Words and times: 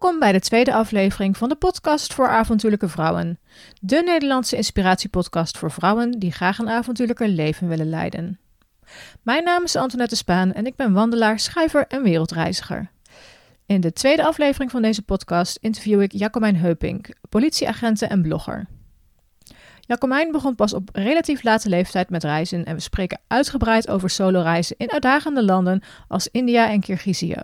Welkom 0.00 0.20
bij 0.20 0.32
de 0.32 0.40
tweede 0.40 0.74
aflevering 0.74 1.36
van 1.36 1.48
de 1.48 1.56
podcast 1.56 2.14
voor 2.14 2.28
avontuurlijke 2.28 2.88
vrouwen. 2.88 3.38
De 3.80 4.02
Nederlandse 4.04 4.56
inspiratiepodcast 4.56 5.58
voor 5.58 5.70
vrouwen 5.70 6.18
die 6.18 6.32
graag 6.32 6.58
een 6.58 6.68
avontuurlijker 6.68 7.28
leven 7.28 7.68
willen 7.68 7.88
leiden. 7.88 8.38
Mijn 9.22 9.44
naam 9.44 9.62
is 9.62 9.76
Antoinette 9.76 10.16
Spaan 10.16 10.52
en 10.52 10.66
ik 10.66 10.76
ben 10.76 10.92
wandelaar, 10.92 11.38
schrijver 11.38 11.86
en 11.86 12.02
wereldreiziger. 12.02 12.90
In 13.66 13.80
de 13.80 13.92
tweede 13.92 14.24
aflevering 14.24 14.70
van 14.70 14.82
deze 14.82 15.02
podcast 15.02 15.58
interview 15.60 16.02
ik 16.02 16.12
Jacomijn 16.12 16.56
Heupink, 16.56 17.08
politieagenten 17.28 18.10
en 18.10 18.22
blogger. 18.22 18.66
Jacomijn 19.80 20.32
begon 20.32 20.54
pas 20.54 20.74
op 20.74 20.88
relatief 20.92 21.42
late 21.42 21.68
leeftijd 21.68 22.10
met 22.10 22.24
reizen 22.24 22.64
en 22.64 22.74
we 22.74 22.80
spreken 22.80 23.20
uitgebreid 23.26 23.88
over 23.88 24.10
soloreizen 24.10 24.76
in 24.78 24.92
uitdagende 24.92 25.44
landen 25.44 25.82
als 26.08 26.28
India 26.28 26.70
en 26.70 26.80
Kirgizië. 26.80 27.42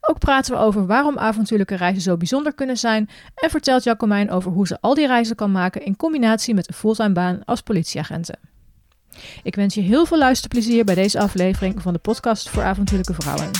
Ook 0.00 0.18
praten 0.18 0.52
we 0.54 0.60
over 0.60 0.86
waarom 0.86 1.18
avontuurlijke 1.18 1.74
reizen 1.74 2.02
zo 2.02 2.16
bijzonder 2.16 2.54
kunnen 2.54 2.76
zijn 2.76 3.08
en 3.34 3.50
vertelt 3.50 3.84
Jacomijn 3.84 4.30
over 4.30 4.52
hoe 4.52 4.66
ze 4.66 4.78
al 4.80 4.94
die 4.94 5.06
reizen 5.06 5.36
kan 5.36 5.52
maken 5.52 5.84
in 5.84 5.96
combinatie 5.96 6.54
met 6.54 6.68
een 6.68 6.74
fulltime 6.74 7.12
baan 7.12 7.44
als 7.44 7.60
politieagenten. 7.60 8.38
Ik 9.42 9.54
wens 9.54 9.74
je 9.74 9.80
heel 9.80 10.06
veel 10.06 10.18
luisterplezier 10.18 10.84
bij 10.84 10.94
deze 10.94 11.20
aflevering 11.20 11.82
van 11.82 11.92
de 11.92 11.98
podcast 11.98 12.48
voor 12.48 12.62
avontuurlijke 12.62 13.14
vrouwen. 13.14 13.50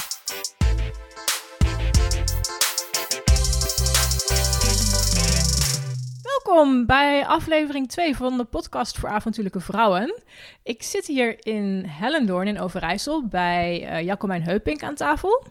Welkom 6.23 6.87
bij 6.87 7.27
aflevering 7.27 7.88
2 7.88 8.16
van 8.16 8.37
de 8.37 8.45
podcast 8.45 8.99
voor 8.99 9.09
avontuurlijke 9.09 9.60
vrouwen. 9.60 10.23
Ik 10.63 10.83
zit 10.83 11.07
hier 11.07 11.47
in 11.47 11.85
Hellendoorn 11.88 12.47
in 12.47 12.60
Overijssel 12.60 13.27
bij 13.27 13.91
uh, 13.91 14.07
Jacomijn 14.07 14.43
Heupink 14.43 14.83
aan 14.83 14.95
tafel. 14.95 15.47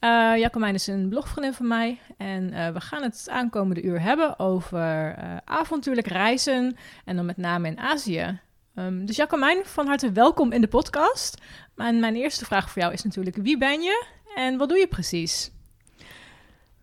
Uh, 0.00 0.36
Jacomijn 0.36 0.74
is 0.74 0.86
een 0.86 1.08
blogvriendin 1.08 1.54
van 1.54 1.66
mij 1.66 1.98
en 2.16 2.52
uh, 2.52 2.68
we 2.68 2.80
gaan 2.80 3.02
het 3.02 3.26
aankomende 3.30 3.82
uur 3.82 4.00
hebben 4.00 4.38
over 4.38 5.18
uh, 5.18 5.36
avontuurlijk 5.44 6.06
reizen 6.06 6.76
en 7.04 7.16
dan 7.16 7.26
met 7.26 7.36
name 7.36 7.68
in 7.68 7.78
Azië. 7.78 8.40
Um, 8.74 9.06
dus 9.06 9.16
Jacomijn, 9.16 9.64
van 9.64 9.86
harte 9.86 10.12
welkom 10.12 10.52
in 10.52 10.60
de 10.60 10.68
podcast. 10.68 11.42
En 11.76 12.00
mijn 12.00 12.16
eerste 12.16 12.44
vraag 12.44 12.70
voor 12.70 12.82
jou 12.82 12.94
is 12.94 13.02
natuurlijk, 13.02 13.36
wie 13.36 13.58
ben 13.58 13.82
je 13.82 14.06
en 14.34 14.56
wat 14.56 14.68
doe 14.68 14.78
je 14.78 14.86
precies? 14.86 15.50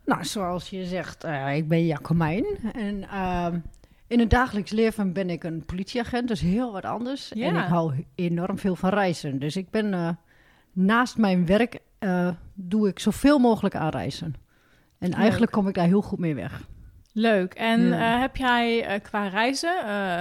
Nou, 0.06 0.26
zoals 0.26 0.70
je 0.70 0.86
zegt, 0.86 1.24
ik 1.54 1.68
ben 1.68 1.86
Jacomijn 1.86 2.46
en 2.74 3.10
ehm, 3.10 3.60
in 4.08 4.20
het 4.20 4.30
dagelijks 4.30 4.72
leven 4.72 5.14
ben 5.14 5.30
ik 5.30 5.44
een 5.44 5.66
politieagent, 5.66 6.28
dus 6.28 6.42
heel 6.42 6.72
wat 6.72 6.86
anders. 6.86 7.32
Ja. 7.34 7.48
En 7.48 7.56
ik 7.56 7.68
hou 7.68 8.06
enorm 8.16 8.60
veel 8.60 8.76
van 8.76 8.90
reizen, 8.90 9.40
dus 9.40 9.56
ik 9.56 9.70
ben 9.70 10.18
naast 10.74 11.18
mijn 11.18 11.46
werk 11.46 11.80
uh, 12.06 12.30
doe 12.54 12.88
ik 12.88 13.00
zoveel 13.00 13.40
mogelijk 13.40 13.76
aan 13.76 13.90
reizen. 13.90 14.36
En 15.00 15.10
Leuk. 15.10 15.18
eigenlijk 15.20 15.52
kom 15.52 15.68
ik 15.68 15.74
daar 15.74 15.88
heel 15.88 16.02
goed 16.02 16.20
mee 16.20 16.36
weg. 16.36 16.62
Leuk. 17.14 17.54
En 17.54 17.82
ja. 17.82 18.16
uh, 18.16 18.22
heb 18.22 18.36
jij 18.36 18.96
uh, 18.96 19.02
qua 19.04 19.28
reizen, 19.28 19.74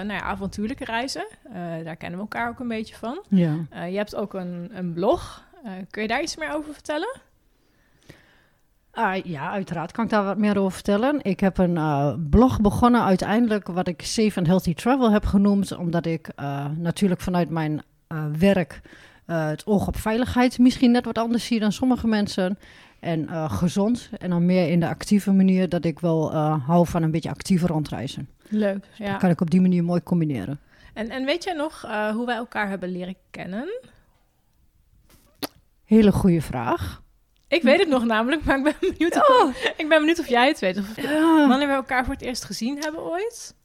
nou 0.07 0.13
ja, 0.13 0.21
avontuurlijke 0.21 0.85
reizen, 0.85 1.27
daar 1.85 1.97
kennen 1.97 2.19
we 2.19 2.25
elkaar 2.25 2.49
ook 2.49 2.59
een 2.59 2.69
beetje 2.69 2.95
van. 2.95 3.25
Ja. 3.29 3.67
je 3.85 3.97
hebt 3.97 4.17
ook 4.17 4.35
een, 4.35 4.71
een 4.73 4.93
blog. 4.93 5.45
kun 5.91 6.03
je 6.03 6.09
daar 6.09 6.23
iets 6.23 6.37
meer 6.37 6.53
over 6.55 6.73
vertellen? 6.73 7.21
Uh, 8.95 9.15
ja, 9.25 9.51
uiteraard 9.51 9.93
kan 9.93 10.05
ik 10.05 10.11
daar 10.11 10.25
wat 10.25 10.39
meer 10.39 10.59
over 10.59 10.73
vertellen. 10.73 11.19
Ik 11.23 11.41
heb 11.41 11.59
een 11.59 12.29
blog 12.31 12.61
begonnen 12.61 13.03
uiteindelijk 13.03 13.67
wat 13.67 13.89
ik 13.89 14.03
Safe 14.03 14.39
and 14.39 14.47
Healthy 14.47 14.75
Travel 14.75 15.11
heb 15.11 15.25
genoemd, 15.25 15.77
omdat 15.77 16.07
ik 16.07 16.29
natuurlijk 16.77 17.21
vanuit 17.21 17.51
mijn 17.51 17.83
werk 18.39 18.81
uh, 19.27 19.47
het 19.47 19.67
oog 19.67 19.87
op 19.87 19.97
veiligheid 19.97 20.59
misschien 20.59 20.91
net 20.91 21.05
wat 21.05 21.19
anders 21.19 21.47
zie 21.47 21.61
dan 21.61 21.73
sommige 21.73 22.07
mensen. 22.07 22.59
En 23.01 23.23
uh, 23.23 23.53
gezond. 23.53 24.11
En 24.19 24.31
dan 24.31 24.47
meer 24.47 24.71
in 24.71 24.81
de 24.81 24.89
actieve 24.89 25.33
manier 25.33 25.69
dat 25.69 25.85
ik 25.85 26.01
wel 26.01 26.33
uh, 26.33 26.67
hou 26.67 26.87
van 26.87 27.03
een 27.03 27.11
beetje 27.11 27.31
actieve 27.31 27.67
rondreizen. 27.67 28.29
Leuk, 28.49 28.87
dus 28.89 28.99
ja. 28.99 29.11
Dat 29.11 29.21
kan 29.21 29.31
ik 29.31 29.41
op 29.41 29.51
die 29.51 29.61
manier 29.61 29.85
mooi 29.85 30.03
combineren. 30.03 30.61
En, 30.95 31.11
en 31.11 31.25
weet 31.25 31.45
jij 31.45 31.55
nog 31.55 31.81
hoe 32.13 32.27
wij 32.27 32.37
elkaar 32.37 32.69
hebben 32.69 32.89
leren 32.89 33.17
kennen? 33.31 33.81
Hele 35.85 36.13
goede 36.13 36.41
vraag. 36.41 37.03
Ik 37.49 37.63
weet 37.63 37.79
het 37.79 37.89
nog 37.89 38.05
namelijk, 38.05 38.45
maar 38.45 38.59
ik 38.59 38.63
ben 38.65 38.75
benieuwd, 38.81 39.17
oh. 39.17 39.47
of, 39.47 39.73
ik 39.77 39.89
ben 39.89 39.99
benieuwd 39.99 40.19
of 40.19 40.29
jij 40.29 40.49
het 40.49 40.59
weet. 40.59 40.79
Of. 40.79 40.95
Wanneer 41.49 41.69
we 41.69 41.75
elkaar 41.75 42.05
voor 42.05 42.15
het 42.15 42.23
eerst 42.23 42.45
gezien 42.45 42.79
hebben 42.79 43.03
ooit? 43.03 43.57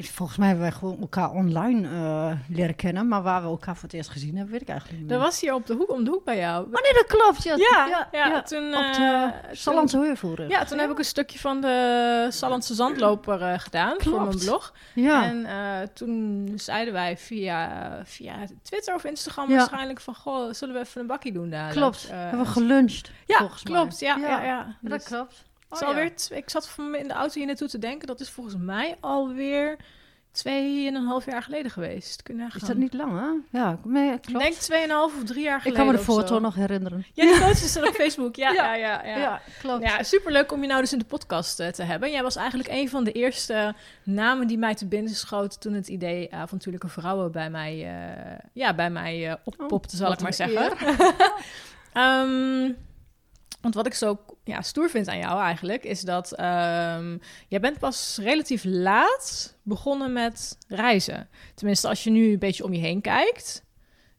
Volgens 0.00 0.38
mij 0.38 0.48
hebben 0.48 0.66
wij 0.66 0.74
gewoon 0.74 1.00
elkaar 1.00 1.30
online 1.30 1.88
uh, 1.88 2.32
leren 2.48 2.76
kennen. 2.76 3.08
Maar 3.08 3.22
waar 3.22 3.42
we 3.42 3.48
elkaar 3.48 3.74
voor 3.74 3.82
het 3.84 3.92
eerst 3.92 4.10
gezien 4.10 4.34
hebben, 4.36 4.52
weet 4.52 4.62
ik 4.62 4.68
eigenlijk 4.68 4.98
niet 4.98 5.08
meer. 5.08 5.18
Dat 5.18 5.26
was 5.26 5.40
hier 5.40 5.54
op 5.54 5.66
de 5.66 5.74
hoek, 5.74 5.90
om 5.92 6.04
de 6.04 6.10
hoek 6.10 6.24
bij 6.24 6.38
jou. 6.38 6.64
Oh 6.64 6.82
nee, 6.82 6.92
dat 6.92 7.06
klopt. 7.06 7.42
Ja, 7.42 7.56
ja, 7.56 7.86
ja, 7.86 8.08
ja, 8.12 8.26
ja. 8.26 8.42
toen... 8.42 8.74
Op 8.74 8.92
de 8.94 9.32
uh, 9.46 9.54
Sallandse 9.54 9.98
Heuvelrug. 9.98 10.50
Ja, 10.50 10.64
toen 10.64 10.78
heb 10.78 10.90
ik 10.90 10.98
een 10.98 11.04
stukje 11.04 11.38
van 11.38 11.60
de 11.60 12.26
Sallandse 12.30 12.74
Zandloper 12.74 13.40
uh, 13.40 13.58
gedaan 13.58 13.96
klopt. 13.96 14.04
voor 14.16 14.26
mijn 14.26 14.38
blog. 14.38 14.72
Ja. 14.94 15.24
En 15.24 15.46
toen 15.92 16.52
zeiden 16.56 16.92
wij 16.92 17.16
via, 17.16 18.00
via 18.04 18.34
Twitter 18.62 18.94
of 18.94 19.04
Instagram 19.04 19.48
waarschijnlijk 19.48 20.00
van... 20.00 20.14
Goh, 20.14 20.52
zullen 20.52 20.74
we 20.74 20.80
even 20.80 21.00
een 21.00 21.06
bakkie 21.06 21.32
doen 21.32 21.50
daar? 21.50 21.70
Klopt, 21.70 22.08
hebben 22.10 22.40
we 22.40 22.46
geluncht, 22.46 23.10
ja, 23.26 23.38
volgens 23.38 23.62
klopt. 23.62 24.00
mij. 24.00 24.08
Ja, 24.08 24.16
ja, 24.16 24.28
ja. 24.28 24.44
ja. 24.44 24.76
Dat 24.80 24.98
dus, 24.98 25.08
klopt. 25.08 25.44
Oh, 25.68 25.80
ja. 25.80 25.86
alweer 25.86 26.12
ik 26.30 26.50
zat 26.50 26.76
in 26.76 27.08
de 27.08 27.14
auto 27.14 27.34
hier 27.34 27.46
naartoe 27.46 27.68
te 27.68 27.78
denken. 27.78 28.06
Dat 28.06 28.20
is 28.20 28.30
volgens 28.30 28.56
mij 28.58 28.96
alweer 29.00 29.76
twee 30.34 30.86
en 30.86 30.94
een 30.94 31.06
half 31.06 31.24
jaar 31.24 31.42
geleden 31.42 31.70
geweest. 31.70 32.22
Kun 32.22 32.36
je 32.36 32.46
is 32.54 32.62
dat 32.62 32.76
niet 32.76 32.94
lang, 32.94 33.12
hè? 33.20 33.58
Ja, 33.58 33.78
nee, 33.84 34.08
klopt. 34.08 34.28
Ik 34.28 34.38
denk 34.38 34.54
tweeënhalf 34.54 35.16
of 35.16 35.24
drie 35.24 35.42
jaar 35.42 35.60
geleden. 35.60 35.80
Ik 35.80 35.86
kan 35.86 35.94
me 35.94 35.98
de 35.98 36.12
foto 36.12 36.38
nog 36.38 36.54
herinneren. 36.54 37.06
Ja, 37.12 37.24
die 37.24 37.34
foto 37.34 37.50
is 37.50 37.76
er 37.76 37.88
op 37.88 37.94
Facebook. 37.94 38.36
Ja, 38.44 38.52
ja, 38.52 38.74
ja, 38.74 39.04
ja, 39.04 39.16
ja. 39.16 39.40
klopt. 39.58 39.82
Ja, 39.82 40.02
superleuk 40.02 40.52
om 40.52 40.60
je 40.60 40.66
nou 40.66 40.80
dus 40.80 40.92
in 40.92 40.98
de 40.98 41.04
podcast 41.04 41.60
uh, 41.60 41.68
te 41.68 41.82
hebben. 41.82 42.10
Jij 42.10 42.22
was 42.22 42.36
eigenlijk 42.36 42.68
een 42.68 42.88
van 42.88 43.04
de 43.04 43.12
eerste 43.12 43.74
namen 44.02 44.46
die 44.46 44.58
mij 44.58 44.74
te 44.74 44.86
binnen 44.86 45.14
schoot 45.14 45.60
toen 45.60 45.72
het 45.72 45.88
idee 45.88 46.34
avontuurlijke 46.34 46.88
vrouwen 46.88 47.32
bij 47.32 47.50
mij, 47.50 47.74
uh, 47.76 48.38
ja, 48.52 48.74
bij 48.74 48.90
mij 48.90 49.28
uh, 49.28 49.34
oppopte, 49.44 49.94
oh, 49.94 50.00
zal 50.00 50.12
ik 50.12 50.20
maar 50.20 50.34
zeggen. 50.34 50.72
um, 51.94 52.76
Want 53.64 53.74
wat 53.74 53.86
ik 53.86 53.94
zo 53.94 54.18
ja, 54.44 54.62
stoer 54.62 54.90
vind 54.90 55.08
aan 55.08 55.18
jou 55.18 55.40
eigenlijk, 55.40 55.84
is 55.84 56.00
dat 56.00 56.32
um, 56.40 57.20
jij 57.48 57.60
bent 57.60 57.78
pas 57.78 58.18
relatief 58.22 58.64
laat 58.64 59.56
begonnen 59.62 60.12
met 60.12 60.58
reizen. 60.68 61.28
Tenminste, 61.54 61.88
als 61.88 62.04
je 62.04 62.10
nu 62.10 62.32
een 62.32 62.38
beetje 62.38 62.64
om 62.64 62.72
je 62.72 62.80
heen 62.80 63.00
kijkt, 63.00 63.63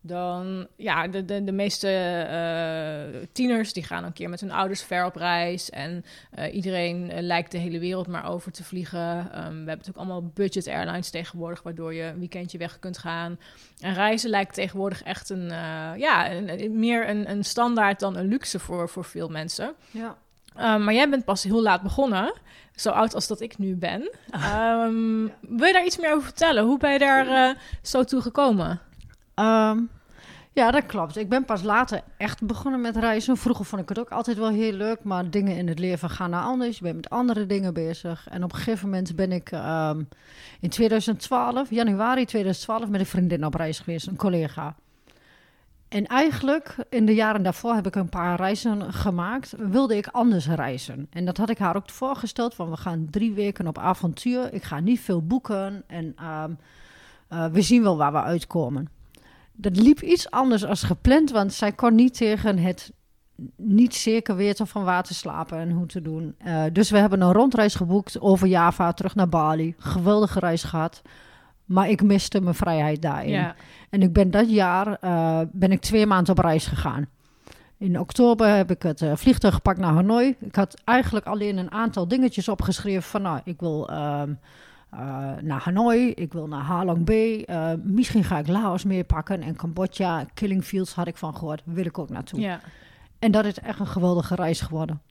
dan 0.08 0.68
ja, 0.76 1.08
de, 1.08 1.26
de, 1.26 1.44
de 1.44 1.52
meeste 1.52 1.88
uh, 2.30 3.28
tieners 3.32 3.74
die 3.74 3.84
gaan 3.84 4.04
een 4.04 4.14
keer 4.14 4.30
met 4.30 4.42
hun 4.42 4.52
ouders 4.52 4.84
ver 4.84 5.06
op 5.06 5.16
reis. 5.16 5.70
En 5.70 6.06
uh, 6.40 6.54
iedereen 6.54 7.12
uh, 7.12 7.22
lijkt 7.22 7.52
de 7.52 7.58
hele 7.58 7.80
wereld 7.80 8.08
maar 8.08 8.30
over 8.30 8.52
te 8.52 8.64
vliegen. 8.64 9.18
Um, 9.18 9.26
we 9.26 9.40
hebben 9.40 9.66
natuurlijk 9.66 9.98
allemaal 9.98 10.32
budget 10.34 10.68
airlines 10.68 11.10
tegenwoordig, 11.10 11.62
waardoor 11.62 11.94
je 11.94 12.04
een 12.04 12.20
weekendje 12.20 12.58
weg 12.58 12.80
kunt 12.80 12.98
gaan. 12.98 13.40
En 13.80 13.94
reizen 13.94 14.30
lijkt 14.30 14.54
tegenwoordig 14.54 15.04
echt 15.04 15.30
een, 15.30 15.48
ja, 15.98 16.32
een, 16.32 16.80
meer 16.80 17.10
een, 17.10 17.30
een 17.30 17.44
standaard 17.44 18.00
dan 18.00 18.16
een 18.16 18.28
luxe 18.28 18.60
voor, 18.60 18.90
voor 18.90 19.06
veel 19.06 19.30
mensen. 19.30 19.74
Ja. 19.92 20.18
Um, 20.58 20.84
maar 20.84 20.94
jij 20.94 21.10
bent 21.10 21.26
pas 21.26 21.44
heel 21.44 21.62
laat 21.62 21.82
begonnen, 21.82 22.34
zo 22.76 22.90
oud 22.90 23.14
als 23.14 23.28
dat 23.28 23.42
ik 23.42 23.58
nu 23.58 23.76
ben. 23.76 24.02
Um, 24.56 25.32
wil 25.42 25.68
je 25.68 25.74
daar 25.74 25.86
iets 25.86 25.98
meer 25.98 26.12
over 26.12 26.24
vertellen? 26.24 26.64
Hoe 26.64 26.78
ben 26.78 26.92
je 26.92 27.00
daar 27.00 27.58
zo 27.82 28.04
toe 28.04 28.22
gekomen? 28.22 28.82
Um, 29.36 29.90
ja, 30.56 30.72
dat 30.72 30.86
klopt. 30.86 31.18
Ik 31.18 31.30
ben 31.30 31.46
pas 31.46 31.64
later 31.64 32.02
echt 32.18 32.44
begonnen 32.44 32.82
met 32.82 32.96
reizen. 32.96 33.38
Vroeger 33.38 33.66
vond 33.66 33.82
ik 33.82 33.90
het 33.90 34.00
ook 34.00 34.10
altijd 34.10 34.38
wel 34.38 34.50
heel 34.50 34.72
leuk, 34.72 35.04
maar 35.04 35.30
dingen 35.30 35.58
in 35.58 35.68
het 35.68 35.80
leven 35.80 36.10
gaan 36.10 36.30
naar 36.30 36.44
anders. 36.44 36.78
Je 36.78 36.84
bent 36.84 36.96
met 36.96 37.10
andere 37.10 37.46
dingen 37.46 37.74
bezig. 37.74 38.28
En 38.30 38.44
op 38.44 38.52
een 38.52 38.58
gegeven 38.58 38.90
moment 38.90 39.16
ben 39.16 39.32
ik 39.32 39.52
um, 39.52 40.08
in 40.60 40.70
2012, 40.70 41.70
januari 41.70 42.26
2012, 42.26 42.90
met 42.90 43.00
een 43.00 43.06
vriendin 43.06 43.46
op 43.46 43.54
reis 43.54 43.80
geweest, 43.80 44.08
een 44.08 44.16
collega. 44.16 44.76
En 45.88 46.06
eigenlijk 46.06 46.76
in 46.90 47.06
de 47.06 47.14
jaren 47.14 47.44
daarvoor 47.44 47.74
heb 47.74 47.88
ik 47.88 47.96
een 47.96 48.10
paar 48.10 48.38
reizen 48.38 48.94
gemaakt. 48.94 49.54
Wilde 49.58 49.98
ik 49.98 50.08
anders 50.08 50.48
reizen. 50.48 51.08
En 51.10 51.26
dat 51.26 51.38
had 51.38 51.50
ik 51.50 51.58
haar 51.58 51.76
ook 51.76 51.90
voorgesteld. 51.90 52.56
Van 52.56 52.70
we 52.70 52.78
gaan 52.78 53.08
drie 53.10 53.34
weken 53.34 53.68
op 53.68 53.78
avontuur. 53.78 54.54
Ik 54.54 54.64
ga 54.64 54.80
niet 54.80 55.00
veel 55.00 55.22
boeken. 55.22 55.84
En 55.88 56.16
um, 56.26 56.58
uh, 57.30 57.46
we 57.46 57.62
zien 57.62 57.84
wel 57.84 57.98
waar 57.98 58.12
we 58.12 58.22
uitkomen 58.22 58.95
dat 59.56 59.78
liep 59.78 60.02
iets 60.02 60.32
anders 60.32 60.66
als 60.66 60.84
gepland, 60.84 61.32
want 61.32 61.54
zij 61.54 61.72
kon 61.72 61.96
niet 61.96 62.18
tegen 62.18 62.58
het 62.58 62.94
niet 63.56 63.96
zeker 63.96 64.36
weten 64.36 64.68
van 64.68 64.84
waar 64.84 65.04
te 65.04 65.14
slapen 65.14 65.58
en 65.58 65.72
hoe 65.72 65.86
te 65.86 66.02
doen. 66.02 66.36
Uh, 66.46 66.64
dus 66.72 66.90
we 66.90 66.98
hebben 66.98 67.22
een 67.22 67.34
rondreis 67.34 67.76
geboekt 67.76 68.22
over 68.22 68.48
Java 68.48 68.92
terug 68.92 69.16
naar 69.16 69.30
Bali. 69.30 69.76
Geweldige 69.78 70.40
reis 70.40 70.64
gehad. 70.64 71.02
Maar 71.66 71.90
ik 71.90 72.04
miste 72.04 72.42
mijn 72.42 72.56
vrijheid 72.56 73.02
daarin. 73.02 73.30
Ja. 73.30 73.56
En 73.90 74.02
ik 74.02 74.14
ben 74.14 74.32
dat 74.32 74.50
jaar 74.50 74.98
uh, 75.04 75.40
ben 75.52 75.72
ik 75.72 75.82
twee 75.82 76.06
maanden 76.06 76.38
op 76.38 76.44
reis 76.44 76.66
gegaan. 76.66 77.08
In 77.78 78.00
oktober 78.00 78.56
heb 78.56 78.72
ik 78.72 78.82
het 78.82 79.02
uh, 79.02 79.16
vliegtuig 79.16 79.54
gepakt 79.54 79.80
naar 79.80 79.94
Hanoi. 79.94 80.36
Ik 80.40 80.56
had 80.56 80.82
eigenlijk 80.84 81.26
alleen 81.26 81.58
een 81.58 81.72
aantal 81.72 82.08
dingetjes 82.08 82.48
opgeschreven 82.48 83.04
van 83.04 83.22
nou, 83.22 83.40
ik 83.44 83.60
wil 83.60 83.90
um, 83.92 84.40
uh, 84.96 85.42
naar 85.42 85.62
Hanoi, 85.62 86.12
ik 86.12 86.34
wil 86.34 86.48
naar 86.48 86.62
Halong 86.62 87.06
Bay. 87.06 87.46
Uh, 87.50 87.72
misschien 87.84 88.24
ga 88.24 88.38
ik 88.38 88.48
Laos 88.48 88.84
meepakken 88.84 89.42
en 89.42 89.56
Cambodja, 89.56 90.26
Killing 90.34 90.64
Fields 90.64 90.94
had 90.94 91.08
ik 91.08 91.18
van 91.18 91.36
gehoord, 91.36 91.62
wil 91.66 91.86
ik 91.86 92.00
ook 92.00 92.10
naartoe. 92.10 92.40
Ja. 92.40 92.60
En 93.20 93.32
dat 93.32 93.46
is 93.46 93.60
echt 93.60 93.80
een 93.80 93.88
geweldige 93.88 94.36
reis 94.36 94.62
geworden. 94.62 95.02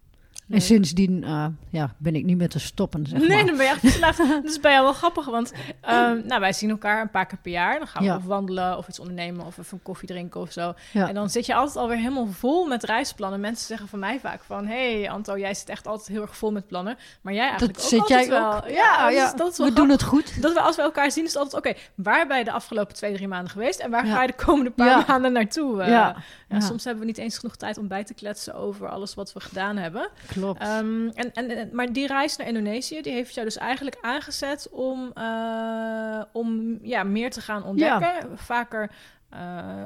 En 0.49 0.61
sindsdien 0.61 1.23
uh, 1.23 1.47
ja, 1.71 1.95
ben 1.99 2.15
ik 2.15 2.25
niet 2.25 2.37
meer 2.37 2.49
te 2.49 2.59
stoppen, 2.59 3.07
zeg 3.07 3.19
Nee, 3.19 3.29
maar. 3.29 3.47
dan 3.47 3.57
ben 3.57 3.65
je 3.67 3.71
echt 3.71 3.81
verslaafd. 3.81 4.19
dat 4.43 4.45
is 4.45 4.61
bij 4.61 4.73
jou 4.73 4.85
wel 4.85 4.93
grappig, 4.93 5.27
want 5.27 5.53
um, 5.91 6.23
nou, 6.27 6.41
wij 6.41 6.53
zien 6.53 6.71
elkaar 6.71 7.01
een 7.01 7.11
paar 7.11 7.27
keer 7.27 7.39
per 7.43 7.51
jaar. 7.53 7.79
Dan 7.79 7.87
gaan 7.87 8.03
we 8.03 8.09
Ja. 8.09 8.17
of 8.17 8.25
wandelen 8.25 8.77
of 8.79 8.89
iets 8.89 8.99
ondernemen 8.99 9.47
of 9.47 9.59
even 9.59 9.65
een 9.77 9.83
koffie 9.83 10.09
drinken 10.09 10.41
of 10.41 10.53
zo. 10.53 10.75
Ja. 10.93 11.09
En 11.09 11.15
dan 11.15 11.31
zit 11.31 11.47
je 11.47 11.55
altijd 11.55 11.77
alweer 11.77 11.97
helemaal 11.97 12.27
vol 12.27 12.67
met 12.67 12.83
reisplannen. 12.85 13.41
Mensen 13.41 13.67
zeggen 13.67 13.89
van 13.89 13.99
mij 13.99 14.21
vaak 14.21 14.43
van... 14.45 14.67
hey, 14.67 15.11
Anto, 15.11 15.39
jij 15.39 15.55
zit 15.55 15.69
echt 15.69 15.87
altijd 15.87 16.09
heel 16.09 16.23
erg 16.23 16.37
vol 16.37 16.51
met 16.53 16.67
plannen. 16.67 16.97
Maar 17.21 17.33
jij 17.33 17.49
eigenlijk 17.49 17.75
Dat 17.75 17.83
ook 17.85 17.91
zit 17.91 18.09
jij 18.09 18.29
wel. 18.29 18.55
ook. 18.57 18.69
Ja, 18.69 19.09
ja, 19.11 19.25
dus 19.31 19.39
dat 19.39 19.53
is 19.53 19.59
wel 19.59 19.67
we 19.67 19.73
doen 19.73 19.89
het 19.89 20.03
goed. 20.03 20.43
Dat 20.43 20.53
we 20.53 20.61
als 20.61 20.77
we 20.77 20.83
elkaar 20.83 21.11
zien, 21.11 21.25
is 21.25 21.37
altijd 21.37 21.67
oké. 21.67 21.81
waar 21.95 22.27
ben 22.27 22.39
je 22.39 22.45
de 22.45 22.53
afgelopen 22.53 22.95
twee, 22.95 23.15
drie 23.15 23.29
maanden 23.29 23.51
geweest 23.51 23.81
en 23.81 23.91
waar 23.91 24.07
Ja. 24.07 24.15
ga 24.15 24.21
je 24.23 24.27
de 24.37 24.45
komende 24.45 24.71
paar 24.71 24.87
Ja. 24.89 25.05
maanden 25.09 25.33
naartoe? 25.33 25.83
Eh, 25.83 25.89
Ja. 25.89 25.95
ja, 25.95 26.17
Ja. 26.49 26.61
Soms 26.61 26.85
hebben 26.85 27.03
we 27.03 27.09
niet 27.09 27.19
eens 27.19 27.39
genoeg 27.39 27.57
tijd 27.57 27.79
om 27.79 27.89
bij 27.89 28.05
te 28.05 28.15
kletsen 28.15 28.55
over 28.55 28.89
alles 28.89 29.15
wat 29.15 29.33
we 29.33 29.41
gedaan 29.41 29.77
hebben. 29.77 30.09
Klopt. 30.35 30.61
Ehm, 30.61 31.09
en, 31.09 31.33
en, 31.33 31.69
maar 31.73 31.93
die 31.93 32.07
reis 32.07 32.37
naar 32.37 32.47
Indonesië, 32.47 33.03
die 33.03 33.13
heeft 33.13 33.35
jou 33.35 33.47
dus 33.47 33.57
eigenlijk 33.57 33.97
aangezet 34.01 34.69
om, 34.71 35.11
eh, 35.15 36.23
om 36.33 36.79
ja, 36.83 37.03
meer 37.03 37.31
te 37.31 37.41
gaan 37.41 37.65
ontdekken. 37.65 38.39
Vaker. 38.39 38.91
eh, 39.31 39.39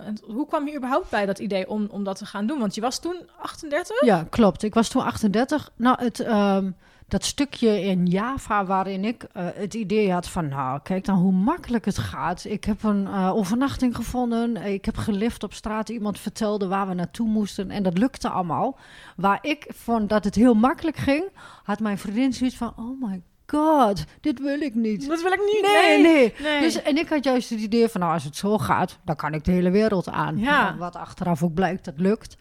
en 0.07 0.19
hoe 0.27 0.47
kwam 0.47 0.67
je 0.69 0.77
überhaupt 0.77 1.11
bij 1.11 1.27
dat 1.27 1.39
idee 1.39 1.69
om, 1.69 1.89
om 1.91 2.05
dat 2.05 2.17
te 2.19 2.27
gaan 2.27 2.47
doen? 2.47 2.59
Want 2.59 2.75
je 2.75 2.81
was 2.81 2.99
toen 3.01 3.29
38? 3.41 4.05
Ja, 4.05 4.27
klopt. 4.31 4.63
Ik 4.63 4.75
was 4.75 4.89
toen 4.89 5.03
38. 5.05 5.71
Nou, 5.77 6.03
het, 6.05 6.21
ehm, 6.21 6.71
dat 7.09 7.25
stukje 7.25 7.81
in 7.81 8.07
Java 8.07 8.65
waarin 8.65 9.05
ik 9.05 9.23
eh, 9.23 9.47
het 9.55 9.75
idee 9.75 10.13
had 10.13 10.29
van... 10.29 10.49
nou, 10.49 10.81
kijk 10.83 11.05
dan 11.05 11.19
hoe 11.19 11.33
makkelijk 11.33 11.85
het 11.85 11.99
gaat. 11.99 12.45
Ik 12.45 12.65
heb 12.65 12.83
een 12.83 13.07
eh, 13.07 13.35
overnachting 13.35 13.97
gevonden. 13.97 14.57
Ik 14.57 14.85
heb 14.85 14.97
gelift 14.97 15.43
op 15.43 15.53
straat. 15.53 15.89
Iemand 15.89 16.19
vertelde 16.19 16.69
waar 16.69 16.89
we 16.89 16.95
naartoe 16.95 17.29
moesten. 17.29 17.71
En 17.71 17.83
dat 17.83 17.99
lukte 17.99 18.29
allemaal. 18.29 18.79
Waar 19.17 19.39
ik 19.43 19.67
vond 19.69 20.09
dat 20.09 20.25
het 20.25 20.35
heel 20.35 20.55
makkelijk 20.55 20.97
ging... 20.97 21.25
had 21.63 21.81
mijn 21.81 21.99
vriendin 21.99 22.33
zoiets 22.33 22.57
van... 22.57 22.73
oh 22.77 23.03
my 23.03 23.23
god, 23.47 24.05
dit 24.21 24.41
wil 24.41 24.61
ik 24.61 24.75
niet. 24.75 25.09
Dat 25.09 25.23
wil 25.23 25.33
ik 25.33 25.41
niet. 25.53 25.63
Nee, 25.63 26.03
nee. 26.03 26.35
nee. 26.43 26.61
Dus, 26.61 26.83
en 26.83 26.97
ik 26.97 27.09
had 27.09 27.25
juist 27.25 27.51
het 27.51 27.61
idee 27.61 27.89
van, 27.89 28.01
nou, 28.01 28.13
als 28.13 28.25
het 28.25 28.37
zo 28.37 28.59
gaat, 28.59 28.99
dan 29.05 29.17
kan 29.17 29.35
ik 29.35 29.45
de 29.45 29.53
hele 29.53 29.71
wereld 29.71 30.09
aan. 30.09 30.39
Ja. 30.39 30.65
Nou, 30.65 30.79
Wat 30.79 30.97
achteraf 30.97 31.43
ook 31.43 31.55
blijkt, 31.55 31.85
dat 31.85 31.99
lukt. 32.01 32.37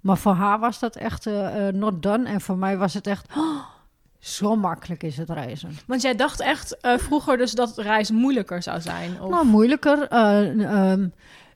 Maar 0.00 0.18
voor 0.18 0.32
haar 0.32 0.58
was 0.58 0.78
dat 0.78 0.96
echt 0.96 1.26
eh, 1.26 1.66
not 1.68 2.02
done. 2.02 2.28
En 2.28 2.40
voor 2.40 2.56
mij 2.56 2.76
was 2.78 2.94
het 2.94 3.06
echt, 3.06 3.26
oh, 3.36 3.64
zo 4.20 4.56
makkelijk 4.56 5.02
is 5.02 5.16
het 5.16 5.30
reizen. 5.30 5.78
Want 5.86 6.02
jij 6.02 6.14
dacht 6.14 6.40
echt 6.40 6.80
eh, 6.80 6.98
vroeger 6.98 7.36
dus 7.36 7.52
dat 7.52 7.78
reizen 7.78 8.14
moeilijker 8.14 8.62
zou 8.62 8.80
zijn? 8.80 9.20
Of... 9.22 9.30
Nou, 9.30 9.46
moeilijker. 9.46 10.08
Ehm, 10.08 11.08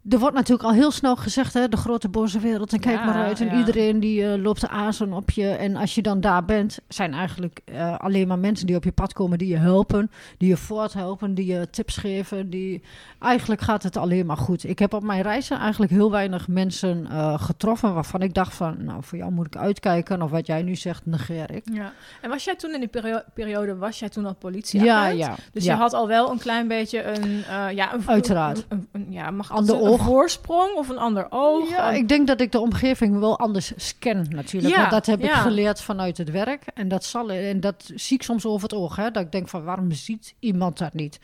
er 0.08 0.18
wordt 0.18 0.34
natuurlijk 0.34 0.68
al 0.68 0.72
heel 0.74 0.90
snel 0.90 1.16
gezegd, 1.16 1.54
hè, 1.54 1.68
de 1.68 1.76
grote 1.76 2.08
boze 2.08 2.38
wereld. 2.38 2.72
En 2.72 2.80
kijk 2.80 2.98
Ja, 2.98 3.04
maar 3.04 3.14
uit. 3.24 3.40
En 3.40 3.46
ja. 3.46 3.58
iedereen 3.58 4.00
die 4.00 4.26
eh, 4.32 4.42
loopt 4.42 4.60
te 4.60 4.68
azen 4.68 5.12
op 5.12 5.30
je. 5.30 5.48
En 5.48 5.76
als 5.76 5.94
je 5.94 6.02
dan 6.02 6.20
daar 6.20 6.44
bent, 6.44 6.78
zijn 6.88 7.12
eigenlijk 7.12 7.60
eh, 7.64 7.98
alleen 7.98 8.28
maar 8.28 8.38
mensen 8.38 8.66
die 8.66 8.76
op 8.76 8.84
je 8.84 8.92
pad 8.92 9.12
komen, 9.12 9.38
die 9.38 9.48
je 9.48 9.56
helpen, 9.56 10.10
die 10.38 10.48
je 10.48 10.56
voorthelpen, 10.56 11.34
die 11.34 11.46
je 11.46 11.70
tips 11.70 11.96
geven. 11.96 12.50
Die... 12.50 12.82
Eigenlijk 13.20 13.60
gaat 13.60 13.82
het 13.82 13.96
alleen 13.96 14.26
maar 14.26 14.36
goed. 14.36 14.64
Ik 14.68 14.78
heb 14.78 14.92
op 14.94 15.02
mijn 15.02 15.22
reizen 15.22 15.58
eigenlijk 15.58 15.92
heel 15.92 16.10
weinig 16.10 16.48
mensen 16.48 17.06
eh, 17.10 17.34
getroffen 17.42 17.94
waarvan 17.94 18.22
ik 18.22 18.34
dacht 18.34 18.54
van, 18.54 18.84
nou, 18.84 19.02
voor 19.02 19.18
jou 19.18 19.32
moet 19.32 19.46
ik 19.46 19.56
uitkijken. 19.56 20.22
Of 20.22 20.30
wat 20.30 20.46
jij 20.46 20.62
nu 20.62 20.74
zegt, 20.76 21.06
negeer 21.06 21.50
ik. 21.54 21.62
Ja. 21.72 21.92
En 22.20 22.30
was 22.30 22.44
jij 22.44 22.56
toen 22.56 22.72
in 22.74 22.80
die 22.80 22.88
perio- 22.88 23.22
periode, 23.34 23.76
was 23.76 23.98
jij 23.98 24.08
toen 24.08 24.26
al 24.26 24.34
politie? 24.34 24.82
Ja, 24.84 25.06
ja. 25.06 25.34
Dus 25.52 25.64
je 25.64 25.72
had 25.72 25.92
al 25.92 26.08
wel 26.08 26.30
een 26.30 26.38
klein 26.38 26.68
beetje 26.68 27.02
een, 27.02 27.44
ja, 27.74 27.94
een, 27.94 28.02
Uiteraard. 28.06 28.66
een, 28.68 28.88
een- 28.92 29.02
een- 29.02 29.12
ja, 29.12 29.30
mag 29.30 29.52
Ander 29.52 29.74
een, 29.98 30.04
voorsprong 30.04 30.74
of 30.76 30.88
een 30.88 30.98
ander 30.98 31.26
oog? 31.30 31.70
Ja, 31.70 31.90
ik 31.90 32.08
denk 32.08 32.26
dat 32.26 32.40
ik 32.40 32.52
de 32.52 32.60
omgeving 32.60 33.18
wel 33.18 33.38
anders 33.38 33.72
scan 33.76 34.26
natuurlijk. 34.28 34.74
Ja, 34.74 34.88
dat 34.88 35.06
heb 35.06 35.20
ik 35.20 35.30
geleerd 35.30 35.80
vanuit 35.80 36.18
het 36.18 36.30
werk. 36.30 36.62
En 36.74 36.88
dat, 36.88 37.04
zal, 37.04 37.30
en 37.30 37.60
dat 37.60 37.90
zie 37.94 38.16
ik 38.16 38.22
soms 38.22 38.46
over 38.46 38.62
het 38.62 38.78
oog. 38.78 38.96
Hè? 38.96 39.10
Dat 39.10 39.22
ik 39.22 39.32
denk 39.32 39.48
van, 39.48 39.64
waarom 39.64 39.92
ziet 39.92 40.34
iemand 40.38 40.78
dat 40.78 40.94
niet? 40.94 41.20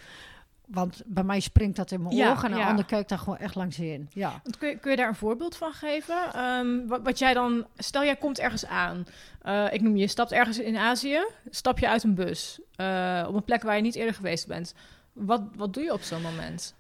Want 0.71 1.03
bij 1.07 1.25
mij 1.25 1.41
springt 1.41 1.77
dat 1.77 1.91
in 1.91 2.03
mijn 2.03 2.17
Ja, 2.17 2.31
ogen 2.31 2.45
en 2.45 2.53
een 2.53 2.59
ja. 2.59 2.69
ander 2.69 2.85
kijkt 2.85 3.09
daar 3.09 3.19
gewoon 3.19 3.39
echt 3.39 3.55
langs 3.55 3.79
in. 3.79 4.09
Ja. 4.13 4.43
Kun 4.59 4.69
je, 4.69 4.79
kun 4.79 4.91
je 4.91 4.97
daar 4.97 5.09
een 5.09 5.15
voorbeeld 5.15 5.57
van 5.57 5.73
geven? 5.73 6.33
Ehm, 6.33 6.87
wat, 6.87 7.01
wat 7.03 7.19
jij 7.19 7.35
dan, 7.35 7.67
stel 7.77 8.05
jij 8.05 8.17
komt 8.17 8.39
ergens 8.39 8.67
aan. 8.67 9.07
Eh, 9.43 9.67
ik 9.71 9.81
noem 9.81 9.95
je, 9.95 10.01
je 10.01 10.09
stapt 10.09 10.33
ergens 10.33 10.59
in 10.59 10.77
Azië, 10.77 11.21
stap 11.51 11.79
je 11.79 11.89
uit 11.89 12.03
een 12.03 12.15
bus 12.15 12.61
eh, 12.77 13.25
op 13.29 13.35
een 13.35 13.45
plek 13.45 13.63
waar 13.63 13.77
je 13.77 13.83
niet 13.83 13.95
eerder 13.95 14.15
geweest 14.15 14.47
bent. 14.47 14.75
Wat, 15.13 15.43
wat 15.57 15.75
doe 15.75 15.83
je 15.83 15.93
op 15.93 16.03
zo'n 16.03 16.23
moment? 16.23 16.75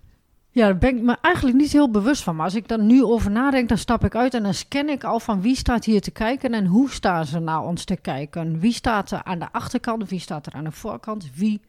Ja, 0.52 0.64
daar 0.64 0.78
ben 0.78 0.96
ik 0.96 1.02
me 1.02 1.16
eigenlijk 1.20 1.56
niet 1.56 1.72
heel 1.72 1.90
bewust 1.90 2.22
van. 2.22 2.36
Maar 2.36 2.44
als 2.44 2.54
ik 2.54 2.68
daar 2.68 2.82
nu 2.82 3.04
over 3.04 3.30
nadenk, 3.30 3.68
dan 3.68 3.78
stap 3.78 4.04
ik 4.04 4.14
uit 4.14 4.34
en 4.34 4.42
dan 4.42 4.54
scan 4.54 4.88
ik 4.88 5.04
al 5.04 5.20
van 5.20 5.40
wie 5.40 5.56
staat 5.56 5.84
hier 5.84 6.00
te 6.00 6.10
kijken 6.10 6.54
en 6.54 6.66
hoe 6.66 6.90
staan 6.90 7.26
ze 7.26 7.38
naar 7.38 7.62
ons 7.62 7.84
te 7.84 7.96
kijken. 7.96 8.58
Wie 8.58 8.72
staat 8.72 9.10
er 9.10 9.22
aan 9.22 9.38
de 9.38 9.52
achterkant, 9.52 10.08
wie 10.08 10.20
staat 10.20 10.46
er 10.46 10.52
aan 10.52 10.64
de 10.64 10.72
voorkant, 10.72 11.30
wie 11.34 11.60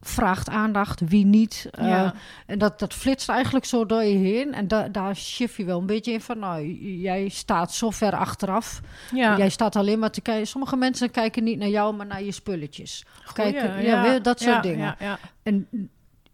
vraagt 0.00 0.48
aandacht, 0.48 1.00
wie 1.00 1.24
niet. 1.24 1.68
Eh. 1.70 2.10
En 2.46 2.58
dat, 2.58 2.78
dat 2.78 2.94
flitst 2.94 3.28
eigenlijk 3.28 3.64
zo 3.64 3.86
door 3.86 4.02
je 4.02 4.16
heen. 4.16 4.54
En 4.54 4.68
da 4.68 4.88
daar 4.88 5.16
shift 5.16 5.56
je 5.56 5.64
wel 5.64 5.78
een 5.78 5.86
beetje 5.86 6.12
in 6.12 6.20
van, 6.20 6.38
nou, 6.38 6.66
jij 7.00 7.28
staat 7.28 7.72
zo 7.72 7.90
ver 7.90 8.16
achteraf. 8.16 8.80
Ja, 9.14 9.36
Jij 9.36 9.48
staat 9.48 9.76
alleen 9.76 9.98
maar 9.98 10.10
te 10.10 10.20
kijken. 10.20 10.46
Sommige 10.46 10.76
mensen 10.76 11.10
kijken 11.10 11.44
niet 11.44 11.58
naar 11.58 11.68
jou, 11.68 11.94
maar 11.94 12.06
naar 12.06 12.22
je 12.22 12.32
spulletjes. 12.32 13.04
Goeie, 13.24 13.52
kijken, 13.52 13.82
ja, 13.82 14.18
dat 14.18 14.40
soort 14.40 14.62
dingen. 14.62 14.96
En 15.42 15.68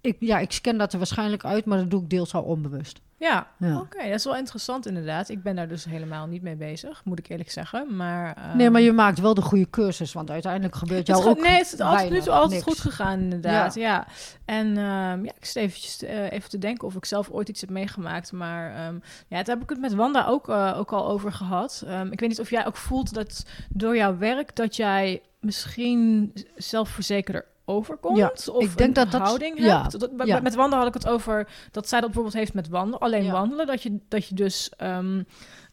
ik, 0.06 0.17
ja, 0.20 0.38
ik 0.38 0.53
scan 0.53 0.79
dat 0.79 0.93
er 0.93 0.99
waarschijnlijk 0.99 1.44
uit, 1.44 1.64
maar 1.64 1.79
dat 1.79 1.91
doe 1.91 2.03
ik 2.03 2.11
deels 2.11 2.35
al 2.35 2.43
onbewust. 2.43 3.00
Ja, 3.19 3.47
Ja. 3.58 3.79
oké, 3.79 3.99
dat 4.05 4.14
is 4.19 4.25
wel 4.25 4.37
interessant 4.37 4.87
inderdaad. 4.87 5.29
Ik 5.29 5.43
ben 5.43 5.56
daar 5.56 5.69
dus 5.69 5.85
helemaal 5.85 6.26
niet 6.26 6.43
mee 6.43 6.56
bezig, 6.56 7.05
moet 7.05 7.19
ik 7.19 7.29
eerlijk 7.29 7.50
zeggen. 7.50 7.97
Maar, 7.97 8.35
ehm, 8.37 8.56
Nee, 8.56 8.70
maar 8.70 8.81
je 8.81 8.93
maakt 8.93 9.19
wel 9.20 9.35
de 9.35 9.41
goede 9.43 9.70
cursus, 9.70 10.12
want 10.12 10.31
uiteindelijk 10.31 10.75
gebeurt 10.75 10.99
Het 11.08 11.17
jou 11.17 11.29
ook 11.29 11.41
nee, 11.41 11.53
het 11.56 11.73
is 11.73 11.81
altijd, 11.81 12.11
nu 12.11 12.19
altijd 12.20 12.50
niks. 12.50 12.62
goed 12.62 12.79
gegaan, 12.79 13.19
inderdaad. 13.20 13.75
Ja. 13.75 14.06
En 14.44 14.67
ehm, 14.76 15.25
ja, 15.25 15.32
ik 15.38 15.44
zit 15.44 15.56
eventjes 15.56 16.03
eh, 16.03 16.32
even 16.32 16.50
te 16.50 16.59
denken 16.59 16.87
of 16.88 16.94
ik 16.94 17.05
zelf 17.05 17.31
ooit 17.31 17.49
iets 17.49 17.61
heb 17.61 17.70
meegemaakt. 17.70 18.32
Maar 18.32 18.70
ehm, 18.75 18.94
ja, 19.29 19.43
daar 19.43 19.55
heb 19.55 19.62
ik 19.62 19.69
het 19.70 19.81
met 19.81 19.94
Wanda 19.94 20.26
ook, 20.26 20.49
eh, 20.49 20.75
ook 20.79 20.93
al 20.93 21.09
over 21.09 21.32
gehad. 21.32 21.85
Ik 22.11 22.20
weet 22.20 22.29
niet 22.29 22.41
of 22.41 22.50
jij 22.50 22.67
ook 22.67 22.76
voelt 22.76 23.14
dat 23.14 23.44
door 23.69 23.97
jouw 23.97 24.19
werk 24.19 24.56
dat 24.56 24.76
jij 24.76 25.23
misschien 25.41 26.32
zelfverzekerder 26.56 27.44
overkomt. 27.68 28.16
Ja, 28.18 28.30
of 28.52 28.62
ik 28.62 28.76
denk 28.76 28.88
een 28.88 28.92
dat 29.02 29.10
dat- 29.12 29.20
houding 29.20 29.58
ja, 29.58 29.80
hebt. 29.82 30.00
Dat- 30.00 30.12
met- 30.12 30.26
ja. 30.26 30.40
Met 30.40 30.54
Wanda 30.54 30.76
had 30.78 30.86
ik 30.86 30.94
het 30.94 31.08
over 31.08 31.48
dat 31.70 31.88
zij 31.88 31.98
dat 32.00 32.08
bijvoorbeeld 32.08 32.36
heeft 32.36 32.54
met 32.54 32.68
wandelen. 32.68 33.00
Alleen 33.00 33.24
Ja. 33.24 33.32
wandelen, 33.32 33.66
dat 33.66 33.82
je, 33.82 33.98
dat 34.08 34.26
je 34.28 34.34
dus 34.34 34.70
ehm, 34.76 35.22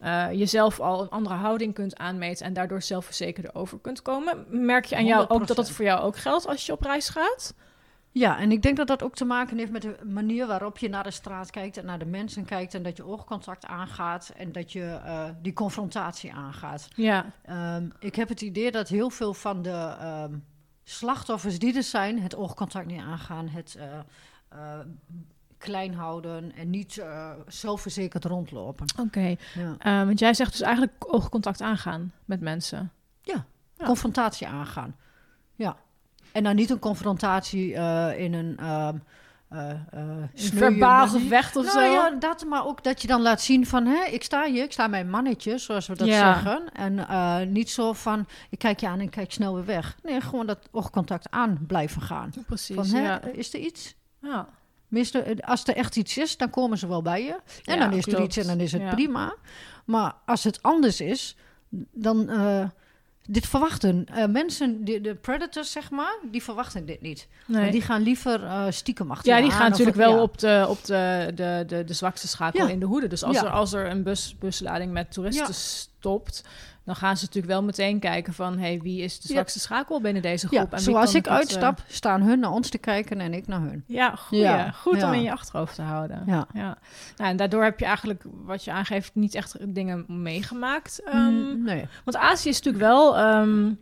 eh, 0.00 0.26
jezelf 0.32 0.80
al 0.80 1.02
een 1.02 1.08
andere 1.08 1.34
houding 1.34 1.74
kunt 1.74 1.96
aanmeten 1.98 2.46
en 2.46 2.52
daardoor 2.52 2.82
zelfverzekerder 2.82 3.54
over 3.54 3.78
kunt 3.80 4.02
komen. 4.02 4.44
Merk 4.48 4.84
je 4.84 4.96
aan 4.96 5.04
jou 5.06 5.22
ook 5.22 5.28
dat 5.28 5.56
dat 5.56 5.56
100%. 5.56 5.76
voor 5.76 5.84
jou 5.84 6.00
ook 6.02 6.16
geldt 6.16 6.46
als 6.46 6.66
je 6.66 6.72
op 6.72 6.82
reis 6.82 7.08
gaat? 7.08 7.54
Ja, 8.10 8.38
en 8.38 8.52
ik 8.52 8.62
denk 8.62 8.76
dat 8.76 8.86
dat 8.86 9.02
ook 9.02 9.14
te 9.14 9.24
maken 9.24 9.58
heeft 9.58 9.70
met 9.72 9.82
de 9.82 9.96
manier 10.04 10.46
waarop 10.46 10.78
je 10.78 10.88
naar 10.88 11.02
de 11.02 11.10
straat 11.10 11.50
kijkt 11.50 11.76
en 11.76 11.84
naar 11.86 11.98
de 11.98 12.04
mensen 12.04 12.44
kijkt 12.44 12.74
en 12.74 12.82
dat 12.82 12.96
je 12.96 13.04
oogcontact 13.06 13.66
aangaat 13.66 14.32
en 14.36 14.52
dat 14.52 14.72
je 14.72 15.00
eh, 15.04 15.24
die 15.42 15.52
confrontatie 15.52 16.32
aangaat. 16.32 16.88
Ja, 16.96 17.24
Ehm, 17.44 17.88
ik 17.98 18.14
heb 18.14 18.28
het 18.28 18.40
idee 18.40 18.70
dat 18.70 18.88
heel 18.88 19.10
veel 19.10 19.34
van 19.34 19.62
de 19.62 19.70
ehm, 20.00 20.32
slachtoffers 20.84 21.58
die 21.58 21.76
er 21.76 21.82
zijn, 21.82 22.22
het 22.22 22.36
oogcontact 22.36 22.86
niet 22.86 23.00
aangaan, 23.00 23.48
het 23.48 23.76
eh, 23.78 23.98
eh, 24.48 24.78
klein 25.58 25.94
houden 25.94 26.52
en 26.54 26.70
niet 26.70 26.98
eh, 26.98 27.30
zelfverzekerd 27.46 28.24
rondlopen. 28.24 28.86
oké. 29.00 29.36
Ja. 29.78 30.04
Want 30.04 30.18
jij 30.18 30.34
zegt 30.34 30.50
dus 30.50 30.60
eigenlijk 30.60 30.94
oogcontact 30.98 31.60
aangaan 31.60 32.12
met 32.24 32.40
mensen. 32.40 32.92
Ja. 33.22 33.44
Confrontatie 33.84 34.46
aangaan. 34.46 34.96
Ja. 35.54 35.76
En 36.32 36.44
dan 36.44 36.54
niet 36.54 36.70
een 36.70 36.78
confrontatie 36.78 37.72
in 38.16 38.32
een. 38.32 38.58
Eh, 39.54 39.70
eh, 39.70 39.78
sneuwe 40.34 40.70
verbaal 40.70 41.08
gevecht 41.08 41.56
of 41.56 41.64
nou, 41.74 41.78
zo. 41.86 41.92
ja, 41.92 42.10
dat, 42.10 42.44
maar 42.44 42.66
ook 42.66 42.82
dat 42.82 43.02
je 43.02 43.08
dan 43.08 43.22
laat 43.22 43.40
zien 43.40 43.66
van, 43.66 43.86
hè, 43.86 44.04
ik 44.04 44.22
sta 44.22 44.44
hier, 44.44 44.64
ik 44.64 44.72
sta 44.72 44.86
mijn 44.86 45.10
mannetje, 45.10 45.58
zoals 45.58 45.86
we 45.86 45.96
dat 45.96 46.06
Ja. 46.06 46.32
zeggen. 46.34 46.72
En 46.72 47.08
eh, 47.08 47.40
niet 47.46 47.70
zo 47.70 47.92
van, 47.92 48.26
ik 48.50 48.58
kijk 48.58 48.80
je 48.80 48.88
aan 48.88 49.00
en 49.00 49.08
kijk 49.10 49.32
snel 49.32 49.54
weer 49.54 49.64
weg. 49.64 49.96
Nee, 50.02 50.20
gewoon 50.20 50.46
dat 50.46 50.58
oogcontact 50.70 51.26
aan 51.30 51.58
blijven 51.66 52.02
gaan. 52.02 52.30
Precies, 52.46 52.76
Van, 52.76 52.86
hè, 52.86 53.02
ja. 53.02 53.20
is 53.22 53.54
er 53.54 53.60
iets? 53.60 53.94
ja. 54.20 54.48
Als 55.40 55.64
er 55.66 55.76
echt 55.76 55.96
iets 55.96 56.18
is, 56.18 56.36
dan 56.36 56.50
komen 56.50 56.78
ze 56.78 56.86
wel 56.86 57.02
bij 57.02 57.24
je. 57.24 57.36
En 57.64 57.74
Ja, 57.78 57.88
dan 57.88 57.92
is 57.98 58.06
er 58.06 58.22
iets 58.22 58.36
en 58.36 58.46
dan 58.46 58.60
is 58.60 58.72
het 58.72 58.90
prima. 58.90 59.34
Maar 59.84 60.12
als 60.26 60.44
het 60.44 60.62
anders 60.62 61.00
is, 61.00 61.36
dan... 61.92 62.28
dit 63.28 63.46
verwachten 63.46 64.06
eh, 64.06 64.26
mensen, 64.26 64.84
de, 64.84 65.00
de 65.00 65.14
predators 65.14 65.72
zeg 65.72 65.90
maar, 65.90 66.18
die 66.30 66.42
verwachten 66.42 66.86
dit 66.86 67.00
niet. 67.00 67.28
Nee. 67.46 67.70
Die 67.70 67.82
gaan 67.82 68.02
liever 68.02 68.44
eh, 68.44 68.64
stiekem 68.70 69.10
achter 69.10 69.32
Ja, 69.32 69.40
die 69.40 69.50
aan 69.50 69.58
gaan 69.58 69.70
natuurlijk 69.70 69.96
wel 69.96 70.14
ja. 70.14 70.22
op, 70.22 70.38
de, 70.38 70.66
op 70.68 70.84
de, 70.84 71.32
de, 71.34 71.64
de, 71.66 71.84
de 71.84 71.92
zwakste 71.94 72.28
schakel 72.28 72.66
Ja. 72.66 72.72
in 72.72 72.80
de 72.80 72.86
hoede. 72.86 73.06
Dus 73.06 73.24
als, 73.24 73.36
Ja. 73.36 73.44
er, 73.44 73.50
als 73.50 73.72
er 73.72 73.90
een 73.90 74.02
bus, 74.02 74.36
buslading 74.38 74.92
met 74.92 75.12
toeristen 75.12 75.54
stopt, 75.54 76.44
dan 76.84 76.96
gaan 76.96 77.16
ze 77.16 77.24
natuurlijk 77.24 77.52
wel 77.52 77.62
meteen 77.62 77.98
kijken 77.98 78.32
van, 78.32 78.58
hey, 78.58 78.80
wie 78.82 79.02
is 79.02 79.20
de 79.20 79.28
zwakste 79.28 79.60
schakel 79.60 80.00
binnen 80.00 80.22
deze 80.22 80.46
groep? 80.46 80.70
Ja, 80.70 80.76
en 80.76 80.82
zoals 80.82 81.14
ik 81.14 81.24
het, 81.24 81.26
eh, 81.26 81.34
uitstap, 81.34 81.82
staan 81.86 82.22
hun 82.22 82.38
naar 82.38 82.50
ons 82.50 82.68
te 82.68 82.78
kijken 82.78 83.20
en 83.20 83.34
ik 83.34 83.46
naar 83.46 83.60
hun. 83.60 83.84
Ja, 83.86 84.10
goeie. 84.16 84.44
Ja, 84.44 84.70
goed 84.70 84.94
om 84.94 84.98
ja. 84.98 85.12
in 85.12 85.22
je 85.22 85.32
achterhoofd 85.32 85.74
te 85.74 85.82
houden. 85.82 86.22
Ja. 86.26 86.46
Nou, 86.52 86.76
en 87.16 87.36
daardoor 87.36 87.62
heb 87.62 87.78
je 87.78 87.84
eigenlijk, 87.84 88.24
wat 88.44 88.64
je 88.64 88.72
aangeeft, 88.72 89.14
niet 89.14 89.34
echt 89.34 89.74
dingen 89.74 90.04
meegemaakt. 90.08 91.02
Mm, 91.12 91.62
nee. 91.62 91.86
Want 92.04 92.16
Azië 92.16 92.48
is 92.48 92.62
natuurlijk 92.62 92.84
wel... 92.84 93.16
ehm 93.16 93.72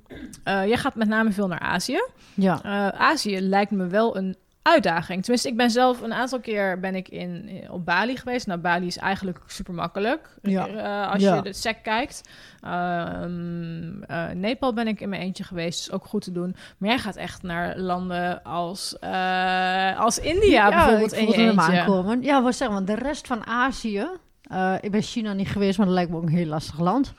eh, 0.45 0.67
jij 0.67 0.77
gaat 0.77 0.95
met 0.95 1.09
name 1.09 1.33
veel 1.33 1.49
naar 1.49 1.59
Azië. 1.59 2.03
Ja. 2.35 2.63
Eh, 2.63 3.01
Azië 3.01 3.41
lijkt 3.41 3.71
me 3.71 3.87
wel 3.87 4.17
een 4.17 4.37
uitdaging. 4.63 5.21
Tenminste, 5.23 5.49
ik 5.49 5.57
ben 5.57 5.71
zelf 5.71 6.01
een 6.03 6.13
aantal 6.13 6.41
keer 6.41 6.81
ben 6.81 6.95
ik 6.95 7.09
in, 7.09 7.49
in- 7.49 7.71
op 7.71 7.85
Bali 7.85 8.17
geweest. 8.17 8.47
Nou, 8.47 8.61
Bali 8.61 8.87
is 8.87 8.99
eigenlijk 8.99 9.39
super 9.47 9.75
makkelijk 9.75 10.29
Ja. 10.43 10.67
eh, 10.69 11.13
als 11.13 11.23
Ja. 11.23 11.35
je 11.35 11.43
de 11.43 11.53
SEC 11.53 11.77
kijkt. 11.83 12.21
Ehm, 12.61 14.03
eh, 14.03 14.29
Nepal 14.35 14.73
ben 14.73 14.87
ik 14.89 15.01
in 15.01 15.09
mijn 15.09 15.23
eentje 15.23 15.45
geweest, 15.45 15.81
is 15.81 15.91
ook 15.93 16.05
goed 16.05 16.23
te 16.23 16.33
doen. 16.33 16.57
Maar 16.79 16.89
jij 16.89 16.99
gaat 16.99 17.17
echt 17.17 17.43
naar 17.43 17.79
landen 17.79 18.43
als, 18.43 18.99
eh, 18.99 19.99
als 20.01 20.19
India 20.19 20.69
bijvoorbeeld 20.69 21.13
in 21.13 21.27
je 21.29 21.35
eentje. 21.35 21.81
aankomen. 21.81 22.23
Ja, 22.23 22.43
wat 22.43 22.55
zeggen, 22.55 22.77
want 22.77 22.87
de 22.89 22.95
rest 22.95 23.27
van 23.27 23.47
Azië... 23.47 24.07
eh, 24.43 24.75
ik 24.81 24.91
ben 24.91 25.03
China 25.03 25.33
niet 25.33 25.49
geweest, 25.49 25.77
maar 25.79 25.87
dat 25.87 25.95
lijkt 25.95 26.11
me 26.11 26.17
ook 26.17 26.23
een 26.23 26.29
heel 26.29 26.47
lastig 26.47 26.79
land. 26.81 27.13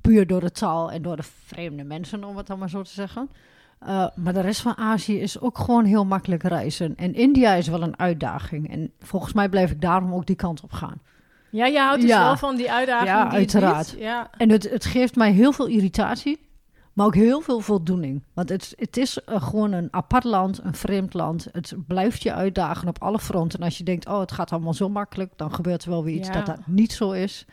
Puur 0.00 0.26
door 0.26 0.40
de 0.40 0.50
taal 0.50 0.90
en 0.90 1.02
door 1.02 1.16
de 1.16 1.22
vreemde 1.46 1.84
mensen, 1.84 2.24
om 2.24 2.36
het 2.36 2.46
dan 2.46 2.58
maar 2.58 2.70
zo 2.70 2.82
te 2.82 2.90
zeggen. 2.90 3.30
Eh, 3.86 4.06
maar 4.14 4.32
de 4.32 4.40
rest 4.40 4.60
van 4.60 4.76
Azië 4.76 5.20
is 5.20 5.40
ook 5.40 5.58
gewoon 5.58 5.84
heel 5.84 6.04
makkelijk 6.04 6.42
reizen. 6.42 6.96
En 6.96 7.14
India 7.14 7.52
is 7.52 7.68
wel 7.68 7.82
een 7.82 7.98
uitdaging. 7.98 8.70
En 8.70 8.92
volgens 9.00 9.32
mij 9.32 9.48
blijf 9.48 9.70
ik 9.70 9.80
daarom 9.80 10.14
ook 10.14 10.26
die 10.26 10.36
kant 10.36 10.60
op 10.62 10.72
gaan. 10.72 11.00
Ja, 11.50 11.66
je 11.66 11.78
houdt 11.78 12.00
dus 12.00 12.10
Ja. 12.10 12.24
wel 12.24 12.36
van 12.36 12.56
die 12.56 12.72
uitdaging. 12.72 13.08
Ja, 13.10 13.24
die 13.24 13.32
uiteraard. 13.38 13.94
Ja, 13.98 14.30
En 14.36 14.50
het, 14.50 14.70
het 14.70 14.84
geeft 14.84 15.16
mij 15.16 15.32
heel 15.32 15.52
veel 15.52 15.66
irritatie, 15.66 16.38
maar 16.92 17.06
ook 17.06 17.14
heel 17.14 17.40
veel 17.40 17.60
voldoening. 17.60 18.22
Want 18.34 18.48
het, 18.48 18.72
het 18.76 18.96
is 18.96 19.24
eh, 19.24 19.42
gewoon 19.42 19.72
een 19.72 19.88
apart 19.90 20.24
land, 20.24 20.60
een 20.64 20.74
vreemd 20.74 21.14
land. 21.14 21.48
Het 21.52 21.74
blijft 21.86 22.22
je 22.22 22.32
uitdagen 22.32 22.88
op 22.88 23.02
alle 23.02 23.18
fronten. 23.18 23.58
En 23.58 23.64
als 23.64 23.78
je 23.78 23.84
denkt, 23.84 24.06
oh, 24.06 24.20
het 24.20 24.32
gaat 24.32 24.52
allemaal 24.52 24.74
zo 24.74 24.88
makkelijk, 24.88 25.32
dan 25.36 25.54
gebeurt 25.54 25.84
er 25.84 25.90
wel 25.90 26.04
weer 26.04 26.14
iets 26.14 26.28
Ja. 26.28 26.34
dat 26.34 26.46
dat 26.46 26.66
niet 26.66 26.92
zo 26.92 27.10
is. 27.10 27.44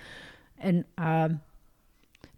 En 0.58 0.86
ehm, 0.96 1.34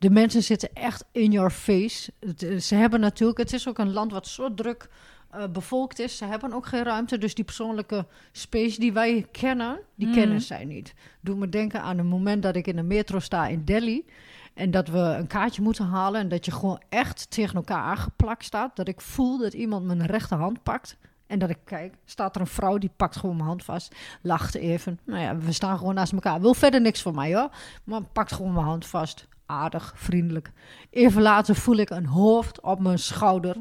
de 0.01 0.10
mensen 0.10 0.43
zitten 0.43 0.70
echt 0.74 1.05
in 1.12 1.31
your 1.31 1.50
face. 1.51 2.12
Het, 2.20 2.43
eh, 2.43 2.58
ze 2.58 2.75
hebben 2.75 3.00
natuurlijk, 3.00 3.39
het 3.39 3.53
is 3.53 3.67
ook 3.67 3.77
een 3.77 3.93
land 3.93 4.12
wat 4.12 4.27
zo 4.27 4.53
druk 4.53 4.89
eh, 5.29 5.43
bevolkt 5.48 6.00
is. 6.00 6.17
Ze 6.17 6.25
hebben 6.25 6.53
ook 6.53 6.65
geen 6.65 6.84
ruimte, 6.84 7.17
dus 7.17 7.36
die 7.36 7.46
persoonlijke 7.46 8.05
space 8.31 8.79
die 8.79 8.93
wij 8.93 9.27
kennen, 9.31 9.79
die 9.96 10.08
Mhm. 10.08 10.15
kennen 10.17 10.41
zij 10.41 10.65
niet. 10.65 10.93
Doe 11.22 11.36
me 11.36 11.50
denken 11.50 11.81
aan 11.81 11.98
een 11.98 12.08
moment 12.08 12.43
dat 12.43 12.55
ik 12.55 12.67
in 12.67 12.75
de 12.75 12.84
metro 12.84 13.20
sta 13.20 13.48
in 13.48 13.65
Delhi. 13.65 14.05
En 14.53 14.72
dat 14.72 14.88
we 14.88 14.98
een 14.98 15.27
kaartje 15.27 15.62
moeten 15.62 15.86
halen. 15.86 16.22
En 16.22 16.27
dat 16.29 16.46
je 16.46 16.51
gewoon 16.51 16.81
echt 16.89 17.31
tegen 17.31 17.55
elkaar 17.55 17.84
aangeplakt 17.84 18.43
staat. 18.46 18.75
Dat 18.75 18.88
ik 18.88 19.01
voel 19.01 19.38
dat 19.38 19.53
iemand 19.53 19.86
mijn 19.86 20.05
rechterhand 20.05 20.63
pakt. 20.63 20.98
En 21.27 21.39
dat 21.39 21.50
ik 21.50 21.60
kijk, 21.65 21.93
staat 22.05 22.36
er 22.36 22.41
een 22.41 22.48
vrouw 22.48 22.77
die 22.77 22.91
pakt 22.96 23.15
gewoon 23.15 23.36
mijn 23.36 23.48
hand 23.48 23.63
vast. 23.63 23.96
Lacht 24.22 24.55
even. 24.55 25.00
Nou 25.05 25.22
ja, 25.22 25.38
we 25.38 25.51
staan 25.51 25.77
gewoon 25.77 25.93
naast 25.93 26.13
elkaar. 26.13 26.41
Wil 26.41 26.53
verder 26.53 26.81
niks 26.81 27.01
van 27.01 27.15
mij 27.15 27.36
hoor. 27.36 27.50
Maar 27.84 28.01
pakt 28.03 28.31
gewoon 28.31 28.53
mijn 28.53 28.65
hand 28.65 28.86
vast. 28.86 29.27
Aardig, 29.51 29.93
vriendelijk. 29.96 30.51
Even 30.89 31.22
later 31.22 31.55
voel 31.55 31.75
ik 31.75 31.89
een 31.89 32.05
hoofd 32.05 32.62
op 32.62 32.79
mijn 32.79 33.00
schouder. 33.00 33.55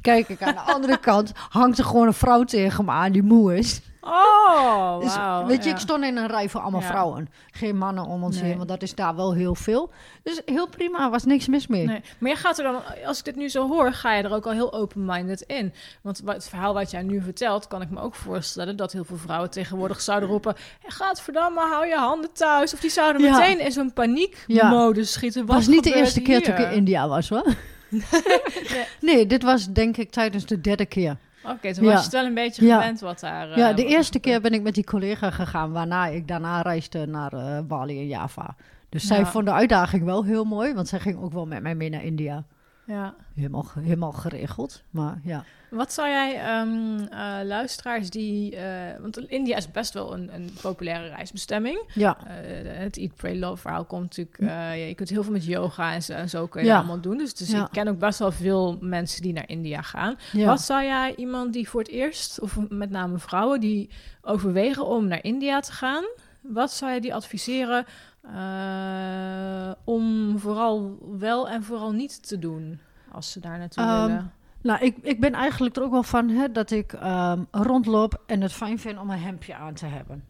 Kijk 0.00 0.28
ik 0.28 0.42
aan 0.42 0.54
de 0.54 0.72
andere 0.72 0.98
kant, 1.10 1.32
hangt 1.48 1.78
er 1.78 1.84
gewoon 1.84 2.06
een 2.06 2.12
vrouw 2.12 2.44
tegen 2.44 2.84
me 2.84 2.90
aan 2.90 3.12
die 3.12 3.22
moe 3.22 3.56
is. 3.56 3.80
Oh, 4.04 5.00
Dus, 5.00 5.14
weet 5.46 5.62
je, 5.62 5.68
ja. 5.68 5.74
ik 5.74 5.80
stond 5.80 6.04
in 6.04 6.16
een 6.16 6.26
rij 6.26 6.48
voor 6.48 6.60
allemaal 6.60 6.80
Ja. 6.80 6.86
vrouwen. 6.86 7.28
Geen 7.50 7.76
mannen 7.78 8.04
om 8.06 8.22
ons 8.24 8.36
Nee. 8.40 8.44
heen, 8.48 8.56
want 8.56 8.68
dat 8.68 8.82
is 8.82 8.94
daar 8.94 9.16
wel 9.16 9.34
heel 9.34 9.54
veel. 9.54 9.90
Dus 10.22 10.40
heel 10.44 10.68
prima, 10.68 11.10
was 11.10 11.24
niks 11.24 11.46
mis 11.48 11.66
mee. 11.66 11.86
Nee, 11.86 12.00
maar 12.18 12.30
je 12.30 12.36
gaat 12.36 12.58
er 12.58 12.64
dan, 12.64 12.80
als 13.06 13.18
ik 13.18 13.24
dit 13.24 13.36
nu 13.36 13.48
zo 13.48 13.68
hoor, 13.68 13.92
ga 13.92 14.14
je 14.14 14.22
er 14.22 14.32
ook 14.34 14.46
al 14.46 14.52
heel 14.52 14.72
open-minded 14.72 15.40
in. 15.40 15.72
Want 16.02 16.22
het 16.24 16.48
verhaal 16.48 16.74
wat 16.74 16.90
jij 16.90 17.02
nu 17.02 17.20
vertelt, 17.22 17.66
kan 17.68 17.82
ik 17.82 17.90
me 17.90 18.00
ook 18.00 18.14
voorstellen 18.14 18.76
dat 18.76 18.92
heel 18.92 19.04
veel 19.04 19.16
vrouwen 19.16 19.50
tegenwoordig 19.50 20.00
zouden 20.00 20.28
roepen: 20.28 20.54
Gadverdamme, 20.86 21.60
hou 21.60 21.86
je 21.86 21.96
handen 21.96 22.32
thuis. 22.32 22.72
Of 22.74 22.80
die 22.80 22.90
zouden 22.90 23.22
Ja. 23.22 23.38
meteen 23.38 23.60
in 23.60 23.72
zo'n 23.72 23.92
paniekmodus 23.92 25.12
schieten. 25.12 25.46
Was 25.46 25.66
niet 25.66 25.84
de 25.84 25.94
eerste 25.94 26.20
keer 26.20 26.36
hier? 26.36 26.44
toen 26.44 26.64
ik 26.64 26.70
in 26.70 26.76
India 26.76 27.08
was, 27.08 27.28
hoor. 27.28 27.44
nee, 29.00 29.26
dit 29.26 29.42
was 29.42 29.66
denk 29.72 29.96
ik 29.96 30.10
tijdens 30.10 30.46
de 30.46 30.60
derde 30.60 30.86
keer. 30.86 31.16
Oké, 31.44 31.74
toen 31.74 31.84
was 31.84 31.92
je 31.98 32.02
het 32.02 32.12
wel 32.12 32.24
een 32.24 32.34
beetje 32.34 32.62
gewend 32.72 33.00
wat 33.00 33.20
daar. 33.20 33.50
eh, 33.50 33.56
ja, 33.56 33.72
de 33.72 33.82
wat 33.82 33.90
eerste 33.90 34.14
er 34.14 34.20
keer 34.20 34.40
ben 34.40 34.52
ik 34.52 34.62
met 34.62 34.74
die 34.74 34.84
collega 34.84 35.30
gegaan, 35.30 35.72
waarna 35.72 36.06
ik 36.06 36.28
daarna 36.28 36.60
reisde 36.60 37.06
naar 37.06 37.32
eh, 37.32 37.60
Bali 37.60 37.98
en 37.98 38.06
Java. 38.06 38.56
Dus 38.88 39.06
zij 39.06 39.26
vond 39.26 39.46
de 39.46 39.52
uitdaging 39.52 40.04
wel 40.04 40.24
heel 40.24 40.44
mooi, 40.44 40.74
want 40.74 40.88
zij 40.88 40.98
ging 41.00 41.22
ook 41.22 41.32
wel 41.32 41.46
met 41.46 41.62
mij 41.62 41.74
mee 41.74 41.90
naar 41.90 42.04
India. 42.04 42.44
Ja. 42.86 43.14
Helemaal, 43.34 43.66
helemaal 43.80 44.12
geregeld, 44.12 44.82
maar 44.90 45.20
ja. 45.24 45.44
Wat 45.70 45.92
zou 45.92 46.08
jij 46.08 46.34
ehm, 46.40 46.98
eh, 47.00 47.46
luisteraars 47.46 48.10
die. 48.10 48.56
eh, 48.56 49.00
want 49.00 49.18
India 49.18 49.56
is 49.56 49.70
best 49.70 49.92
wel 49.94 50.14
een, 50.14 50.34
een 50.34 50.50
populaire 50.62 51.08
reisbestemming. 51.08 51.82
Ja, 51.94 52.16
Eh, 52.26 52.34
het 52.78 52.96
Eat, 52.96 53.14
Pray, 53.14 53.38
Love 53.38 53.56
verhaal 53.60 53.84
komt 53.84 54.02
natuurlijk... 54.02 54.36
ja, 54.40 54.72
je 54.72 54.94
kunt 54.94 55.08
heel 55.08 55.22
veel 55.22 55.32
met 55.32 55.44
yoga 55.44 55.92
en 55.94 56.02
zo, 56.02 56.12
en 56.12 56.28
zo 56.28 56.46
kun 56.46 56.60
je 56.62 56.66
Ja. 56.66 56.76
allemaal 56.76 57.00
doen. 57.00 57.18
Dus, 57.18 57.34
dus 57.34 57.50
Ja. 57.50 57.64
ik 57.64 57.70
ken 57.72 57.88
ook 57.88 57.98
best 57.98 58.18
wel 58.18 58.32
veel 58.32 58.76
mensen 58.80 59.22
die 59.22 59.32
naar 59.32 59.48
India 59.48 59.82
gaan. 59.82 60.16
Wat 60.32 60.60
zou 60.60 60.84
jij 60.84 61.14
iemand 61.16 61.52
die 61.52 61.68
voor 61.68 61.80
het 61.80 61.90
eerst, 61.90 62.40
of 62.40 62.58
met 62.68 62.90
name 62.90 63.18
vrouwen... 63.18 63.60
die 63.60 63.90
overwegen 64.22 64.86
om 64.86 65.06
naar 65.06 65.22
India 65.24 65.60
te 65.60 65.72
gaan... 65.72 66.04
wat 66.42 66.72
zou 66.72 66.92
je 66.92 67.00
die 67.00 67.14
adviseren 67.14 67.84
eh, 68.22 69.70
om 69.84 70.38
vooral 70.38 70.98
wel 71.18 71.48
en 71.48 71.62
vooral 71.64 71.92
niet 71.92 72.28
te 72.28 72.38
doen... 72.38 72.80
als 73.12 73.32
ze 73.32 73.40
daar 73.40 73.58
naartoe 73.58 73.84
Ehm, 73.84 74.06
willen? 74.06 74.32
Nou, 74.62 74.84
ik, 74.84 74.96
ik 75.02 75.20
ben 75.20 75.32
eigenlijk 75.32 75.76
er 75.76 75.82
ook 75.82 75.90
wel 75.90 76.02
van 76.02 76.28
hè, 76.28 76.52
dat 76.52 76.70
ik 76.70 76.92
ehm, 76.92 77.42
rondloop 77.50 78.22
en 78.26 78.40
het 78.40 78.52
fijn 78.52 78.78
vind 78.78 78.98
om 78.98 79.10
een 79.10 79.18
hemdje 79.18 79.54
aan 79.54 79.74
te 79.74 79.86
hebben. 79.86 80.24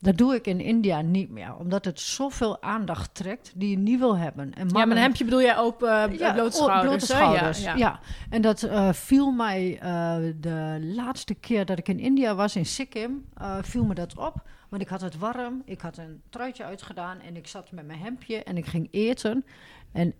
Dat 0.00 0.16
doe 0.16 0.34
ik 0.34 0.46
in 0.46 0.60
India 0.60 1.00
niet 1.00 1.30
meer, 1.30 1.56
omdat 1.56 1.84
het 1.84 2.00
zoveel 2.00 2.62
aandacht 2.62 3.14
trekt 3.14 3.52
die 3.54 3.70
je 3.70 3.78
niet 3.78 3.98
wil 3.98 4.16
hebben. 4.16 4.54
En 4.54 4.68
Ja, 4.68 4.72
maar 4.72 4.96
een 4.96 5.02
hempje 5.02 5.24
bedoel 5.24 5.40
jij 5.40 5.58
open 5.58 6.12
uh, 6.12 6.18
Ja, 6.18 6.32
blote 6.32 6.56
schouders, 6.56 6.82
blote 6.86 7.06
schouders, 7.06 7.62
Ja, 7.62 7.70
Ja, 7.70 7.76
ja. 7.76 8.00
en 8.30 8.42
dat 8.42 8.62
eh, 8.62 8.92
viel 8.92 9.30
mij 9.30 9.78
eh, 9.80 10.16
de 10.40 10.90
laatste 10.94 11.34
keer 11.34 11.66
dat 11.66 11.78
ik 11.78 11.88
in 11.88 11.98
India 11.98 12.34
was, 12.34 12.56
in 12.56 12.66
Sikkim, 12.66 13.24
eh, 13.34 13.56
viel 13.62 13.84
me 13.84 13.94
dat 13.94 14.18
op. 14.18 14.42
Want 14.76 14.88
ik 14.88 14.94
had 14.94 15.10
het 15.10 15.18
warm, 15.18 15.62
ik 15.64 15.80
had 15.80 15.98
een 15.98 16.22
truitje 16.28 16.64
uitgedaan 16.64 17.20
en 17.20 17.36
ik 17.36 17.46
zat 17.46 17.72
met 17.72 17.86
mijn 17.86 17.98
hemdje 17.98 18.42
en 18.42 18.56
ik 18.56 18.66
ging 18.66 18.88
eten. 18.90 19.44
En 19.92 20.14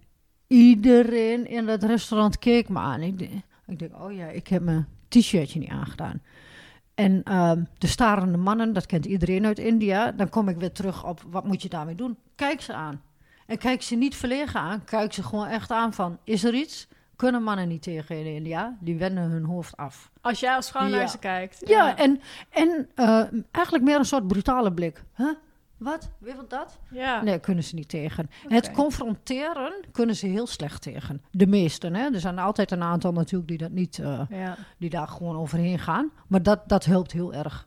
iedereen 0.47 1.47
in 1.47 1.67
dat 1.67 1.83
restaurant 1.83 2.39
keek 2.39 2.69
me 2.69 2.79
aan. 2.79 3.01
Ik, 3.01 3.21
ik 3.67 3.79
denk, 3.79 4.03
oh 4.03 4.13
ja, 4.13 4.27
ik 4.27 4.49
heb 4.49 4.63
mijn 4.63 4.87
t-shirtje 5.09 5.59
niet 5.59 5.69
aangedaan. 5.69 6.23
En 6.95 7.23
ehm, 7.23 7.65
de 7.79 7.87
starende 7.87 8.39
mannen, 8.39 8.73
dat 8.73 8.87
kent 8.87 9.07
iedereen 9.07 9.47
uit 9.47 9.59
India. 9.59 10.13
Dan 10.13 10.29
kom 10.29 10.49
ik 10.49 10.57
weer 10.57 10.73
terug 10.73 11.05
op, 11.05 11.23
wat 11.31 11.45
moet 11.45 11.63
je 11.63 11.69
daarmee 11.69 11.95
doen? 11.95 12.17
Kijk 12.35 12.61
ze 12.61 12.73
aan. 12.73 13.03
En 13.47 13.59
kijk 13.59 13.83
ze 13.83 13.95
niet 13.95 14.17
verlegen 14.17 14.61
aan, 14.61 14.85
kijk 14.85 15.13
ze 15.13 15.23
gewoon 15.23 15.47
echt 15.47 15.71
aan 15.71 15.95
van, 15.95 16.19
is 16.25 16.45
er 16.45 16.55
iets? 16.55 16.89
Kunnen 17.17 17.43
mannen 17.43 17.69
niet 17.69 17.83
tegen 17.83 18.19
in 18.19 18.35
India? 18.35 18.77
Die 18.81 18.97
wenden 18.99 19.25
hun 19.31 19.45
hoofd 19.45 19.77
af. 19.77 20.11
Als 20.21 20.41
jij 20.41 20.55
als 20.55 20.71
vrouw 20.71 20.87
Ja. 20.87 20.97
naar 20.97 21.09
ze 21.09 21.19
kijkt. 21.19 21.69
Ja, 21.69 21.97
en, 21.97 22.21
en 22.51 22.89
eh, 22.95 23.23
eigenlijk 23.51 23.85
meer 23.85 23.99
een 23.99 24.05
soort 24.05 24.27
brutale 24.27 24.73
blik. 24.73 25.05
Huh? 25.15 25.35
Wat? 25.77 26.11
Wie 26.19 26.35
wil 26.35 26.49
dat? 26.49 26.79
ja. 26.91 27.23
Nee, 27.23 27.39
kunnen 27.39 27.65
ze 27.65 27.75
niet 27.75 27.89
tegen. 27.89 28.31
Het 28.49 28.71
confronteren 28.73 29.73
kunnen 29.93 30.17
ze 30.17 30.27
heel 30.27 30.47
slecht 30.47 30.83
tegen. 30.83 31.23
De 31.31 31.47
meesten, 31.47 31.95
hè. 31.95 32.11
Er 32.13 32.21
zijn 32.21 32.39
altijd 32.39 32.71
een 32.71 32.83
aantal 32.83 33.13
natuurlijk 33.13 33.49
die 33.49 33.59
dat 33.59 33.71
niet, 33.71 33.99
eh, 33.99 34.21
ja. 34.29 34.57
die 34.79 34.91
daar 34.91 35.09
gewoon 35.09 35.37
overheen 35.37 35.79
gaan. 35.79 36.11
Maar 36.27 36.43
dat, 36.43 36.69
dat 36.69 36.85
helpt 36.85 37.13
heel 37.13 37.35
erg. 37.35 37.67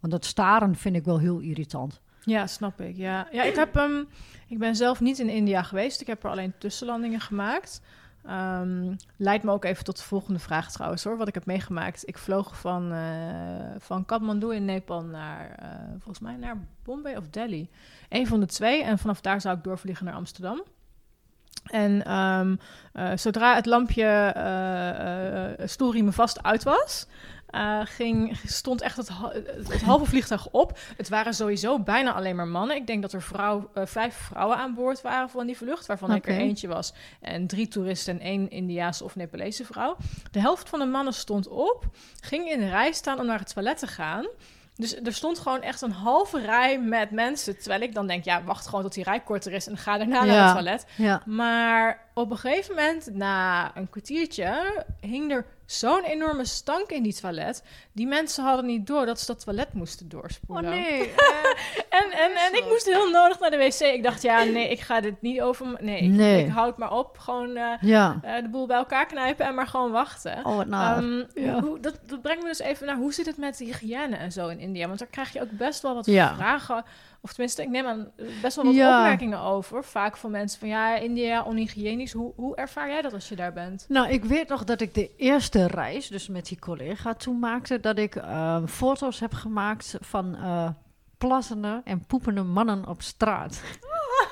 Want 0.00 0.12
dat 0.12 0.24
staren 0.24 0.76
vind 0.76 0.96
ik 0.96 1.04
wel 1.04 1.18
heel 1.18 1.38
irritant. 1.38 2.00
Ja, 2.24 2.46
snap 2.46 2.80
ik. 2.80 2.96
Ja, 2.96 3.28
ja 3.32 3.42
ik, 3.42 3.54
heb, 3.54 3.76
ehm, 3.76 4.02
ik 4.48 4.58
ben 4.58 4.76
zelf 4.76 5.00
niet 5.00 5.18
in 5.18 5.28
India 5.28 5.62
geweest. 5.62 6.00
Ik 6.00 6.06
heb 6.06 6.24
er 6.24 6.30
alleen 6.30 6.52
tussenlandingen 6.58 7.20
gemaakt. 7.20 7.80
Ehm, 8.24 8.94
leidt 9.16 9.44
me 9.44 9.50
ook 9.50 9.64
even 9.64 9.84
tot 9.84 9.96
de 9.96 10.02
volgende 10.02 10.38
vraag 10.38 10.72
trouwens 10.72 11.04
hoor. 11.04 11.16
Wat 11.16 11.28
ik 11.28 11.34
heb 11.34 11.46
meegemaakt. 11.46 12.08
Ik 12.08 12.18
vloog 12.18 12.58
van, 12.60 12.92
eh, 12.92 13.74
van 13.78 14.04
Kathmandu 14.04 14.54
in 14.54 14.64
Nepal 14.64 15.04
naar, 15.04 15.50
eh, 15.50 15.68
volgens 15.90 16.20
mij 16.20 16.36
naar 16.36 16.66
Bombay 16.82 17.16
of 17.16 17.28
Delhi. 17.28 17.68
Eén 18.08 18.26
van 18.26 18.40
de 18.40 18.46
twee. 18.46 18.82
En 18.82 18.98
vanaf 18.98 19.20
daar 19.20 19.40
zou 19.40 19.56
ik 19.56 19.64
doorvliegen 19.64 20.04
naar 20.04 20.14
Amsterdam. 20.14 20.62
En 21.64 22.04
ehm, 22.04 22.56
eh, 22.92 23.16
zodra 23.16 23.54
het 23.54 23.66
lampje 23.66 24.34
uh, 24.36 25.60
uh, 25.60 25.66
stoelriemen 25.68 26.12
vast 26.12 26.42
uit 26.42 26.62
was, 26.62 27.06
uh, 27.54 27.80
ging, 27.84 28.38
stond 28.46 28.80
echt 28.80 28.96
het, 28.96 29.08
het, 29.68 29.82
halve 29.82 30.04
vliegtuig 30.04 30.48
op. 30.50 30.78
Het 30.96 31.08
waren 31.08 31.34
sowieso 31.34 31.78
bijna 31.78 32.12
alleen 32.12 32.36
maar 32.36 32.48
mannen. 32.48 32.76
Ik 32.76 32.86
denk 32.86 33.02
dat 33.02 33.12
er 33.12 33.22
vrouw, 33.22 33.70
uh, 33.74 33.86
vijf 33.86 34.14
vrouwen 34.14 34.56
aan 34.56 34.74
boord 34.74 35.00
waren 35.00 35.30
van 35.30 35.46
die 35.46 35.56
vlucht, 35.56 35.86
waarvan 35.86 36.08
okay. 36.14 36.20
ik 36.20 36.26
er 36.26 36.46
eentje 36.46 36.68
was. 36.68 36.92
En 37.20 37.46
drie 37.46 37.68
toeristen 37.68 38.14
en 38.14 38.26
één 38.26 38.50
Indiaanse 38.50 39.04
of 39.04 39.16
Nepalese 39.16 39.64
vrouw. 39.64 39.96
De 40.30 40.40
helft 40.40 40.68
van 40.68 40.78
de 40.78 40.84
mannen 40.84 41.14
stond 41.14 41.48
op, 41.48 41.84
ging 42.20 42.50
in 42.50 42.58
de 42.58 42.68
rij 42.68 42.92
staan 42.92 43.20
om 43.20 43.26
naar 43.26 43.38
het 43.38 43.54
toilet 43.54 43.78
te 43.78 43.86
gaan. 43.86 44.26
Dus 44.80 44.96
er 44.96 45.12
stond 45.12 45.38
gewoon 45.38 45.62
echt 45.62 45.82
een 45.82 45.92
halve 45.92 46.40
rij 46.40 46.80
met 46.80 47.10
mensen. 47.10 47.58
Terwijl 47.58 47.80
ik 47.80 47.94
dan 47.94 48.06
denk, 48.06 48.24
ja, 48.24 48.44
wacht 48.44 48.66
gewoon 48.66 48.82
tot 48.82 48.94
die 48.94 49.04
rij 49.04 49.20
korter 49.20 49.52
is 49.52 49.66
en 49.66 49.76
ga 49.76 49.98
daarna 49.98 50.24
naar 50.24 50.44
het 50.44 50.52
toilet. 50.52 50.86
Ja. 50.96 51.22
Maar 51.26 52.08
op 52.14 52.30
een 52.30 52.36
gegeven 52.36 52.74
moment, 52.74 53.14
na 53.14 53.76
een 53.76 53.90
kwartiertje, 53.90 54.84
hing 55.00 55.32
er 55.32 55.46
zo'n 55.70 56.04
enorme 56.04 56.44
stank 56.44 56.90
in 56.90 57.04
die 57.06 57.14
toilet. 57.14 57.62
Die 58.00 58.08
mensen 58.08 58.44
hadden 58.44 58.66
niet 58.66 58.86
door 58.86 59.06
dat 59.06 59.20
ze 59.20 59.26
dat 59.26 59.44
toilet 59.44 59.72
moesten 59.72 60.06
Oh 60.06 60.10
doorspoelen. 60.12 60.70
nee. 60.70 61.00
En, 61.90 62.10
en, 62.10 62.30
en 62.36 62.54
ik 62.56 62.64
moest 62.68 62.86
heel 62.86 63.10
nodig 63.10 63.40
naar 63.40 63.50
de 63.50 63.56
wc. 63.56 63.80
Ik 63.80 64.02
dacht, 64.02 64.22
ja, 64.22 64.42
nee, 64.44 64.68
ik 64.70 64.80
ga 64.80 65.00
dit 65.00 65.22
niet 65.22 65.40
over... 65.40 65.66
Nee, 65.80 66.00
ik, 66.00 66.10
Nee. 66.10 66.44
ik 66.44 66.50
houd 66.50 66.78
maar 66.78 66.92
op. 66.92 67.18
Gewoon 67.18 67.56
eh, 67.56 67.72
ja. 67.80 68.18
eh, 68.22 68.42
de 68.42 68.48
boel 68.48 68.66
bij 68.66 68.76
elkaar 68.76 69.06
knijpen 69.06 69.46
en 69.46 69.54
maar 69.54 69.66
gewoon 69.66 69.90
wachten. 69.90 70.44
Oh, 70.44 70.56
wat. 70.56 70.66
Ehm, 70.70 71.22
ja. 71.34 71.60
hoe, 71.60 71.80
dat, 71.80 71.98
dat 72.06 72.22
brengt 72.22 72.42
me 72.42 72.48
dus 72.48 72.58
even 72.58 72.86
naar 72.86 72.96
hoe 72.96 73.12
zit 73.12 73.26
het 73.26 73.36
met 73.36 73.58
de 73.58 73.64
hygiëne 73.64 74.16
en 74.16 74.32
zo 74.32 74.48
in 74.48 74.58
India? 74.60 74.86
Want 74.86 74.98
daar 74.98 75.08
krijg 75.08 75.32
je 75.32 75.40
ook 75.42 75.50
best 75.50 75.82
wel 75.82 75.94
wat 75.94 76.06
Ja. 76.06 76.34
vragen. 76.34 76.84
Of 77.22 77.30
tenminste, 77.32 77.62
ik 77.62 77.68
neem 77.68 77.86
aan 77.86 78.10
best 78.42 78.56
wel 78.56 78.64
wat 78.64 78.74
Ja. 78.74 78.98
opmerkingen 78.98 79.40
over. 79.40 79.84
Vaak 79.84 80.16
van 80.16 80.30
mensen 80.30 80.58
van 80.58 80.68
ja, 80.68 80.94
India 80.96 81.42
onhygiënisch. 81.42 82.12
Hoe, 82.12 82.32
hoe 82.36 82.56
ervaar 82.56 82.88
jij 82.88 83.02
dat 83.02 83.12
als 83.12 83.28
je 83.28 83.36
daar 83.36 83.52
bent? 83.52 83.84
Nou, 83.88 84.08
ik 84.08 84.24
weet 84.24 84.48
nog 84.48 84.64
dat 84.64 84.80
ik 84.80 84.94
de 84.94 85.10
eerste 85.16 85.66
reis, 85.66 86.08
dus 86.08 86.28
met 86.28 86.46
die 86.46 86.58
collega 86.58 87.14
toen 87.14 87.38
maakte, 87.38 87.80
dat 87.80 87.89
ik 87.98 88.16
eh, 88.16 88.66
foto's 88.66 89.20
heb 89.20 89.32
gemaakt 89.32 89.96
van 90.00 90.36
eh 90.36 90.68
plassende 91.18 91.80
en 91.84 92.06
poepende 92.06 92.42
mannen 92.42 92.86
op 92.86 93.02
straat. 93.02 93.60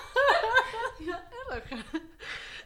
ja, 1.09 1.21
erg. 1.51 1.65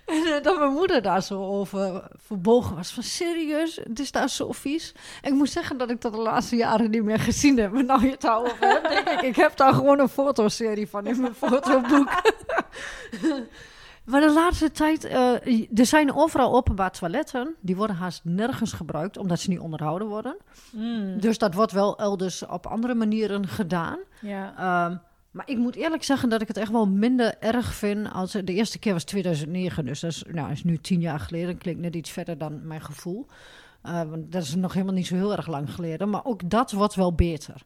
En 0.06 0.24
eh, 0.24 0.42
dat 0.42 0.58
mijn 0.58 0.72
moeder 0.72 1.02
daar 1.02 1.22
zo 1.22 1.44
over 1.44 2.08
verbogen 2.16 2.76
was. 2.76 2.92
Van 2.92 3.02
serieus, 3.02 3.76
het 3.76 3.98
is 3.98 4.12
daar 4.12 4.28
zo 4.28 4.52
vies. 4.52 4.92
En 5.20 5.32
ik 5.32 5.38
moet 5.38 5.50
zeggen 5.50 5.76
dat 5.78 5.90
ik 5.90 6.00
dat 6.00 6.12
de 6.12 6.18
laatste 6.18 6.56
jaren 6.56 6.90
niet 6.90 7.02
meer 7.02 7.18
gezien 7.18 7.58
heb. 7.58 7.72
Maar 7.72 7.84
nou 7.84 8.04
je 8.04 8.10
het 8.10 8.28
over 8.28 8.56
hebt, 8.60 8.88
denk 8.88 9.08
ik, 9.08 9.20
ik 9.20 9.36
heb 9.36 9.56
daar 9.56 9.72
gewoon 9.72 9.98
een 9.98 10.08
fotoserie 10.08 10.88
van 10.88 11.06
in 11.06 11.20
mijn 11.20 11.34
fotoboek. 11.44 12.10
Maar 14.04 14.20
de 14.20 14.32
laatste 14.32 14.70
tijd, 14.70 15.04
eh, 15.04 15.32
er 15.78 15.86
zijn 15.86 16.14
overal 16.14 16.54
openbaar 16.54 16.90
toiletten. 16.90 17.54
Die 17.60 17.76
worden 17.76 17.96
haast 17.96 18.20
nergens 18.24 18.72
gebruikt, 18.72 19.16
omdat 19.16 19.40
ze 19.40 19.50
niet 19.50 19.58
onderhouden 19.58 20.08
worden. 20.08 20.36
Mm, 20.72 21.20
Dus 21.20 21.38
dat 21.38 21.54
wordt 21.54 21.72
wel 21.72 21.98
elders 21.98 22.46
op 22.46 22.66
andere 22.66 22.94
manieren 22.94 23.48
gedaan. 23.48 23.98
ja. 24.20 24.54
Ehm, 24.56 24.96
maar 25.30 25.48
ik 25.48 25.56
moet 25.58 25.74
eerlijk 25.76 26.02
zeggen 26.04 26.28
dat 26.28 26.42
ik 26.42 26.48
het 26.48 26.56
echt 26.56 26.70
wel 26.70 26.86
minder 26.88 27.34
erg 27.40 27.74
vind 27.74 28.12
als... 28.12 28.32
De 28.32 28.44
eerste 28.52 28.78
keer 28.78 28.92
was 28.92 29.04
2009, 29.04 29.84
dus 29.84 30.00
dat 30.00 30.10
is, 30.10 30.24
nou, 30.28 30.50
is 30.50 30.64
nu 30.64 30.78
tien 30.78 31.00
jaar 31.00 31.20
geleden. 31.20 31.58
Klinkt 31.58 31.80
net 31.80 31.94
iets 31.96 32.10
verder 32.10 32.38
dan 32.38 32.66
mijn 32.66 32.80
gevoel. 32.80 33.26
Eh, 33.82 34.02
want 34.02 34.32
dat 34.32 34.42
is 34.42 34.54
nog 34.54 34.72
helemaal 34.72 34.94
niet 34.94 35.06
zo 35.06 35.14
heel 35.14 35.36
erg 35.36 35.46
lang 35.46 35.74
geleden. 35.74 36.10
Maar 36.10 36.24
ook 36.24 36.50
dat 36.50 36.72
wordt 36.72 36.94
wel 36.94 37.14
beter. 37.14 37.62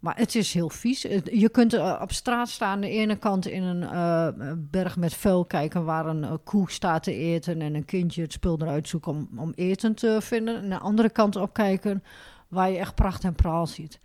Maar 0.00 0.16
het 0.16 0.34
is 0.34 0.52
heel 0.52 0.68
vies. 0.68 1.02
Je 1.32 1.48
kunt 1.50 1.72
eh, 1.72 1.98
op 2.02 2.12
straat 2.12 2.48
staan, 2.48 2.70
aan 2.70 2.80
de 2.80 2.88
ene 2.88 3.16
kant 3.16 3.46
in 3.46 3.62
een 3.62 3.82
eh, 3.82 4.28
berg 4.56 4.96
met 4.96 5.14
vuil 5.14 5.44
kijken... 5.44 5.84
waar 5.84 6.06
een 6.06 6.24
eh, 6.24 6.32
koe 6.44 6.70
staat 6.70 7.02
te 7.02 7.14
eten 7.14 7.62
en 7.62 7.74
een 7.74 7.84
kindje 7.84 8.22
het 8.22 8.32
spul 8.32 8.58
eruit 8.60 8.88
zoekt 8.88 9.06
om, 9.06 9.28
om 9.36 9.52
eten 9.54 9.94
te 9.94 10.18
vinden. 10.20 10.56
En 10.56 10.62
aan 10.62 10.68
de 10.68 10.78
andere 10.78 11.10
kant 11.10 11.36
opkijken 11.36 12.04
waar 12.48 12.70
je 12.70 12.78
echt 12.78 12.94
pracht 12.94 13.24
en 13.24 13.34
praal 13.34 13.66
ziet. 13.66 14.00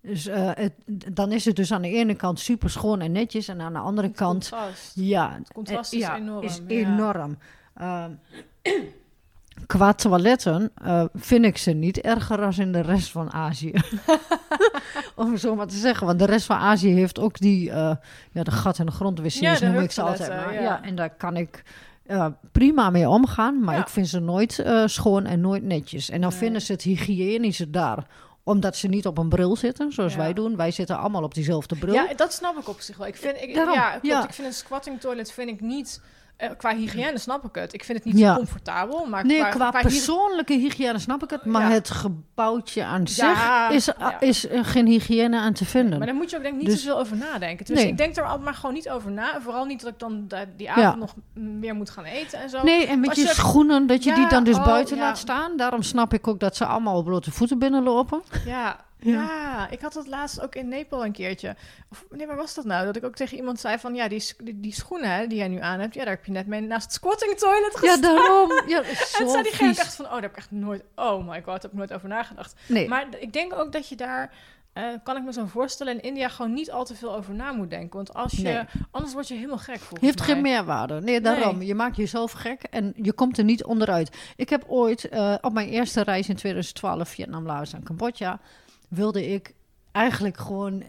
Dus 0.00 0.28
het, 0.30 0.72
dan 1.12 1.32
is 1.32 1.44
het 1.44 1.56
dus 1.56 1.72
aan 1.72 1.82
de 1.82 1.90
ene 1.90 2.14
kant 2.14 2.40
super 2.40 2.70
schoon 2.70 3.00
en 3.00 3.12
netjes... 3.12 3.48
en 3.48 3.60
aan 3.60 3.72
de 3.72 3.78
andere 3.78 4.06
Het 4.06 4.16
kant 4.16 4.48
contrast. 4.48 4.92
ja, 4.94 5.34
Het 5.38 5.52
contrast 5.52 5.92
is 5.92 6.00
ja, 6.00 6.16
enorm. 6.16 6.44
is 6.44 6.56
ja. 6.56 6.62
enorm. 6.66 7.38
Qua 9.66 9.92
toiletten 9.92 10.70
eh, 10.82 11.04
vind 11.14 11.44
ik 11.44 11.56
ze 11.58 11.70
niet 11.70 11.98
erger 11.98 12.42
als 12.42 12.58
in 12.58 12.72
de 12.72 12.80
rest 12.80 13.10
van 13.10 13.32
Azië. 13.32 13.72
Om 15.14 15.36
zo 15.36 15.54
maar 15.54 15.66
te 15.66 15.76
zeggen. 15.76 16.06
Want 16.06 16.18
de 16.18 16.24
rest 16.26 16.46
van 16.46 16.56
Azië 16.56 16.92
heeft 16.92 17.18
ook 17.18 17.38
die 17.38 17.68
uh, 17.68 17.74
ja, 18.32 18.42
de 18.42 18.50
gat- 18.50 18.78
en 18.78 18.86
de 18.86 18.92
grondwc's, 18.92 19.38
Ja, 19.38 19.58
noem 19.60 19.78
ik 19.78 19.90
ze 19.90 20.02
altijd. 20.02 20.28
Maar, 20.28 20.54
ja. 20.54 20.60
ja. 20.60 20.82
en 20.82 20.94
daar 20.94 21.10
kan 21.16 21.36
ik 21.36 21.62
uh, 22.06 22.26
prima 22.52 22.90
mee 22.90 23.08
omgaan. 23.08 23.60
Maar 23.64 23.74
Ja. 23.74 23.80
ik 23.80 23.88
vind 23.88 24.08
ze 24.08 24.18
nooit 24.20 24.64
schoon 24.86 25.26
en 25.26 25.40
nooit 25.40 25.62
netjes. 25.62 26.10
En 26.10 26.20
dan 26.20 26.30
Nee. 26.30 26.38
vinden 26.38 26.62
ze 26.62 26.72
het 26.72 26.82
hygiënische 26.82 27.70
daar 27.70 28.06
omdat 28.42 28.76
ze 28.76 28.86
niet 28.88 29.06
op 29.06 29.18
een 29.18 29.28
bril 29.28 29.56
zitten, 29.56 29.92
zoals 29.92 30.12
Ja. 30.12 30.18
wij 30.18 30.32
doen. 30.32 30.56
Wij 30.56 30.70
zitten 30.70 30.98
allemaal 30.98 31.22
op 31.22 31.34
diezelfde 31.34 31.76
bril. 31.76 31.94
Ja, 31.94 32.06
dat 32.16 32.32
snap 32.32 32.58
ik 32.58 32.68
op 32.68 32.80
zich 32.80 32.96
wel. 32.96 33.06
Ik 33.06 33.16
vind, 33.16 33.36
ik, 33.40 33.54
Daarom, 33.54 33.74
ja, 33.74 33.90
klopt. 33.90 34.06
ja. 34.06 34.24
ik 34.24 34.32
vind 34.32 34.46
een 34.48 34.54
squatting 34.54 35.00
toilet 35.00 35.32
vind 35.32 35.48
ik 35.50 35.60
niet... 35.60 36.00
eh, 36.38 36.50
qua 36.56 36.74
hygiëne 36.76 37.18
snap 37.18 37.44
ik 37.44 37.54
het. 37.54 37.72
Ik 37.74 37.84
vind 37.84 37.98
het 37.98 38.06
niet 38.06 38.18
Ja. 38.18 38.30
zo 38.30 38.36
comfortabel, 38.36 39.06
maar 39.06 39.26
Nee, 39.26 39.48
qua, 39.48 39.70
persoonlijke 39.70 40.52
hygiëne 40.52 40.98
snap 40.98 41.22
ik 41.22 41.30
het. 41.30 41.44
Maar 41.44 41.62
Ja. 41.62 41.68
het 41.70 41.90
gebouwtje 41.90 42.84
aan 42.84 43.02
Ja, 43.04 43.70
zich 43.70 43.76
is, 43.76 43.90
is 44.28 44.48
er 44.50 44.64
geen 44.64 44.86
hygiëne 44.86 45.38
aan 45.38 45.52
te 45.52 45.64
vinden. 45.64 45.98
Maar 45.98 46.06
daar 46.06 46.16
moet 46.16 46.30
je 46.30 46.36
ook 46.36 46.42
denk 46.42 46.54
ik 46.54 46.60
niet 46.60 46.70
Dus- 46.70 46.80
te 46.80 46.86
veel 46.86 46.98
over 46.98 47.16
nadenken. 47.16 47.66
Dus 47.66 47.76
Nee. 47.76 47.86
ik 47.88 47.96
denk 47.98 48.16
er 48.16 48.24
al 48.24 48.38
maar 48.38 48.54
gewoon 48.54 48.74
niet 48.74 48.90
over 48.90 49.10
na. 49.10 49.40
Vooral 49.40 49.64
niet 49.64 49.80
dat 49.80 49.90
ik 49.92 49.98
dan 49.98 50.24
da- 50.28 50.44
die 50.56 50.70
avond 50.70 50.98
nog 50.98 51.14
meer 51.32 51.74
moet 51.74 51.90
gaan 51.90 52.04
eten 52.04 52.38
en 52.40 52.50
zo. 52.50 52.62
Nee, 52.62 52.86
en 52.86 53.00
met 53.00 53.16
je 53.16 53.22
je- 53.22 53.28
schoenen, 53.28 53.86
dat 53.86 54.04
je 54.04 54.14
die 54.14 54.26
dan 54.28 54.44
dus 54.44 54.56
oh, 54.56 54.64
buiten 54.64 54.98
laat 54.98 55.18
staan. 55.18 55.56
Daarom 55.56 55.82
snap 55.82 56.12
ik 56.14 56.28
ook 56.28 56.40
dat 56.40 56.56
ze 56.56 56.64
allemaal 56.66 56.96
op 56.96 57.04
blote 57.04 57.30
voeten 57.30 57.58
binnenlopen. 57.58 58.22
Ja, 58.46 58.76
Ja. 59.00 59.12
ja. 59.12 59.68
ik 59.70 59.80
had 59.80 59.92
dat 59.92 60.06
laatst 60.06 60.40
ook 60.40 60.54
in 60.54 60.68
Nepal 60.68 61.04
een 61.04 61.12
keertje. 61.12 61.56
Of 61.90 62.04
nee, 62.10 62.26
waar 62.26 62.36
was 62.36 62.54
dat 62.54 62.64
nou? 62.64 62.84
Dat 62.84 62.96
ik 62.96 63.04
ook 63.04 63.14
tegen 63.14 63.36
iemand 63.36 63.60
zei 63.60 63.78
van... 63.78 63.94
Ja, 63.94 64.08
die, 64.08 64.24
die, 64.38 64.60
die 64.60 64.72
schoenen 64.74 65.10
hè, 65.10 65.26
die 65.26 65.38
jij 65.38 65.48
nu 65.48 65.60
aan 65.60 65.80
hebt... 65.80 65.94
Ja, 65.94 66.04
daar 66.04 66.14
heb 66.14 66.24
je 66.24 66.32
net 66.32 66.46
mee 66.46 66.60
naast 66.60 66.84
het 66.84 66.92
squatting 66.92 67.34
toilet 67.38 67.78
Ja, 67.82 67.90
gestaan. 67.92 68.00
daarom. 68.16 68.50
Ja, 68.66 68.82
is 68.82 69.00
en 69.00 69.06
zo 69.06 69.18
toen 69.18 69.28
zei 69.30 69.42
diegene 69.42 69.68
echt 69.70 69.94
van... 69.94 70.04
Oh, 70.04 70.10
daar 70.12 70.22
heb 70.22 70.30
ik 70.30 70.36
echt 70.36 70.50
nooit... 70.50 70.82
Oh 70.94 71.28
my 71.28 71.34
god, 71.36 71.44
daar 71.44 71.60
heb 71.60 71.70
ik 71.70 71.76
nooit 71.78 71.92
over 71.92 72.08
nagedacht. 72.08 72.54
Nee, 72.66 72.88
Maar 72.88 73.06
ik 73.18 73.32
denk 73.32 73.54
ook 73.54 73.72
dat 73.72 73.88
je 73.88 73.96
daar... 73.96 74.32
eh, 74.72 74.84
kan 75.04 75.16
ik 75.16 75.22
me 75.24 75.32
zo 75.32 75.46
voorstellen, 75.46 75.94
in 75.94 76.00
India 76.02 76.28
gewoon 76.28 76.52
niet 76.52 76.70
al 76.70 76.84
te 76.84 76.94
veel 76.94 77.14
over 77.16 77.34
na 77.34 77.52
moet 77.52 77.70
denken. 77.70 77.96
Want 77.96 78.14
als 78.14 78.32
je, 78.32 78.42
Nee. 78.42 78.62
anders 78.90 79.12
word 79.12 79.28
je 79.28 79.34
helemaal 79.34 79.58
gek 79.58 79.78
volgens 79.78 80.00
heeft 80.00 80.18
mij. 80.18 80.26
geen 80.26 80.40
meerwaarde. 80.42 81.00
Nee, 81.00 81.20
daarom. 81.20 81.58
Nee. 81.58 81.66
Je 81.66 81.74
maakt 81.74 81.96
jezelf 81.96 82.32
gek 82.32 82.62
en 82.62 82.92
je 82.96 83.12
komt 83.12 83.38
er 83.38 83.44
niet 83.44 83.64
onderuit. 83.64 84.16
Ik 84.36 84.48
heb 84.48 84.64
ooit 84.66 85.08
eh, 85.08 85.34
op 85.40 85.52
mijn 85.52 85.68
eerste 85.68 86.02
reis 86.02 86.28
in 86.28 86.36
2012, 86.36 87.08
Vietnam, 87.08 87.46
Laos 87.46 87.72
en 87.72 87.82
Cambodja, 87.82 88.40
wilde 88.88 89.32
ik 89.32 89.54
eigenlijk 89.92 90.36
gewoon 90.36 90.82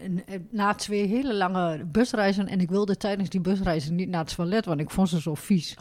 na 0.50 0.74
twee 0.74 1.06
hele 1.06 1.34
lange 1.34 1.84
busreizen 1.84 2.48
en 2.48 2.60
ik 2.60 2.68
wilde 2.70 2.96
tijdens 2.96 3.28
die 3.28 3.40
busreizen 3.40 3.94
niet 3.94 4.08
naar 4.08 4.24
het 4.24 4.34
toilet, 4.34 4.64
want 4.64 4.80
ik 4.80 4.90
vond 4.90 5.08
ze 5.08 5.20
zo 5.20 5.34
vies. 5.34 5.76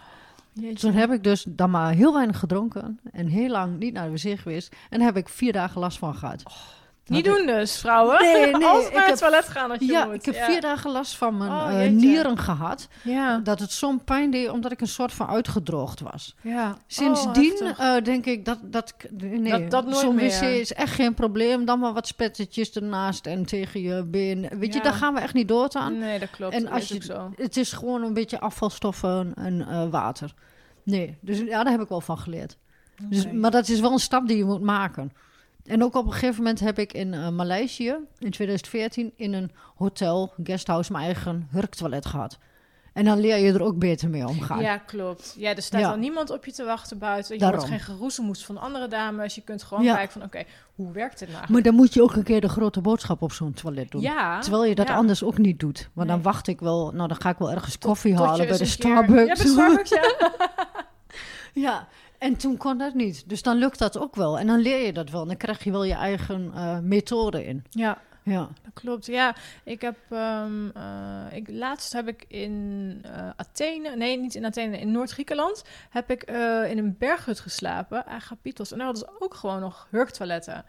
Jeetje. 0.53 0.87
Toen 0.87 0.93
heb 0.93 1.11
ik 1.11 1.23
dus 1.23 1.45
dan 1.47 1.69
maar 1.69 1.93
heel 1.93 2.13
weinig 2.13 2.39
gedronken 2.39 2.99
en 3.11 3.27
heel 3.27 3.49
lang 3.49 3.79
niet 3.79 3.93
naar 3.93 4.11
de 4.11 4.11
wc 4.11 4.39
geweest 4.39 4.75
en 4.89 4.97
daar 4.97 5.07
heb 5.07 5.17
ik 5.17 5.29
vier 5.29 5.53
dagen 5.53 5.81
last 5.81 5.97
van 5.97 6.15
gehad. 6.15 6.43
Niet 7.09 7.25
doen 7.25 7.45
dus, 7.45 7.77
vrouwen. 7.77 8.21
Nee, 8.21 8.33
nee, 8.55 8.65
Altijd 8.67 8.93
naar 8.93 9.07
het 9.07 9.17
toilet 9.17 9.45
gaan 9.45 9.69
als 9.71 9.79
je 9.79 9.85
Ja, 9.85 10.05
moet. 10.05 10.13
ik 10.15 10.25
heb 10.25 10.35
vier 10.35 10.61
dagen 10.61 10.91
last 10.91 11.15
van 11.15 11.37
mijn 11.37 11.51
Oh, 11.51 11.83
eh, 11.83 11.91
nieren 11.91 12.37
gehad. 12.37 12.87
Ja, 13.03 13.37
Dat 13.37 13.59
het 13.59 13.71
zo'n 13.71 14.03
pijn 14.03 14.31
deed 14.31 14.49
omdat 14.49 14.71
ik 14.71 14.81
een 14.81 14.87
soort 14.87 15.13
van 15.13 15.27
uitgedroogd 15.27 15.99
was. 15.99 16.35
ja. 16.41 16.77
Sindsdien 16.87 17.57
Oh, 17.61 17.95
eh, 17.95 18.03
denk 18.03 18.25
ik 18.25 18.45
dat, 18.45 18.57
dat, 18.63 18.93
nee, 19.11 19.51
Dat- 19.51 19.71
dat 19.71 19.83
nooit 19.85 19.97
zo'n 19.97 20.15
meer. 20.15 20.29
wc 20.39 20.41
is 20.41 20.73
echt 20.73 20.93
geen 20.93 21.13
probleem. 21.13 21.65
Dan 21.65 21.79
maar 21.79 21.93
wat 21.93 22.07
spettetjes 22.07 22.71
ernaast 22.71 23.25
en 23.25 23.45
tegen 23.45 23.81
je 23.81 24.03
been. 24.05 24.49
Weet 24.59 24.73
je, 24.73 24.81
daar 24.81 24.93
gaan 24.93 25.13
we 25.13 25.19
echt 25.19 25.33
niet 25.33 25.47
dood 25.47 25.75
aan. 25.75 25.97
Nee, 25.97 26.19
dat 26.19 26.29
klopt. 26.29 26.53
En 26.53 26.67
als 26.67 26.87
je- 26.87 27.03
zo. 27.03 27.31
Het 27.35 27.57
is 27.57 27.71
gewoon 27.73 28.03
een 28.03 28.13
beetje 28.13 28.39
afvalstoffen 28.39 29.33
en 29.35 29.67
eh, 29.67 29.89
water. 29.89 30.33
Nee, 30.83 31.17
dus 31.21 31.39
ja, 31.39 31.63
daar 31.63 31.71
heb 31.71 31.81
ik 31.81 31.87
wel 31.89 32.01
van 32.01 32.17
geleerd. 32.17 32.57
Dus, 33.03 33.31
maar 33.31 33.51
dat 33.51 33.67
is 33.67 33.79
wel 33.79 33.91
een 33.91 33.99
stap 33.99 34.27
die 34.27 34.37
je 34.37 34.45
moet 34.45 34.61
maken. 34.61 35.11
En 35.69 35.83
ook 35.83 35.95
op 35.95 36.05
een 36.05 36.11
gegeven 36.11 36.35
moment 36.37 36.59
heb 36.59 36.79
ik 36.79 36.93
in 36.93 37.13
eh, 37.13 37.29
Maleisië 37.29 37.95
in 38.17 38.31
2014 38.31 39.13
in 39.15 39.33
een 39.33 39.51
hotel, 39.75 40.33
guesthouse, 40.43 40.91
mijn 40.91 41.03
eigen 41.05 41.47
hurktoilet 41.51 42.05
gehad. 42.05 42.37
En 42.93 43.05
dan 43.05 43.19
leer 43.19 43.37
je 43.37 43.53
er 43.53 43.61
ook 43.63 43.77
beter 43.79 44.09
mee 44.09 44.27
omgaan. 44.27 44.61
Ja, 44.61 44.77
klopt. 44.77 45.35
Ja, 45.37 45.55
er 45.55 45.61
staat 45.61 45.81
Ja. 45.81 45.89
dan 45.89 45.99
niemand 45.99 46.29
op 46.29 46.45
je 46.45 46.51
te 46.51 46.63
wachten 46.63 46.97
buiten. 46.97 47.33
Je 47.33 47.39
Daarom. 47.39 47.59
wordt 47.59 47.73
geen 47.73 47.83
geroezemoes 47.85 48.45
van 48.45 48.57
andere 48.57 48.87
dames. 48.87 49.35
Je 49.35 49.41
kunt 49.41 49.63
gewoon 49.63 49.83
Ja. 49.83 49.95
kijken 49.95 50.11
van, 50.13 50.23
oké, 50.23 50.43
hoe 50.75 50.91
werkt 50.91 51.19
dit 51.19 51.31
nou? 51.31 51.43
Maar 51.51 51.61
dan 51.61 51.75
moet 51.75 51.93
je 51.93 52.01
ook 52.01 52.13
een 52.15 52.23
keer 52.23 52.41
de 52.41 52.49
grote 52.49 52.81
boodschap 52.81 53.21
op 53.21 53.31
zo'n 53.31 53.53
toilet 53.53 53.91
doen. 53.91 54.01
Ja. 54.01 54.39
Terwijl 54.39 54.65
je 54.65 54.75
dat 54.75 54.87
ja. 54.87 54.95
anders 54.95 55.23
ook 55.23 55.37
niet 55.37 55.59
doet. 55.59 55.89
Want 55.93 56.07
dan 56.07 56.21
wacht 56.21 56.47
ik 56.47 56.59
wel, 56.59 56.91
nou 56.91 57.07
dan 57.07 57.21
ga 57.21 57.29
ik 57.29 57.37
wel 57.37 57.51
ergens 57.51 57.77
koffie 57.77 58.15
Tot 58.15 58.25
halen 58.25 58.47
bij 58.47 58.57
de 58.57 58.63
keer- 58.63 58.67
Starbucks. 58.71 59.27
Ja, 59.39 59.43
bij 59.43 59.51
Starbucks, 59.53 59.89
ja. 59.89 60.13
Ja, 61.65 61.87
en 62.19 62.35
toen 62.37 62.57
kon 62.57 62.77
dat 62.77 62.93
niet. 62.93 63.29
Dus 63.29 63.41
dan 63.41 63.57
lukt 63.57 63.79
dat 63.79 63.97
ook 63.97 64.15
wel. 64.15 64.39
En 64.39 64.47
dan 64.47 64.59
leer 64.59 64.85
je 64.85 64.93
dat 64.93 65.09
wel. 65.09 65.25
Dan 65.25 65.37
krijg 65.37 65.63
je 65.63 65.71
wel 65.71 65.83
je 65.83 65.93
eigen 65.93 66.51
eh, 66.55 66.79
methode 66.79 67.45
in. 67.45 67.63
ja, 67.69 67.97
Ja. 68.23 68.49
dat 68.63 68.73
klopt. 68.73 69.05
Ja, 69.05 69.35
ik 69.63 69.81
heb... 69.81 69.97
ehm, 70.09 70.69
eh, 70.69 71.25
ik, 71.31 71.49
laatst 71.49 71.93
heb 71.93 72.07
ik 72.07 72.25
in 72.27 72.99
eh, 73.03 73.29
Athene... 73.35 73.95
Nee, 73.95 74.17
niet 74.19 74.35
in 74.35 74.45
Athene. 74.45 74.79
In 74.79 74.91
Noord-Griekenland 74.91 75.63
heb 75.89 76.09
ik 76.11 76.23
in 76.69 76.77
een 76.77 76.95
berghut 76.99 77.39
geslapen. 77.39 78.05
Agapitos. 78.05 78.71
En 78.71 78.77
daar 78.77 78.85
hadden 78.85 79.05
ze 79.07 79.21
ook 79.21 79.33
gewoon 79.33 79.59
nog 79.59 79.87
hurktoiletten. 79.91 80.65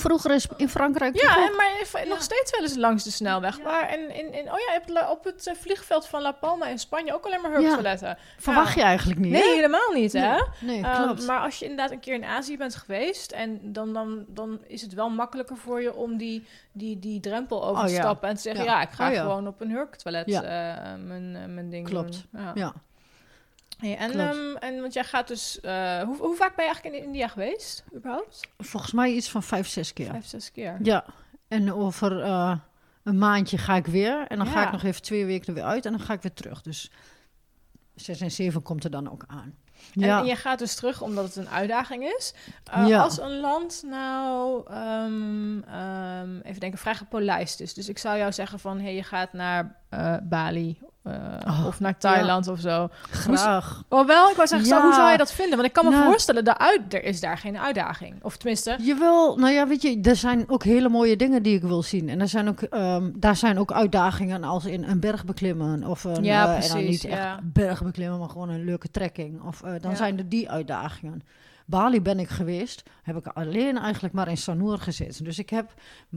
Vroeger 0.00 0.30
is 0.30 0.46
in 0.56 0.68
Frankrijk 0.68 1.20
Ja, 1.22 1.36
en 1.48 1.56
maar 1.56 1.70
even- 1.80 2.08
nog 2.08 2.16
Ja. 2.18 2.24
steeds 2.24 2.50
wel 2.50 2.60
eens 2.62 2.76
langs 2.76 3.04
de 3.04 3.10
snelweg. 3.10 3.56
Ja. 3.56 3.62
Waar 3.62 3.88
en 3.88 4.00
in, 4.14 4.32
in, 4.32 4.52
oh 4.52 4.58
ja, 4.86 5.10
op 5.10 5.24
het 5.24 5.46
eh, 5.46 5.54
vliegveld 5.54 6.06
van 6.06 6.22
La 6.22 6.32
Palma 6.32 6.66
in 6.66 6.78
Spanje 6.78 7.14
ook 7.14 7.24
alleen 7.26 7.40
maar 7.40 7.50
hurktoiletten. 7.50 8.18
verwacht 8.38 8.74
je 8.74 8.82
eigenlijk 8.82 9.20
niet, 9.20 9.32
Nee, 9.32 9.42
hè? 9.42 9.54
helemaal 9.54 9.92
niet, 9.94 10.12
hè? 10.12 10.20
Nee, 10.30 10.40
nee, 10.60 10.82
Ehm, 10.84 11.02
klopt. 11.02 11.26
maar 11.26 11.40
als 11.40 11.58
je 11.58 11.64
inderdaad 11.64 11.90
een 11.90 12.00
keer 12.00 12.14
in 12.14 12.24
Azië 12.24 12.56
bent 12.56 12.74
geweest, 12.74 13.32
en 13.32 13.72
dan, 13.72 13.92
dan, 13.92 14.24
dan 14.28 14.60
is 14.66 14.82
het 14.82 14.94
wel 14.94 15.08
makkelijker 15.10 15.56
voor 15.56 15.82
je 15.82 15.94
om 15.94 16.16
die, 16.16 16.46
die, 16.72 16.98
die 16.98 17.20
drempel 17.20 17.64
over 17.64 17.82
te 17.84 17.88
Oh 17.90 17.94
ja. 17.94 18.00
stappen 18.02 18.28
en 18.28 18.34
te 18.34 18.40
zeggen: 18.40 18.64
ja, 18.64 18.70
Ja. 18.72 18.82
ik 18.82 18.90
ga 18.90 19.08
Oh 19.08 19.14
ja. 19.14 19.20
gewoon 19.20 19.46
op 19.46 19.60
een 19.60 19.70
hurktoilet 19.70 20.26
Ja. 20.26 20.42
eh, 20.42 20.92
mijn, 21.06 21.36
eh, 21.36 21.44
mijn 21.46 21.70
ding 21.70 21.88
Klopt. 21.88 22.24
doen. 22.30 22.42
Ja. 22.42 22.50
ja. 22.54 22.72
Hey, 23.80 23.96
en, 23.96 24.10
ehm, 24.20 24.56
en 24.56 24.80
want 24.80 24.92
jij 24.92 25.04
gaat 25.04 25.28
dus, 25.28 25.60
eh, 25.60 26.02
hoe, 26.02 26.16
hoe 26.16 26.36
vaak 26.36 26.56
ben 26.56 26.64
je 26.64 26.70
eigenlijk 26.70 26.94
in 26.94 27.02
India 27.02 27.28
geweest, 27.28 27.84
überhaupt? 27.94 28.40
Volgens 28.58 28.92
mij 28.92 29.10
iets 29.10 29.30
van 29.30 29.42
vijf, 29.42 29.68
zes 29.68 29.92
keer. 29.92 30.10
Vijf, 30.10 30.26
zes 30.26 30.52
keer. 30.52 30.78
Ja, 30.82 31.04
en 31.48 31.72
over 31.72 32.22
eh, 32.22 32.56
een 33.02 33.18
maandje 33.18 33.58
ga 33.58 33.74
ik 33.76 33.86
weer. 33.86 34.26
En 34.28 34.36
dan 34.38 34.46
ga 34.46 34.66
ik 34.66 34.72
nog 34.72 34.82
even 34.82 35.02
twee 35.02 35.24
weken 35.26 35.46
er 35.46 35.54
weer 35.54 35.62
uit 35.64 35.84
en 35.86 35.92
dan 35.92 36.00
ga 36.00 36.12
ik 36.12 36.22
weer 36.22 36.32
terug. 36.32 36.62
Dus 36.62 36.90
zes 37.94 38.20
en 38.20 38.30
zeven 38.30 38.62
komt 38.62 38.84
er 38.84 38.90
dan 38.90 39.10
ook 39.10 39.24
aan. 39.26 39.54
En, 39.94 40.00
Ja, 40.00 40.18
en 40.20 40.26
je 40.26 40.36
gaat 40.36 40.58
dus 40.58 40.74
terug 40.74 41.02
omdat 41.02 41.24
het 41.24 41.36
een 41.36 41.48
uitdaging 41.48 42.04
is. 42.18 42.34
Eh, 42.64 42.88
Ja. 42.88 43.02
Als 43.02 43.20
een 43.20 43.40
land 43.40 43.82
nou, 43.86 44.62
ehm, 44.70 45.62
ehm, 45.62 46.40
even 46.42 46.60
denken, 46.60 46.78
vrij 46.78 46.94
gepolijst 46.94 47.60
is. 47.60 47.74
Dus 47.74 47.88
ik 47.88 47.98
zou 47.98 48.18
jou 48.18 48.32
zeggen 48.32 48.58
van, 48.58 48.80
hey, 48.80 48.94
je 48.94 49.02
gaat 49.02 49.32
naar 49.32 49.79
eh, 49.90 50.14
Bali 50.22 50.78
eh, 51.02 51.12
Oh, 51.46 51.66
of 51.66 51.80
naar 51.80 51.98
Thailand 51.98 52.48
of 52.48 52.60
zo. 52.60 52.88
graag. 53.10 53.82
Oh 53.88 54.06
wel, 54.06 54.30
ik 54.30 54.36
wou 54.36 54.48
zeggen, 54.48 54.68
zo, 54.68 54.74
Ja. 54.76 54.82
hoe 54.82 54.92
zou 54.92 55.10
je 55.10 55.16
dat 55.16 55.32
vinden? 55.32 55.54
Want 55.56 55.68
ik 55.68 55.74
kan 55.74 55.84
me 55.84 55.90
Nou. 55.90 56.04
voorstellen, 56.04 56.44
de 56.44 56.58
uit, 56.58 56.94
er 56.94 57.04
is 57.04 57.20
daar 57.20 57.38
geen 57.38 57.58
uitdaging. 57.58 58.14
Of 58.22 58.36
tenminste, 58.36 58.76
Jawel, 58.80 59.36
nou 59.36 59.52
ja, 59.52 59.66
weet 59.66 59.82
je, 59.82 60.00
er 60.02 60.16
zijn 60.16 60.44
ook 60.48 60.64
hele 60.64 60.88
mooie 60.88 61.16
dingen 61.16 61.42
die 61.42 61.54
ik 61.56 61.62
wil 61.62 61.82
zien. 61.82 62.08
En 62.08 62.20
er 62.20 62.28
zijn 62.28 62.48
ook, 62.48 62.60
ehm, 62.62 63.10
daar 63.14 63.36
zijn 63.36 63.58
ook 63.58 63.72
uitdagingen 63.72 64.44
als 64.44 64.64
in 64.64 64.84
een 64.84 65.00
berg 65.00 65.24
beklimmen. 65.24 65.84
Of 65.84 66.04
een, 66.04 66.24
Ja, 66.24 66.56
eh, 66.56 66.64
en 66.64 66.68
dan 66.68 66.84
niet 66.84 67.04
echt 67.04 67.52
berg 67.52 67.82
beklimmen, 67.82 68.18
maar 68.18 68.28
gewoon 68.28 68.48
een 68.48 68.64
leuke 68.64 68.90
trekking. 68.90 69.42
Of 69.42 69.62
dan 69.80 69.96
zijn 69.96 70.18
er 70.18 70.28
die 70.28 70.50
uitdagingen. 70.50 71.22
Bali 71.70 72.02
ben 72.02 72.18
ik 72.18 72.28
geweest, 72.28 72.82
heb 73.02 73.16
ik 73.16 73.26
alleen 73.26 73.78
eigenlijk 73.78 74.14
maar 74.14 74.28
in 74.28 74.36
Sanur 74.36 74.78
gezeten. 74.78 75.24
Dus 75.24 75.38
ik 75.38 75.50
heb, 75.50 75.74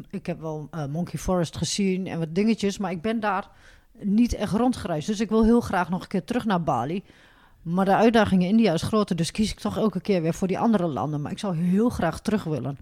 ik 0.10 0.26
heb 0.26 0.40
wel 0.40 0.68
eh, 0.72 0.86
Monkey 0.86 1.20
Forest 1.20 1.58
gezien 1.58 2.08
en 2.08 2.20
wat 2.20 2.36
dingetjes, 2.36 2.78
maar 2.78 2.92
ik 2.92 3.02
ben 3.02 3.20
daar 3.20 3.50
niet 3.92 4.34
echt 4.34 4.54
rondgereisd. 4.54 5.08
Dus 5.08 5.20
ik 5.20 5.30
wil 5.30 5.44
heel 5.44 5.62
graag 5.62 5.90
nog 5.90 6.02
een 6.02 6.08
keer 6.08 6.24
terug 6.24 6.46
naar 6.46 6.64
Bali. 6.64 7.04
Maar 7.62 7.86
de 7.86 7.96
uitdaging 7.96 8.42
in 8.42 8.48
India 8.48 8.74
is 8.74 8.82
groter, 8.82 9.16
dus 9.16 9.32
kies 9.32 9.52
ik 9.52 9.60
toch 9.60 9.78
elke 9.78 10.02
keer 10.02 10.22
weer 10.22 10.34
voor 10.34 10.48
die 10.48 10.60
andere 10.60 10.88
landen. 10.88 11.22
Maar 11.22 11.32
ik 11.32 11.40
zou 11.40 11.56
heel 11.56 11.90
graag 11.90 12.20
terug 12.20 12.44
willen. 12.44 12.78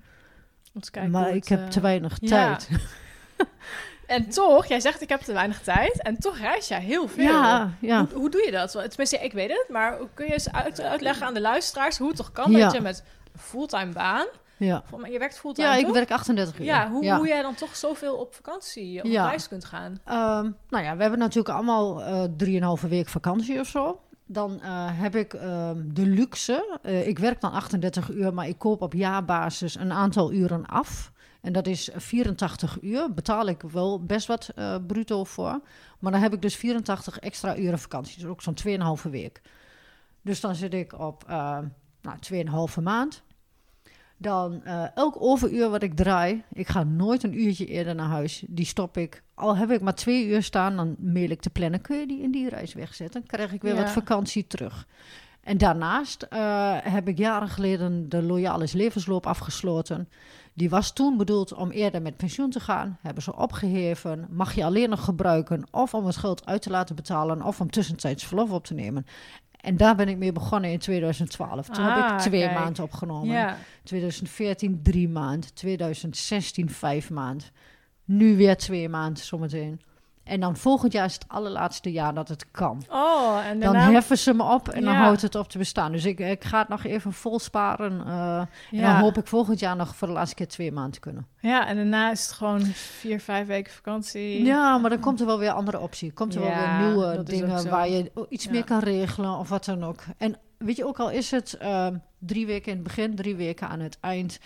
kijken 0.90 1.12
maar 1.12 1.36
ik 1.36 1.48
heb 1.48 1.60
eh, 1.60 1.68
te 1.68 1.82
weinig 1.82 2.18
ja. 2.22 2.28
tijd. 2.28 2.70
En 4.12 4.30
toch, 4.30 4.66
jij 4.66 4.80
zegt 4.80 5.02
ik 5.02 5.10
heb 5.10 5.22
te 5.22 5.34
weinig 5.34 5.62
tijd. 5.62 6.02
En 6.02 6.20
toch 6.20 6.38
reis 6.38 6.68
jij 6.68 6.82
heel 6.82 7.08
veel. 7.08 7.24
Ja, 7.24 7.72
ja. 7.80 8.06
Hoe, 8.10 8.20
hoe 8.20 8.30
doe 8.30 8.44
je 8.46 8.52
dat? 8.52 8.72
Tenminste, 8.72 9.18
ik 9.18 9.34
weet 9.34 9.50
het. 9.50 9.66
Maar 9.70 9.98
kun 10.14 10.26
je 10.26 10.34
eens 10.34 10.52
uit, 10.52 10.82
uitleggen 10.82 11.26
aan 11.28 11.34
de 11.34 11.42
luisteraars 11.42 11.98
hoe 11.98 12.08
het 12.08 12.18
toch 12.18 12.32
kan 12.32 12.54
dat 12.54 12.72
je 12.74 12.82
met 12.82 13.04
een 13.34 13.40
fulltime 13.40 13.92
baan... 13.92 14.26
Ja, 14.58 14.84
je 15.12 15.20
werkt 15.20 15.40
fulltime, 15.40 15.68
ja 15.68 15.76
ik 15.76 15.86
toch? 15.86 15.94
werk 15.94 16.12
38 16.12 16.60
uur. 16.60 16.66
Ja, 16.66 16.90
hoe, 16.90 17.04
ja. 17.04 17.18
hoe 17.18 17.28
jij 17.28 17.42
dan 17.42 17.56
toch 17.56 17.76
zoveel 17.76 18.16
op 18.16 18.36
vakantie, 18.36 19.04
op 19.04 19.10
Ja. 19.10 19.28
reis 19.28 19.48
kunt 19.48 19.66
gaan. 19.66 20.00
Ehm, 20.06 20.52
nou 20.70 20.84
ja, 20.84 20.96
we 20.96 21.02
hebben 21.02 21.20
natuurlijk 21.20 21.56
allemaal 21.56 22.02
eh 22.04 22.24
drieënhalve 22.38 22.88
week 22.88 23.08
vakantie 23.08 23.60
of 23.60 23.68
zo. 23.68 24.00
Dan 24.26 24.62
eh, 24.62 24.88
heb 24.92 25.16
ik 25.16 25.34
ehm, 25.34 25.78
de 25.86 26.06
luxe. 26.06 26.80
eh, 26.82 27.08
ik 27.08 27.20
werk 27.20 27.42
dan 27.42 27.52
38 27.52 28.10
uur, 28.10 28.34
maar 28.34 28.48
ik 28.48 28.58
koop 28.58 28.82
op 28.82 28.94
jaarbasis 28.94 29.76
een 29.76 29.92
aantal 29.92 30.32
uren 30.32 30.66
af. 30.66 31.12
En 31.42 31.54
dat 31.54 31.68
is 31.68 31.90
84 31.96 32.78
uur. 32.82 33.14
Betaal 33.14 33.48
ik 33.48 33.62
wel 33.62 34.04
best 34.06 34.28
wat 34.28 34.50
eh, 34.56 34.76
bruto 34.88 35.24
voor. 35.24 35.62
Maar 36.00 36.12
dan 36.12 36.22
heb 36.22 36.34
ik 36.34 36.42
dus 36.42 36.56
84 36.56 37.20
extra 37.20 37.58
uren 37.58 37.80
vakantie. 37.80 38.16
Dus 38.20 38.30
ook 38.30 38.42
zo'n 38.42 38.58
2,5 39.06 39.10
week. 39.10 39.42
Dus 40.22 40.40
dan 40.40 40.56
zit 40.56 40.74
ik 40.74 41.00
op 41.00 41.24
eh 41.28 41.58
nou, 42.02 42.18
2,5 42.78 42.84
maand. 42.84 43.24
Dan 44.18 44.64
eh, 44.64 44.96
elk 44.96 45.16
overuur 45.20 45.70
wat 45.70 45.84
ik 45.84 45.96
draai, 45.96 46.44
ik 46.54 46.68
ga 46.68 46.84
nooit 46.84 47.24
een 47.24 47.42
uurtje 47.42 47.66
eerder 47.66 47.96
naar 47.96 48.08
huis. 48.10 48.44
Die 48.48 48.66
stop 48.66 48.98
ik. 48.98 49.24
Al 49.34 49.58
heb 49.58 49.72
ik 49.72 49.82
maar 49.82 49.96
twee 49.96 50.28
uur 50.28 50.44
staan, 50.44 50.76
dan 50.76 50.96
mail 51.00 51.30
ik 51.30 51.42
de 51.42 51.50
planner. 51.50 51.80
Kun 51.82 51.98
je 52.00 52.08
die 52.08 52.22
in 52.22 52.32
die 52.32 52.50
reis 52.50 52.74
wegzetten? 52.74 53.20
Dan 53.20 53.30
krijg 53.30 53.54
ik 53.54 53.62
weer 53.62 53.76
Ja. 53.76 53.82
wat 53.82 53.90
vakantie 53.92 54.48
terug. 54.48 54.88
En 55.42 55.58
daarnaast 55.58 56.26
heb 56.84 57.08
ik 57.08 57.18
jaren 57.18 57.50
geleden 57.50 58.10
de 58.10 58.22
Loyalis 58.22 58.72
levensloop 58.72 59.26
afgesloten. 59.26 60.10
Die 60.54 60.70
was 60.70 60.94
toen 60.94 61.18
bedoeld 61.18 61.54
om 61.54 61.72
eerder 61.72 62.02
met 62.02 62.18
pensioen 62.18 62.50
te 62.50 62.60
gaan. 62.60 62.98
Hebben 63.02 63.24
ze 63.24 63.36
opgeheven. 63.36 64.28
Mag 64.30 64.54
je 64.56 64.64
alleen 64.66 64.90
nog 64.90 65.04
gebruiken 65.04 65.64
of 65.72 65.94
om 65.94 66.06
het 66.06 66.18
geld 66.18 66.46
uit 66.46 66.62
te 66.62 66.70
laten 66.70 66.96
betalen 66.96 67.42
of 67.42 67.62
om 67.62 67.70
tussentijds 67.72 68.26
verlof 68.26 68.52
op 68.52 68.66
te 68.66 68.74
nemen. 68.74 69.06
En 69.62 69.78
daar 69.78 69.96
ben 69.96 70.08
ik 70.08 70.18
mee 70.18 70.32
begonnen 70.32 70.72
in 70.72 70.80
2012. 70.80 71.70
Toen 71.70 71.84
heb 71.86 72.04
Ah, 72.04 72.14
ik 72.14 72.20
twee 72.20 72.42
kijk. 72.42 72.54
maanden 72.60 72.84
opgenomen. 72.84 73.28
Ja. 73.36 73.58
2014 73.84 74.80
drie 74.84 75.10
maand, 75.10 75.56
2016 75.56 76.70
vijf 76.70 77.10
maand, 77.10 77.52
nu 78.06 78.36
weer 78.38 78.58
twee 78.58 78.90
maanden 78.90 79.24
zometeen. 79.24 79.82
En 80.24 80.40
dan 80.40 80.58
volgend 80.58 80.92
jaar 80.94 81.06
is 81.06 81.14
het 81.14 81.26
allerlaatste 81.28 81.92
jaar 81.92 82.14
dat 82.14 82.28
het 82.28 82.46
kan. 82.52 82.84
Oh, 82.90 83.40
en 83.46 83.60
Dan 83.60 83.76
heffen 83.76 84.18
ze 84.18 84.34
me 84.34 84.44
op 84.44 84.70
en 84.70 84.84
dan 84.84 84.94
Ja. 84.94 85.00
houdt 85.00 85.22
het 85.22 85.36
op 85.36 85.50
te 85.50 85.58
bestaan. 85.58 85.92
Dus 85.92 86.06
ik, 86.06 86.20
ik 86.20 86.44
ga 86.44 86.60
het 86.60 86.68
nog 86.68 86.84
even 86.84 87.14
vol 87.14 87.40
sparen. 87.40 88.06
eh, 88.06 88.38
En 88.72 88.82
dan 88.82 88.96
hoop 89.00 89.18
ik 89.18 89.28
volgend 89.28 89.60
jaar 89.60 89.76
nog 89.76 89.96
voor 89.96 90.08
de 90.08 90.14
laatste 90.14 90.36
keer 90.36 90.48
twee 90.48 90.72
maanden 90.72 90.92
te 90.94 91.00
kunnen. 91.00 91.28
ja, 91.40 91.68
en 91.68 91.76
daarna 91.76 92.12
is 92.12 92.22
het 92.22 92.32
gewoon 92.32 92.66
vier, 92.66 93.20
vijf 93.20 93.48
weken 93.48 93.74
vakantie. 93.74 94.44
Ja, 94.44 94.78
maar 94.78 94.90
dan 94.90 95.00
komt 95.00 95.20
er 95.20 95.26
wel 95.26 95.40
weer 95.40 95.52
andere 95.52 95.80
optie. 95.80 96.12
Komt 96.14 96.36
er 96.36 96.42
Ja, 96.42 96.48
wel 96.48 96.56
weer 96.78 96.88
nieuwe 96.88 97.24
dingen 97.24 97.70
waar 97.70 97.90
je 97.90 98.12
iets 98.30 98.48
meer 98.48 98.64
kan 98.64 98.80
regelen 98.80 99.38
of 99.38 99.50
wat 99.50 99.66
dan 99.66 99.84
ook. 99.84 100.04
En 100.18 100.38
weet 100.58 100.76
je, 100.76 100.86
ook 100.86 101.00
al 101.00 101.10
is 101.10 101.32
het 101.32 101.54
ehm, 101.54 101.98
drie 102.20 102.46
weken 102.46 102.68
in 102.72 102.78
het 102.78 102.84
begin, 102.88 103.16
drie 103.16 103.36
weken 103.36 103.68
aan 103.68 103.80
het 103.80 103.98
eind. 104.02 104.40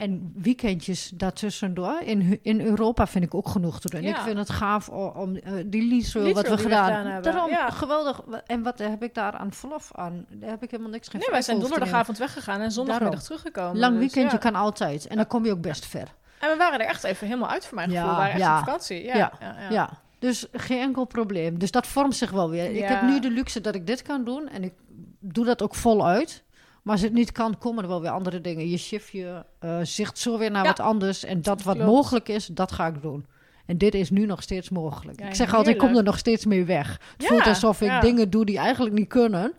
En 0.00 0.32
weekendjes 0.36 1.10
daartussendoor. 1.14 2.00
In, 2.04 2.38
in 2.42 2.60
Europa 2.60 3.06
vind 3.06 3.24
ik 3.24 3.34
ook 3.34 3.48
genoeg 3.48 3.80
te 3.80 3.88
doen. 3.88 4.02
Ja. 4.02 4.16
Ik 4.16 4.22
vind 4.22 4.38
het 4.38 4.50
gaaf 4.50 4.88
om 4.88 5.36
eh, 5.36 5.52
die 5.66 5.82
Liesel 5.82 6.32
wat 6.32 6.48
we 6.48 6.58
gedaan, 6.58 7.06
hebben, 7.06 7.32
Daarom, 7.32 7.50
ja. 7.50 7.70
geweldig. 7.70 8.20
En 8.46 8.62
wat 8.62 8.78
heb 8.78 9.02
ik 9.02 9.14
daar 9.14 9.32
aan 9.32 9.52
verlof 9.52 9.90
aan? 9.94 10.26
Daar 10.28 10.50
heb 10.50 10.62
ik 10.62 10.70
helemaal 10.70 10.92
niks 10.92 11.08
geen 11.08 11.20
Nee, 11.20 11.30
wij 11.30 11.42
zijn 11.42 11.60
donderdagavond 11.60 12.18
weggegaan 12.18 12.60
en 12.60 12.72
zondagmiddag 12.72 13.22
teruggekomen. 13.22 13.78
Lang 13.78 13.92
Dus, 13.92 14.00
weekendje 14.00 14.36
ja. 14.36 14.50
kan 14.50 14.54
altijd. 14.54 15.06
En 15.06 15.16
dan 15.16 15.26
kom 15.26 15.44
je 15.44 15.52
ook 15.52 15.60
best 15.60 15.86
ver. 15.86 16.14
En 16.40 16.50
we 16.50 16.56
waren 16.56 16.80
er 16.80 16.86
echt 16.86 17.04
even 17.04 17.26
helemaal 17.26 17.48
uit 17.48 17.66
voor 17.66 17.76
mijn 17.76 17.90
gevoel. 17.90 18.08
We 18.08 18.16
waren 18.16 18.32
echt 18.32 18.50
op 18.50 18.58
vakantie. 18.58 19.04
Ja, 19.04 19.32
Ja, 19.70 19.90
dus 20.18 20.46
geen 20.52 20.80
enkel 20.80 21.04
probleem. 21.04 21.58
Dus 21.58 21.70
dat 21.70 21.86
vormt 21.86 22.16
zich 22.16 22.30
wel 22.30 22.50
weer. 22.50 22.70
Ik 22.70 22.84
heb 22.84 23.02
nu 23.02 23.20
de 23.20 23.30
luxe 23.30 23.60
dat 23.60 23.74
ik 23.74 23.86
dit 23.86 24.02
kan 24.02 24.24
doen 24.24 24.48
en 24.48 24.64
ik 24.64 24.72
doe 25.18 25.44
dat 25.44 25.62
ook 25.62 25.74
voluit. 25.74 26.42
Maar 26.82 26.92
als 26.94 27.02
het 27.02 27.12
niet 27.12 27.32
kan, 27.32 27.58
komen 27.58 27.82
er 27.82 27.88
wel 27.88 28.00
weer 28.00 28.10
andere 28.10 28.40
dingen. 28.40 28.68
Je 28.68 28.76
shift 28.78 29.08
je 29.08 29.44
eh, 29.58 29.78
zicht 29.82 30.18
zo 30.18 30.38
weer 30.38 30.50
naar 30.50 30.62
Ja. 30.64 30.68
wat 30.68 30.80
anders. 30.80 31.24
En 31.24 31.42
dat 31.42 31.62
wat 31.62 31.74
Klopt. 31.74 31.90
mogelijk 31.90 32.28
is, 32.28 32.46
dat 32.46 32.72
ga 32.72 32.86
ik 32.86 33.02
doen. 33.02 33.26
En 33.66 33.78
dit 33.78 33.94
is 33.94 34.10
nu 34.10 34.26
nog 34.26 34.42
steeds 34.42 34.68
mogelijk. 34.68 35.20
Ja, 35.20 35.26
ik 35.26 35.34
zeg 35.34 35.54
altijd, 35.54 35.74
ik 35.74 35.80
kom 35.80 35.96
er 35.96 36.02
nog 36.02 36.18
steeds 36.18 36.44
mee 36.44 36.64
weg. 36.64 36.88
Het 37.12 37.22
Ja, 37.22 37.28
voelt 37.28 37.46
alsof 37.46 37.80
ik 37.80 38.00
dingen 38.00 38.30
doe 38.30 38.44
die 38.44 38.58
eigenlijk 38.58 38.94
niet 38.94 39.08
kunnen. 39.08 39.52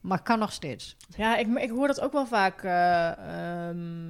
Maar 0.00 0.22
kan 0.22 0.38
nog 0.38 0.52
steeds. 0.52 0.96
Ja, 1.16 1.36
ik, 1.36 1.46
ik 1.58 1.70
hoor 1.70 1.86
dat 1.86 2.00
ook 2.00 2.12
wel 2.12 2.26
vaak 2.26 2.62
eh, 2.62 3.68
ehm, 3.68 4.08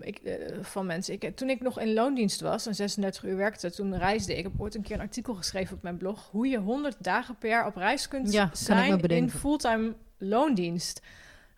ik, 0.00 0.18
eh, 0.18 0.34
van 0.62 0.86
mensen. 0.86 1.14
Ik, 1.14 1.36
toen 1.36 1.50
ik 1.50 1.60
nog 1.60 1.80
in 1.80 1.92
loondienst 1.92 2.40
was 2.40 2.66
en 2.66 2.74
36 2.74 3.24
uur 3.24 3.36
werkte, 3.36 3.70
toen 3.70 3.98
reisde 3.98 4.32
ik. 4.32 4.38
Ik 4.38 4.44
heb 4.44 4.52
ooit 4.58 4.74
een 4.74 4.82
keer 4.82 4.94
een 4.96 5.00
artikel 5.02 5.34
geschreven 5.34 5.76
op 5.76 5.82
mijn 5.82 5.96
blog... 5.96 6.28
hoe 6.30 6.46
je 6.46 6.58
100 6.58 6.96
dagen 6.98 7.36
per 7.38 7.48
jaar 7.48 7.66
op 7.66 7.76
reis 7.76 8.08
kunt 8.08 8.48
zijn 8.52 9.00
in 9.00 9.30
fulltime 9.30 9.94
loondienst. 10.18 11.00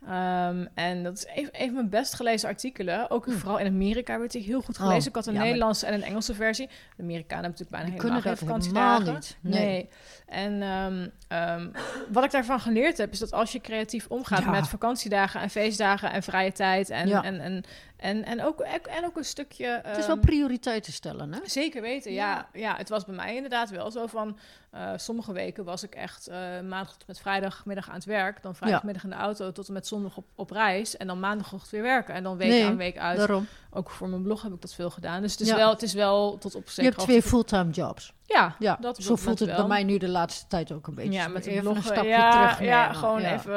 Ehm, 0.07 0.67
en 0.75 1.03
dat 1.03 1.17
is 1.17 1.27
een, 1.35 1.49
een 1.53 1.65
van 1.67 1.75
mijn 1.75 1.89
best 1.89 2.15
gelezen 2.15 2.49
artikelen. 2.49 3.11
Ook 3.11 3.25
Hm. 3.25 3.31
vooral 3.33 3.59
in 3.59 3.67
Amerika 3.67 4.19
werd 4.19 4.33
die 4.33 4.43
heel 4.43 4.61
goed 4.61 4.79
Oh, 4.79 4.83
gelezen. 4.87 5.09
ik 5.09 5.15
had 5.15 5.27
een 5.27 5.33
ja, 5.33 5.39
maar- 5.39 5.47
Nederlandse 5.49 5.87
en 5.87 5.95
een 5.95 6.03
Engelse 6.03 6.35
versie. 6.35 6.67
De 6.97 7.03
Amerikanen 7.03 7.45
hebben 7.45 7.51
natuurlijk 7.51 7.71
bijna 7.71 7.87
Die 7.87 8.01
helemaal 8.01 8.21
geen 8.21 8.37
vakantiedagen. 8.37 9.15
niet. 9.15 9.37
Nee. 9.41 9.65
Nee. 9.65 9.89
En 10.27 10.63
ehm, 10.63 11.09
ehm, 11.29 11.69
wat 12.13 12.25
ik 12.25 12.31
daarvan 12.31 12.61
geleerd 12.61 12.99
heb, 12.99 13.13
is 13.13 13.19
dat 13.19 13.33
als 13.33 13.53
je 13.53 13.61
creatief 13.61 14.07
omgaat 14.09 14.43
Ja. 14.43 14.51
met 14.51 14.69
vakantiedagen 14.69 15.41
en 15.41 15.51
feestdagen 15.51 16.13
en 16.13 16.23
vrije 16.23 16.53
tijd 16.53 16.91
en, 16.91 17.09
Ja. 17.09 17.23
en, 17.25 17.41
en, 17.41 17.63
en, 18.03 18.25
en, 18.25 18.43
ook, 18.45 18.61
en 18.61 19.05
ook 19.05 19.17
een 19.17 19.25
stukje. 19.25 19.81
Het 19.83 19.97
is 19.97 20.07
wel 20.07 20.17
ehm, 20.17 20.25
prioriteiten 20.25 20.93
stellen, 20.93 21.33
hè? 21.33 21.41
Zeker 21.45 21.83
weten, 21.83 22.13
ja. 22.13 22.49
ja. 22.53 22.77
Het 22.77 22.89
was 22.89 23.05
bij 23.05 23.15
mij 23.15 23.35
inderdaad 23.35 23.71
wel 23.71 23.91
zo 23.91 24.07
van... 24.07 24.39
eh, 24.71 24.91
sommige 24.97 25.33
weken 25.33 25.65
was 25.65 25.83
ik 25.83 25.95
echt 25.95 26.29
eh, 26.29 26.37
maandag 26.69 26.97
tot 26.97 27.07
met 27.07 27.19
vrijdagmiddag 27.21 27.89
aan 27.89 27.95
het 27.95 28.05
werk. 28.05 28.43
Dan 28.43 28.55
vrijdagmiddag 28.55 29.05
in 29.05 29.11
de 29.11 29.17
auto 29.17 29.53
tot 29.53 29.67
en 29.67 29.73
met 29.73 29.87
zondag 29.87 30.17
op, 30.17 30.25
op 30.35 30.51
reis 30.51 30.97
en 30.97 31.07
dan 31.07 31.21
maandagochtend 31.21 31.71
weer 31.71 31.83
werken. 31.83 32.15
En 32.15 32.23
dan 32.23 32.37
week 32.37 32.49
Nee, 32.49 32.65
aan 32.67 32.77
week 32.77 32.99
uit. 32.99 33.19
Daarom. 33.19 33.47
Ook 33.71 33.91
voor 33.91 34.09
mijn 34.09 34.23
blog 34.23 34.43
heb 34.43 34.53
ik 34.53 34.61
dat 34.61 34.75
veel 34.75 34.91
gedaan. 34.91 35.23
Dus 35.23 35.33
het 35.33 35.41
is, 35.41 35.49
Ja. 35.49 35.57
wel, 35.57 35.71
het 35.71 35.83
is 35.83 35.93
wel 35.95 36.39
tot 36.39 36.55
op 36.55 36.65
Je 36.65 36.71
zekere 36.71 36.95
hebt 36.95 37.03
twee 37.09 37.23
fulltime 37.23 37.71
jobs. 37.71 38.13
Ja, 38.35 38.55
Ja, 38.59 38.77
dat 38.81 39.03
zo 39.03 39.17
voelt 39.17 39.39
het 39.39 39.57
bij 39.57 39.67
mij 39.67 39.85
nu 39.85 39.99
de 39.99 40.09
laatste 40.09 40.47
tijd 40.47 40.73
ook 40.73 40.87
een 40.87 40.95
beetje. 40.95 41.13
Ja, 41.13 41.29
met 41.29 41.47
even 41.47 41.61
bloggen. 41.63 41.83
een 41.87 41.93
stapje 41.93 42.11
ja, 42.11 42.31
terugnemen. 42.31 42.75
ja, 42.75 42.93
gewoon 42.93 43.21
Ja. 43.21 43.33
even 43.35 43.55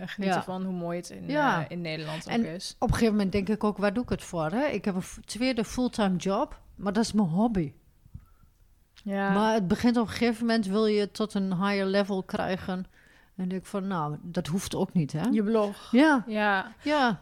eh, 0.00 0.08
genieten 0.08 0.42
van 0.42 0.62
hoe 0.64 0.72
mooi 0.74 0.96
het 0.96 1.10
in, 1.10 1.30
eh, 1.30 1.58
in 1.68 1.80
Nederland 1.80 2.24
ook 2.28 2.32
En- 2.32 2.44
is. 2.44 2.76
Op 2.78 2.88
een 2.88 2.94
gegeven 2.94 3.14
moment 3.14 3.32
denk 3.32 3.48
ik 3.48 3.64
ook, 3.64 3.76
waar 3.78 3.92
doe 3.92 4.02
ik 4.02 4.08
het 4.08 4.22
voor? 4.22 4.50
Hè? 4.50 4.64
Ik 4.66 4.84
heb 4.84 4.94
een 4.94 5.02
tweede 5.24 5.64
fulltime 5.64 6.16
job, 6.16 6.58
maar 6.74 6.92
dat 6.92 7.04
is 7.04 7.12
mijn 7.12 7.28
hobby. 7.28 7.72
Ja. 9.04 9.30
Maar 9.32 9.54
het 9.54 9.68
begint 9.68 9.96
op 9.96 10.06
een 10.06 10.12
gegeven 10.12 10.46
moment, 10.46 10.66
wil 10.66 10.86
je 10.86 11.00
het 11.00 11.14
tot 11.14 11.34
een 11.34 11.54
higher 11.54 11.86
level 11.86 12.22
krijgen. 12.22 12.86
En 13.36 13.48
denk 13.48 13.60
ik 13.62 13.66
van, 13.66 13.86
nou, 13.86 14.16
dat 14.22 14.46
hoeft 14.46 14.74
ook 14.74 14.92
niet, 14.92 15.12
hè? 15.12 15.22
je 15.30 15.42
blog. 15.42 15.88
Ja, 15.90 16.24
Ja, 16.26 16.72
ja. 16.82 17.20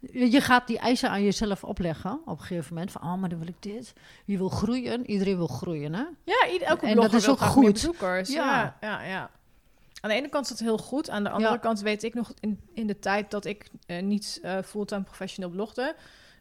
Je 0.00 0.40
gaat 0.40 0.66
die 0.66 0.78
eisen 0.78 1.10
aan 1.10 1.22
jezelf 1.22 1.64
opleggen 1.64 2.20
op 2.24 2.38
een 2.38 2.44
gegeven 2.44 2.74
moment. 2.74 2.92
Van, 2.92 3.02
oh, 3.02 3.14
maar 3.14 3.28
dan 3.28 3.38
wil 3.38 3.48
ik 3.48 3.62
dit. 3.62 3.92
Je 4.24 4.36
wil 4.36 4.48
groeien. 4.48 5.10
Iedereen 5.10 5.36
wil 5.36 5.46
groeien, 5.46 5.94
hè? 5.94 6.04
ja 6.24 6.46
ieder- 6.52 6.68
elke 6.68 6.86
En 6.86 6.96
dat 6.96 7.12
is 7.12 7.28
ook 7.28 7.40
goed. 7.40 7.72
bezoekers. 7.72 8.28
Ja. 8.32 8.76
Ja. 8.80 8.88
Ja, 8.88 9.02
ja, 9.02 9.30
Aan 10.00 10.10
de 10.10 10.16
ene 10.16 10.28
kant 10.28 10.44
is 10.44 10.50
dat 10.50 10.58
heel 10.58 10.78
goed. 10.78 11.10
Aan 11.10 11.22
de 11.24 11.30
andere 11.30 11.52
Ja. 11.52 11.58
kant 11.58 11.80
weet 11.80 12.02
ik 12.02 12.14
nog 12.14 12.32
in, 12.40 12.60
in 12.74 12.86
de 12.86 12.98
tijd 12.98 13.30
dat 13.30 13.44
ik 13.44 13.70
eh, 13.86 14.02
niet 14.02 14.38
eh, 14.42 14.58
fulltime 14.64 15.02
professional 15.02 15.50
blogde... 15.50 15.94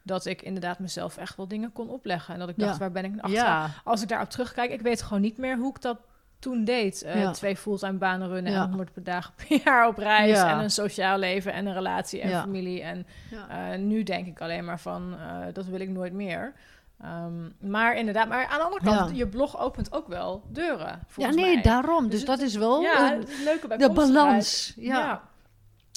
dat 0.04 0.26
ik 0.26 0.42
inderdaad 0.42 0.80
mezelf 0.80 1.18
echt 1.18 1.36
wel 1.38 1.48
dingen 1.48 1.72
kon 1.74 1.90
opleggen. 1.90 2.34
En 2.34 2.40
dat 2.40 2.50
ik 2.50 2.58
dacht, 2.58 2.72
Ja. 2.74 2.78
waar 2.80 2.92
ben 2.92 3.06
ik 3.06 3.16
nou 3.16 3.36
achter? 3.38 3.82
Als 3.84 4.02
ik 4.02 4.08
daarop 4.08 4.30
terugkijk, 4.30 4.72
ik 4.72 4.82
weet 4.82 5.02
gewoon 5.02 5.22
niet 5.22 5.38
meer 5.38 5.58
hoe 5.58 5.70
ik 5.70 5.82
dat 5.82 5.98
toen 6.40 6.64
deed. 6.64 7.02
Eh, 7.02 7.22
Ja. 7.22 7.32
Twee 7.32 7.58
fulltime 7.58 7.98
banen 7.98 8.28
runnen 8.28 8.52
Ja. 8.52 8.62
en 8.64 8.68
100 8.70 8.94
per 8.94 9.04
dagen 9.04 9.34
per 9.36 9.60
jaar 9.64 9.88
op 9.88 9.98
reis. 9.98 10.30
Ja. 10.38 10.52
En 10.52 10.60
een 10.64 10.72
sociaal 10.72 11.18
leven 11.18 11.54
en 11.54 11.66
een 11.66 11.74
relatie 11.74 12.22
en 12.22 12.30
familie. 12.42 12.82
En 12.82 13.08
eh, 13.50 13.78
nu 13.80 14.04
denk 14.04 14.28
ik 14.28 14.42
alleen 14.42 14.66
maar 14.66 14.80
van, 14.80 15.16
eh, 15.20 15.38
dat 15.54 15.66
wil 15.66 15.80
ik 15.80 15.90
nooit 15.90 16.14
meer. 16.14 16.54
Ehm, 17.02 17.50
maar 17.60 17.96
inderdaad, 17.96 18.28
maar 18.28 18.46
aan 18.46 18.58
de 18.58 18.64
andere 18.64 18.84
kant, 18.84 19.18
je 19.18 19.28
blog 19.28 19.60
opent 19.60 19.92
ook 19.94 20.08
wel 20.08 20.44
deuren. 20.50 21.00
ja, 21.16 21.30
nee, 21.30 21.54
mij. 21.54 21.62
daarom. 21.64 22.04
Dus, 22.04 22.12
Dus 22.20 22.26
dat 22.26 22.40
is 22.40 22.56
wel 22.56 22.82
is 22.84 23.44
leuke 23.44 23.78
de 23.78 23.92
balans. 23.92 24.74
Ja. 24.76 25.22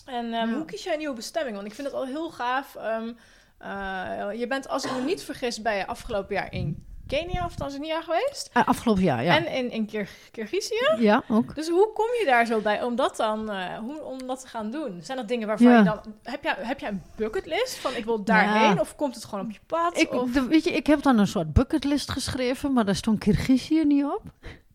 En 0.07 0.33
ehm, 0.33 0.53
hoe 0.53 0.65
kies 0.65 0.83
jij 0.85 0.93
een 0.93 0.99
nieuwe 0.99 1.15
bestemming? 1.15 1.55
Want 1.57 1.69
ik 1.69 1.75
vind 1.75 1.87
het 1.87 1.97
al 1.97 2.07
heel 2.07 2.31
gaaf. 2.31 2.75
ehm, 2.75 3.13
eh, 3.59 4.39
je 4.39 4.47
bent, 4.49 4.69
als 4.69 4.85
ik 4.85 4.93
me 4.93 5.01
niet 5.05 5.23
vergis, 5.23 5.63
bij 5.63 5.77
je 5.77 5.87
afgelopen 5.87 6.35
jaar 6.35 6.53
in 6.53 6.85
Kenia 7.19 7.45
of 7.45 7.55
Tanzania 7.55 8.01
geweest. 8.01 8.51
Eh, 8.53 8.67
afgelopen 8.69 9.03
jaar, 9.03 9.25
ja. 9.25 9.37
En 9.37 9.47
in, 9.53 9.71
in 9.71 9.87
Kir 9.87 10.09
Kirgizië. 10.31 10.95
ja, 10.99 11.23
ook. 11.29 11.55
Dus 11.55 11.69
hoe 11.69 11.91
kom 11.95 12.07
je 12.19 12.23
daar 12.27 12.47
zo 12.47 12.61
bij 12.61 12.83
om 12.83 12.97
dat 12.97 13.17
dan 13.17 13.51
eh, 13.51 13.79
hoe, 13.79 14.03
om 14.03 14.27
dat 14.27 14.41
te 14.41 14.47
gaan 14.49 14.71
doen? 14.71 15.01
Zijn 15.03 15.19
dat 15.19 15.29
dingen 15.29 15.47
waarvan 15.47 15.71
Ja. 15.71 15.79
je 15.79 15.85
dan... 15.85 16.01
Heb 16.23 16.43
jij, 16.43 16.55
heb 16.59 16.79
jij 16.81 16.89
een 16.89 17.03
bucketlist 17.17 17.77
van 17.79 17.95
ik 17.97 18.05
wil 18.05 18.25
daarheen? 18.25 18.75
Ja. 18.75 18.81
Of 18.81 18.97
komt 18.97 19.15
het 19.15 19.25
gewoon 19.25 19.45
op 19.45 19.51
je 19.51 19.59
pad? 19.67 19.99
Ik, 19.99 20.13
of... 20.13 20.31
de- 20.31 20.47
weet 20.47 20.65
je, 20.65 20.71
ik 20.73 20.87
heb 20.87 21.03
dan 21.03 21.19
een 21.19 21.27
soort 21.27 21.53
bucketlist 21.53 22.11
geschreven, 22.11 22.73
maar 22.73 22.85
daar 22.85 22.97
stond 22.97 23.19
Kirgizië 23.19 23.85
niet 23.85 24.05
op. 24.05 24.23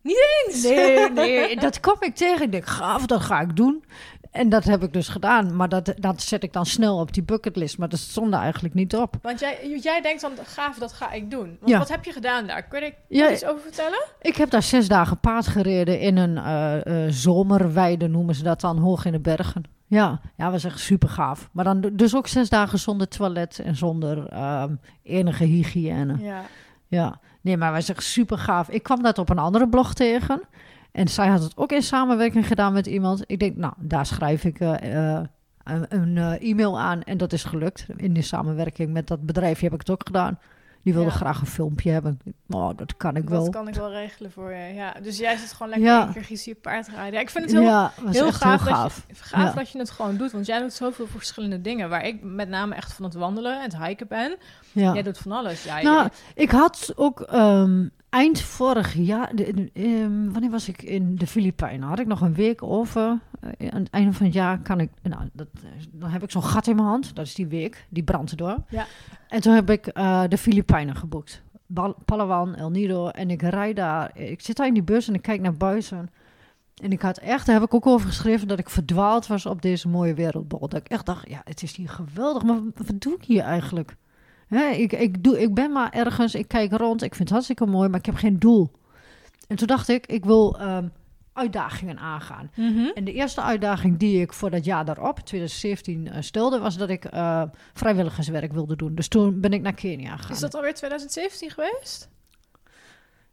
eens? 0.02 0.62
Nee, 0.62 1.10
nee, 1.10 1.56
dat 1.56 1.80
kwam 1.80 1.96
ik 2.00 2.14
tegen. 2.14 2.42
Ik 2.44 2.52
denk, 2.52 2.66
gaaf, 2.66 3.06
dat 3.06 3.20
ga 3.20 3.40
ik 3.40 3.56
doen. 3.56 3.84
En 4.36 4.48
dat 4.48 4.64
heb 4.64 4.82
ik 4.82 4.92
dus 4.92 5.08
gedaan. 5.08 5.56
Maar 5.56 5.68
dat, 5.68 5.92
dat 5.96 6.22
zet 6.22 6.42
ik 6.42 6.52
dan 6.52 6.66
snel 6.66 6.98
op 6.98 7.12
die 7.12 7.22
bucketlist. 7.22 7.78
Maar 7.78 7.88
dat 7.88 7.98
stond 7.98 8.34
er 8.34 8.40
eigenlijk 8.40 8.74
niet 8.74 8.96
op. 8.96 9.14
Want 9.22 9.40
jij, 9.40 9.78
jij 9.82 10.00
denkt 10.00 10.20
dan, 10.20 10.32
gaaf, 10.44 10.78
dat 10.78 10.92
ga 10.92 11.12
ik 11.12 11.30
doen. 11.30 11.56
Want 11.60 11.70
Ja. 11.70 11.78
wat 11.78 11.88
heb 11.88 12.04
je 12.04 12.12
gedaan 12.12 12.46
daar? 12.46 12.62
Kun 12.62 12.80
je 12.82 12.92
Ja, 13.08 13.32
iets 13.32 13.44
over 13.44 13.62
vertellen? 13.62 14.04
Ik 14.20 14.36
heb 14.36 14.50
daar 14.50 14.62
zes 14.62 14.88
dagen 14.88 15.20
paard 15.20 15.46
gereden 15.46 16.00
in 16.00 16.16
een 16.16 16.36
eh, 16.38 17.12
zomerweide, 17.12 18.08
noemen 18.08 18.34
ze 18.34 18.42
dat 18.42 18.60
dan, 18.60 18.78
hoog 18.78 19.04
in 19.04 19.12
de 19.12 19.20
bergen. 19.20 19.62
Ja, 19.86 20.20
ja, 20.36 20.50
was 20.50 20.64
echt 20.64 20.78
super 20.80 21.08
gaaf. 21.08 21.48
Maar 21.52 21.64
dan 21.64 21.80
dus 21.92 22.16
ook 22.16 22.26
zes 22.26 22.48
dagen 22.48 22.78
zonder 22.78 23.08
toilet 23.08 23.58
en 23.58 23.76
zonder 23.76 24.26
ehm, 24.28 24.74
enige 25.02 25.44
hygiëne. 25.44 26.16
Ja. 26.18 26.42
Ja, 26.88 27.20
nee, 27.40 27.56
maar 27.56 27.72
was 27.72 27.88
echt 27.88 28.02
super 28.02 28.38
gaaf. 28.38 28.68
Ik 28.68 28.82
kwam 28.82 29.02
dat 29.02 29.18
op 29.18 29.28
een 29.28 29.38
andere 29.38 29.68
blog 29.68 29.94
tegen. 29.94 30.42
En 30.96 31.08
zij 31.08 31.28
had 31.28 31.42
het 31.42 31.56
ook 31.56 31.72
in 31.72 31.82
samenwerking 31.82 32.46
gedaan 32.46 32.72
met 32.72 32.86
iemand. 32.86 33.22
Ik 33.26 33.38
denk, 33.38 33.56
nou, 33.56 33.72
daar 33.78 34.06
schrijf 34.06 34.44
ik 34.44 34.60
eh, 34.60 35.14
eh, 35.16 35.24
een, 35.64 35.86
een 35.88 36.16
eh, 36.18 36.50
e-mail 36.50 36.80
aan. 36.80 37.02
En 37.02 37.16
dat 37.18 37.32
is 37.32 37.44
gelukt. 37.44 37.86
In 37.96 38.12
die 38.12 38.22
samenwerking 38.22 38.92
met 38.92 39.06
dat 39.06 39.26
bedrijfje 39.26 39.64
heb 39.64 39.72
ik 39.74 39.80
het 39.80 39.90
ook 39.90 40.02
gedaan. 40.06 40.38
Die 40.82 40.94
wilde 40.94 41.08
Ja. 41.10 41.14
graag 41.16 41.40
een 41.40 41.46
filmpje 41.46 41.90
hebben. 41.90 42.18
Oh, 42.48 42.70
dat 42.76 42.96
kan 42.96 43.16
ik 43.16 43.22
Dat 43.22 43.30
wel. 43.42 43.50
kan 43.50 43.68
ik 43.68 43.74
wel 43.74 43.90
regelen 43.90 44.30
voor 44.30 44.52
je. 44.52 44.74
Ja. 44.74 44.94
Dus 45.02 45.18
jij 45.18 45.36
zit 45.36 45.52
gewoon 45.52 45.68
lekker 45.68 45.88
Ja. 45.88 46.10
Kirgizië 46.12 46.54
paardrijden. 46.54 47.12
Ja, 47.12 47.20
ik 47.20 47.30
vind 47.30 47.44
het 47.44 47.52
heel, 47.54 47.62
ja, 47.62 47.92
heel 48.10 48.32
gaaf, 48.32 48.64
heel 48.64 48.74
gaaf. 48.74 49.04
Dat 49.08 49.16
je, 49.16 49.24
gaaf 49.24 49.54
dat 49.54 49.70
je 49.70 49.78
het 49.78 49.90
gewoon 49.90 50.16
doet. 50.16 50.32
Want 50.32 50.46
jij 50.46 50.58
doet 50.60 50.72
zoveel 50.72 51.06
verschillende 51.06 51.60
dingen. 51.60 51.88
Waar 51.88 52.04
ik 52.06 52.22
met 52.22 52.48
name 52.48 52.74
echt 52.74 52.92
van 52.92 53.04
het 53.04 53.14
wandelen 53.14 53.56
en 53.56 53.62
het 53.62 53.78
hiken 53.84 54.06
ben. 54.08 54.36
Ja. 54.72 54.92
Jij 54.92 55.02
doet 55.02 55.18
van 55.18 55.32
alles. 55.32 55.64
Ja, 55.64 55.80
Nou, 55.82 56.02
je- 56.02 56.42
ik 56.42 56.50
had 56.50 56.92
ook 56.96 57.20
ehm, 57.20 57.86
eind 58.16 58.40
vorig 58.40 58.94
jaar, 58.94 59.34
de, 59.36 59.52
de- 59.54 59.70
ehm, 59.72 60.30
wanneer 60.32 60.50
was 60.50 60.68
ik 60.68 60.82
in 60.82 61.16
de 61.16 61.26
Filipijnen? 61.26 61.88
Had 61.88 61.98
ik 61.98 62.06
nog 62.06 62.20
een 62.20 62.34
week 62.34 62.62
over. 62.62 63.18
Eh, 63.40 63.68
aan 63.68 63.80
het 63.82 63.90
einde 63.90 64.12
van 64.12 64.26
het 64.26 64.34
jaar 64.34 64.58
kan 64.58 64.80
ik, 64.80 64.90
nou, 65.02 65.22
dat, 65.32 65.46
dan 65.92 66.10
heb 66.10 66.22
ik 66.22 66.30
zo'n 66.30 66.42
gat 66.42 66.66
in 66.66 66.76
mijn 66.76 66.88
hand. 66.88 67.14
Dat 67.14 67.26
is 67.26 67.34
die 67.34 67.46
week, 67.46 67.86
die 67.88 68.02
brandt 68.02 68.36
door. 68.36 68.56
Ja. 68.68 68.86
En 69.28 69.40
toen 69.40 69.54
heb 69.54 69.70
ik 69.70 69.86
eh, 69.86 70.22
de 70.28 70.38
Filipijnen 70.38 70.96
geboekt. 70.96 71.42
Bal- 71.66 71.96
Palawan, 72.04 72.54
El 72.54 72.70
Nido. 72.70 73.08
En 73.08 73.30
ik 73.30 73.42
rijd 73.42 73.76
daar, 73.76 74.18
ik 74.18 74.40
zit 74.40 74.56
daar 74.56 74.66
in 74.66 74.74
die 74.74 74.82
bus 74.82 75.08
en 75.08 75.14
ik 75.14 75.22
kijk 75.22 75.40
naar 75.40 75.54
buiten. 75.56 76.10
En 76.82 76.92
ik 76.92 77.00
had 77.02 77.18
echt, 77.18 77.46
daar 77.46 77.54
heb 77.54 77.64
ik 77.64 77.74
ook 77.74 77.86
over 77.86 78.08
geschreven, 78.08 78.48
dat 78.48 78.58
ik 78.58 78.70
verdwaald 78.70 79.26
was 79.26 79.46
op 79.46 79.62
deze 79.62 79.88
mooie 79.88 80.14
wereldbol. 80.14 80.68
Dat 80.68 80.80
ik 80.80 80.88
echt 80.88 81.06
dacht, 81.06 81.28
ja, 81.28 81.40
het 81.44 81.62
is 81.62 81.76
hier 81.76 81.88
geweldig, 81.88 82.42
maar 82.42 82.58
wat 82.74 83.00
doe 83.00 83.14
ik 83.14 83.24
hier 83.24 83.42
eigenlijk? 83.42 83.96
Hè, 84.46 84.68
ik, 84.68 84.92
ik, 84.92 85.24
doe, 85.24 85.40
ik 85.40 85.54
ben 85.54 85.72
maar 85.72 85.90
ergens, 85.92 86.34
ik 86.34 86.48
kijk 86.48 86.72
rond, 86.72 87.02
ik 87.02 87.08
vind 87.14 87.22
het 87.22 87.30
hartstikke 87.30 87.66
mooi, 87.66 87.88
maar 87.88 87.98
ik 87.98 88.06
heb 88.06 88.14
geen 88.14 88.38
doel. 88.38 88.70
En 89.48 89.56
toen 89.56 89.66
dacht 89.66 89.88
ik, 89.88 90.06
ik 90.06 90.24
wil 90.24 90.58
ehm, 90.58 90.88
uitdagingen 91.32 91.98
aangaan. 91.98 92.50
Mhm. 92.54 92.86
En 92.94 93.04
de 93.04 93.12
eerste 93.12 93.42
uitdaging 93.42 93.98
die 93.98 94.20
ik 94.20 94.32
voor 94.32 94.50
dat 94.50 94.64
jaar 94.64 94.84
daarop, 94.84 95.18
2017, 95.20 96.08
eh, 96.10 96.22
stelde, 96.22 96.58
was 96.58 96.76
dat 96.76 96.88
ik 96.88 97.04
eh, 97.04 97.42
vrijwilligerswerk 97.74 98.52
wilde 98.52 98.76
doen. 98.76 98.94
Dus 98.94 99.08
toen 99.08 99.40
ben 99.40 99.52
ik 99.52 99.62
naar 99.62 99.74
Kenia 99.74 100.16
gegaan. 100.16 100.32
Is 100.34 100.40
dat 100.40 100.54
alweer 100.54 100.74
2017 100.74 101.50
geweest? 101.50 102.08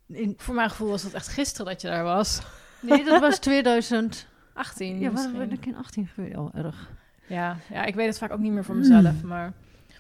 In, 0.08 0.34
Voor 0.38 0.56
mijn 0.56 0.70
gevoel 0.70 0.90
was 0.90 1.04
dat 1.04 1.14
echt 1.14 1.28
gisteren 1.28 1.66
dat 1.66 1.82
je 1.82 1.88
daar 1.88 2.04
was. 2.04 2.42
nee, 2.82 3.04
dat 3.04 3.22
was 3.22 3.40
2000. 3.50 4.28
18 4.54 4.96
Ja, 4.96 5.02
waar 5.02 5.12
misschien. 5.12 5.38
ben 5.38 5.52
ik 5.52 5.66
in 5.66 5.76
18 5.76 6.08
geweest? 6.08 6.36
Oh, 6.38 6.56
erg. 6.56 6.90
Ja, 7.28 7.58
ja, 7.70 7.84
ik 7.86 7.96
weet 7.96 8.08
het 8.08 8.18
vaak 8.18 8.32
ook 8.32 8.40
niet 8.40 8.52
meer 8.52 8.64
voor 8.64 8.76
mezelf, 8.76 9.22
maar... 9.24 9.54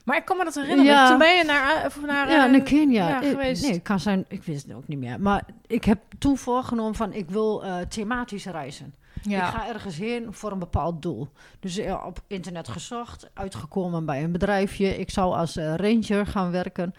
Maar 0.03 0.17
ik 0.17 0.25
kan 0.25 0.37
me 0.37 0.43
dat 0.43 0.55
herinneren. 0.55 0.85
Ja. 0.91 1.09
Toen 1.09 1.17
ben 1.17 1.35
je 1.37 1.43
naar... 1.43 1.85
Of 1.85 2.01
naar 2.05 2.29
Ja, 2.29 2.45
eh, 2.45 2.51
naar 2.51 2.61
Kenia. 2.61 3.07
ja, 3.07 3.21
Ik- 3.21 3.29
geweest. 3.29 3.61
Nee, 3.69 3.79
kan 3.79 3.99
zijn, 3.99 4.25
ik 4.27 4.43
wist 4.43 4.67
het 4.67 4.75
ook 4.75 4.87
niet 4.87 4.99
meer. 4.99 5.19
Maar 5.21 5.43
ik 5.67 5.83
heb 5.83 5.99
toen 6.17 6.37
voorgenomen 6.37 6.95
van, 6.95 7.13
ik 7.13 7.29
wil 7.29 7.63
eh, 7.63 7.77
thematisch 7.79 8.45
reizen. 8.45 8.93
ja. 9.21 9.47
Ik 9.47 9.53
ga 9.53 9.67
ergens 9.67 9.97
heen 9.97 10.33
voor 10.33 10.51
een 10.51 10.59
bepaald 10.59 11.01
doel. 11.01 11.27
Dus 11.59 11.77
eh, 11.77 12.03
op 12.05 12.19
internet 12.27 12.67
gezocht, 12.67 13.29
uitgekomen 13.33 14.05
bij 14.05 14.23
een 14.23 14.31
bedrijfje. 14.31 14.97
Ik 14.99 15.09
zou 15.09 15.33
als 15.35 15.55
eh, 15.57 15.75
ranger 15.75 16.25
gaan 16.27 16.51
werken. 16.51 16.93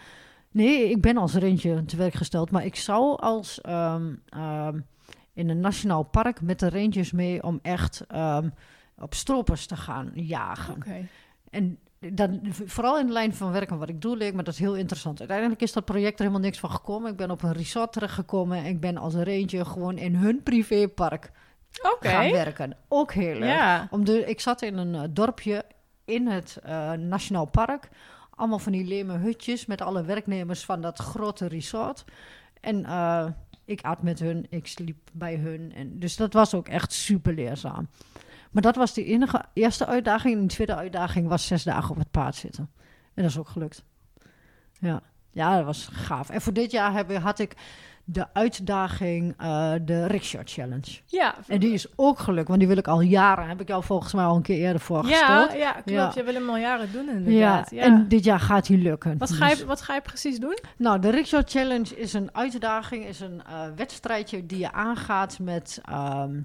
Nee, 0.51 0.89
ik 0.89 1.01
ben 1.01 1.17
als 1.17 1.33
ranger 1.33 1.85
te 1.85 1.95
werk 1.97 2.13
gesteld, 2.13 2.51
maar 2.51 2.65
ik 2.65 2.75
zou 2.75 3.19
als 3.21 3.61
ehm, 3.61 4.13
ehm, 4.29 4.79
in 5.33 5.49
een 5.49 5.59
nationaal 5.59 6.03
park 6.03 6.41
met 6.41 6.59
de 6.59 6.69
rangers 6.69 7.11
mee 7.11 7.43
om 7.43 7.59
echt 7.61 8.03
ehm, 8.07 8.49
op 8.97 9.13
stropers 9.13 9.65
te 9.65 9.75
gaan 9.75 10.11
jagen. 10.13 10.83
En 11.49 11.77
dan, 12.13 12.39
vooral 12.65 12.99
in 12.99 13.05
de 13.05 13.11
lijn 13.11 13.33
van 13.33 13.51
werken 13.51 13.77
wat 13.77 13.89
ik 13.89 14.01
doe, 14.01 14.17
leek 14.17 14.33
me 14.33 14.43
dat 14.43 14.55
heel 14.55 14.75
interessant. 14.75 15.19
Uiteindelijk 15.19 15.61
is 15.61 15.73
dat 15.73 15.85
project 15.85 16.13
er 16.13 16.25
helemaal 16.25 16.45
niks 16.45 16.59
van 16.59 16.71
gekomen. 16.71 17.11
Ik 17.11 17.17
ben 17.17 17.31
op 17.31 17.43
een 17.43 17.53
resort 17.53 17.93
terechtgekomen 17.93 18.57
en 18.57 18.65
ik 18.65 18.79
ben 18.79 18.97
als 18.97 19.13
ranger 19.13 19.65
gewoon 19.65 19.97
in 19.97 20.15
hun 20.15 20.43
privépark 20.43 21.31
gaan 21.99 22.31
werken. 22.31 22.77
Ook 22.87 23.13
heel 23.13 23.33
leuk. 23.33 23.49
Ja. 23.49 23.87
Om 23.91 24.05
de, 24.05 24.25
ik 24.25 24.39
zat 24.39 24.61
in 24.61 24.77
een 24.77 24.95
eh, 24.95 25.03
dorpje 25.09 25.65
in 26.05 26.27
het 26.27 26.59
eh, 26.63 26.91
Nationaal 26.91 27.45
Park. 27.45 27.89
Allemaal 28.29 28.59
van 28.59 28.71
die 28.71 28.85
leme 28.85 29.17
hutjes 29.17 29.65
met 29.65 29.81
alle 29.81 30.03
werknemers 30.03 30.65
van 30.65 30.81
dat 30.81 30.99
grote 30.99 31.47
resort. 31.47 32.05
En 32.61 32.85
eh, 32.85 33.25
ik 33.65 33.81
at 33.81 34.03
met 34.03 34.19
hun, 34.19 34.45
ik 34.49 34.67
sliep 34.67 35.09
bij 35.13 35.35
hun. 35.35 35.73
En, 35.75 35.99
dus 35.99 36.15
dat 36.15 36.33
was 36.33 36.53
ook 36.53 36.67
echt 36.67 36.93
super 36.93 37.33
leerzaam. 37.33 37.87
Maar 38.55 38.63
dat 38.63 38.75
was 38.75 38.93
de 38.93 39.05
enige 39.05 39.41
eerste 39.53 39.85
uitdaging. 39.85 40.35
En 40.35 40.41
de 40.41 40.53
tweede 40.53 40.75
uitdaging 40.75 41.27
was 41.27 41.47
zes 41.47 41.63
dagen 41.63 41.89
op 41.89 41.97
het 41.97 42.11
paard 42.11 42.35
zitten. 42.35 42.69
En 43.13 43.21
dat 43.23 43.31
is 43.31 43.37
ook 43.37 43.47
gelukt. 43.47 43.83
Ja, 44.79 45.01
ja 45.31 45.55
dat 45.55 45.65
was 45.65 45.89
gaaf. 45.91 46.29
En 46.29 46.41
voor 46.41 46.53
dit 46.53 46.71
jaar 46.71 46.93
heb, 46.93 47.17
had 47.17 47.39
ik 47.39 47.55
de 48.03 48.33
uitdaging, 48.33 49.33
eh, 49.37 49.73
de 49.81 50.05
Rickshaw 50.05 50.41
Challenge. 50.45 50.99
Ja. 51.05 51.35
En 51.47 51.59
die 51.59 51.73
is 51.73 51.87
ook 51.95 52.19
gelukt, 52.19 52.47
want 52.47 52.59
die 52.59 52.67
wil 52.67 52.77
ik 52.77 52.87
al 52.87 53.01
jaren. 53.01 53.47
Heb 53.47 53.61
ik 53.61 53.67
jou 53.67 53.83
volgens 53.83 54.13
mij 54.13 54.25
al 54.25 54.35
een 54.35 54.41
keer 54.41 54.57
eerder 54.57 54.81
voorgesteld. 54.81 55.53
ja, 55.53 55.71
klopt. 55.71 55.89
Ja. 55.89 56.11
Je 56.15 56.23
wil 56.23 56.33
hem 56.33 56.49
al 56.49 56.57
jaren 56.57 56.91
doen 56.91 57.09
inderdaad. 57.09 57.71
Ja. 57.71 57.81
en 57.83 58.07
dit 58.07 58.23
jaar 58.23 58.39
gaat 58.39 58.65
die 58.65 58.77
lukken. 58.77 59.17
Wat, 59.17 59.31
ga 59.31 59.49
Dus- 59.49 59.59
je, 59.59 59.65
wat 59.65 59.81
ga 59.81 59.93
je 59.93 60.01
precies 60.01 60.39
doen? 60.39 60.57
Nou, 60.77 60.99
de 60.99 61.09
Rickshaw 61.09 61.43
Challenge 61.45 61.95
is 61.97 62.13
een 62.13 62.29
uitdaging, 62.33 63.05
is 63.05 63.19
een 63.19 63.41
eh, 63.45 63.61
wedstrijdje 63.75 64.45
die 64.45 64.59
je 64.59 64.71
aangaat 64.71 65.39
met 65.39 65.79
ehm, 65.85 66.39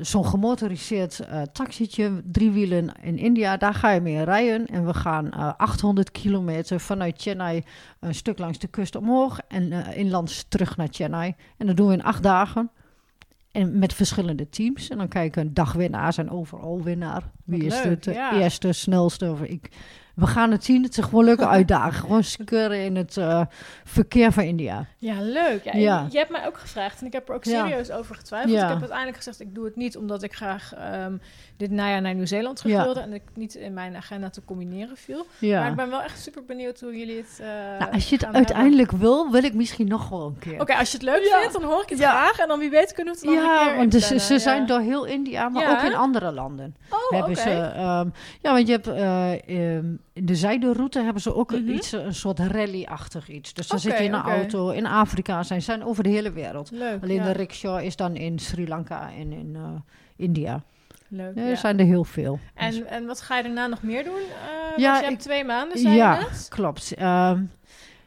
zo'n 0.00 0.26
gemotoriseerd 0.26 1.20
uh, 1.20 1.42
taxietje, 1.42 2.22
driewielen 2.24 2.92
in 3.02 3.18
India, 3.18 3.56
daar 3.56 3.74
ga 3.74 3.90
je 3.90 4.00
mee 4.00 4.24
rijden. 4.24 4.66
En 4.66 4.86
we 4.86 4.94
gaan 4.94 5.26
uh, 5.26 5.52
800 5.56 6.10
kilometer 6.10 6.80
vanuit 6.80 7.22
Chennai 7.22 7.64
een 8.00 8.14
stuk 8.14 8.38
langs 8.38 8.58
de 8.58 8.66
kust 8.66 8.96
omhoog 8.96 9.40
en 9.48 9.62
uh, 9.62 9.96
inlands 9.96 10.44
terug 10.48 10.76
naar 10.76 10.88
Chennai. 10.90 11.34
En 11.56 11.66
dat 11.66 11.76
doen 11.76 11.86
we 11.86 11.92
in 11.92 12.02
acht 12.02 12.22
dagen. 12.22 12.70
En 13.50 13.78
met 13.78 13.94
verschillende 13.94 14.48
teams. 14.48 14.88
En 14.88 14.98
dan 14.98 15.08
kijken 15.08 15.42
een 15.42 15.54
dagwinnaars 15.54 16.18
en 16.18 16.30
overal 16.30 16.82
winnaar. 16.82 17.30
Wie 17.44 17.62
Wat 17.62 17.72
is 17.72 17.84
leuk, 17.84 18.02
de 18.02 18.12
ja. 18.12 18.40
eerste, 18.40 18.72
snelste? 18.72 19.30
Of 19.30 19.42
ik, 19.42 19.70
we 20.16 20.26
gaan 20.26 20.50
het 20.50 20.64
zien. 20.64 20.82
Het 20.82 20.98
is 20.98 21.04
gewoon 21.04 21.24
leuke 21.24 21.46
uitdaging. 21.58 21.94
Gewoon 21.94 22.24
skeuren 22.24 22.84
in 22.84 22.96
het 22.96 23.16
uh, 23.16 23.42
verkeer 23.84 24.32
van 24.32 24.44
India. 24.44 24.86
Ja, 24.98 25.14
leuk. 25.20 25.64
Ja, 25.64 25.72
Ja. 25.74 26.06
Je, 26.10 26.18
hebt 26.18 26.30
mij 26.30 26.46
ook 26.46 26.58
gevraagd 26.58 27.00
en 27.00 27.06
ik 27.06 27.12
heb 27.12 27.28
er 27.28 27.34
ook 27.34 27.44
serieus 27.44 27.90
over 27.90 28.14
getwijfeld. 28.14 28.52
Ja. 28.52 28.62
Ik 28.62 28.68
heb 28.68 28.78
uiteindelijk 28.78 29.16
gezegd, 29.16 29.40
ik 29.40 29.54
doe 29.54 29.64
het 29.64 29.76
niet 29.76 29.96
omdat 29.96 30.22
ik 30.22 30.34
graag 30.34 30.74
ehm, 30.74 31.16
dit 31.56 31.70
najaar 31.70 32.00
naar 32.00 32.14
Nieuw-Zeeland 32.14 32.56
terug 32.56 32.82
wilde 32.82 33.00
en 33.00 33.12
ik 33.12 33.22
niet 33.34 33.54
in 33.54 33.74
mijn 33.74 33.96
agenda 33.96 34.30
te 34.30 34.44
combineren 34.44 34.96
viel. 34.96 35.26
Maar 35.40 35.70
ik 35.70 35.76
ben 35.76 35.90
wel 35.90 36.02
echt 36.02 36.20
super 36.22 36.44
benieuwd 36.44 36.80
hoe 36.80 36.98
jullie 36.98 37.16
het 37.16 37.38
eh 37.40 37.46
Nou, 37.78 37.92
als 37.92 38.08
je 38.08 38.16
het 38.16 38.26
uiteindelijk 38.26 38.90
wil, 38.90 39.30
wil 39.30 39.44
ik 39.44 39.54
misschien 39.54 39.88
nog 39.88 40.08
wel 40.08 40.26
een 40.26 40.38
keer. 40.38 40.60
Oké, 40.60 40.74
als 40.74 40.90
je 40.90 40.96
het 40.96 41.06
leuk 41.06 41.26
vindt, 41.40 41.52
dan 41.52 41.62
hoor 41.62 41.82
ik 41.82 41.88
het 41.88 41.98
graag 41.98 42.38
en 42.38 42.48
dan 42.48 42.58
wie 42.58 42.70
weet 42.70 42.92
kunnen 42.92 43.14
we 43.14 43.20
het 43.20 43.28
dan 43.28 43.38
een 43.38 43.50
Ja, 43.50 43.66
keer 43.66 43.76
want 43.76 43.92
dus, 43.92 44.26
ze 44.26 44.38
zijn 44.38 44.66
door 44.66 44.80
heel 44.80 45.04
India, 45.04 45.48
maar 45.48 45.70
ook 45.70 45.82
in 45.82 45.94
andere 45.94 46.32
landen. 46.32 46.76
Oh, 46.90 47.10
hebben 47.10 47.36
ze, 47.36 47.50
ehm, 47.50 48.08
ja, 48.42 48.52
want 48.52 48.66
je 48.66 48.72
hebt 48.72 48.86
eh, 48.86 49.48
ehm, 49.76 49.86
de 50.22 50.34
zijderoute 50.34 51.02
hebben 51.02 51.22
ze 51.22 51.34
ook 51.34 51.50
Mhm. 51.50 51.68
iets, 51.70 51.92
een 51.92 52.14
soort 52.14 52.38
rally-achtig 52.38 53.28
iets. 53.28 53.52
Dus 53.54 53.66
dan 53.68 53.78
zit 53.78 53.98
je 53.98 54.04
in 54.04 54.12
een 54.12 54.22
auto. 54.22 54.70
In 54.70 54.86
Afrika 54.86 55.42
zijn 55.42 55.62
zijn 55.62 55.84
over 55.84 56.02
de 56.02 56.08
hele 56.08 56.32
wereld. 56.32 56.70
Leuk, 56.70 57.02
Alleen 57.02 57.16
ja. 57.16 57.22
de 57.24 57.30
rickshaw 57.32 57.84
is 57.84 57.96
dan 57.96 58.16
in 58.16 58.38
Sri 58.38 58.68
Lanka 58.68 59.10
en 59.18 59.32
in 59.32 59.52
eh, 59.56 59.62
India. 60.16 60.62
Leuk, 61.08 61.34
Ja, 61.36 61.42
ja. 61.42 61.48
Er 61.50 61.56
zijn 61.56 61.78
er 61.78 61.84
heel 61.86 62.04
veel. 62.04 62.38
En, 62.54 62.86
en 62.88 63.06
wat 63.06 63.20
ga 63.20 63.36
je 63.36 63.42
daarna 63.42 63.66
nog 63.66 63.82
meer 63.82 64.04
doen? 64.04 64.14
Eh 64.14 64.76
Ja, 64.78 64.96
je 64.96 65.00
hebt 65.02 65.12
ik- 65.14 65.18
twee 65.20 65.44
maanden, 65.44 65.78
zei 65.78 65.94
ja, 65.94 66.18
klopt. 66.48 66.94
Ehm, 66.94 67.42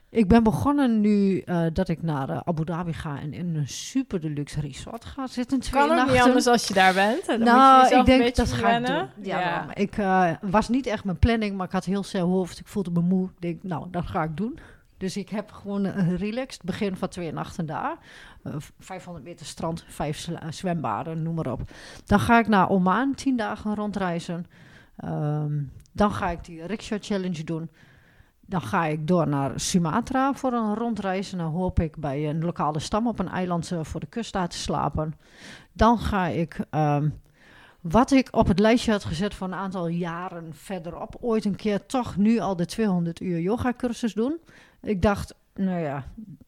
ik 0.09 0.27
ben 0.27 0.43
begonnen 0.43 1.01
nu 1.01 1.39
eh, 1.39 1.65
dat 1.73 1.89
ik 1.89 2.01
naar 2.01 2.29
eh, 2.29 2.39
Abu 2.43 2.63
Dhabi 2.65 2.93
ga 2.93 3.19
en 3.19 3.33
in 3.33 3.55
een 3.55 3.67
super 3.67 4.19
deluxe 4.19 4.61
resort 4.61 5.05
ga 5.05 5.27
zitten. 5.27 5.59
Twee 5.59 5.81
Kan 5.81 5.91
ook 5.91 5.95
nachten. 5.97 6.13
niet 6.13 6.23
anders 6.23 6.47
als 6.47 6.67
je 6.67 6.73
daar 6.73 6.93
bent. 6.93 7.25
Dan 7.25 7.37
moet 7.37 7.47
je 7.47 7.53
nou, 7.53 7.99
ik 7.99 8.05
denk 8.05 8.35
dat 8.35 8.51
ga 8.51 8.77
ik 8.77 8.85
doen. 8.85 9.07
Ja. 9.21 9.75
Ik 9.75 9.97
eh, 9.97 10.31
was 10.41 10.69
niet 10.69 10.85
echt 10.85 11.03
mijn 11.03 11.19
planning, 11.19 11.57
maar 11.57 11.65
ik 11.65 11.71
had 11.71 11.85
heel 11.85 12.03
snel 12.03 12.27
hoofd. 12.27 12.59
Ik 12.59 12.67
voelde 12.67 12.91
me 12.91 13.01
moe. 13.01 13.25
Ik 13.25 13.41
denk, 13.41 13.63
nou, 13.63 13.87
dat 13.91 14.05
ga 14.05 14.23
ik 14.23 14.37
doen. 14.37 14.59
Dus 14.97 15.17
ik 15.17 15.29
heb 15.29 15.51
gewoon 15.51 15.83
een 15.83 16.17
relaxed 16.17 16.63
begin 16.63 16.95
van 16.95 17.09
twee 17.09 17.33
nachten 17.33 17.65
daar. 17.65 17.97
Eh, 18.43 18.53
500 18.79 19.25
meter 19.25 19.45
strand, 19.45 19.83
vijf 19.87 20.29
zwembaden, 20.49 21.23
noem 21.23 21.35
maar 21.35 21.51
op. 21.51 21.61
Dan 22.05 22.19
ga 22.19 22.39
ik 22.39 22.47
naar 22.47 22.69
Oman, 22.69 23.15
tien 23.15 23.37
dagen 23.37 23.75
rondreizen. 23.75 24.45
Ehm, 24.95 25.61
dan 25.91 26.11
ga 26.11 26.29
ik 26.29 26.45
die 26.45 26.65
rickshaw 26.65 26.97
challenge 27.01 27.43
doen. 27.43 27.69
Dan 28.49 28.61
ga 28.61 28.85
ik 28.85 29.07
door 29.07 29.27
naar 29.27 29.59
Sumatra 29.59 30.33
voor 30.33 30.53
een 30.53 30.75
rondreis. 30.75 31.31
En 31.31 31.37
dan 31.37 31.51
hoop 31.51 31.79
ik 31.79 31.97
bij 31.97 32.29
een 32.29 32.43
lokale 32.43 32.79
stam 32.79 33.07
op 33.07 33.19
een 33.19 33.29
eiland 33.29 33.71
eh, 33.71 33.79
voor 33.83 33.99
de 33.99 34.05
kust 34.05 34.33
daar 34.33 34.47
te 34.47 34.57
slapen. 34.57 35.13
Dan 35.71 35.97
ga 35.99 36.25
ik, 36.25 36.59
ehm, 36.69 37.09
wat 37.81 38.11
ik 38.11 38.27
op 38.31 38.47
het 38.47 38.59
lijstje 38.59 38.91
had 38.91 39.03
gezet 39.03 39.33
voor 39.33 39.47
een 39.47 39.53
aantal 39.53 39.87
jaren 39.87 40.53
verderop, 40.53 41.17
ooit 41.19 41.45
een 41.45 41.55
keer 41.55 41.85
toch 41.85 42.17
nu 42.17 42.39
al 42.39 42.55
de 42.55 42.65
200 42.65 43.19
uur 43.19 43.39
yoga 43.39 43.73
cursus 43.77 44.13
doen. 44.13 44.37
Ik 44.81 45.01
dacht, 45.01 45.35
nou 45.53 45.79
ja, 45.79 46.05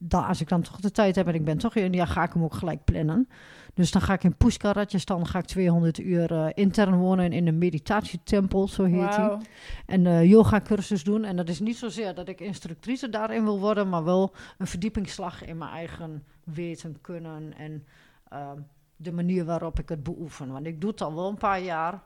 als 0.08 0.40
ik 0.40 0.48
dan 0.48 0.62
toch 0.62 0.80
de 0.80 0.90
tijd 0.90 1.16
heb 1.16 1.26
en 1.28 1.34
ik 1.34 1.44
ben 1.44 1.58
toch 1.58 1.74
in 1.74 1.84
India, 1.84 2.04
ga 2.04 2.22
ik 2.22 2.32
hem 2.32 2.44
ook 2.44 2.54
gelijk 2.54 2.84
plannen. 2.84 3.28
Dus 3.74 3.90
dan 3.90 4.02
ga 4.02 4.12
ik 4.12 4.24
in 4.24 4.36
Pushkar, 4.36 4.74
Rajasthan, 4.74 5.26
ga 5.26 5.38
ik 5.38 5.44
200 5.44 5.98
uur 5.98 6.32
eh, 6.32 6.46
intern 6.54 6.94
wonen 6.94 7.32
in 7.32 7.46
een 7.46 7.58
meditatietempel, 7.58 8.68
zo 8.68 8.84
heet 8.84 8.92
die 8.92 9.24
Wauw. 9.24 9.40
en 9.86 10.06
eh 10.06 10.24
yoga 10.24 10.60
cursus 10.60 11.04
doen. 11.04 11.24
En 11.24 11.36
dat 11.36 11.48
is 11.48 11.60
niet 11.60 11.76
zozeer 11.76 12.14
dat 12.14 12.28
ik 12.28 12.40
instructrice 12.40 13.08
daarin 13.08 13.44
wil 13.44 13.60
worden, 13.60 13.88
maar 13.88 14.04
wel 14.04 14.32
een 14.58 14.66
verdiepingsslag 14.66 15.44
in 15.44 15.58
mijn 15.58 15.70
eigen 15.70 16.24
weten, 16.44 17.00
kunnen 17.00 17.54
en 17.56 17.84
ehm, 18.28 18.58
de 18.96 19.12
manier 19.12 19.44
waarop 19.44 19.78
ik 19.78 19.88
het 19.88 20.02
beoefen. 20.02 20.52
Want 20.52 20.66
ik 20.66 20.80
doe 20.80 20.90
het 20.90 21.00
al 21.00 21.14
wel 21.14 21.28
een 21.28 21.38
paar 21.38 21.60
jaar. 21.60 22.02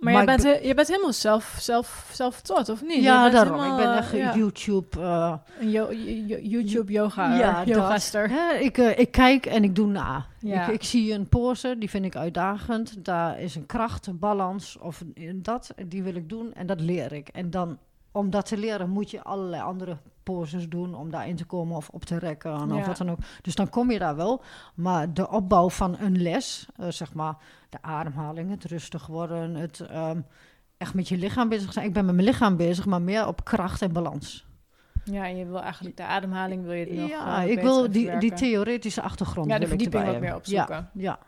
Maar, 0.00 0.12
Maar 0.12 0.24
jij 0.24 0.34
ik 0.36 0.42
bent, 0.42 0.64
je 0.66 0.74
bent 0.74 0.88
helemaal 0.88 1.12
zelf, 1.12 1.56
zelf, 1.60 2.10
zelf 2.12 2.40
tot, 2.40 2.68
of 2.68 2.82
niet? 2.82 2.94
Je 2.94 3.00
ja, 3.02 3.28
daarom. 3.30 3.52
helemaal, 3.60 3.78
ik 3.78 3.84
ben 3.84 3.92
eh, 3.92 3.98
echt 3.98 4.10
ja, 4.12 4.34
YouTube. 4.36 5.00
eh, 5.00 5.34
een 5.60 5.70
yo- 5.70 5.92
yo- 6.26 6.38
YouTube 6.42 6.92
yoga, 6.92 7.36
ja, 7.36 7.58
dat. 7.64 7.74
yogaster. 7.74 8.28
Hè, 8.30 8.54
ik, 8.58 8.78
eh, 8.78 8.98
ik 8.98 9.10
kijk 9.10 9.46
en 9.46 9.64
ik 9.64 9.74
doe 9.74 9.86
na. 9.86 10.26
Ja. 10.40 10.66
Ik, 10.66 10.74
ik 10.74 10.82
zie 10.82 11.12
een 11.12 11.28
pose, 11.28 11.76
die 11.78 11.90
vind 11.90 12.04
ik 12.04 12.16
uitdagend. 12.16 13.04
Daar 13.04 13.40
is 13.40 13.54
een 13.54 13.66
kracht, 13.66 14.06
een 14.06 14.18
balans 14.18 14.78
of 14.80 15.02
een- 15.14 15.42
dat, 15.42 15.74
die 15.86 16.02
wil 16.02 16.14
ik 16.14 16.28
doen 16.28 16.54
en 16.54 16.66
dat 16.66 16.80
leer 16.80 17.12
ik. 17.12 17.28
En 17.28 17.50
dan, 17.50 17.78
om 18.16 18.30
dat 18.30 18.46
te 18.46 18.56
leren, 18.56 18.90
moet 18.90 19.10
je 19.10 19.22
allerlei 19.24 19.62
andere 19.62 19.96
poses 20.22 20.68
doen 20.68 20.94
om 20.94 21.10
daarin 21.10 21.36
te 21.36 21.44
komen 21.44 21.76
of 21.76 21.88
op 21.88 22.04
te 22.04 22.18
rekken 22.18 22.62
of 22.62 22.78
Ja. 22.78 22.86
wat 22.86 22.96
dan 22.96 23.10
ook. 23.10 23.18
Dus 23.42 23.54
dan 23.54 23.68
kom 23.68 23.90
je 23.90 23.98
daar 23.98 24.16
wel. 24.16 24.42
Maar 24.74 25.14
de 25.14 25.28
opbouw 25.30 25.70
van 25.70 25.96
een 25.98 26.22
les, 26.22 26.66
eh, 26.76 26.86
zeg 26.88 27.14
maar 27.14 27.36
de 27.68 27.78
ademhaling, 27.82 28.50
het 28.50 28.64
rustig 28.64 29.06
worden, 29.06 29.54
het 29.54 29.80
ehm, 29.80 30.20
echt 30.76 30.94
met 30.94 31.08
je 31.08 31.16
lichaam 31.16 31.48
bezig 31.48 31.72
zijn. 31.72 31.86
Ik 31.86 31.92
ben 31.92 32.04
met 32.04 32.14
mijn 32.14 32.26
lichaam 32.26 32.56
bezig, 32.56 32.86
maar 32.86 33.02
meer 33.02 33.26
op 33.26 33.44
kracht 33.44 33.82
en 33.82 33.92
balans. 33.92 34.46
Ja, 35.04 35.26
en 35.26 35.36
je 35.36 35.46
wil 35.46 35.60
eigenlijk 35.62 35.96
de 35.96 36.04
ademhaling 36.04 36.64
wil 36.64 36.72
je 36.72 36.94
nog 36.94 37.08
ja, 37.08 37.42
eh, 37.42 37.50
ik 37.50 37.60
wil 37.60 37.90
die, 37.90 38.18
die 38.18 38.32
theoretische 38.32 39.02
achtergrond. 39.02 39.50
Ja, 39.50 39.58
de 39.58 39.66
verdieping 39.66 40.04
wat 40.04 40.20
meer 40.20 40.34
opzoeken. 40.34 40.76
Ja, 40.76 40.90
ja. 40.92 41.18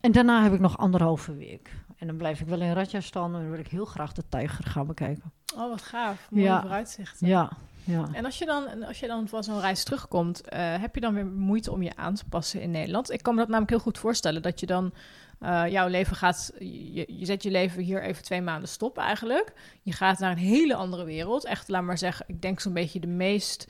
En 0.00 0.12
daarna 0.12 0.42
heb 0.42 0.52
ik 0.52 0.60
nog 0.60 0.78
anderhalve 0.78 1.36
week. 1.36 1.70
En 2.02 2.08
dan 2.08 2.16
blijf 2.16 2.40
ik 2.40 2.46
wel 2.46 2.60
in 2.60 2.72
Rajasthan 2.72 3.34
en 3.34 3.40
dan 3.40 3.50
wil 3.50 3.58
ik 3.58 3.68
heel 3.68 3.84
graag 3.84 4.12
de 4.12 4.22
tijger 4.28 4.64
gaan 4.64 4.86
bekijken. 4.86 5.32
Oh, 5.56 5.68
wat 5.68 5.82
gaaf. 5.82 6.26
Mooie 6.30 6.44
Ja. 6.44 6.60
vooruitzichten. 6.60 7.26
Ja, 7.26 7.50
ja. 7.84 8.08
En 8.12 8.24
als 8.24 8.38
je 8.38 8.44
dan, 8.46 8.84
als 8.84 9.00
je 9.00 9.06
dan 9.06 9.28
van 9.28 9.44
zo'n 9.44 9.60
reis 9.60 9.84
terugkomt, 9.84 10.40
eh, 10.48 10.80
heb 10.80 10.94
je 10.94 11.00
dan 11.00 11.14
weer 11.14 11.26
moeite 11.26 11.70
om 11.72 11.82
je 11.82 11.96
aan 11.96 12.14
te 12.14 12.24
passen 12.28 12.60
in 12.60 12.70
Nederland? 12.70 13.10
Ik 13.10 13.22
kan 13.22 13.32
me 13.34 13.38
dat 13.38 13.48
namelijk 13.48 13.70
heel 13.70 13.80
goed 13.80 13.98
voorstellen, 13.98 14.42
dat 14.42 14.60
je 14.60 14.66
dan 14.66 14.92
eh, 15.38 15.68
jouw 15.68 15.88
leven 15.88 16.16
gaat, 16.16 16.52
je, 16.58 17.04
je 17.18 17.24
zet 17.26 17.42
je 17.42 17.50
leven 17.50 17.82
hier 17.82 18.02
even 18.02 18.22
twee 18.22 18.42
maanden 18.42 18.68
stop 18.68 18.98
eigenlijk. 18.98 19.52
Je 19.82 19.92
gaat 19.92 20.18
naar 20.18 20.30
een 20.30 20.36
hele 20.38 20.74
andere 20.74 21.04
wereld. 21.04 21.44
Echt, 21.44 21.68
laat 21.68 21.82
maar 21.82 21.98
zeggen, 21.98 22.24
ik 22.28 22.42
denk 22.42 22.60
zo'n 22.60 22.72
beetje 22.72 23.00
de 23.00 23.06
meest, 23.06 23.66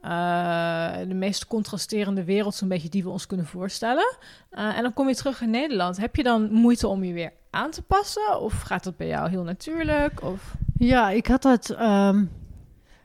eh, 0.00 1.08
de 1.08 1.14
meest 1.14 1.46
contrasterende 1.46 2.24
wereld, 2.24 2.54
zo'n 2.54 2.68
beetje 2.68 2.88
die 2.88 3.02
we 3.02 3.08
ons 3.08 3.26
kunnen 3.26 3.46
voorstellen. 3.46 4.16
Eh, 4.50 4.76
en 4.76 4.82
dan 4.82 4.94
kom 4.94 5.08
je 5.08 5.14
terug 5.14 5.40
in 5.40 5.50
Nederland. 5.50 5.96
Heb 5.96 6.16
je 6.16 6.22
dan 6.22 6.52
moeite 6.52 6.88
om 6.88 7.04
je 7.04 7.12
weer 7.12 7.32
aan 7.50 7.70
te 7.70 7.82
passen? 7.82 8.40
Of 8.40 8.60
gaat 8.60 8.84
dat 8.84 8.96
bij 8.96 9.06
jou 9.06 9.30
heel 9.30 9.42
natuurlijk? 9.42 10.22
Of... 10.22 10.54
Ja, 10.78 11.10
ik 11.10 11.26
had 11.26 11.42
dat 11.42 11.70
ehm, 11.70 12.24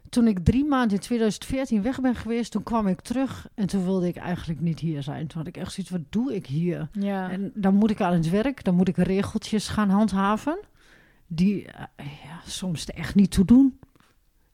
toen 0.10 0.28
ik 0.28 0.40
drie 0.40 0.66
maanden 0.66 0.98
in 0.98 1.04
2014 1.04 1.82
weg 1.82 2.02
ben 2.02 2.16
geweest. 2.16 2.52
Toen 2.52 2.64
kwam 2.64 2.88
ik 2.88 3.02
terug 3.02 3.48
en 3.54 3.68
toen 3.68 3.84
wilde 3.84 4.08
ik 4.08 4.16
eigenlijk 4.16 4.60
niet 4.60 4.80
hier 4.80 5.04
zijn. 5.04 5.28
Toen 5.28 5.38
had 5.38 5.48
ik 5.48 5.58
echt 5.58 5.74
zoiets, 5.74 5.92
wat 5.92 6.02
doe 6.10 6.36
ik 6.36 6.46
hier? 6.46 6.90
Ja. 6.92 7.30
En 7.30 7.52
dan 7.54 7.76
moet 7.76 7.90
ik 7.90 8.02
aan 8.02 8.14
het 8.14 8.30
werk, 8.30 8.64
dan 8.64 8.76
moet 8.76 8.88
ik 8.88 8.98
regeltjes 8.98 9.68
gaan 9.68 9.90
handhaven. 9.90 10.60
Die 11.28 11.66
eh, 11.66 12.06
ja, 12.06 12.40
soms 12.46 12.88
er 12.88 12.94
echt 12.94 13.16
niet 13.16 13.32
toe 13.32 13.46
doen. 13.46 13.80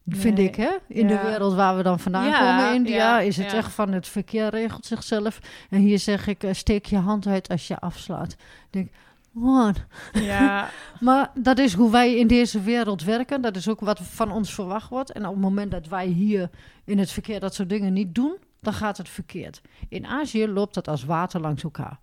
Vind 0.10 0.38
Nee. 0.38 0.48
ik, 0.48 0.56
hè? 0.56 0.70
In 0.88 1.08
Ja. 1.10 1.22
de 1.22 1.28
wereld 1.30 1.54
waar 1.54 1.78
we 1.78 1.84
dan 1.84 2.00
vandaan 2.00 2.28
Ja, 2.28 2.40
komen, 2.40 2.74
India, 2.76 2.96
ja, 2.96 3.20
is 3.20 3.38
het 3.38 3.54
echt 3.54 3.72
van 3.72 3.92
het 3.92 4.08
verkeer 4.08 4.50
regelt 4.50 4.86
zichzelf. 4.86 5.40
En 5.70 5.80
hier 5.80 6.00
zeg 6.00 6.28
ik, 6.28 6.44
eh, 6.44 6.54
steek 6.54 6.86
je 6.86 6.98
hand 6.98 7.28
uit 7.28 7.50
als 7.50 7.68
je 7.68 7.80
afslaat. 7.80 8.32
Ik 8.32 8.38
denk, 8.70 8.90
man. 9.32 9.76
ja, 10.14 10.70
Maar 11.00 11.32
dat 11.34 11.58
is 11.58 11.74
hoe 11.74 11.92
wij 11.92 12.16
in 12.18 12.28
deze 12.28 12.62
wereld 12.62 13.04
werken. 13.04 13.42
Dat 13.42 13.56
is 13.56 13.68
ook 13.70 13.80
wat 13.80 14.00
van 14.02 14.32
ons 14.32 14.54
verwacht 14.54 14.90
wordt. 14.90 15.12
En 15.12 15.26
op 15.26 15.34
het 15.34 15.42
moment 15.42 15.72
dat 15.72 15.88
wij 15.88 16.06
hier 16.06 16.50
in 16.86 16.98
het 17.00 17.12
verkeer 17.12 17.40
dat 17.40 17.54
soort 17.54 17.70
dingen 17.70 17.94
niet 17.94 18.16
doen, 18.16 18.36
dan 18.62 18.74
gaat 18.74 18.98
het 18.98 19.10
verkeerd. 19.10 19.62
In 19.90 20.06
Azië 20.06 20.48
loopt 20.48 20.74
dat 20.74 20.88
als 20.88 21.06
water 21.06 21.42
langs 21.42 21.64
elkaar. 21.64 22.00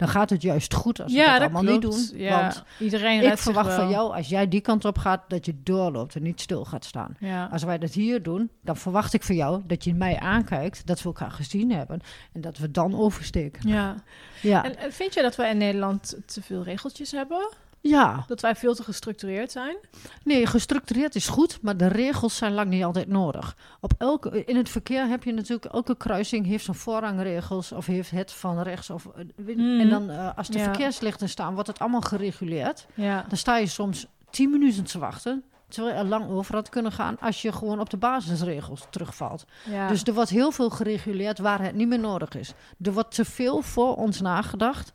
Dan 0.00 0.08
gaat 0.08 0.30
het 0.30 0.42
juist 0.42 0.74
goed 0.74 1.00
als 1.00 1.12
we 1.12 1.18
ja, 1.18 1.32
dat 1.32 1.40
allemaal 1.40 1.72
niet 1.72 1.82
doen. 1.82 2.08
Ja, 2.12 2.40
Want 2.40 2.64
iedereen 2.78 3.22
ik 3.22 3.38
verwacht 3.38 3.74
van 3.74 3.88
jou, 3.88 4.14
als 4.14 4.28
jij 4.28 4.48
die 4.48 4.60
kant 4.60 4.84
op 4.84 4.98
gaat, 4.98 5.22
dat 5.28 5.46
je 5.46 5.54
doorloopt 5.62 6.14
en 6.14 6.22
niet 6.22 6.40
stil 6.40 6.64
gaat 6.64 6.84
staan. 6.84 7.16
Ja. 7.18 7.48
Als 7.52 7.62
wij 7.62 7.78
dat 7.78 7.92
hier 7.92 8.22
doen, 8.22 8.50
dan 8.62 8.76
verwacht 8.76 9.14
ik 9.14 9.22
van 9.22 9.34
jou 9.34 9.62
dat 9.66 9.84
je 9.84 9.94
mij 9.94 10.18
aankijkt, 10.18 10.86
dat 10.86 10.98
we 10.98 11.04
elkaar 11.04 11.30
gezien 11.30 11.72
hebben 11.72 12.00
en 12.32 12.40
dat 12.40 12.58
we 12.58 12.70
dan 12.70 12.98
oversteken. 12.98 13.68
ja. 13.68 13.94
Ja, 14.40 14.64
En, 14.64 14.92
vind 14.92 15.14
je 15.14 15.22
dat 15.22 15.36
wij 15.36 15.50
in 15.50 15.56
Nederland 15.56 16.16
te 16.26 16.42
veel 16.42 16.62
regeltjes 16.62 17.10
hebben? 17.10 17.48
Ja. 17.80 18.24
Dat 18.26 18.40
wij 18.40 18.54
veel 18.56 18.74
te 18.74 18.82
gestructureerd 18.82 19.52
zijn? 19.52 19.76
nee, 20.24 20.46
gestructureerd 20.46 21.14
is 21.14 21.28
goed, 21.28 21.58
maar 21.62 21.76
de 21.76 21.86
regels 21.86 22.36
zijn 22.36 22.52
lang 22.52 22.68
niet 22.70 22.84
altijd 22.84 23.08
nodig. 23.08 23.56
Op 23.80 23.92
elke, 23.98 24.44
in 24.44 24.56
het 24.56 24.68
verkeer 24.68 25.06
heb 25.06 25.24
je 25.24 25.32
natuurlijk, 25.32 25.72
elke 25.72 25.96
kruising 25.96 26.46
heeft 26.46 26.64
zijn 26.64 26.76
voorrangregels 26.76 27.72
of 27.72 27.86
heeft 27.86 28.10
het 28.10 28.32
van 28.32 28.60
rechts. 28.62 28.90
Of, 28.90 29.06
eh, 29.06 29.24
Mm. 29.56 29.80
En 29.80 29.88
dan 29.88 30.10
eh, 30.10 30.36
als 30.36 30.48
de 30.48 30.58
Ja. 30.58 30.64
verkeerslichten 30.64 31.28
staan, 31.28 31.52
wordt 31.54 31.68
het 31.68 31.78
allemaal 31.78 32.00
gereguleerd. 32.00 32.86
Ja. 32.94 33.24
Dan 33.28 33.38
sta 33.38 33.56
je 33.56 33.66
soms 33.66 34.06
tien 34.30 34.50
minuten 34.50 34.84
te 34.84 34.98
wachten. 34.98 35.44
Terwijl 35.68 35.94
je 35.94 36.00
er 36.00 36.06
lang 36.08 36.30
over 36.30 36.54
had 36.54 36.68
kunnen 36.68 36.92
gaan 36.92 37.16
als 37.20 37.42
je 37.42 37.52
gewoon 37.52 37.80
op 37.80 37.90
de 37.90 37.96
basisregels 37.96 38.86
terugvalt. 38.90 39.44
ja. 39.64 39.88
Dus 39.88 40.02
er 40.02 40.14
wordt 40.14 40.30
heel 40.30 40.50
veel 40.50 40.70
gereguleerd 40.70 41.38
waar 41.38 41.62
het 41.62 41.74
niet 41.74 41.88
meer 41.88 41.98
nodig 41.98 42.34
is. 42.34 42.52
Er 42.82 42.92
wordt 42.92 43.14
te 43.14 43.24
veel 43.24 43.62
voor 43.62 43.96
ons 43.96 44.20
nagedacht 44.20 44.92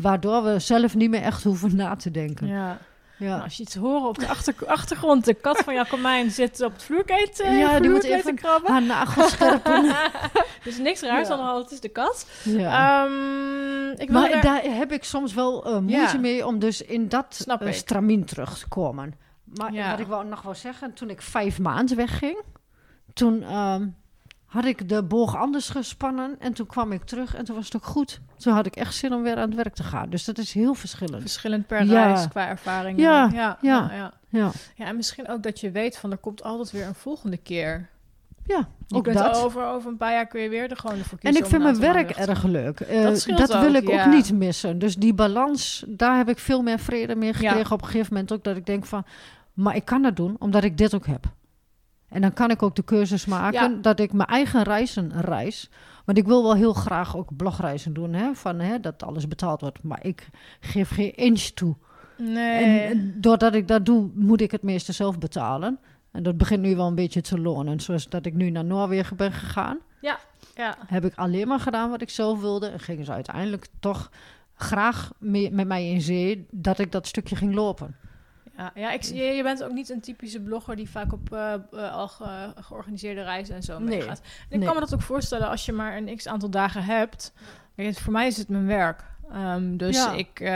waardoor 0.00 0.42
we 0.44 0.58
zelf 0.58 0.94
niet 0.94 1.10
meer 1.10 1.22
echt 1.22 1.42
hoeven 1.44 1.76
na 1.76 1.96
te 1.96 2.10
denken. 2.10 2.46
Ja. 2.46 2.78
Ja, 3.18 3.28
Nou, 3.28 3.42
als 3.42 3.56
je 3.56 3.62
iets 3.62 3.74
hoort 3.74 4.04
op 4.08 4.18
de 4.18 4.28
achter, 4.28 4.54
achtergrond, 4.66 5.24
de 5.24 5.34
kat 5.34 5.58
van 5.58 5.74
Jacomijn 5.74 6.30
zit 6.30 6.60
op 6.62 6.72
het 6.72 6.82
vloerkleed, 6.82 7.40
eh, 7.40 7.58
Ja, 7.58 7.80
die 7.80 7.90
moet 7.90 8.02
even 8.04 8.34
krabben. 8.34 8.72
haar 8.72 8.82
nagels 8.82 9.30
scherpen. 9.30 9.94
dus 10.64 10.78
niks 10.78 11.00
raars 11.00 11.28
Ja. 11.28 11.58
het 11.58 11.70
is 11.70 11.80
de 11.80 11.88
kat. 11.88 12.26
ja. 12.42 13.04
Ehm, 13.04 14.00
ik 14.00 14.10
maar 14.10 14.30
er- 14.30 14.42
daar 14.42 14.62
heb 14.64 14.92
ik 14.92 15.04
soms 15.04 15.34
wel 15.34 15.64
eh, 15.66 15.72
moeite 15.78 16.12
Ja. 16.12 16.18
mee 16.18 16.46
om 16.46 16.58
dus 16.58 16.82
in 16.82 17.08
dat 17.08 17.44
ik. 17.68 17.74
stramien 17.74 18.24
terug 18.24 18.58
te 18.58 18.68
komen. 18.68 19.14
Maar 19.44 19.72
wat 19.90 19.98
ik 20.00 20.06
wou, 20.06 20.24
nog 20.26 20.42
wel 20.42 20.54
zeggen, 20.54 20.92
toen 20.92 21.10
ik 21.10 21.22
vijf 21.22 21.58
maanden 21.58 21.96
wegging, 21.96 22.42
toen 23.14 23.42
ehm, 23.42 23.86
had 24.46 24.64
ik 24.64 24.88
de 24.88 25.02
boog 25.02 25.36
anders 25.36 25.68
gespannen 25.68 26.36
en 26.38 26.52
toen 26.52 26.66
kwam 26.66 26.92
ik 26.92 27.04
terug 27.04 27.34
en 27.34 27.44
toen 27.44 27.54
was 27.56 27.64
het 27.64 27.76
ook 27.76 27.84
goed. 27.84 28.20
Toen 28.36 28.52
had 28.52 28.66
ik 28.66 28.76
echt 28.76 28.94
zin 28.94 29.12
om 29.12 29.22
weer 29.22 29.36
aan 29.36 29.48
het 29.48 29.54
werk 29.54 29.74
te 29.74 29.82
gaan. 29.82 30.10
Dus 30.10 30.24
dat 30.24 30.38
is 30.38 30.52
heel 30.52 30.74
verschillend. 30.74 31.20
verschillend 31.20 31.66
per 31.66 31.84
Ja. 31.84 32.04
reis 32.06 32.28
qua 32.28 32.48
ervaring. 32.48 32.98
Ja, 33.00 33.30
ja, 33.32 33.58
ja. 33.60 33.90
ja, 34.30 34.52
ja. 34.74 34.86
En 34.86 34.96
misschien 34.96 35.28
ook 35.28 35.42
dat 35.42 35.60
je 35.60 35.70
weet 35.70 35.96
van 35.98 36.10
er 36.10 36.16
komt 36.18 36.42
altijd 36.42 36.70
weer 36.70 36.86
een 36.86 36.94
volgende 36.94 37.36
keer. 37.36 37.88
ja 38.44 38.68
Je 38.86 38.94
ook 38.96 39.12
dat. 39.12 39.36
over, 39.44 39.64
over 39.66 39.90
een 39.90 39.96
paar 39.96 40.12
jaar 40.12 40.26
kun 40.26 40.40
je 40.40 40.48
weer 40.48 40.70
er 40.70 40.76
gewoon 40.76 40.96
voor 40.96 41.18
En 41.22 41.32
kiezen 41.32 41.38
ik 41.38 41.44
om 41.44 41.50
vind 41.50 41.62
mijn 41.62 41.94
werk 41.94 42.10
erg 42.10 42.42
leuk. 42.42 42.80
Eh, 42.80 43.02
Dat 43.36 43.60
wil 43.60 43.74
ik 43.74 43.90
ook 43.90 44.06
niet 44.06 44.32
missen. 44.32 44.78
Dus 44.78 44.96
die 44.96 45.14
balans, 45.14 45.84
daar 45.88 46.16
heb 46.16 46.28
ik 46.28 46.38
veel 46.38 46.62
meer 46.62 46.78
vrede 46.78 47.16
mee 47.16 47.32
gekregen. 47.32 47.72
Op 47.72 47.82
een 47.82 47.86
gegeven 47.88 48.12
moment 48.12 48.32
ook 48.32 48.44
dat 48.44 48.56
ik 48.56 48.66
denk 48.66 48.84
van... 48.84 49.04
Maar 49.52 49.76
ik 49.76 49.84
kan 49.84 50.02
dat 50.02 50.16
doen, 50.16 50.36
omdat 50.38 50.64
ik 50.64 50.78
dit 50.78 50.94
ook 50.94 51.06
heb. 51.06 51.24
En 52.08 52.20
dan 52.20 52.32
kan 52.32 52.50
ik 52.50 52.62
ook 52.62 52.76
de 52.76 52.82
keuzes 52.82 53.26
maken 53.26 53.70
Ja. 53.70 53.78
dat 53.80 54.00
ik 54.00 54.12
mijn 54.12 54.28
eigen 54.28 54.62
reizen 54.62 55.20
reis. 55.20 55.70
Want 56.04 56.18
ik 56.18 56.26
wil 56.26 56.42
wel 56.42 56.54
heel 56.54 56.72
graag 56.72 57.16
ook 57.16 57.36
blogreizen 57.36 57.92
doen, 57.92 58.12
hè, 58.12 58.34
van, 58.34 58.58
hè, 58.58 58.80
dat 58.80 59.02
alles 59.02 59.28
betaald 59.28 59.60
wordt. 59.60 59.82
Maar 59.82 60.04
ik 60.04 60.28
geef 60.60 60.90
geen 60.90 61.14
inch 61.14 61.40
toe. 61.40 61.76
Nee. 62.16 62.80
En, 62.80 63.20
doordat 63.20 63.54
ik 63.54 63.68
dat 63.68 63.86
doe, 63.86 64.10
moet 64.14 64.40
ik 64.40 64.50
het 64.50 64.62
meeste 64.62 64.92
zelf 64.92 65.18
betalen. 65.18 65.78
En 66.12 66.22
dat 66.22 66.36
begint 66.36 66.62
nu 66.62 66.76
wel 66.76 66.86
een 66.86 66.94
beetje 66.94 67.20
te 67.20 67.40
lonen. 67.40 67.80
Zoals 67.80 68.08
dat 68.08 68.26
ik 68.26 68.34
nu 68.34 68.50
naar 68.50 68.64
Noorwegen 68.64 69.16
ben 69.16 69.32
gegaan 69.32 69.78
ja. 70.54 70.76
heb 70.86 71.04
ik 71.04 71.12
alleen 71.16 71.48
maar 71.48 71.60
gedaan 71.60 71.90
wat 71.90 72.00
ik 72.02 72.10
zelf 72.10 72.40
wilde. 72.40 72.66
En 72.66 72.80
gingen 72.80 73.04
ze 73.04 73.12
uiteindelijk 73.12 73.66
toch 73.80 74.10
graag 74.54 75.12
mee- 75.18 75.50
met 75.50 75.66
mij 75.66 75.90
in 75.90 76.00
zee 76.00 76.46
dat 76.50 76.78
ik 76.78 76.92
dat 76.92 77.06
stukje 77.06 77.36
ging 77.36 77.54
lopen. 77.54 77.96
Ja, 78.56 78.70
ja 78.74 78.92
ik, 78.92 79.02
je, 79.02 79.22
je 79.22 79.42
bent 79.42 79.62
ook 79.64 79.72
niet 79.72 79.88
een 79.90 80.00
typische 80.00 80.40
blogger 80.40 80.76
die 80.76 80.90
vaak 80.90 81.12
op 81.12 81.32
eh, 81.32 81.52
eh, 81.54 81.92
al 81.94 82.08
ge- 82.08 82.52
georganiseerde 82.60 83.22
reizen 83.22 83.54
en 83.54 83.62
zo 83.62 83.78
Nee. 83.78 83.98
meegaat. 83.98 84.18
En 84.20 84.24
ik 84.48 84.56
Nee. 84.58 84.64
kan 84.66 84.74
me 84.74 84.80
dat 84.80 84.94
ook 84.94 85.02
voorstellen 85.02 85.48
als 85.48 85.66
je 85.66 85.72
maar 85.72 85.96
een 85.96 86.16
x 86.16 86.26
aantal 86.28 86.50
dagen 86.50 86.84
hebt. 86.84 87.32
Voor 87.92 88.12
mij 88.12 88.26
is 88.26 88.36
het 88.36 88.48
mijn 88.48 88.66
werk. 88.66 89.04
Ehm, 89.32 89.76
dus 89.76 89.96
Ja. 89.96 90.12
ik, 90.12 90.40
eh, 90.40 90.46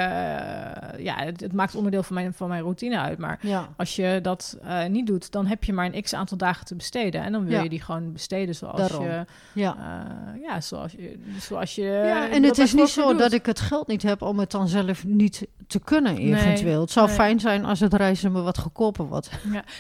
ja, 1.04 1.14
het, 1.16 1.40
het 1.40 1.52
maakt 1.52 1.74
onderdeel 1.74 2.02
van 2.02 2.14
mijn, 2.14 2.32
van 2.34 2.48
mijn 2.48 2.62
routine 2.62 2.98
uit. 2.98 3.18
Maar 3.18 3.38
Ja, 3.42 3.68
als 3.76 3.96
je 3.96 4.18
dat 4.22 4.58
eh, 4.62 4.84
niet 4.86 5.06
doet, 5.06 5.30
dan 5.32 5.46
heb 5.46 5.64
je 5.64 5.72
maar 5.72 5.86
een 5.92 6.02
x 6.02 6.14
aantal 6.14 6.36
dagen 6.36 6.66
te 6.66 6.74
besteden. 6.74 7.22
En 7.22 7.32
dan 7.32 7.44
wil 7.44 7.52
Ja. 7.56 7.62
je 7.62 7.68
die 7.68 7.80
gewoon 7.80 8.12
besteden 8.12 8.54
zoals 8.54 8.76
Daarom. 8.80 9.04
je... 9.04 9.24
ja. 9.54 9.76
eh, 10.34 10.42
ja, 10.42 10.60
zoals 10.60 10.92
je... 10.92 11.18
Zoals 11.40 11.74
je 11.74 11.82
ja, 11.82 12.28
en 12.28 12.42
het 12.42 12.58
is 12.58 12.74
niet 12.74 12.88
zo 12.88 13.08
doet. 13.10 13.18
dat 13.18 13.32
ik 13.32 13.46
het 13.46 13.60
geld 13.60 13.86
niet 13.86 14.02
heb 14.02 14.22
om 14.22 14.38
het 14.38 14.50
dan 14.50 14.68
zelf 14.68 15.04
niet 15.04 15.46
te 15.66 15.80
kunnen 15.80 16.14
Nee, 16.14 16.34
eventueel. 16.34 16.80
het 16.80 16.90
zou 16.90 17.06
nee. 17.06 17.14
fijn 17.14 17.40
zijn 17.40 17.64
als 17.64 17.80
het 17.80 17.94
reizen 17.94 18.32
me 18.32 18.42
wat 18.42 18.58
goedkoper 18.58 19.04
wordt. 19.06 19.30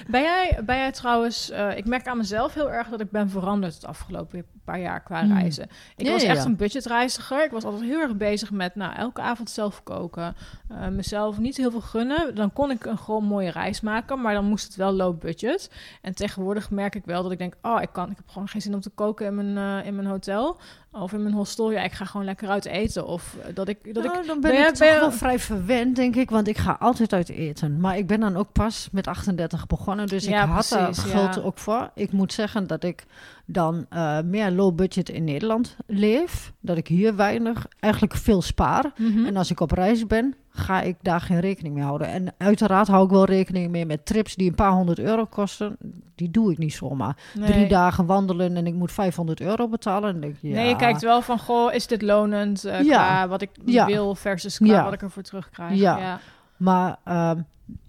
Ben 0.08 0.22
jij, 0.22 0.58
ben 0.64 0.76
jij 0.76 0.92
trouwens, 0.92 1.52
ik 1.76 1.84
merk 1.86 2.06
aan 2.06 2.16
mezelf 2.16 2.54
heel 2.54 2.70
erg 2.72 2.88
dat 2.88 3.00
ik 3.00 3.10
ben 3.10 3.30
veranderd 3.30 3.74
het 3.74 3.86
afgelopen 3.86 4.44
paar 4.64 4.80
jaar 4.80 5.02
qua 5.02 5.20
Hmm. 5.20 5.38
reizen. 5.38 5.64
Ik 5.96 6.06
Ja, 6.06 6.12
was 6.12 6.22
ja, 6.22 6.28
echt 6.28 6.38
ja. 6.42 6.44
een 6.44 6.56
budgetreiziger. 6.56 7.44
Ik 7.44 7.50
was 7.50 7.64
altijd 7.64 7.82
heel 7.82 8.00
erg 8.00 8.16
bezig 8.16 8.50
met 8.50 8.74
nou, 8.80 8.94
elke 8.94 9.20
avond 9.20 9.50
zelf 9.50 9.82
koken. 9.82 10.36
eh, 10.68 10.88
mezelf 10.88 11.38
niet 11.38 11.56
heel 11.56 11.70
veel 11.70 11.80
gunnen. 11.80 12.34
Dan 12.34 12.52
kon 12.52 12.70
ik 12.70 12.84
een 12.84 12.98
gewoon 12.98 13.24
mooie 13.24 13.50
reis 13.50 13.80
maken, 13.80 14.20
maar 14.20 14.34
dan 14.34 14.44
moest 14.44 14.66
het 14.66 14.76
wel 14.76 14.92
low 14.92 15.18
budget. 15.18 15.70
En 16.02 16.14
tegenwoordig 16.14 16.70
merk 16.70 16.94
ik 16.94 17.04
wel 17.04 17.22
dat 17.22 17.32
ik 17.32 17.38
denk, 17.38 17.54
oh, 17.62 17.82
ik, 17.82 17.88
kan, 17.92 18.10
ik 18.10 18.16
heb 18.16 18.28
gewoon 18.28 18.48
geen 18.48 18.62
zin 18.62 18.74
om 18.74 18.80
te 18.80 18.90
koken 18.90 19.26
in 19.26 19.34
mijn, 19.34 19.80
eh, 19.80 19.86
in 19.86 19.94
mijn 19.94 20.06
hotel. 20.08 20.56
Of 20.92 21.12
in 21.12 21.22
mijn 21.22 21.34
hostel. 21.34 21.70
Ja, 21.72 21.82
ik 21.82 21.92
ga 21.92 22.04
gewoon 22.04 22.26
lekker 22.26 22.48
uit 22.48 22.64
eten. 22.64 23.06
Of 23.06 23.36
eh, 23.46 23.54
dat 23.54 23.68
ik... 23.68 23.94
Dat 23.94 24.04
ik 24.04 24.12
Nou, 24.12 24.26
dan 24.26 24.40
ben, 24.40 24.50
ben 24.50 24.68
ik 24.68 24.78
ben 24.78 25.00
wel 25.00 25.12
vrij 25.12 25.38
verwend, 25.38 25.96
denk 25.96 26.16
ik. 26.16 26.30
Want 26.30 26.48
ik 26.48 26.58
ga 26.58 26.76
altijd 26.80 27.12
uit 27.12 27.28
eten. 27.28 27.80
Maar 27.80 27.96
ik 27.96 28.06
ben 28.06 28.20
dan 28.20 28.36
ook 28.36 28.52
pas 28.52 28.88
met 28.92 29.06
38 29.06 29.66
begonnen. 29.66 30.06
Dus 30.06 30.24
Ja, 30.24 30.42
ik 30.42 30.48
had 30.48 30.68
daar 30.68 30.84
precies, 30.84 31.10
geld 31.10 31.34
ja. 31.34 31.40
ook 31.40 31.58
voor. 31.58 31.90
Ik 31.94 32.12
moet 32.12 32.32
zeggen 32.32 32.66
dat 32.66 32.84
ik 32.84 33.06
dan 33.52 33.86
eh, 33.88 34.20
meer 34.20 34.50
low 34.50 34.74
budget 34.74 35.08
in 35.08 35.24
Nederland 35.24 35.76
leef. 35.86 36.52
Dat 36.60 36.76
ik 36.76 36.88
hier 36.88 37.16
weinig, 37.16 37.66
eigenlijk 37.80 38.14
veel 38.14 38.42
spaar. 38.42 38.92
Mhm. 38.96 39.24
En 39.24 39.36
als 39.36 39.50
ik 39.50 39.60
op 39.60 39.70
reis 39.70 40.06
ben, 40.06 40.34
ga 40.48 40.80
ik 40.80 40.96
daar 41.02 41.20
geen 41.20 41.40
rekening 41.40 41.74
mee 41.74 41.84
houden. 41.84 42.08
En 42.08 42.34
uiteraard 42.38 42.88
hou 42.88 43.04
ik 43.04 43.10
wel 43.10 43.24
rekening 43.24 43.70
mee 43.70 43.86
met 43.86 44.06
trips 44.06 44.34
die 44.34 44.48
een 44.48 44.54
paar 44.54 44.72
honderd 44.72 44.98
euro 44.98 45.24
kosten. 45.24 45.76
Die 46.14 46.30
doe 46.30 46.52
ik 46.52 46.58
niet 46.58 46.72
zomaar. 46.72 47.16
Nee. 47.34 47.50
Drie 47.50 47.68
dagen 47.68 48.06
wandelen 48.06 48.56
en 48.56 48.66
ik 48.66 48.74
moet 48.74 48.92
500 48.92 49.40
euro 49.40 49.68
betalen. 49.68 50.14
En 50.14 50.20
denk 50.20 50.36
ja. 50.40 50.54
Nee, 50.54 50.68
je 50.68 50.76
kijkt 50.76 51.02
wel 51.02 51.22
van, 51.22 51.38
goh, 51.38 51.72
is 51.74 51.86
dit 51.86 52.02
lonend 52.02 52.64
eh, 52.64 52.82
Ja. 52.82 53.04
qua 53.06 53.28
wat 53.28 53.42
ik 53.42 53.50
Ja. 53.64 53.86
wil 53.86 54.14
versus 54.14 54.56
qua 54.58 54.66
Ja. 54.66 54.84
wat 54.84 54.92
ik 54.92 55.02
ervoor 55.02 55.22
terugkrijg. 55.22 55.74
Ja. 55.74 55.98
ja. 55.98 56.20
Maar 56.56 56.96
ehm, 57.04 57.40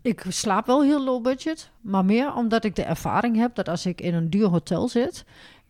ik 0.01 0.25
slaap 0.27 0.65
wel 0.65 0.83
heel 0.83 1.03
low 1.03 1.23
budget. 1.23 1.69
Maar 1.81 2.05
meer 2.05 2.33
omdat 2.35 2.63
ik 2.63 2.75
de 2.75 2.83
ervaring 2.83 3.37
heb 3.37 3.55
dat 3.55 3.69
als 3.69 3.85
ik 3.85 4.01
in 4.01 4.13
een 4.13 4.29
duur 4.29 4.47
hotel 4.47 4.87
zit 4.87 5.25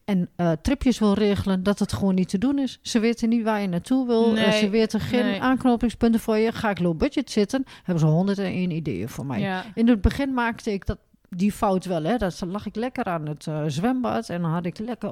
en 0.06 0.30
eh, 0.36 0.52
tripjes 0.62 1.00
wil 1.00 1.14
regelen, 1.14 1.64
dat 1.64 1.80
het 1.80 1.94
gewoon 1.94 2.16
niet 2.16 2.30
te 2.30 2.38
doen 2.38 2.60
is. 2.60 2.80
Ze 2.82 3.00
weten 3.00 3.30
niet 3.30 3.44
waar 3.44 3.62
je 3.62 3.68
naartoe 3.68 4.08
wil. 4.08 4.38
Eh, 4.38 4.52
ze 4.52 4.70
weten 4.70 5.00
geen 5.00 5.26
nee. 5.26 5.42
aanknopingspunten 5.42 6.20
voor 6.20 6.38
je. 6.38 6.52
Ga 6.52 6.70
ik 6.70 6.80
low 6.80 6.98
budget 6.98 7.32
zitten, 7.32 7.64
hebben 7.84 8.00
ze 8.00 8.06
101 8.10 8.72
ideeën 8.72 9.10
voor 9.10 9.26
mij. 9.26 9.40
Ja. 9.40 9.64
In 9.74 9.88
het 9.88 10.02
begin 10.02 10.34
maakte 10.34 10.72
ik 10.74 10.86
dat, 10.86 10.98
die 11.30 11.52
fout 11.52 11.86
wel. 11.86 12.04
Hè. 12.04 12.18
Dat 12.18 12.42
lag 12.48 12.66
ik 12.66 12.76
lekker 12.76 13.04
aan 13.04 13.28
het 13.28 13.48
eh, 13.48 13.64
zwembad 13.68 14.30
en 14.30 14.42
dan 14.42 14.52
had 14.52 14.66
ik 14.66 14.80
lekker 14.80 15.12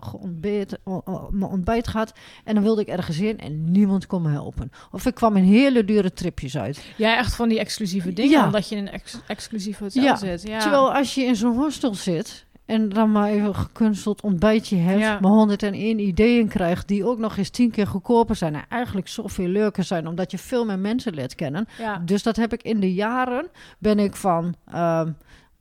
mijn 1.30 1.52
ontbijt 1.52 1.88
gehad. 1.88 2.14
En 2.44 2.54
dan 2.54 2.64
wilde 2.64 2.82
ik 2.82 2.88
ergens 2.88 3.20
in 3.20 3.38
en 3.40 3.72
niemand 3.72 4.08
kon 4.08 4.22
me 4.22 4.30
helpen. 4.30 4.72
Of 4.92 5.06
ik 5.06 5.14
kwam 5.16 5.36
in 5.38 5.44
hele 5.44 5.86
dure 5.86 6.14
tripjes 6.14 6.58
uit. 6.58 6.84
ja, 6.98 7.18
echt 7.18 7.36
van 7.36 7.50
die 7.50 7.60
exclusieve 7.60 8.14
dingen, 8.14 8.32
Ja. 8.32 8.46
omdat 8.46 8.70
je 8.70 8.76
in 8.76 8.88
een 8.88 8.94
ex 8.94 9.18
exclusief 9.28 9.78
hotel 9.78 10.04
Ja. 10.04 10.16
zit. 10.16 10.42
Ja. 10.42 10.60
Terwijl 10.60 10.94
als 10.94 11.16
je 11.16 11.24
in 11.24 11.36
zo'n 11.36 11.56
hostel 11.58 11.96
zit 11.96 12.46
en 12.70 12.90
dan 12.90 13.12
maar 13.12 13.30
even 13.30 13.48
een 13.48 13.56
gekunsteld 13.56 14.22
ontbijtje 14.22 14.78
hebt, 14.78 15.00
Ja. 15.00 15.18
maar 15.22 15.32
101 15.32 16.00
ideeën 16.00 16.48
krijgt 16.48 16.88
die 16.88 17.06
ook 17.06 17.18
nog 17.18 17.38
eens 17.38 17.50
tien 17.50 17.72
keer 17.72 17.88
goedkoper 17.88 18.36
zijn 18.36 18.56
en 18.56 18.66
eigenlijk 18.70 19.08
zoveel 19.08 19.48
leuker 19.48 19.84
zijn 19.84 20.08
omdat 20.08 20.32
je 20.32 20.38
veel 20.38 20.66
meer 20.66 20.80
mensen 20.80 21.14
leert 21.14 21.36
kennen. 21.36 21.68
ja. 21.78 21.98
Dus 22.06 22.24
dat 22.24 22.36
heb 22.36 22.54
ik 22.54 22.64
in 22.64 22.80
de 22.80 22.94
jaren, 22.94 23.48
ben 23.80 24.00
ik 24.00 24.16
van 24.16 24.56
ehm, 24.66 25.12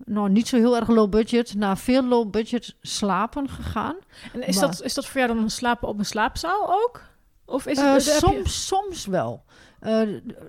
nou 0.05 0.31
niet 0.31 0.49
zo 0.49 0.57
heel 0.57 0.77
erg 0.77 0.89
low 0.89 1.11
budget 1.11 1.55
naar 1.55 1.79
veel 1.79 2.05
low 2.05 2.31
budget 2.31 2.75
slapen 2.81 3.49
gegaan. 3.49 3.97
En 4.33 4.47
is, 4.47 4.57
maar- 4.57 4.67
dat, 4.67 4.83
is 4.83 4.95
dat 4.95 5.07
voor 5.07 5.21
jou 5.21 5.35
dan 5.35 5.51
slapen 5.51 5.89
op 5.89 5.99
een 5.99 6.05
slaapzaal 6.05 6.69
ook? 6.69 7.03
Of 7.45 7.67
is 7.67 7.79
Eh, 7.79 7.93
het... 7.93 8.05
je- 8.05 8.11
soms, 8.11 8.67
soms 8.67 9.07
wel. 9.07 9.43
Eh, 9.81 10.01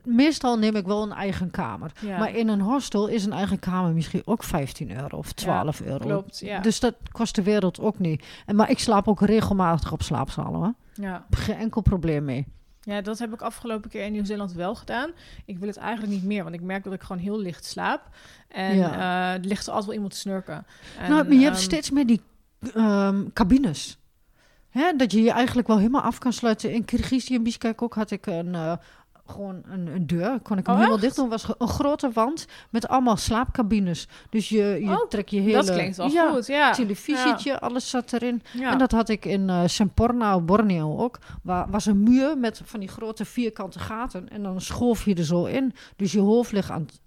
meestal 0.04 0.58
neem 0.58 0.76
ik 0.76 0.86
wel 0.86 1.04
een 1.04 1.12
eigen 1.12 1.52
kamer. 1.52 1.92
Ja. 2.02 2.18
Maar 2.18 2.36
in 2.36 2.48
een 2.48 2.62
hostel 2.62 3.08
is 3.08 3.26
een 3.26 3.34
eigen 3.34 3.60
kamer 3.60 3.94
misschien 3.94 4.22
ook 4.26 4.44
15 4.44 4.92
euro 5.02 5.18
of 5.18 5.32
12 5.32 5.82
euro. 5.82 5.98
Klopt, 6.06 6.40
ja. 6.40 6.60
Dus 6.60 6.80
dat 6.80 6.96
kost 7.12 7.36
de 7.36 7.44
wereld 7.44 7.80
ook 7.80 8.00
niet. 8.00 8.26
En, 8.46 8.56
maar 8.56 8.70
ik 8.70 8.80
slaap 8.80 9.08
ook 9.08 9.22
regelmatig 9.22 9.92
op 9.92 10.02
slaapzalen. 10.02 10.60
Hoor. 10.60 10.74
ja. 10.94 11.26
Geen 11.30 11.56
enkel 11.56 11.82
probleem 11.82 12.24
mee. 12.26 12.46
ja, 12.82 13.02
dat 13.02 13.20
heb 13.20 13.34
ik 13.34 13.42
afgelopen 13.42 13.90
keer 13.90 14.06
in 14.06 14.12
Nieuw-Zeeland 14.12 14.54
wel 14.54 14.76
gedaan. 14.76 15.10
Ik 15.46 15.58
wil 15.60 15.68
het 15.68 15.78
eigenlijk 15.78 16.14
niet 16.14 16.24
meer, 16.24 16.44
want 16.44 16.56
ik 16.56 16.62
merk 16.62 16.84
dat 16.84 16.94
ik 16.94 17.02
gewoon 17.02 17.22
heel 17.22 17.40
licht 17.40 17.66
slaap. 17.66 18.02
En 18.48 18.76
Ja. 18.76 18.94
eh, 18.94 19.34
er 19.42 19.46
ligt 19.48 19.62
er 19.66 19.68
altijd 19.68 19.86
wel 19.86 19.94
iemand 19.96 20.12
te 20.14 20.20
snurken. 20.20 20.66
En, 21.00 21.10
nou, 21.12 21.24
maar 21.24 21.34
je 21.38 21.44
hebt 21.44 21.56
ehm, 21.56 21.64
steeds 21.66 21.90
meer 21.92 22.06
die 22.06 22.22
ehm, 22.74 23.24
cabines. 23.34 23.98
Hè, 24.70 24.94
dat 24.96 25.12
je 25.12 25.22
je 25.22 25.32
eigenlijk 25.32 25.68
wel 25.68 25.78
helemaal 25.78 26.02
af 26.02 26.18
kan 26.18 26.34
sluiten. 26.34 26.74
In 26.74 26.86
Kyrgyzije 26.86 27.38
en 27.38 27.44
Bishkek 27.44 27.82
ook 27.82 27.94
had 27.94 28.12
ik 28.12 28.26
een... 28.26 28.56
eh, 28.56 28.74
gewoon 29.30 29.62
een, 29.72 29.88
een 29.88 30.08
deur, 30.08 30.40
kon 30.40 30.58
ik 30.58 30.66
hem 30.66 30.76
Oh, 30.76 30.82
helemaal 30.82 30.92
echt? 30.92 31.02
dicht 31.02 31.16
doen. 31.16 31.30
was 31.30 31.46
een 31.58 31.68
grote 31.68 32.12
wand 32.14 32.46
met 32.70 32.88
allemaal 32.88 33.18
slaapcabines. 33.18 34.08
Dus 34.30 34.50
je, 34.50 34.64
je 34.82 34.90
Oh, 34.92 35.08
trekt 35.08 35.30
je 35.30 35.40
hele... 35.40 35.54
Dat 35.64 35.72
klinkt 35.72 35.98
wel 35.98 36.10
ja, 36.10 36.32
goed, 36.32 36.48
ja. 36.48 36.72
televisietje, 36.72 37.60
alles 37.60 37.90
zat 37.90 38.14
erin. 38.14 38.42
Ja. 38.54 38.72
En 38.72 38.78
dat 38.78 38.92
had 38.92 39.10
ik 39.10 39.26
in 39.26 39.50
eh 39.50 39.62
Semporna, 39.66 40.36
op 40.36 40.48
Borneo 40.48 40.98
ook. 40.98 41.18
Waar 41.44 41.70
was 41.70 41.86
een 41.86 42.04
muur 42.04 42.38
met 42.38 42.62
van 42.66 42.80
die 42.80 42.90
grote 42.90 43.26
vierkante 43.26 43.80
gaten. 43.80 44.30
En 44.30 44.44
dan 44.44 44.62
schoof 44.62 45.06
je 45.06 45.16
er 45.16 45.26
zo 45.26 45.46
in. 45.46 45.74
Dus 45.96 46.12
je 46.12 46.20
hoofd 46.20 46.52
ligt 46.52 46.70
aan, 46.70 46.82
het- 46.82 47.00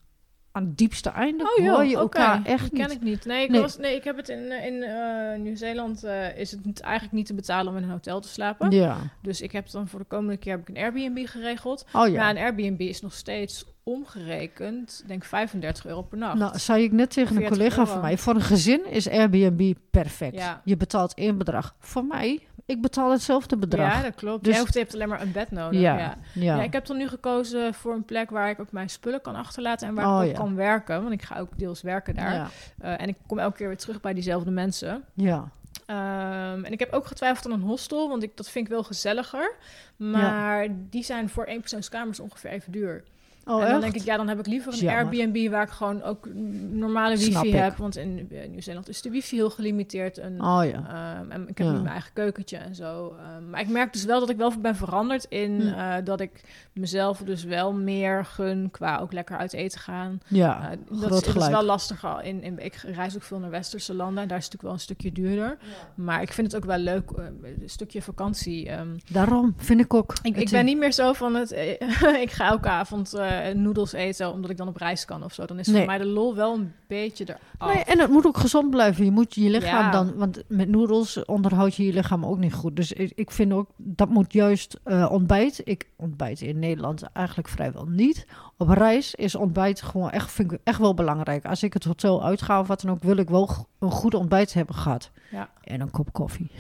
aan 0.53 0.65
het 0.65 0.79
diepste 0.79 1.11
einde. 1.11 1.45
Oh 1.59 1.65
joh, 1.65 1.75
hoor 1.75 1.85
je 1.85 1.97
elkaar 1.97 2.45
echt 2.45 2.71
Die 2.71 2.79
ken 2.81 2.89
niet. 2.89 2.97
ik 2.97 3.03
niet. 3.03 3.25
Nee, 3.25 3.43
ik, 3.45 3.51
Nee. 3.51 3.61
Was, 3.61 3.79
nee, 3.79 3.97
ik 3.97 4.05
heb 4.05 4.17
het 4.17 4.29
in, 4.29 4.51
eh, 4.51 4.67
in 4.67 4.83
eh, 4.83 5.39
Nieuw-Zeeland 5.39 6.05
eh, 6.05 6.39
is 6.39 6.51
het 6.51 6.65
niet, 6.65 6.81
eigenlijk 6.81 7.15
niet 7.15 7.27
te 7.27 7.35
betalen 7.35 7.73
om 7.73 7.77
in 7.79 7.83
een 7.83 7.91
hotel 7.91 8.21
te 8.21 8.29
slapen. 8.29 8.71
Ja. 8.71 8.97
Dus 9.23 9.41
ik 9.41 9.53
heb 9.53 9.71
dan 9.71 9.89
voor 9.89 9.99
de 9.99 10.05
komende 10.07 10.37
keer 10.37 10.53
heb 10.53 10.69
ik 10.69 10.77
een 10.77 10.83
Airbnb 10.83 11.27
geregeld. 11.27 11.85
Oh 11.93 12.07
Ja. 12.07 12.13
ja. 12.13 12.31
een 12.31 12.39
Airbnb 12.39 12.81
is 12.81 13.01
nog 13.01 13.13
steeds 13.13 13.65
omgerekend, 13.83 15.05
denk 15.07 15.25
35 15.25 15.87
euro 15.87 16.03
per 16.03 16.19
nacht. 16.19 16.39
Nou, 16.39 16.59
zei 16.59 16.83
ik 16.85 16.93
net 16.93 17.11
tegen 17.11 17.31
een 17.37 17.43
40 17.43 17.57
collega 17.59 17.79
euro. 17.81 17.93
van 17.93 18.01
mij, 18.01 18.19
voor 18.19 18.35
een 18.35 18.41
gezin 18.41 18.87
is 18.91 19.09
Airbnb 19.09 19.73
perfect. 19.91 20.35
Ja. 20.35 20.61
Je 20.65 20.77
betaalt 20.77 21.15
één 21.15 21.39
bedrag. 21.39 21.75
Voor 21.79 22.05
mij, 22.05 22.47
ik 22.67 22.81
betaal 22.83 23.11
hetzelfde 23.11 23.57
bedrag. 23.57 23.93
ja, 23.95 24.03
dat 24.03 24.15
klopt. 24.15 24.45
Dus- 24.45 24.53
Jij 24.53 24.61
hoeft, 24.63 24.73
je 24.75 24.79
hebt 24.81 24.95
alleen 24.95 25.09
maar 25.09 25.21
een 25.23 25.33
bed 25.33 25.51
nodig. 25.51 25.81
Ja, 25.81 26.17
Ja. 26.35 26.63
ik 26.63 26.73
heb 26.73 26.87
dan 26.87 26.97
nu 26.97 27.09
gekozen 27.09 27.75
voor 27.75 27.95
een 27.95 28.05
plek 28.05 28.31
waar 28.31 28.51
ik 28.51 28.61
ook 28.61 28.73
mijn 28.73 28.91
spullen 28.91 29.21
kan 29.21 29.35
achterlaten 29.35 29.89
en 29.89 29.95
waar 29.95 30.07
Oh, 30.19 30.25
ik 30.25 30.31
ook 30.31 30.37
kan 30.37 30.55
werken. 30.55 31.01
Want 31.03 31.13
ik 31.15 31.23
ga 31.23 31.39
ook 31.39 31.59
deels 31.59 31.83
werken 31.83 32.15
daar. 32.15 32.51
Eh, 32.79 33.01
en 33.01 33.09
ik 33.09 33.17
kom 33.27 33.39
elke 33.39 33.57
keer 33.57 33.69
weer 33.69 33.77
terug 33.77 34.01
bij 34.01 34.15
diezelfde 34.15 34.51
mensen. 34.51 35.05
ja. 35.15 35.51
Ehm, 35.87 36.65
en 36.65 36.73
ik 36.73 36.79
heb 36.79 36.93
ook 36.93 37.07
getwijfeld 37.07 37.47
aan 37.47 37.53
een 37.61 37.67
hostel, 37.67 38.09
want 38.09 38.23
ik, 38.23 38.37
dat 38.37 38.49
vind 38.51 38.65
ik 38.67 38.73
wel 38.73 38.83
gezelliger. 38.83 39.55
Maar 39.97 40.67
die 40.91 41.03
zijn 41.05 41.29
voor 41.29 41.45
éénpersoonskamers 41.45 42.21
ongeveer 42.21 42.51
even 42.51 42.73
duur. 42.73 43.05
Oh, 43.45 43.55
en 43.55 43.61
dan 43.61 43.71
echt? 43.73 43.81
denk 43.81 43.95
ik, 43.95 44.03
ja, 44.03 44.17
dan 44.17 44.29
heb 44.29 44.39
ik 44.39 44.47
liever 44.47 44.73
een 44.73 44.79
jammer. 44.79 45.05
Airbnb 45.05 45.51
waar 45.51 45.63
ik 45.63 45.71
gewoon 45.71 46.03
ook 46.03 46.29
normale 46.71 47.17
Snap 47.17 47.43
wifi 47.43 47.57
ik. 47.57 47.63
heb. 47.63 47.77
Want 47.77 47.97
in 47.97 48.29
eh, 48.31 48.49
Nieuw-Zeeland 48.49 48.89
is 48.89 49.03
de 49.03 49.11
wifi 49.11 49.37
heel 49.37 49.51
gelimiteerd. 49.51 50.19
En, 50.19 50.33
Oh 50.45 50.63
ja. 50.65 51.17
ehm, 51.21 51.31
en 51.31 51.49
ik 51.49 51.59
heb 51.59 51.67
Ja. 51.67 51.73
nu 51.73 51.79
mijn 51.79 51.93
eigen 51.93 52.11
keukentje 52.13 52.57
en 52.57 52.75
zo. 52.75 53.17
Ehm, 53.19 53.51
maar 53.51 53.61
ik 53.61 53.69
merk 53.69 53.93
dus 53.93 54.05
wel 54.05 54.21
dat 54.21 54.29
ik 54.31 54.37
wel 54.37 54.53
ben 54.61 54.77
veranderd 54.77 55.25
in 55.25 55.61
Hm. 55.61 55.67
eh, 55.79 55.95
dat 56.05 56.21
ik 56.21 56.41
mezelf 56.73 57.19
dus 57.19 57.45
wel 57.45 57.73
meer 57.73 58.25
gun 58.25 58.69
qua 58.71 58.99
ook 58.99 59.13
lekker 59.13 59.37
uit 59.37 59.53
eten 59.53 59.81
gaan. 59.81 60.21
Ja, 60.29 60.71
Eh, 60.71 60.79
dat, 60.89 60.99
groot 60.99 61.27
is, 61.27 61.33
dat 61.33 61.43
is 61.43 61.49
wel 61.49 61.63
lastiger. 61.65 62.23
In, 62.25 62.43
in, 62.43 62.59
ik 62.59 62.75
reis 62.75 63.15
ook 63.15 63.23
veel 63.23 63.39
naar 63.39 63.51
westerse 63.51 63.95
landen. 63.95 64.23
en 64.23 64.29
Daar 64.29 64.39
is 64.39 64.45
het 64.45 64.53
natuurlijk 64.53 64.63
wel 64.63 64.73
een 64.73 64.79
stukje 64.79 65.13
duurder. 65.13 65.59
Maar 65.95 66.23
ik 66.23 66.33
vind 66.33 66.53
het 66.53 66.63
ook 66.63 66.69
wel 66.69 66.79
leuk, 66.79 67.11
een 67.43 67.63
stukje 67.67 68.03
vakantie. 68.03 68.69
ehm. 68.69 68.89
Daarom 69.11 69.55
vind 69.57 69.81
ik 69.81 69.95
ook. 69.95 70.15
ik, 70.23 70.37
ik 70.37 70.51
ben 70.51 70.65
niet 70.65 70.79
meer 70.79 70.93
zo 70.93 71.13
van 71.13 71.35
het... 71.35 71.51
ik 72.27 72.31
ga 72.31 72.47
elke 72.49 72.69
avond 72.69 73.15
noedels 73.55 73.93
eten 73.93 74.33
omdat 74.33 74.51
ik 74.51 74.57
dan 74.57 74.69
op 74.69 74.77
reis 74.77 75.05
kan 75.05 75.25
of 75.25 75.33
zo. 75.35 75.45
Dan 75.45 75.59
is 75.59 75.67
Nee. 75.67 75.77
voor 75.77 75.87
mij 75.87 75.99
de 75.99 76.07
lol 76.07 76.35
wel 76.35 76.55
een 76.55 76.73
beetje 76.87 77.25
eraf. 77.59 77.75
Nee, 77.75 77.85
en 77.85 77.99
het 77.99 78.11
moet 78.11 78.27
ook 78.27 78.37
gezond 78.37 78.71
blijven. 78.71 79.05
Je 79.05 79.11
moet 79.11 79.35
je 79.35 79.51
lichaam 79.51 79.85
Ja. 79.85 79.91
dan... 79.91 80.15
Want 80.17 80.43
met 80.49 80.69
noedels 80.69 81.25
onderhoud 81.25 81.75
je 81.75 81.87
je 81.87 81.93
lichaam 81.93 82.27
ook 82.27 82.39
niet 82.39 82.55
goed. 82.55 82.77
Dus 82.77 82.93
ik, 82.93 83.13
ik 83.15 83.31
vind 83.31 83.53
ook, 83.53 83.71
dat 83.77 84.09
moet 84.09 84.33
juist 84.33 84.81
eh, 84.85 85.09
ontbijt. 85.11 85.61
Ik 85.65 85.89
ontbijt 85.97 86.41
in 86.41 86.59
Nederland 86.59 87.03
eigenlijk 87.13 87.49
vrijwel 87.49 87.87
niet. 87.87 88.27
Op 88.57 88.69
reis 88.69 89.15
is 89.15 89.35
ontbijt 89.35 89.83
gewoon 89.83 90.11
echt, 90.11 90.33
vind 90.33 90.53
ik 90.53 90.59
echt 90.65 90.79
wel 90.79 90.95
belangrijk. 90.95 91.45
Als 91.45 91.63
ik 91.63 91.73
het 91.73 91.85
hotel 91.85 92.25
uitga 92.25 92.61
of 92.61 92.67
wat 92.67 92.81
dan 92.81 92.91
ook, 92.91 93.03
wil 93.03 93.17
ik 93.17 93.29
wel 93.31 93.51
een 93.79 93.91
goed 93.91 94.15
ontbijt 94.15 94.53
hebben 94.55 94.75
gehad. 94.75 95.11
Ja. 95.31 95.49
En 95.63 95.81
een 95.81 95.91
kop 95.91 96.13
koffie. 96.13 96.51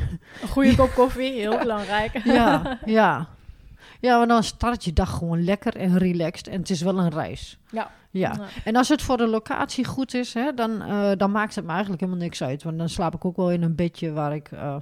Een 0.42 0.48
goede 0.48 0.76
kop 0.82 0.90
koffie, 0.94 1.32
heel 1.32 1.58
belangrijk. 1.58 2.20
Ja, 2.24 2.78
ja. 2.84 3.28
Ja, 4.02 4.18
maar 4.18 4.26
dan 4.26 4.42
start 4.42 4.84
je 4.84 4.92
dag 4.92 5.10
gewoon 5.10 5.44
lekker 5.44 5.76
en 5.76 5.98
relaxed. 5.98 6.48
En 6.48 6.58
het 6.58 6.70
is 6.70 6.82
wel 6.82 6.98
een 6.98 7.10
reis. 7.10 7.58
Ja. 7.70 7.90
Ja. 8.10 8.32
Ja. 8.32 8.46
En 8.64 8.76
als 8.76 8.88
het 8.88 9.02
voor 9.02 9.16
de 9.16 9.26
locatie 9.26 9.84
goed 9.84 10.14
is, 10.14 10.34
hè, 10.34 10.54
dan, 10.54 10.82
eh, 10.82 11.10
dan 11.16 11.30
maakt 11.30 11.54
het 11.54 11.64
me 11.64 11.70
eigenlijk 11.70 12.00
helemaal 12.00 12.22
niks 12.22 12.42
uit. 12.42 12.62
Want 12.62 12.78
dan 12.78 12.88
slaap 12.88 13.14
ik 13.14 13.24
ook 13.24 13.36
wel 13.36 13.50
in 13.50 13.62
een 13.62 13.74
bedje 13.74 14.12
waar 14.12 14.34
ik 14.34 14.52
eh, 14.52 14.76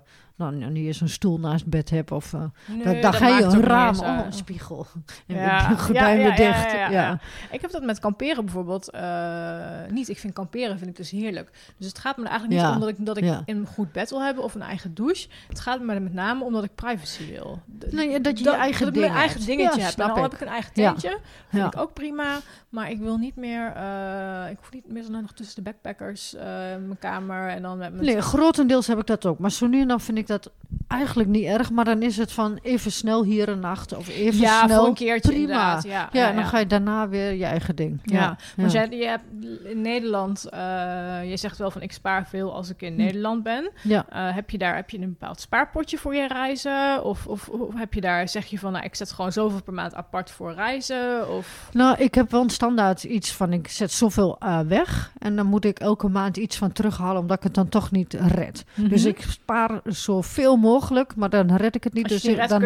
nou, 0.48 0.70
niet 0.70 0.86
eens 0.86 1.00
een 1.00 1.08
stoel 1.08 1.38
naast 1.40 1.66
bed 1.66 1.90
heb. 1.90 2.10
Of, 2.12 2.32
eh, 2.32 2.42
Nee, 2.84 3.00
dan, 3.00 3.12
ga 3.14 3.28
je 3.28 3.42
een 3.42 3.60
raam, 3.62 4.00
uit. 4.00 4.26
een 4.26 4.32
spiegel. 4.32 4.86
En 5.26 5.36
Ja. 5.36 5.60
gordijnen 5.60 6.26
Ja, 6.26 6.34
ja, 6.34 6.44
ja, 6.44 6.52
dicht. 6.52 6.92
ja, 6.92 7.20
Ik 7.50 7.60
heb 7.60 7.70
dat 7.70 7.82
met 7.82 7.98
kamperen 7.98 8.44
bijvoorbeeld 8.44 8.90
eh, 8.90 9.58
niet. 9.90 10.08
Ik 10.08 10.18
vind 10.18 10.32
kamperen 10.32 10.78
vind 10.78 10.90
ik 10.90 10.96
dus 10.96 11.10
heerlijk. 11.10 11.50
Dus 11.78 11.86
het 11.86 11.98
gaat 11.98 12.16
me 12.16 12.24
eigenlijk 12.28 12.60
niet 12.62 12.72
om 12.74 12.80
dat 12.80 12.88
ik, 12.88 13.06
dat 13.06 13.16
ik 13.16 13.40
een 13.46 13.66
goed 13.66 13.92
bed 13.92 14.10
wil 14.10 14.22
hebben 14.22 14.44
of 14.44 14.54
een 14.54 14.62
eigen 14.62 14.94
douche. 14.94 15.28
Het 15.48 15.60
gaat 15.60 15.80
me 15.80 16.00
met 16.00 16.12
name 16.12 16.44
om 16.44 16.52
dat 16.52 16.64
ik 16.64 16.74
privacy 16.74 17.30
wil. 17.30 17.60
Nee, 17.90 18.20
dat 18.20 18.38
je 18.38 18.44
je 18.44 18.50
eigen 18.50 18.78
dat 18.86 18.88
ik 18.88 18.94
ding 18.94 19.06
mijn 19.06 19.18
eigen 19.18 19.36
hebt. 19.36 19.46
dingetje 19.46 19.80
Ja, 19.80 19.86
heb. 19.86 19.86
En 19.86 19.92
snap 19.92 20.06
dan 20.08 20.16
ik. 20.16 20.22
heb 20.22 20.34
ik 20.34 20.40
een 20.40 20.52
eigen 20.52 20.72
tentje. 20.72 21.18
Vind 21.48 21.74
ik 21.74 21.80
ook 21.80 21.92
prima. 21.92 22.38
Maar 22.68 22.90
ik 22.90 22.98
wil 22.98 23.16
niet 23.16 23.36
meer... 23.36 23.72
eh, 23.76 24.50
ik 24.50 24.56
hoef 24.58 24.72
niet 24.72 24.92
meer 24.92 25.02
zo 25.02 25.10
nog 25.10 25.32
tussen 25.32 25.54
de 25.56 25.62
backpackers 25.62 26.34
eh, 26.34 26.42
mijn 26.44 26.96
kamer 26.98 27.48
en 27.48 27.62
dan 27.62 27.78
met 27.78 27.92
mijn... 27.92 28.04
Nee, 28.04 28.20
grotendeels 28.20 28.86
heb 28.86 28.98
ik 28.98 29.06
dat 29.06 29.26
ook. 29.26 29.38
Maar 29.38 29.50
zo 29.50 29.66
nu 29.66 29.80
en 29.80 29.88
dan 29.88 30.00
vind 30.00 30.18
ik 30.18 30.26
dat 30.30 30.50
eigenlijk 30.88 31.28
niet 31.28 31.44
erg. 31.44 31.70
Maar 31.70 31.84
dan 31.84 32.02
is 32.02 32.16
het 32.16 32.32
van 32.32 32.58
even 32.62 32.92
snel 32.92 33.24
hier 33.24 33.48
een 33.48 33.60
nacht. 33.60 33.96
Of 33.96 34.08
even 34.08 34.40
ja, 34.40 34.64
snel. 34.64 34.78
voor 34.78 34.88
een 34.88 34.94
keertje 34.94 35.32
prima. 35.32 35.80
Ja, 35.82 36.08
Ja, 36.12 36.28
en 36.28 36.34
dan 36.34 36.46
ga 36.46 36.58
je 36.58 36.66
daarna 36.66 37.08
weer 37.08 37.32
je 37.32 37.44
eigen 37.44 37.76
ding. 37.76 38.00
Ja, 38.04 38.36
ja. 38.56 38.66
jij, 38.66 38.88
je 38.90 39.06
hebt 39.06 39.24
in 39.64 39.80
Nederland, 39.80 40.44
eh, 40.44 41.30
je 41.30 41.36
zegt 41.36 41.58
wel 41.58 41.70
van 41.70 41.82
ik 41.82 41.92
spaar 41.92 42.26
veel 42.28 42.54
als 42.54 42.70
ik 42.70 42.82
in 42.82 42.92
Hm. 42.92 42.98
Nederland 42.98 43.42
ben. 43.42 43.70
ja. 43.82 44.06
Eh, 44.08 44.34
heb 44.34 44.50
je 44.50 44.58
daar 44.58 44.76
heb 44.76 44.90
je 44.90 44.98
een 44.98 45.16
bepaald 45.18 45.40
spaarpotje 45.40 45.98
voor 45.98 46.14
je 46.14 46.26
reizen? 46.26 47.04
Of, 47.04 47.26
of, 47.26 47.48
of 47.48 47.74
heb 47.74 47.94
je 47.94 48.00
daar, 48.00 48.28
zeg 48.28 48.46
je 48.46 48.58
van 48.58 48.72
nou, 48.72 48.84
ik 48.84 48.94
zet 48.94 49.12
gewoon 49.12 49.32
zoveel 49.32 49.62
per 49.62 49.72
maand 49.72 49.94
apart 49.94 50.30
voor 50.30 50.52
reizen? 50.52 51.28
Of 51.28 51.68
Nou, 51.72 51.96
ik 51.98 52.14
heb 52.14 52.30
wel 52.30 52.42
een 52.42 52.50
standaard 52.50 53.04
iets 53.04 53.32
van 53.32 53.52
ik 53.52 53.68
zet 53.68 53.92
zoveel 53.92 54.36
eh, 54.38 54.60
weg. 54.60 55.12
En 55.18 55.36
dan 55.36 55.46
moet 55.46 55.64
ik 55.64 55.78
elke 55.78 56.08
maand 56.08 56.36
iets 56.36 56.56
van 56.56 56.72
terughalen, 56.72 57.20
omdat 57.20 57.36
ik 57.36 57.42
het 57.42 57.54
dan 57.54 57.68
toch 57.68 57.90
niet 57.90 58.14
red. 58.14 58.64
Dus 58.74 59.04
ik 59.04 59.22
spaar 59.22 59.80
zoveel 60.22 60.56
mogelijk, 60.56 61.16
maar 61.16 61.30
dan 61.30 61.54
red 61.56 61.74
ik 61.74 61.84
het 61.84 61.92
niet. 61.92 62.08
Dus 62.08 62.24
ik- 62.24 62.48
dan 62.48 62.62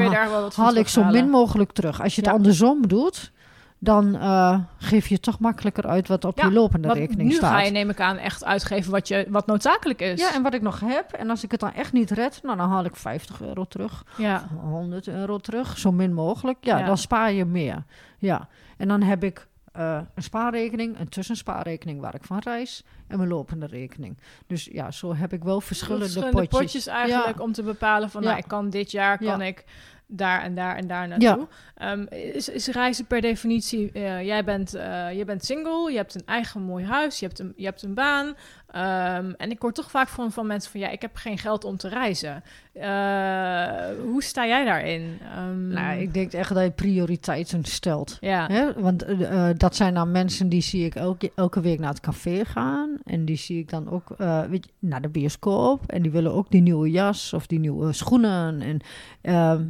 haal 0.54 0.74
ik 0.74 0.88
zo 0.88 1.04
min 1.04 1.30
mogelijk 1.30 1.72
terug. 1.72 2.02
Als 2.02 2.14
je 2.14 2.20
het 2.20 2.30
Ja. 2.30 2.36
andersom 2.36 2.86
doet, 2.88 3.32
dan 3.78 4.16
eh, 4.16 4.58
geef 4.78 5.06
je 5.06 5.20
toch 5.20 5.38
makkelijker 5.38 5.86
uit 5.86 6.08
wat 6.08 6.24
op 6.24 6.38
Ja, 6.38 6.46
je 6.46 6.52
lopende 6.52 6.92
rekening 6.92 7.28
nu 7.28 7.34
staat. 7.34 7.50
ga 7.50 7.60
je 7.60 7.70
neem 7.70 7.90
ik 7.90 8.00
aan 8.00 8.16
echt 8.16 8.44
uitgeven 8.44 8.90
wat, 8.92 9.08
je, 9.08 9.26
wat 9.28 9.46
noodzakelijk 9.46 10.00
is. 10.00 10.20
Ja, 10.20 10.34
en 10.34 10.42
wat 10.42 10.54
ik 10.54 10.62
nog 10.62 10.80
heb, 10.80 11.12
en 11.12 11.30
als 11.30 11.44
ik 11.44 11.50
het 11.50 11.60
dan 11.60 11.72
echt 11.72 11.92
niet 11.92 12.10
red, 12.10 12.40
nou, 12.42 12.56
dan 12.56 12.68
haal 12.68 12.84
ik 12.84 12.96
50 12.96 13.42
euro 13.42 13.64
terug. 13.64 14.04
ja. 14.16 14.46
100 14.62 15.08
euro 15.08 15.38
terug, 15.38 15.78
zo 15.78 15.92
min 15.92 16.12
mogelijk. 16.14 16.58
Ja, 16.60 16.78
Ja. 16.78 16.86
dan 16.86 16.98
spaar 16.98 17.32
je 17.32 17.44
meer. 17.44 17.84
Ja, 18.18 18.48
en 18.76 18.88
dan 18.88 19.02
heb 19.02 19.24
ik 19.24 19.46
eh, 19.74 20.00
een 20.14 20.22
spaarrekening, 20.22 20.98
een 20.98 21.08
tussenspaarrekening 21.08 22.00
waar 22.00 22.14
ik 22.14 22.24
van 22.24 22.38
reis 22.38 22.84
en 23.06 23.16
mijn 23.16 23.28
lopende 23.28 23.66
rekening. 23.66 24.18
Dus 24.46 24.68
ja, 24.72 24.90
zo 24.90 25.14
heb 25.14 25.32
ik 25.32 25.44
wel 25.44 25.60
verschillende, 25.60 26.04
verschillende 26.04 26.46
potjes. 26.48 26.86
eigenlijk 26.86 27.36
Ja. 27.38 27.42
om 27.44 27.52
te 27.52 27.62
bepalen 27.62 28.10
van 28.10 28.22
Ja. 28.22 28.28
nou, 28.28 28.40
ik 28.40 28.48
kan 28.48 28.70
dit 28.70 28.90
jaar 28.90 29.22
Ja. 29.22 29.30
kan 29.30 29.40
ik 29.42 29.64
daar 30.06 30.42
en 30.42 30.54
daar 30.54 30.76
en 30.76 30.86
daar 30.86 31.08
naartoe. 31.08 31.48
Ehm, 31.74 32.02
is, 32.10 32.48
is 32.48 32.66
reizen 32.66 33.06
per 33.06 33.20
definitie, 33.20 33.92
eh, 33.92 34.22
jij, 34.26 34.44
bent, 34.44 34.74
eh, 34.74 35.12
je 35.16 35.24
bent 35.24 35.44
single, 35.44 35.90
je 35.90 35.96
hebt 35.96 36.14
een 36.14 36.26
eigen 36.26 36.62
mooi 36.62 36.84
huis, 36.84 37.18
je 37.18 37.26
hebt 37.26 37.38
een, 37.38 37.52
je 37.56 37.64
hebt 37.64 37.82
een 37.82 37.94
baan. 37.94 38.34
Ehm, 38.74 39.32
en 39.36 39.50
ik 39.50 39.62
hoor 39.62 39.72
toch 39.72 39.90
vaak 39.90 40.08
van, 40.08 40.32
van 40.32 40.46
mensen 40.46 40.70
van 40.70 40.80
ja, 40.80 40.88
ik 40.88 41.02
heb 41.02 41.16
geen 41.16 41.38
geld 41.38 41.64
om 41.64 41.76
te 41.76 41.88
reizen. 41.88 42.42
Eh, 42.72 44.02
hoe 44.02 44.22
sta 44.22 44.46
jij 44.46 44.64
daarin? 44.64 45.18
Ehm, 45.34 45.68
Nou, 45.68 46.00
ik 46.00 46.14
denk 46.14 46.32
echt 46.32 46.54
dat 46.54 46.62
je 46.62 46.70
prioriteiten 46.70 47.64
stelt. 47.64 48.18
ja. 48.20 48.46
Hè? 48.46 48.72
Want 48.72 49.02
eh, 49.04 49.48
eh, 49.48 49.56
dat 49.56 49.76
zijn 49.76 49.94
dan 49.94 50.10
mensen 50.10 50.48
die 50.48 50.62
zie 50.62 50.84
ik 50.84 50.94
elke, 50.94 51.32
elke 51.34 51.60
week 51.60 51.78
naar 51.78 51.90
het 51.90 52.00
café 52.00 52.44
gaan. 52.44 52.96
En 53.04 53.24
die 53.24 53.36
zie 53.36 53.58
ik 53.58 53.70
dan 53.70 53.90
ook 53.90 54.14
weet 54.48 54.64
je, 54.64 54.70
naar 54.78 55.02
de 55.02 55.08
bioscoop. 55.08 55.82
En 55.86 56.02
die 56.02 56.10
willen 56.10 56.32
ook 56.32 56.50
die 56.50 56.62
nieuwe 56.62 56.90
jas 56.90 57.32
of 57.32 57.46
die 57.46 57.58
nieuwe 57.58 57.92
schoenen. 57.92 58.60
En 58.60 58.80
ehm, 59.20 59.62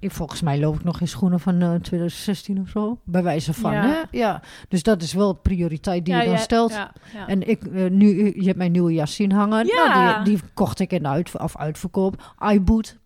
volgens 0.00 0.40
mij 0.40 0.58
loop 0.58 0.74
ik 0.74 0.84
nog 0.84 1.00
in 1.00 1.08
schoenen 1.08 1.40
van 1.40 1.60
eh, 1.60 1.74
2016 1.74 2.60
of 2.60 2.68
zo. 2.68 2.98
Bij 3.04 3.22
wijze 3.22 3.54
van. 3.54 3.72
Ja. 3.72 3.86
Hè? 3.86 4.18
Ja. 4.18 4.42
Dus 4.68 4.82
dat 4.82 5.02
is 5.02 5.12
wel 5.12 5.32
prioriteit 5.32 6.04
die 6.04 6.14
Ja, 6.14 6.20
je 6.20 6.26
dan 6.26 6.36
ja, 6.36 6.40
stelt. 6.40 6.78
En 7.26 7.48
ik, 7.48 7.64
eh, 7.64 7.90
nu, 7.90 8.32
je 8.36 8.44
hebt 8.44 8.58
mijn 8.58 8.72
nieuwe 8.72 8.92
jas 8.92 9.14
zien 9.14 9.32
hangen. 9.32 9.66
Ja. 9.66 9.88
Nou, 9.94 10.24
die, 10.24 10.34
die 10.34 10.42
kocht 10.54 10.80
ik 10.80 10.92
in 10.92 11.06
uit, 11.06 11.40
of 11.40 11.56
uitverkoop. 11.56 12.34
iBoot.nl 12.52 12.99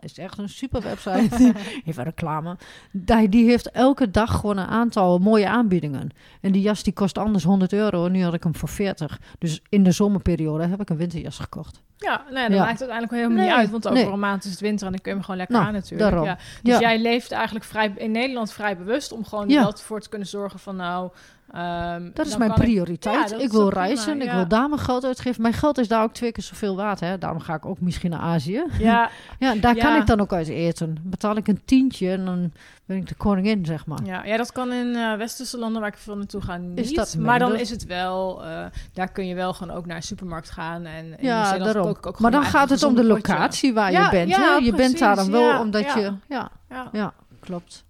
is 0.00 0.18
echt 0.18 0.38
een 0.38 0.48
super 0.48 0.82
website. 0.82 1.54
Even 1.84 2.04
reclame. 2.04 2.56
Die, 2.92 3.28
die 3.28 3.48
heeft 3.48 3.70
elke 3.70 4.10
dag 4.10 4.40
gewoon 4.40 4.56
een 4.56 4.66
aantal 4.66 5.18
mooie 5.18 5.48
aanbiedingen. 5.48 6.10
En 6.40 6.52
die 6.52 6.62
jas 6.62 6.82
die 6.82 6.92
kost 6.92 7.18
anders 7.18 7.44
100 7.44 7.72
euro. 7.72 8.06
En 8.06 8.12
nu 8.12 8.22
had 8.22 8.34
ik 8.34 8.42
hem 8.42 8.54
voor 8.56 8.68
40. 8.68 9.20
Dus 9.38 9.62
in 9.68 9.82
de 9.82 9.90
zomerperiode 9.90 10.66
heb 10.66 10.80
ik 10.80 10.90
een 10.90 10.96
winterjas 10.96 11.38
gekocht. 11.38 11.82
Ja, 11.96 12.24
nee, 12.30 12.42
dat 12.48 12.52
Ja. 12.56 12.64
maakt 12.64 12.68
uiteindelijk 12.80 13.10
wel 13.10 13.20
helemaal 13.20 13.38
Nee, 13.38 13.48
niet 13.48 13.58
uit. 13.58 13.70
Want 13.70 13.86
over 13.88 14.02
nee. 14.02 14.12
een 14.12 14.18
maand 14.18 14.44
is 14.44 14.50
het 14.50 14.60
winter 14.60 14.86
en 14.86 14.92
dan 14.92 15.00
kun 15.00 15.10
je 15.10 15.16
hem 15.16 15.24
gewoon 15.26 15.40
lekker 15.40 15.56
Nou, 15.56 15.68
aan 15.68 15.74
natuurlijk. 15.74 16.10
daarom. 16.10 16.28
Ja. 16.28 16.38
Dus 16.62 16.74
Ja. 16.74 16.80
jij 16.80 16.98
leeft 17.00 17.32
eigenlijk 17.32 17.64
vrij, 17.64 17.92
in 17.96 18.10
Nederland 18.10 18.52
vrij 18.52 18.76
bewust 18.76 19.12
om 19.12 19.24
gewoon 19.24 19.48
wel 19.48 19.72
voor 19.76 20.00
te 20.00 20.08
kunnen 20.08 20.28
zorgen 20.28 20.58
van 20.58 20.76
nou... 20.76 21.10
ehm, 21.52 22.10
Dat 22.14 22.26
is 22.26 22.36
mijn 22.36 22.50
ik- 22.50 22.56
prioriteit. 22.56 23.30
Ja, 23.30 23.36
ik 23.36 23.50
wil 23.50 23.66
prima, 23.68 23.84
reizen, 23.84 24.22
ik 24.22 24.30
wil 24.30 24.48
daar 24.48 24.68
mijn 24.68 24.80
geld 24.80 25.04
uitgeven. 25.04 25.42
Mijn 25.42 25.54
geld 25.54 25.78
is 25.78 25.88
daar 25.88 26.02
ook 26.02 26.12
twee 26.12 26.32
keer 26.32 26.44
zoveel 26.44 26.76
waard. 26.76 27.00
Hè? 27.00 27.18
Daarom 27.18 27.40
ga 27.40 27.54
ik 27.54 27.66
ook 27.66 27.80
misschien 27.80 28.10
naar 28.10 28.20
Azië. 28.20 28.64
Ja, 28.78 29.10
Ja, 29.38 29.54
daar 29.54 29.76
kan 29.76 29.96
ik 29.96 30.06
dan 30.06 30.20
ook 30.20 30.32
uit 30.32 30.48
eten. 30.48 30.96
Betaal 31.02 31.36
ik 31.36 31.48
een 31.48 31.60
tientje 31.64 32.10
en 32.10 32.24
dan 32.24 32.52
ben 32.84 32.96
ik 32.96 33.08
de 33.08 33.14
koningin, 33.14 33.64
zeg 33.64 33.86
maar. 33.86 33.98
ja, 34.04 34.24
ja, 34.24 34.36
dat 34.36 34.52
kan 34.52 34.72
in 34.72 34.94
eh, 34.94 35.14
westerse 35.16 35.58
landen 35.58 35.80
waar 35.80 35.90
ik 35.90 35.98
veel 35.98 36.16
naartoe 36.16 36.40
ga 36.40 36.56
niet. 36.56 36.78
Is 36.78 36.92
dat 36.92 37.16
maar 37.18 37.38
dan 37.38 37.54
is 37.56 37.70
het 37.70 37.86
wel... 37.86 38.44
eh, 38.44 38.64
daar 38.92 39.08
kun 39.12 39.26
je 39.26 39.34
wel 39.34 39.52
gewoon 39.54 39.76
ook 39.76 39.86
naar 39.86 39.96
een 39.96 40.02
supermarkt 40.02 40.50
gaan. 40.50 40.84
En 40.84 41.04
in 41.06 41.16
Ja, 41.26 41.58
daarom. 41.58 41.84
kook 41.86 41.96
ik 41.98 42.06
ook 42.06 42.20
Maar 42.20 42.30
dan 42.30 42.42
gaat 42.44 42.70
het 42.70 42.82
om 42.82 42.94
de 42.94 43.00
potje. 43.06 43.14
locatie 43.14 43.74
waar 43.74 43.92
je 43.92 44.08
bent. 44.10 44.36
hè? 44.36 44.54
Je 44.54 44.72
bent 44.74 44.98
daar 44.98 45.16
dan 45.16 45.30
wel 45.30 45.60
omdat 45.60 45.92
je... 45.92 46.12
Ja, 46.28 46.50
Ja. 46.68 46.88
ja, 46.92 47.12
klopt. 47.40 47.84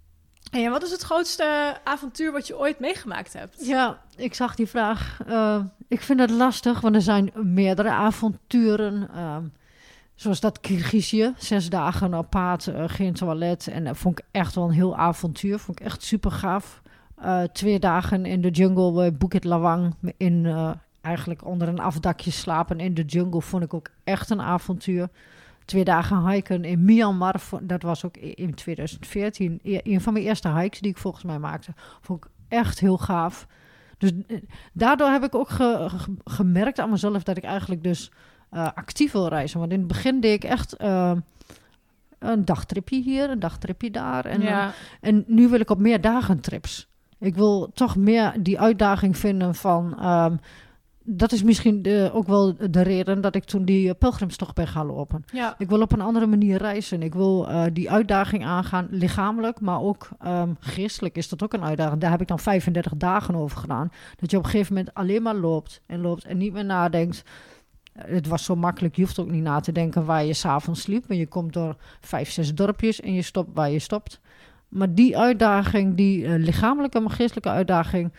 Hey, 0.57 0.64
en 0.64 0.70
wat 0.70 0.82
is 0.82 0.90
het 0.90 1.02
grootste 1.02 1.76
avontuur 1.84 2.32
wat 2.32 2.46
je 2.46 2.59
ooit 2.59 2.78
meegemaakt 2.78 3.32
hebt? 3.32 3.66
Ja, 3.66 4.00
ik 4.16 4.34
zag 4.34 4.54
die 4.54 4.66
vraag. 4.66 5.20
Eh, 5.26 5.61
ik 5.88 6.00
vind 6.00 6.20
het 6.20 6.30
lastig, 6.30 6.80
want 6.80 6.94
er 6.94 7.02
zijn 7.02 7.30
meerdere 7.34 7.90
avonturen. 7.90 9.09
ehm, 9.14 9.42
zoals 10.14 10.40
dat 10.40 10.61
Kirgizië, 10.61 11.34
zes 11.38 11.68
dagen 11.68 12.14
op 12.14 12.30
paard, 12.30 12.66
eh, 12.66 12.84
geen 12.86 13.14
toilet. 13.14 13.66
En 13.66 13.84
dat 13.84 13.96
vond 13.96 14.18
ik 14.18 14.24
echt 14.30 14.54
wel 14.54 14.64
een 14.64 14.70
heel 14.70 14.96
avontuur. 14.96 15.59
Vond 15.59 15.80
ik 15.80 15.86
echt 15.86 16.02
super 16.02 16.30
gaaf. 16.30 16.82
Eh, 17.16 17.42
twee 17.42 17.78
dagen 17.78 18.26
in 18.26 18.40
de 18.40 18.50
jungle 18.50 18.92
bij 18.92 19.14
Bukit 19.14 19.44
Lawang. 19.44 19.94
In, 20.16 20.57
eigenlijk 21.00 21.44
onder 21.44 21.68
een 21.68 21.80
afdakje 21.80 22.30
slapen 22.30 22.80
in 22.80 22.94
de 22.94 23.04
jungle 23.04 23.42
vond 23.42 23.62
ik 23.62 23.74
ook 23.74 23.88
echt 24.04 24.30
een 24.30 24.42
avontuur. 24.42 25.09
Twee 25.66 25.84
dagen 25.84 26.28
hiken 26.28 26.64
in 26.64 26.84
Myanmar. 26.84 27.40
Dat 27.62 27.82
was 27.82 28.04
ook 28.04 28.16
in 28.16 28.54
2014. 28.54 29.60
e- 29.62 29.80
Een 29.82 30.00
van 30.00 30.12
mijn 30.12 30.24
eerste 30.24 30.48
hikes 30.52 30.80
die 30.80 30.90
ik 30.90 30.98
volgens 30.98 31.24
mij 31.24 31.38
maakte. 31.38 31.72
Vond 32.00 32.24
ik 32.24 32.30
echt 32.48 32.80
heel 32.80 32.98
gaaf. 32.98 33.46
Dus 33.98 34.10
eh, 34.26 34.36
daardoor 34.72 35.08
heb 35.08 35.24
ik 35.24 35.34
ook 35.34 35.48
ge- 35.48 35.84
ge- 35.88 36.16
gemerkt 36.24 36.78
aan 36.78 36.90
mezelf 36.90 37.22
dat 37.22 37.36
ik 37.36 37.44
eigenlijk 37.44 37.82
dus 37.82 38.10
eh, 38.50 38.68
actief 38.74 39.12
wil 39.12 39.28
reizen. 39.28 39.58
Want 39.60 39.72
in 39.72 39.78
het 39.78 39.88
begin 39.88 40.20
deed 40.20 40.34
ik 40.44 40.50
echt 40.50 40.72
eh, 40.76 41.12
een 42.18 42.44
dagtripje 42.44 43.02
hier, 43.02 43.30
een 43.30 43.40
dagtripje 43.40 43.90
daar. 43.90 44.24
En, 44.24 44.40
ja. 44.40 44.62
dan- 44.64 44.72
en 45.00 45.24
nu 45.26 45.48
wil 45.48 45.60
ik 45.60 45.70
op 45.70 45.78
meer 45.78 46.00
dagen 46.00 46.40
trips. 46.40 46.88
Ik 47.18 47.34
wil 47.34 47.70
toch 47.74 47.96
meer 47.96 48.42
die 48.42 48.60
uitdaging 48.60 49.16
vinden 49.18 49.54
van... 49.54 49.98
ehm, 50.00 50.36
dat 51.09 51.32
is 51.32 51.42
misschien 51.42 51.82
de, 51.82 52.11
ook 52.12 52.26
wel 52.26 52.57
de 52.70 52.82
reden 52.82 53.20
dat 53.20 53.34
ik 53.34 53.44
toen 53.44 53.64
die 53.64 53.86
uh, 53.86 53.92
pelgrimstocht 53.98 54.54
ben 54.54 54.66
gaan 54.66 54.86
lopen. 54.86 55.24
ja. 55.32 55.54
Ik 55.59 55.68
wil 55.68 55.80
op 55.80 55.92
een 55.92 56.00
andere 56.00 56.26
manier 56.26 56.59
reizen. 56.59 57.02
Ik 57.02 57.14
wil 57.14 57.48
eh, 57.48 57.64
die 57.72 57.90
uitdaging 57.90 58.44
aangaan, 58.44 58.86
lichamelijk, 58.90 59.61
maar 59.61 59.80
ook 59.80 60.09
ehm, 60.18 60.50
geestelijk 60.61 61.16
is 61.16 61.28
dat 61.28 61.42
ook 61.42 61.52
een 61.52 61.64
uitdaging. 61.64 62.00
Daar 62.00 62.11
heb 62.11 62.20
ik 62.20 62.28
dan 62.28 62.38
35 62.38 62.92
dagen 62.96 63.34
over 63.34 63.59
gedaan. 63.59 63.90
Dat 64.16 64.30
je 64.30 64.36
op 64.36 64.44
een 64.44 64.50
gegeven 64.50 64.74
moment 64.74 64.94
alleen 64.94 65.22
maar 65.22 65.34
loopt 65.36 65.80
en 65.86 66.00
loopt 66.00 66.24
en 66.24 66.36
niet 66.36 66.52
meer 66.52 66.64
nadenkt. 66.64 67.22
Eh, 67.92 68.04
Het 68.14 68.26
was 68.26 68.44
zo 68.44 68.57
makkelijk, 68.57 68.96
je 68.96 69.02
hoeft 69.02 69.18
ook 69.18 69.30
niet 69.30 69.42
na 69.42 69.61
te 69.61 69.72
denken 69.72 70.04
waar 70.04 70.24
je 70.24 70.32
s'avonds 70.34 70.80
sliep. 70.80 71.09
Maar 71.09 71.16
je 71.16 71.26
komt 71.26 71.52
door 71.52 71.76
vijf, 72.00 72.30
zes 72.30 72.54
dorpjes 72.54 73.00
en 73.00 73.12
je 73.14 73.22
stopt 73.22 73.50
waar 73.54 73.70
je 73.70 73.78
stopt. 73.78 74.20
Maar 74.68 74.94
die 74.94 75.18
uitdaging, 75.18 75.96
die 75.96 76.24
eh, 76.26 76.34
lichamelijke, 76.38 77.00
maar 77.00 77.11
geestelijke 77.11 77.48
uitdaging, 77.50 78.12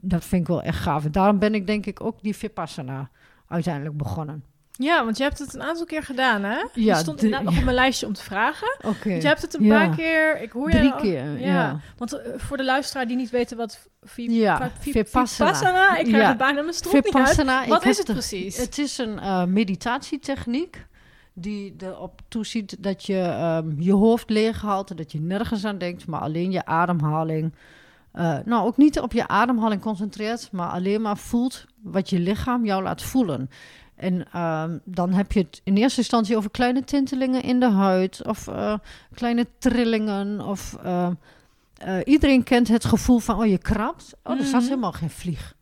dat 0.00 0.24
vind 0.24 0.42
ik 0.42 0.48
wel 0.48 0.62
echt 0.62 0.78
gaaf. 0.78 1.04
En 1.04 1.12
daarom 1.12 1.38
ben 1.38 1.54
ik 1.54 1.66
denk 1.66 1.86
ik 1.86 2.00
ook 2.04 2.22
die 2.22 2.36
Vipassana 2.36 3.10
uiteindelijk 3.48 3.96
begonnen. 3.96 4.44
Ja, 4.76 5.04
want 5.04 5.16
je 5.16 5.22
hebt 5.22 5.38
het 5.38 5.54
een 5.54 5.62
aantal 5.62 5.84
keer 5.84 6.02
gedaan, 6.02 6.42
hè? 6.42 6.56
Ja, 6.56 6.66
je 6.74 6.94
stond 6.94 7.18
de- 7.18 7.24
inderdaad 7.24 7.48
nog 7.48 7.58
op 7.58 7.64
mijn 7.64 7.76
lijstje 7.76 8.06
om 8.06 8.12
te 8.12 8.22
vragen. 8.22 8.76
Oké. 8.86 9.12
Je 9.12 9.26
hebt 9.26 9.42
het 9.42 9.54
een 9.54 9.64
Ja. 9.64 9.86
paar 9.86 9.96
keer... 9.96 10.40
Ik 10.42 10.50
hoor 10.52 10.70
je 10.70 10.76
Drie 10.78 10.92
al- 10.92 11.00
keer, 11.00 11.38
Ja. 11.40 11.46
ja. 11.46 11.80
Want 11.96 12.12
eh, 12.12 12.32
voor 12.36 12.56
de 12.56 12.64
luisteraar 12.64 13.06
die 13.06 13.16
niet 13.16 13.30
weten 13.30 13.56
wat... 13.56 13.88
vi- 14.02 14.30
Ja, 14.40 14.70
Vipassana. 14.78 15.54
Vipassana, 15.54 15.96
ik 15.96 16.06
krijg 16.06 16.28
het 16.28 16.36
bijna 16.38 16.60
mijn 16.60 16.74
strot 16.74 17.04
niet 17.04 17.14
uit. 17.14 17.68
Wat 17.68 17.84
is 17.86 17.98
het 17.98 18.06
precies? 18.12 18.56
Het 18.56 18.78
is 18.78 18.98
een 18.98 19.18
eh, 19.18 19.44
meditatietechniek 19.44 20.86
die 21.32 21.74
erop 21.78 22.20
toeziet 22.28 22.82
dat 22.82 23.04
je 23.04 23.20
ehm, 23.20 23.80
je 23.80 23.92
hoofd 23.92 24.30
leeg 24.30 24.62
haalt, 24.62 24.96
dat 24.96 25.12
je 25.12 25.20
nergens 25.20 25.64
aan 25.64 25.78
denkt, 25.78 26.06
maar 26.06 26.20
alleen 26.20 26.50
je 26.50 26.64
ademhaling. 26.66 27.54
Eh, 28.14 28.36
nou, 28.44 28.66
ook 28.66 28.76
niet 28.76 29.00
op 29.00 29.12
je 29.12 29.28
ademhaling 29.28 29.80
concentreert, 29.80 30.48
maar 30.52 30.68
alleen 30.68 31.02
maar 31.02 31.16
voelt 31.16 31.64
wat 31.82 32.10
je 32.10 32.18
lichaam 32.18 32.64
jou 32.64 32.82
laat 32.82 33.02
voelen. 33.02 33.50
En 33.96 34.26
ehm, 34.32 34.78
dan 34.84 35.12
heb 35.12 35.32
je 35.32 35.40
het 35.40 35.60
in 35.64 35.76
eerste 35.76 35.98
instantie 35.98 36.36
over 36.36 36.50
kleine 36.50 36.84
tintelingen 36.84 37.42
in 37.42 37.60
de 37.60 37.70
huid 37.70 38.26
of 38.26 38.48
eh, 38.48 38.74
kleine 39.14 39.46
trillingen. 39.58 40.40
Of, 40.40 40.76
eh, 40.82 41.06
eh, 41.76 41.96
iedereen 42.04 42.42
kent 42.42 42.68
het 42.68 42.84
gevoel 42.84 43.18
van, 43.18 43.38
oh 43.38 43.46
je 43.46 43.58
krabt, 43.58 44.14
oh 44.22 44.38
er 44.38 44.44
staat 44.44 44.60
Mhm. 44.60 44.68
helemaal 44.68 44.92
geen 44.92 45.10
vlieg. 45.10 45.54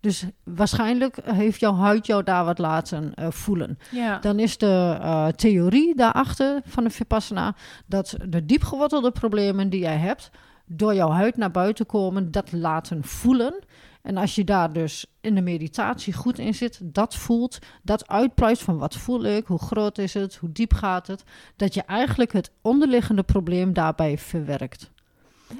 Dus 0.00 0.24
waarschijnlijk 0.44 1.16
heeft 1.24 1.60
jouw 1.60 1.74
huid 1.74 2.06
jou 2.06 2.22
daar 2.24 2.44
wat 2.44 2.58
laten 2.58 3.12
voelen. 3.28 3.78
ja. 3.90 4.18
Dan 4.18 4.38
is 4.38 4.58
de 4.58 5.32
theorie 5.36 5.94
daarachter 5.96 6.60
van 6.66 6.84
de 6.84 6.90
Vipassana 6.90 7.54
dat 7.86 8.16
de 8.28 8.46
diepgewortelde 8.46 9.10
problemen 9.10 9.70
die 9.70 9.80
jij 9.80 9.96
hebt, 9.96 10.30
door 10.72 10.94
jouw 10.94 11.10
huid 11.10 11.36
naar 11.36 11.50
buiten 11.50 11.86
komen, 11.86 12.30
dat 12.30 12.52
laten 12.52 13.04
voelen. 13.04 13.54
En 14.02 14.16
als 14.16 14.34
je 14.34 14.44
daar 14.44 14.72
dus 14.72 15.06
in 15.20 15.34
de 15.34 15.40
meditatie 15.40 16.12
goed 16.12 16.38
in 16.38 16.54
zit, 16.54 16.80
dat 16.82 17.14
voelt, 17.14 17.58
dat 17.82 18.08
uitpluist 18.08 18.62
van 18.62 18.78
wat 18.78 18.96
voel 18.96 19.24
ik, 19.24 19.46
hoe 19.46 19.58
groot 19.58 19.98
is 19.98 20.14
het, 20.14 20.36
hoe 20.36 20.52
diep 20.52 20.72
gaat 20.72 21.06
het, 21.06 21.24
dat 21.56 21.74
je 21.74 21.82
eigenlijk 21.82 22.32
het 22.32 22.50
onderliggende 22.62 23.22
probleem 23.22 23.72
daarbij 23.72 24.18
verwerkt. 24.18 24.90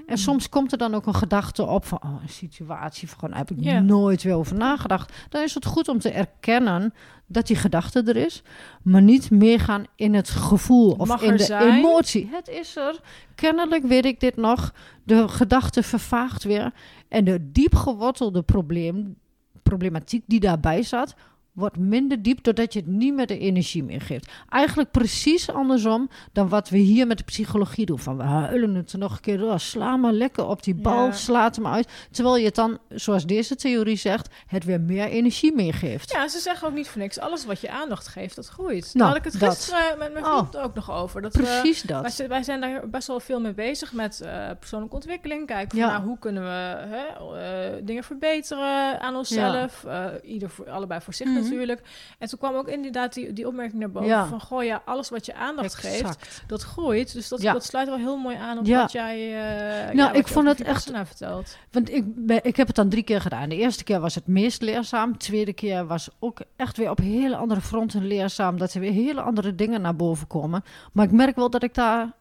En 0.07 0.18
soms 0.18 0.49
komt 0.49 0.72
er 0.72 0.78
dan 0.78 0.95
ook 0.95 1.07
een 1.07 1.14
gedachte 1.14 1.66
op 1.66 1.84
van 1.84 1.99
oh, 2.05 2.22
een 2.22 2.28
situatie 2.28 3.09
van 3.09 3.28
daar 3.28 3.38
heb 3.38 3.51
ik 3.51 3.82
nooit 3.82 4.22
weer 4.22 4.34
over 4.34 4.57
nagedacht. 4.57 5.12
Dan 5.28 5.43
is 5.43 5.55
het 5.55 5.66
goed 5.66 5.88
om 5.88 5.99
te 5.99 6.11
erkennen 6.11 6.95
dat 7.26 7.47
die 7.47 7.57
gedachte 7.57 8.03
er 8.03 8.16
is, 8.16 8.43
maar 8.82 9.03
niet 9.03 9.30
meegaan 9.30 9.84
in 9.95 10.14
het 10.14 10.28
gevoel 10.28 10.93
of 10.93 11.09
Mag 11.09 11.22
in 11.22 11.36
de 11.36 11.43
zijn. 11.43 11.76
emotie. 11.78 12.28
Het 12.32 12.49
is 12.49 12.76
er. 12.76 13.01
Kennelijk 13.34 13.84
weet 13.84 14.05
ik 14.05 14.20
dit 14.20 14.36
nog. 14.36 14.72
De 15.05 15.28
gedachte 15.28 15.82
vervaagt 15.82 16.45
weer 16.45 16.72
en 17.09 17.24
de 17.24 17.51
diep 17.53 17.74
gewortelde 17.74 18.43
probleem, 18.43 19.16
problematiek 19.62 20.24
die 20.26 20.41
daarbij 20.41 20.82
zat, 20.82 21.14
wordt 21.53 21.76
minder 21.78 22.22
diep 22.22 22.42
doordat 22.44 22.72
je 22.72 22.78
het 22.78 22.88
niet 22.88 23.14
meer 23.14 23.26
de 23.26 23.38
energie 23.38 23.82
meer 23.84 24.01
geeft. 24.01 24.30
Eigenlijk 24.48 24.90
precies 24.90 25.51
andersom 25.51 26.09
dan 26.32 26.48
wat 26.48 26.68
we 26.68 26.78
hier 26.78 27.07
met 27.07 27.18
de 27.18 27.24
psychologie 27.24 27.86
doen. 27.86 27.98
Van 27.98 28.16
we 28.16 28.22
huilen 28.22 28.74
het 28.74 28.92
nog 28.92 29.12
een 29.12 29.20
keer 29.20 29.38
door, 29.38 29.61
sla 29.61 29.96
maar 29.96 30.12
lekker 30.12 30.46
op 30.46 30.62
die 30.62 30.74
bal, 30.74 31.05
Ja. 31.07 31.12
slaat 31.12 31.57
hem 31.57 31.66
uit. 31.66 31.88
Terwijl 32.11 32.36
je 32.36 32.44
het 32.44 32.55
dan, 32.55 32.78
zoals 32.88 33.26
deze 33.26 33.57
theorie 33.57 33.96
zegt, 33.96 34.28
het 34.46 34.64
weer 34.64 34.80
meer 34.80 35.07
energie 35.07 35.55
meegeeft. 35.55 36.11
Ja, 36.12 36.28
ze 36.28 36.38
zeggen 36.38 36.68
ook 36.68 36.74
niet 36.74 36.88
voor 36.88 37.01
niks. 37.01 37.18
Alles 37.18 37.44
wat 37.44 37.61
je 37.61 37.70
aandacht 37.70 38.09
geeft, 38.09 38.36
dat 38.36 38.46
groeit. 38.48 38.84
Nou, 38.84 38.98
Daar 38.98 39.07
had 39.09 39.16
ik 39.16 39.32
het 39.32 39.40
dat. 39.40 39.55
gisteren 39.57 39.98
met 39.98 40.12
mijn 40.12 40.24
Oh. 40.24 40.36
vriend 40.38 40.57
ook 40.57 40.74
nog 40.74 40.90
over. 40.90 41.22
Dat 41.22 41.34
we- 41.34 41.42
Precies 41.42 41.84
wij, 41.84 42.03
dat. 42.03 42.12
zijn- 42.12 42.28
wij 42.28 42.42
zijn 42.42 42.61
daar 42.61 42.88
best 42.88 43.07
wel 43.07 43.20
veel 43.20 43.40
mee 43.40 43.55
bezig 43.55 43.92
met 43.92 44.20
eh, 44.20 44.48
persoonlijke 44.59 44.94
ontwikkeling. 44.94 45.46
Kijken 45.46 45.70
van 45.70 45.78
Ja. 45.78 45.86
nou, 45.92 46.05
hoe 46.05 46.18
kunnen 46.18 46.42
we 46.42 46.48
hè, 46.88 47.05
eh, 47.07 47.80
dingen 47.84 48.05
verbeteren 48.05 49.01
aan 49.01 49.16
onszelf. 49.16 49.84
Eh, 49.84 50.07
ieder 50.22 50.51
voor, 50.51 50.70
allebei 50.70 51.01
voor 51.01 51.14
zich 51.14 51.26
Mhm. 51.41 51.49
natuurlijk. 51.51 51.80
En 52.18 52.28
toen 52.28 52.38
kwam 52.38 52.55
ook 52.55 52.68
inderdaad 52.68 53.14
die, 53.14 53.32
die 53.32 53.47
opmerking 53.47 53.78
naar 53.80 53.91
boven 53.91 54.09
Ja. 54.09 54.26
van... 54.26 54.41
goh 54.41 54.64
ja, 54.64 54.82
alles 54.84 55.09
wat 55.09 55.26
je 55.26 55.34
aandacht 55.34 55.74
geeft, 55.74 56.43
dat 56.47 56.62
groeit. 56.62 57.12
Dus 57.12 57.28
dat, 57.28 57.43
Ja. 57.43 57.53
dat 57.53 57.64
sluit 57.64 57.88
wel 57.88 57.97
heel 57.97 58.16
mooi 58.16 58.36
aan 58.36 58.59
op 58.59 58.66
Ja. 58.66 58.80
wat 58.80 58.93
jij 58.93 59.43
eh 59.88 59.95
Nou, 59.95 60.16
ik 60.16 60.28
vond 60.28 60.49
het 60.49 60.61
echt- 60.62 60.91
vertelt. 61.05 61.57
Want 61.70 61.91
ik, 61.91 62.05
ben- 62.26 62.41
ik 62.45 62.57
heb 62.57 62.66
het 62.66 62.76
dan 62.76 62.88
drie 62.88 63.03
keer 63.03 63.20
gedaan. 63.20 63.49
De 63.49 63.57
eerste 63.57 63.84
keer 63.84 64.01
was 64.01 64.14
het 64.14 64.26
meest 64.26 64.62
leerzaam. 64.62 65.12
De 65.12 65.18
tweede 65.18 65.53
keer 65.53 65.86
was 65.86 66.09
ook 66.18 66.38
echt 66.57 66.76
weer 66.76 66.91
op 66.91 66.99
hele 66.99 67.36
andere 67.36 67.61
fronten 67.61 68.07
leerzaam. 68.07 68.59
Dat 68.59 68.74
er 68.74 68.80
weer 68.80 68.93
hele 68.93 69.20
andere 69.20 69.55
dingen 69.55 69.80
naar 69.80 69.97
boven 69.97 70.26
komen. 70.26 70.64
Maar 70.93 71.05
ik 71.05 71.12
merk 71.12 71.36
wel 71.36 71.51
dat 71.51 71.62
ik 71.62 71.74
daar 71.74 72.12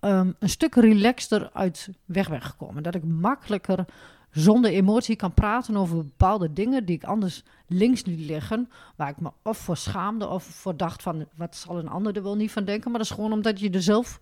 ehm, 0.00 0.30
een 0.38 0.48
stuk 0.48 0.74
relaxter 0.74 1.50
uit 1.52 1.88
weg 2.04 2.30
ben 2.30 2.42
gekomen. 2.42 2.82
Dat 2.82 2.94
ik 2.94 3.04
makkelijker 3.04 3.84
zonder 4.32 4.70
emotie 4.70 5.16
kan 5.16 5.34
praten 5.34 5.76
over 5.76 5.96
bepaalde 5.96 6.52
dingen 6.52 6.84
die 6.84 6.96
ik 6.96 7.04
anders 7.04 7.42
links 7.66 8.04
liet 8.04 8.20
liggen. 8.20 8.68
Waar 8.96 9.08
ik 9.08 9.20
me 9.20 9.30
of 9.42 9.58
voor 9.58 9.76
schaamde 9.76 10.28
of 10.28 10.44
voor 10.44 10.76
dacht 10.76 11.02
van 11.02 11.26
wat 11.34 11.56
zal 11.56 11.78
een 11.78 11.88
ander 11.88 12.16
er 12.16 12.22
wel 12.22 12.36
niet 12.36 12.52
van 12.52 12.64
denken. 12.64 12.90
Maar 12.90 13.00
dat 13.00 13.10
is 13.10 13.16
gewoon 13.16 13.32
omdat 13.32 13.60
je 13.60 13.70
er 13.70 13.82
zelf 13.82 14.18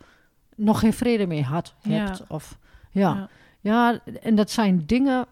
nog 0.57 0.81
geen 0.81 0.93
vrede 0.93 1.27
mee 1.27 1.43
had. 1.43 1.75
Ja. 1.83 2.05
Hebt, 2.05 2.23
Of, 2.29 2.59
ja. 2.91 3.15
Ja. 3.15 3.29
Ja, 3.63 4.01
en 4.23 4.35
dat 4.35 4.51
zijn 4.51 4.83
dingen 4.87 5.27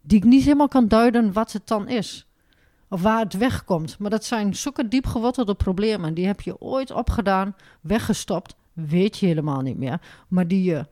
die 0.00 0.18
ik 0.18 0.24
niet 0.24 0.42
helemaal 0.42 0.68
kan 0.68 0.88
duiden 0.88 1.32
wat 1.32 1.52
het 1.52 1.66
dan 1.66 1.88
is. 1.88 2.26
Of 2.88 3.02
waar 3.02 3.18
het 3.18 3.34
wegkomt. 3.34 3.98
Maar 3.98 4.10
dat 4.10 4.24
zijn 4.24 4.56
zulke 4.56 4.88
diep 4.88 5.06
gewortelde 5.06 5.54
problemen. 5.54 6.14
Die 6.14 6.26
heb 6.26 6.40
je 6.40 6.60
ooit 6.60 6.90
opgedaan, 6.90 7.56
weggestopt. 7.80 8.54
Weet 8.72 9.18
je 9.18 9.26
helemaal 9.26 9.60
niet 9.60 9.78
meer. 9.78 10.00
Maar 10.28 10.48
die 10.48 10.62
je 10.62 10.86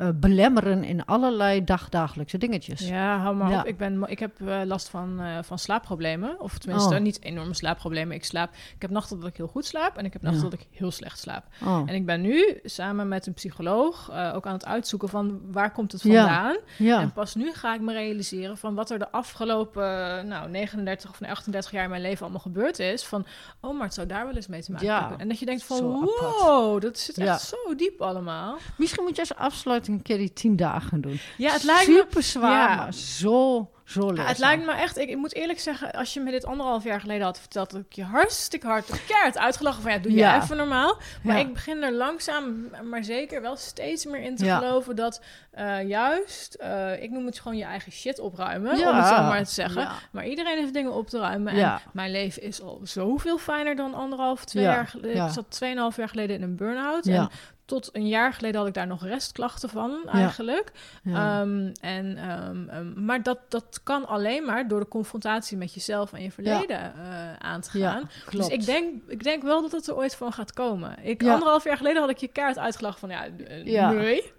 eh, 0.00 0.08
belemmeren 0.14 0.84
in 0.84 1.04
allerlei 1.04 1.64
dagdagelijkse 1.64 2.38
dingetjes. 2.38 2.80
Ja, 2.88 3.18
hou 3.18 3.36
maar 3.36 3.50
Ja. 3.50 3.60
op. 3.60 3.66
Ik, 3.66 3.76
ben, 3.76 4.04
ik 4.08 4.18
heb 4.18 4.40
eh, 4.40 4.60
last 4.64 4.88
van, 4.88 5.20
eh, 5.20 5.38
van 5.42 5.58
slaapproblemen. 5.58 6.40
Of 6.40 6.58
tenminste, 6.58 6.94
Oh. 6.94 7.00
niet 7.00 7.22
enorme 7.22 7.54
slaapproblemen. 7.54 8.14
Ik, 8.16 8.24
slaap, 8.24 8.50
ik 8.74 8.82
heb 8.82 8.90
nachten 8.90 9.20
dat 9.20 9.28
ik 9.28 9.36
heel 9.36 9.46
goed 9.46 9.64
slaap. 9.66 9.96
En 9.96 10.04
ik 10.04 10.12
heb 10.12 10.22
nachten 10.22 10.42
Ja. 10.44 10.48
dat 10.50 10.58
ik 10.60 10.66
heel 10.70 10.90
slecht 10.90 11.18
slaap. 11.18 11.44
Oh. 11.64 11.82
En 11.86 11.94
ik 11.94 12.06
ben 12.06 12.20
nu 12.20 12.58
samen 12.64 13.08
met 13.08 13.26
een 13.26 13.34
psycholoog 13.34 14.10
ook 14.34 14.46
aan 14.46 14.52
het 14.52 14.64
uitzoeken 14.66 15.08
van 15.08 15.40
waar 15.52 15.72
komt 15.72 15.92
het 15.92 16.02
vandaan. 16.02 16.56
Ja, 16.78 17.00
En 17.00 17.12
pas 17.12 17.34
nu 17.34 17.52
ga 17.52 17.74
ik 17.74 17.80
me 17.80 17.92
realiseren 17.92 18.56
van 18.58 18.74
wat 18.74 18.90
er 18.90 18.98
de 18.98 19.10
afgelopen 19.12 20.26
nou, 20.28 20.50
39 20.50 21.10
of 21.10 21.22
38 21.28 21.70
jaar 21.70 21.84
in 21.84 21.90
mijn 21.90 22.02
leven 22.02 22.22
allemaal 22.22 22.40
gebeurd 22.40 22.78
is. 22.78 23.04
Van, 23.04 23.26
oh, 23.60 23.74
maar 23.76 23.84
het 23.86 23.94
zou 23.94 24.06
daar 24.06 24.26
wel 24.26 24.34
eens 24.34 24.46
mee 24.46 24.62
te 24.62 24.72
maken 24.72 24.86
Ja. 24.86 25.00
hebben. 25.00 25.18
En 25.18 25.28
dat 25.28 25.38
je 25.38 25.46
denkt 25.46 25.64
van, 25.64 25.76
Zo 25.76 25.92
apart. 25.94 26.40
wow, 26.40 26.80
dat 26.80 26.98
zit 26.98 27.18
echt 27.18 27.40
zo 27.42 27.74
diep 27.76 28.00
allemaal. 28.02 28.56
misschien 28.76 29.04
moet 29.04 29.14
je 29.16 29.20
als 29.20 29.34
afsluiting 29.34 29.89
een 29.90 30.02
keer 30.02 30.18
die 30.18 30.32
tien 30.32 30.56
dagen 30.56 31.00
doen. 31.00 31.20
Ja, 31.36 31.52
het 31.52 31.62
lijkt 31.62 31.88
me... 31.88 31.94
Super 31.94 32.22
zwaar, 32.22 32.70
Ja. 32.70 32.76
maar 32.76 32.94
zo, 32.94 33.70
Zo 33.84 34.00
Ja, 34.00 34.06
leerzaam. 34.06 34.26
het 34.26 34.38
lijkt 34.38 34.66
me 34.66 34.72
echt, 34.72 34.98
ik, 34.98 35.08
ik 35.08 35.16
moet 35.16 35.34
eerlijk 35.34 35.60
zeggen, 35.60 35.92
als 35.92 36.14
je 36.14 36.20
me 36.20 36.30
dit 36.30 36.44
anderhalf 36.44 36.84
jaar 36.84 37.00
geleden 37.00 37.24
had 37.24 37.38
verteld, 37.40 37.72
had 37.72 37.80
ik 37.80 37.92
je 37.92 38.04
hartstikke 38.04 38.66
hard 38.66 38.86
de 38.86 39.04
keihard 39.06 39.38
uitgelachen 39.38 39.82
van 39.82 39.92
ja, 39.92 39.98
doe 39.98 40.12
je 40.12 40.18
Ja. 40.18 40.42
even 40.42 40.56
normaal. 40.56 40.96
Maar 41.22 41.38
ik 41.38 41.52
begin 41.52 41.82
er 41.82 41.92
langzaam, 41.92 42.68
maar 42.90 43.04
zeker 43.04 43.40
wel 43.42 43.56
steeds 43.56 44.04
meer 44.06 44.20
in 44.22 44.36
te 44.36 44.44
geloven 44.44 44.96
dat 44.96 45.22
eh, 45.50 45.88
juist, 45.88 46.54
eh, 46.54 47.02
ik 47.02 47.10
noem 47.10 47.26
het 47.26 47.40
gewoon 47.40 47.56
je 47.56 47.64
eigen 47.64 47.92
shit 47.92 48.18
opruimen, 48.18 48.78
Ja. 48.78 48.90
om 48.90 48.96
het 48.96 49.06
zo 49.06 49.22
maar 49.22 49.44
te 49.44 49.50
zeggen. 49.52 49.88
Maar 50.12 50.26
iedereen 50.26 50.58
heeft 50.58 50.74
dingen 50.74 50.92
op 50.92 51.08
te 51.08 51.18
ruimen. 51.18 51.52
En 51.52 51.80
mijn 51.92 52.10
leven 52.10 52.42
is 52.42 52.62
al 52.62 52.80
zoveel 52.82 53.38
fijner 53.38 53.76
dan 53.76 53.94
anderhalf, 53.94 54.44
twee 54.44 54.62
Ja. 54.64 54.72
jaar 54.72 54.86
geleden. 54.86 55.24
Ik 55.26 55.32
zat 55.32 55.50
tweeënhalf 55.50 55.96
jaar 55.96 56.08
geleden 56.08 56.36
in 56.36 56.42
een 56.42 56.56
burn-out. 56.56 57.06
En 57.06 57.28
tot 57.70 57.88
een 57.92 58.08
jaar 58.08 58.32
geleden 58.32 58.58
had 58.58 58.68
ik 58.68 58.74
daar 58.74 58.86
nog 58.86 59.04
restklachten 59.04 59.68
van, 59.68 59.98
eigenlijk. 60.12 60.72
Ja. 61.02 61.40
Ehm, 61.40 61.70
en, 61.80 62.16
ehm, 62.16 62.68
ehm, 62.68 63.04
maar 63.04 63.22
dat, 63.22 63.38
dat 63.48 63.80
kan 63.82 64.06
alleen 64.06 64.44
maar 64.44 64.68
door 64.68 64.80
de 64.80 64.88
confrontatie 64.88 65.56
met 65.56 65.74
jezelf 65.74 66.12
en 66.12 66.22
je 66.22 66.30
verleden 66.30 66.78
eh, 66.94 67.32
aan 67.38 67.60
te 67.60 67.70
gaan. 67.70 68.10
Dus 68.30 68.48
ik 68.48 68.64
denk, 68.64 68.94
ik 69.08 69.22
denk 69.22 69.42
wel 69.42 69.62
dat 69.62 69.72
het 69.72 69.86
er 69.88 69.96
ooit 69.96 70.14
van 70.14 70.32
gaat 70.32 70.52
komen. 70.52 70.96
Ik. 71.02 71.22
Anderhalf 71.26 71.64
jaar 71.64 71.76
geleden 71.76 72.00
had 72.00 72.10
ik 72.10 72.18
je 72.18 72.28
kaart 72.28 72.58
uitgelachen 72.58 72.98
van 73.00 73.08
ja, 73.08 73.24
eh, 73.24 73.64
nee. 73.64 74.32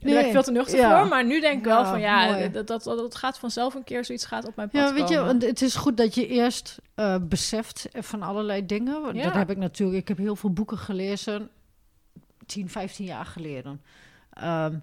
Daar 0.00 0.14
Nee. 0.14 0.14
ben 0.14 0.24
ik 0.26 0.32
veel 0.32 0.42
te 0.42 0.50
nuchter 0.52 0.78
Ja. 0.78 0.98
voor. 0.98 1.08
Maar 1.08 1.24
nu 1.24 1.40
denk 1.40 1.58
ik 1.58 1.64
wel 1.64 1.84
van 1.84 2.00
ja, 2.00 2.48
dat, 2.48 2.66
dat, 2.66 2.84
dat 2.84 3.14
gaat 3.14 3.38
vanzelf 3.38 3.74
een 3.74 3.84
keer 3.84 4.04
zoiets 4.04 4.24
gaat 4.24 4.46
op 4.46 4.56
mijn 4.56 4.68
pad 4.68 4.80
Ja, 4.88 4.94
weet 4.94 5.08
je, 5.08 5.16
komen. 5.16 5.40
het 5.42 5.62
is 5.62 5.74
goed 5.74 5.96
dat 5.96 6.14
je 6.14 6.26
eerst 6.26 6.78
eh, 6.94 7.16
beseft 7.22 7.88
van 7.92 8.22
allerlei 8.22 8.66
dingen. 8.66 9.14
Ja. 9.14 9.22
Dat 9.22 9.32
heb 9.34 9.50
ik 9.50 9.56
natuurlijk. 9.56 9.98
Ik 9.98 10.08
heb 10.08 10.16
heel 10.18 10.36
veel 10.36 10.52
boeken 10.52 10.78
gelezen, 10.78 11.50
10, 12.46 12.68
15 12.68 13.04
jaar 13.06 13.26
geleden. 13.26 13.80
Ehm, 14.32 14.74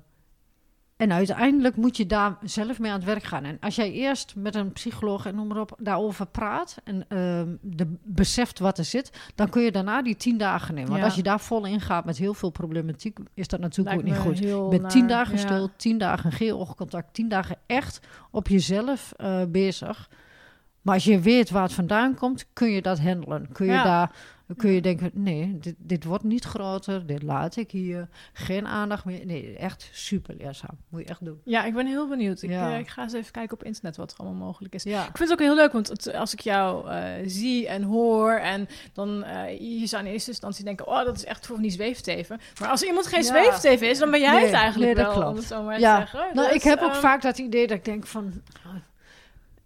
en 0.97 1.11
uiteindelijk 1.11 1.75
moet 1.75 1.97
je 1.97 2.05
daar 2.05 2.37
zelf 2.41 2.79
mee 2.79 2.91
aan 2.91 2.97
het 2.97 3.05
werk 3.07 3.23
gaan. 3.23 3.43
En 3.43 3.57
als 3.59 3.75
jij 3.75 3.91
eerst 3.91 4.35
met 4.35 4.55
een 4.55 4.71
psycholoog 4.71 5.25
en 5.25 5.35
noem 5.35 5.47
maar 5.47 5.59
op 5.59 5.75
daarover 5.81 6.25
praat 6.25 6.77
en 6.83 7.05
ehm, 7.07 7.55
de, 7.61 7.95
beseft 8.03 8.59
wat 8.59 8.77
er 8.77 8.85
zit, 8.85 9.31
dan 9.35 9.49
kun 9.49 9.61
je 9.61 9.71
daarna 9.71 10.01
die 10.01 10.15
10 10.15 10.37
dagen 10.37 10.73
nemen. 10.73 10.89
Want 10.89 11.01
Ja. 11.01 11.07
als 11.07 11.15
je 11.15 11.23
daar 11.23 11.39
vol 11.39 11.65
in 11.65 11.81
gaat 11.81 12.05
met 12.05 12.17
heel 12.17 12.33
veel 12.33 12.49
problematiek, 12.49 13.17
is 13.33 13.47
dat 13.47 13.59
natuurlijk 13.59 13.95
Lijkt 14.03 14.19
ook 14.19 14.27
niet 14.27 14.39
goed. 14.39 14.49
Je 14.49 14.67
bent 14.69 14.89
tien 14.89 15.07
dagen 15.07 15.33
ja. 15.35 15.39
stil, 15.39 15.69
tien 15.75 15.97
dagen 15.97 16.31
geen 16.31 16.53
oogcontact, 16.53 17.13
tien 17.13 17.27
dagen 17.29 17.57
echt 17.65 17.99
op 18.31 18.47
jezelf 18.47 19.13
eh, 19.17 19.41
bezig. 19.47 20.09
Maar 20.81 20.93
als 20.93 21.03
je 21.03 21.19
weet 21.19 21.49
waar 21.49 21.63
het 21.63 21.73
vandaan 21.73 22.15
komt, 22.15 22.45
kun 22.53 22.69
je 22.71 22.81
dat 22.81 22.99
handelen. 22.99 23.51
Kun 23.51 23.65
je 23.65 23.71
Ja. 23.71 23.83
daar, 23.83 24.11
kun 24.57 24.71
je 24.71 24.81
denken, 24.81 25.11
nee, 25.13 25.57
dit, 25.59 25.75
dit 25.77 26.03
wordt 26.03 26.23
niet 26.23 26.43
groter, 26.43 27.05
dit 27.05 27.23
laat 27.23 27.55
ik 27.55 27.71
hier, 27.71 28.07
geen 28.33 28.67
aandacht 28.67 29.05
meer. 29.05 29.25
Nee, 29.25 29.55
echt 29.57 29.89
super 29.91 30.35
leerzaam. 30.37 30.77
Moet 30.89 31.01
je 31.01 31.07
echt 31.07 31.25
doen. 31.25 31.41
Ja, 31.43 31.63
ik 31.63 31.73
ben 31.73 31.87
heel 31.87 32.07
benieuwd. 32.07 32.41
Ik, 32.41 32.49
Ja. 32.49 32.73
eh, 32.73 32.79
ik 32.79 32.87
ga 32.87 33.03
eens 33.03 33.13
even 33.13 33.31
kijken 33.31 33.53
op 33.57 33.63
internet 33.63 33.97
wat 33.97 34.11
er 34.11 34.17
allemaal 34.17 34.45
mogelijk 34.47 34.73
is. 34.73 34.83
Ja, 34.83 35.01
Ik 35.07 35.17
vind 35.17 35.29
het 35.29 35.31
ook 35.31 35.45
heel 35.45 35.55
leuk, 35.55 35.71
want 35.71 35.87
het- 35.87 36.13
als 36.13 36.33
ik 36.33 36.39
jou 36.39 36.89
eh, 36.89 37.03
zie 37.25 37.67
en 37.67 37.83
hoor... 37.83 38.31
en 38.33 38.67
dan 38.93 39.23
eh, 39.23 39.79
je 39.79 39.87
zou 39.87 40.05
in 40.05 40.11
eerste 40.11 40.29
instantie 40.29 40.63
denken... 40.65 40.87
oh, 40.87 41.05
dat 41.05 41.15
is 41.15 41.25
echt 41.25 41.45
voor 41.45 41.61
die 41.61 41.71
zweefteven. 41.71 42.39
Maar 42.59 42.69
als 42.69 42.83
iemand 42.83 43.07
geen 43.07 43.23
Ja. 43.23 43.27
zweefteven 43.27 43.89
is, 43.89 43.99
dan 43.99 44.11
ben 44.11 44.19
jij 44.19 44.33
Nee, 44.33 44.45
het 44.45 44.53
eigenlijk 44.53 44.95
nee, 44.95 45.05
dat 45.05 45.15
wel, 45.15 45.29
om 45.29 45.35
het 45.35 45.45
zo 45.45 45.63
maar 45.63 45.79
Ja. 45.79 45.93
te 46.01 46.07
zeggen. 46.09 46.35
nou, 46.35 46.47
Dus, 46.47 46.55
ik 46.55 46.63
heb 46.63 46.81
ook 46.81 46.91
ehm, 46.91 46.99
vaak 46.99 47.21
dat 47.21 47.37
idee 47.37 47.67
dat 47.67 47.77
ik 47.77 47.85
denk 47.85 48.07
van... 48.07 48.33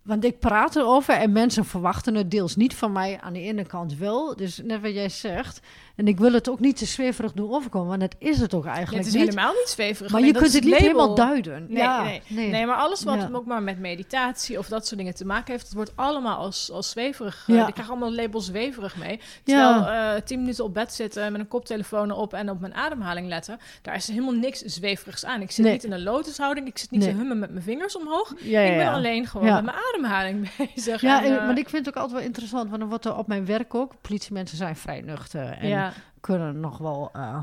Want 0.08 0.24
ik 0.24 0.40
praat 0.40 0.76
erover 0.76 1.14
en 1.14 1.32
mensen 1.32 1.66
verwachten 1.66 2.16
het 2.16 2.32
deels 2.32 2.56
niet 2.56 2.76
van 2.76 2.92
mij. 2.92 3.18
Aan 3.22 3.34
de 3.34 3.40
ene 3.42 3.66
kant 3.66 3.98
wel, 3.98 4.36
dus 4.36 4.62
net 4.64 4.82
wat 4.82 4.94
jij 4.94 5.10
zegt. 5.10 5.60
En 5.96 6.08
ik 6.08 6.18
wil 6.20 6.34
het 6.34 6.50
ook 6.50 6.60
niet 6.60 6.78
te 6.78 6.86
zweverig 6.86 7.34
doen 7.34 7.52
overkomen, 7.52 7.88
want 7.88 8.02
dat 8.02 8.16
is 8.18 8.40
het 8.40 8.54
ook 8.54 8.66
eigenlijk 8.66 8.98
het 8.98 9.06
is 9.08 9.14
niet. 9.14 9.30
helemaal 9.30 9.54
niet 9.54 9.68
zweverig. 9.70 10.12
Maar 10.12 10.22
je 10.22 10.32
kunt 10.34 10.54
het 10.54 10.64
niet 10.64 10.76
helemaal 10.76 11.16
duiden. 11.16 11.66
Nee, 11.70 11.78
ja, 11.84 12.04
nee. 12.04 12.22
nee. 12.28 12.50
Nee, 12.50 12.66
maar 12.66 12.76
alles 12.76 13.04
wat 13.04 13.16
Ja. 13.16 13.30
ook 13.34 13.46
maar 13.46 13.64
met 13.64 13.80
meditatie 13.80 14.58
of 14.60 14.68
dat 14.68 14.88
soort 14.88 15.00
dingen 15.00 15.16
te 15.16 15.26
maken 15.26 15.52
heeft, 15.52 15.66
het 15.66 15.74
wordt 15.74 15.92
allemaal 15.96 16.38
als, 16.38 16.72
als 16.72 16.90
zweverig. 16.90 17.44
eh, 17.48 17.68
ik 17.68 17.74
krijg 17.74 17.90
allemaal 17.90 18.14
labels 18.14 18.46
zweverig 18.46 18.96
mee. 18.98 19.20
Terwijl 19.44 19.86
eh, 19.86 20.22
tien 20.22 20.40
minuten 20.40 20.64
op 20.64 20.74
bed 20.74 20.94
zitten 20.94 21.32
met 21.32 21.42
een 21.42 21.48
koptelefoon 21.48 22.12
op 22.12 22.34
en 22.34 22.50
op 22.50 22.60
mijn 22.60 22.74
ademhaling 22.74 23.28
letten, 23.28 23.60
daar 23.82 23.96
is 23.96 24.08
helemaal 24.08 24.34
niks 24.34 24.60
zweverigs 24.60 25.26
aan. 25.26 25.42
Ik 25.42 25.52
zit 25.52 25.66
niet 25.66 25.84
in 25.84 25.92
een 25.92 26.04
lotushouding, 26.04 26.68
ik 26.68 26.78
zit 26.78 26.92
niet 26.92 27.02
te 27.02 27.10
hummen 27.10 27.40
met 27.40 27.52
mijn 27.52 27.64
vingers 27.64 27.98
omhoog. 27.98 28.32
Ik 28.38 28.52
ben 28.78 28.92
alleen 28.92 29.26
gewoon 29.28 29.54
met 29.54 29.64
mijn 29.64 29.78
ademhaling 29.98 30.50
bezig. 30.76 31.02
Ja, 31.02 31.24
en, 31.24 31.36
maar 31.36 31.58
ik 31.58 31.70
vind 31.70 31.86
het 31.86 31.96
ook 31.96 32.02
altijd 32.02 32.20
wel 32.20 32.28
interessant, 32.28 32.68
want 32.68 32.80
dan 32.80 32.90
wordt 32.90 33.06
er 33.06 33.18
op 33.18 33.28
mijn 33.28 33.46
werk 33.46 33.76
ook, 33.76 33.94
politiemensen 34.02 34.58
zijn 34.58 34.76
vrij 34.76 35.02
nuchter 35.02 35.52
en 35.52 35.68
ja. 35.68 35.94
kunnen 36.20 36.60
nog 36.60 36.78
wel 36.78 37.10
eh 37.14 37.40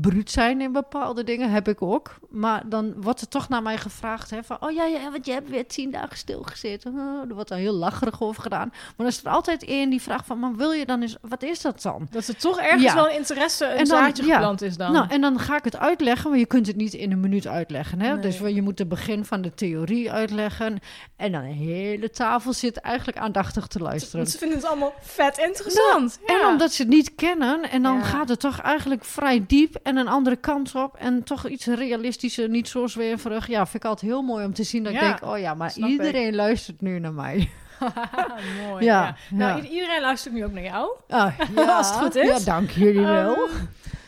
bruut 0.00 0.30
zijn 0.30 0.60
in 0.60 0.72
bepaalde 0.72 1.24
dingen, 1.24 1.50
heb 1.50 1.68
ik 1.68 1.82
ook. 1.82 2.14
Maar 2.30 2.62
dan 2.68 2.94
wordt 3.02 3.20
er 3.20 3.28
toch 3.28 3.48
naar 3.48 3.62
mij 3.62 3.76
gevraagd, 3.78 4.30
hè, 4.30 4.42
van, 4.42 4.56
oh 4.60 4.70
ja, 4.70 4.84
ja, 4.84 5.10
want 5.10 5.26
je 5.26 5.32
hebt 5.32 5.50
weer 5.50 5.66
tien 5.66 5.90
dagen 5.90 6.16
stilgezeten. 6.16 6.92
Oh, 6.94 7.28
er 7.28 7.34
wordt 7.34 7.50
er 7.50 7.56
heel 7.56 7.72
lacherig 7.72 8.22
over 8.22 8.42
gedaan. 8.42 8.68
Maar 8.72 8.92
dan 8.96 9.06
is 9.06 9.24
er 9.24 9.30
altijd 9.30 9.64
één 9.64 9.90
die 9.90 10.02
vraagt 10.02 10.26
van, 10.26 10.38
maar 10.38 10.54
wil 10.56 10.72
je 10.72 10.86
dan 10.86 11.02
eens, 11.02 11.16
wat 11.20 11.42
is 11.42 11.60
dat 11.60 11.82
dan? 11.82 12.06
Dat 12.10 12.26
er 12.26 12.36
toch 12.36 12.60
ergens 12.60 12.82
Ja. 12.82 12.94
wel 12.94 13.08
een 13.10 13.16
interesse, 13.16 13.64
een 13.64 13.70
En 13.70 13.76
dan- 13.76 13.86
zaadje 13.86 14.24
ja. 14.26 14.34
geplant 14.34 14.62
is 14.62 14.76
dan. 14.76 14.92
Nou, 14.92 15.06
en 15.08 15.20
dan 15.20 15.38
ga 15.38 15.56
ik 15.56 15.64
het 15.64 15.76
uitleggen, 15.76 16.30
maar 16.30 16.38
je 16.38 16.46
kunt 16.46 16.66
het 16.66 16.76
niet 16.76 16.94
in 16.94 17.12
een 17.12 17.20
minuut 17.20 17.46
uitleggen. 17.46 18.00
Hè? 18.00 18.12
Nee. 18.12 18.22
Dus 18.22 18.38
je 18.38 18.62
moet 18.62 18.78
het 18.78 18.88
begin 18.88 19.24
van 19.24 19.42
de 19.42 19.54
theorie 19.54 20.12
uitleggen. 20.12 20.78
En 21.16 21.32
dan 21.32 21.42
de 21.42 21.48
hele 21.48 22.10
tafel 22.10 22.52
zit 22.52 22.76
eigenlijk 22.76 23.18
aandachtig 23.18 23.66
te 23.66 23.78
luisteren. 23.78 24.26
Ze 24.26 24.38
vinden 24.38 24.58
het 24.58 24.66
allemaal 24.66 24.92
vet 25.00 25.38
interessant. 25.38 26.18
En 26.26 26.36
Ja. 26.36 26.48
omdat 26.48 26.72
ze 26.72 26.82
het 26.82 26.90
niet 26.90 27.14
kennen, 27.14 27.70
en 27.70 27.82
dan 27.82 28.04
gaat 28.04 28.28
het 28.28 28.40
toch 28.40 28.60
eigenlijk 28.60 29.04
vrij 29.04 29.44
diep 29.46 29.82
en 29.84 29.96
een 29.96 30.08
andere 30.08 30.36
kant 30.36 30.74
op. 30.74 30.96
En 30.96 31.22
toch 31.22 31.48
iets 31.48 31.66
realistischer, 31.66 32.48
niet 32.48 32.68
zo 32.68 32.86
zweverig. 32.86 33.46
Ja, 33.46 33.66
vind 33.66 33.84
ik 33.84 33.90
altijd 33.90 34.10
heel 34.10 34.22
mooi 34.22 34.44
om 34.44 34.54
te 34.54 34.62
zien 34.62 34.84
dat 34.84 34.92
Ja, 34.92 35.00
ik 35.00 35.06
denk, 35.06 35.32
oh 35.32 35.38
ja, 35.38 35.54
maar 35.54 35.72
iedereen 35.76 36.34
luistert 36.34 36.80
nu 36.80 36.98
naar 36.98 37.12
mij. 37.12 37.50
Mooi. 38.68 38.84
Ja, 38.84 39.04
Ja, 39.04 39.16
Nou, 39.30 39.62
ja. 39.62 39.68
iedereen 39.68 40.00
luistert 40.00 40.34
nu 40.34 40.44
ook 40.44 40.52
naar 40.52 40.62
jou. 40.62 40.96
Ah, 41.08 41.38
Als 41.78 41.88
het 41.88 41.96
goed 41.96 42.14
is. 42.14 42.28
Ja, 42.28 42.38
dank 42.38 42.70
jullie 42.70 43.06
wel. 43.06 43.34
Ehm, 43.34 43.50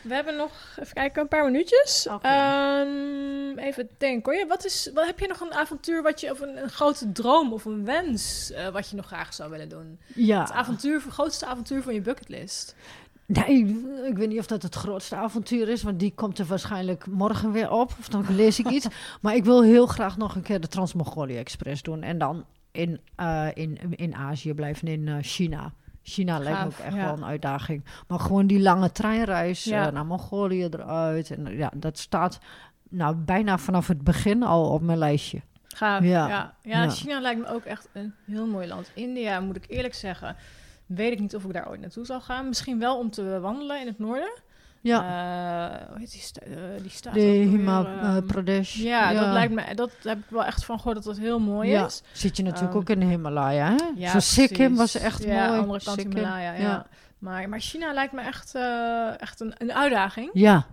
we 0.01 0.13
hebben 0.13 0.35
nog, 0.35 0.51
even 0.79 0.93
kijken, 0.93 1.21
een 1.21 1.27
paar 1.27 1.45
minuutjes. 1.45 2.07
Ehm, 2.21 3.57
even 3.57 3.89
denken 3.97 4.31
hoor. 4.31 4.41
Ja, 4.41 4.47
wat 4.47 4.65
is, 4.65 4.91
wat, 4.93 5.05
heb 5.05 5.19
je 5.19 5.27
nog 5.27 5.39
een 5.39 5.53
avontuur 5.53 6.01
wat 6.01 6.21
je, 6.21 6.31
of 6.31 6.39
een, 6.39 6.61
een 6.61 6.69
grote 6.69 7.11
droom 7.11 7.53
of 7.53 7.65
een 7.65 7.85
wens 7.85 8.51
eh, 8.51 8.67
wat 8.67 8.89
je 8.89 8.95
nog 8.95 9.05
graag 9.05 9.33
zou 9.33 9.49
willen 9.49 9.69
doen? 9.69 9.99
ja. 10.15 10.39
Het 10.41 10.51
avontuur, 10.51 11.01
grootste 11.09 11.45
avontuur 11.45 11.81
van 11.81 11.93
je 11.93 12.01
bucketlist. 12.01 12.75
Nee, 13.27 13.65
ik 14.07 14.17
weet 14.17 14.29
niet 14.29 14.39
of 14.39 14.47
dat 14.47 14.63
het 14.63 14.75
grootste 14.75 15.15
avontuur 15.15 15.69
is, 15.69 15.83
want 15.83 15.99
die 15.99 16.13
komt 16.15 16.39
er 16.39 16.45
waarschijnlijk 16.45 17.07
morgen 17.07 17.51
weer 17.51 17.71
op. 17.71 17.95
Of 17.99 18.07
dan 18.07 18.25
lees 18.29 18.59
ik 18.59 18.69
iets. 18.69 18.87
maar 19.21 19.35
ik 19.35 19.45
wil 19.45 19.63
heel 19.63 19.87
graag 19.87 20.17
nog 20.17 20.35
een 20.35 20.41
keer 20.41 20.61
de 20.61 20.67
Trans-Mongolië 20.67 21.37
Express 21.37 21.81
doen. 21.81 22.01
En 22.01 22.17
dan 22.17 22.45
in, 22.71 22.99
eh, 23.15 23.47
in, 23.53 23.95
in 23.95 24.15
Azië 24.15 24.53
blijven, 24.53 24.87
in 24.87 25.07
eh, 25.07 25.15
China. 25.21 25.73
China 26.03 26.39
lijkt 26.39 26.59
me 26.59 26.65
ook 26.65 26.77
echt 26.77 26.95
ja. 26.95 27.03
wel 27.03 27.13
een 27.13 27.25
uitdaging. 27.25 27.83
Maar 28.07 28.19
gewoon 28.19 28.47
die 28.47 28.59
lange 28.61 28.91
treinreis 28.91 29.63
Ja. 29.63 29.87
eh, 29.87 29.93
naar 29.93 30.05
Mongolië 30.05 30.63
eruit. 30.63 31.31
En 31.31 31.57
ja, 31.57 31.71
dat 31.75 31.97
staat 31.97 32.39
nou 32.89 33.15
bijna 33.15 33.57
vanaf 33.57 33.87
het 33.87 34.01
begin 34.03 34.43
al 34.43 34.69
op 34.71 34.81
mijn 34.81 34.97
lijstje. 34.97 35.41
Gaaf. 35.67 36.03
Ja. 36.03 36.53
Ja. 36.61 36.89
China 36.89 37.19
lijkt 37.19 37.39
me 37.41 37.47
ook 37.47 37.63
echt 37.63 37.89
een 37.93 38.13
heel 38.25 38.47
mooi 38.47 38.67
land. 38.67 38.91
India, 38.93 39.39
moet 39.39 39.55
ik 39.55 39.65
eerlijk 39.67 39.93
zeggen, 39.93 40.35
weet 40.87 41.11
ik 41.11 41.19
niet 41.19 41.35
of 41.35 41.43
ik 41.43 41.53
daar 41.53 41.69
ooit 41.69 41.79
naartoe 41.81 42.05
zal 42.05 42.21
gaan. 42.21 42.47
Misschien 42.47 42.79
wel 42.79 42.97
om 42.97 43.09
te 43.11 43.39
wandelen 43.39 43.79
in 43.81 43.87
het 43.87 43.99
noorden. 43.99 44.31
Ja, 44.81 44.99
Eh, 45.01 45.87
hoe 45.89 45.99
heet 45.99 46.11
die, 46.11 46.21
sta- 46.21 46.41
eh, 46.41 46.51
die 46.81 46.89
staat 46.89 47.13
de 47.13 47.19
alweer, 47.19 47.47
Himal 47.47 47.85
ehm, 47.85 48.25
Pradesh. 48.25 48.75
Ja, 48.75 49.13
dat 49.13 49.33
lijkt 49.33 49.53
me, 49.53 49.75
dat 49.75 49.91
heb 50.03 50.17
ik 50.17 50.23
wel 50.29 50.43
echt 50.45 50.65
van 50.65 50.77
gehoord 50.77 50.95
dat 50.95 51.03
dat 51.05 51.17
heel 51.17 51.39
mooi 51.39 51.69
Ja. 51.69 51.85
is. 51.85 52.01
Zit 52.11 52.37
je 52.37 52.43
natuurlijk 52.43 52.71
Ehm, 52.73 52.79
ook 52.81 52.89
in 52.89 52.99
de 52.99 53.05
Himalaya, 53.05 53.69
hè? 53.69 53.75
Ja, 53.95 54.09
Zo 54.11 54.19
Sikkim 54.19 54.75
was 54.75 54.95
echt 54.95 55.23
ja, 55.23 55.47
mooi. 55.47 55.59
andere 55.59 55.83
kant 55.83 55.99
Sikkim. 55.99 56.17
Himalaya, 56.17 56.51
ja. 56.53 56.59
Ja. 56.61 56.85
Maar, 57.17 57.49
maar 57.49 57.59
China 57.59 57.93
lijkt 57.93 58.13
me 58.13 58.21
echt, 58.21 58.55
eh, 58.55 59.21
echt 59.21 59.39
een, 59.39 59.53
een 59.57 59.73
uitdaging. 59.73 60.29
Ja, 60.33 60.65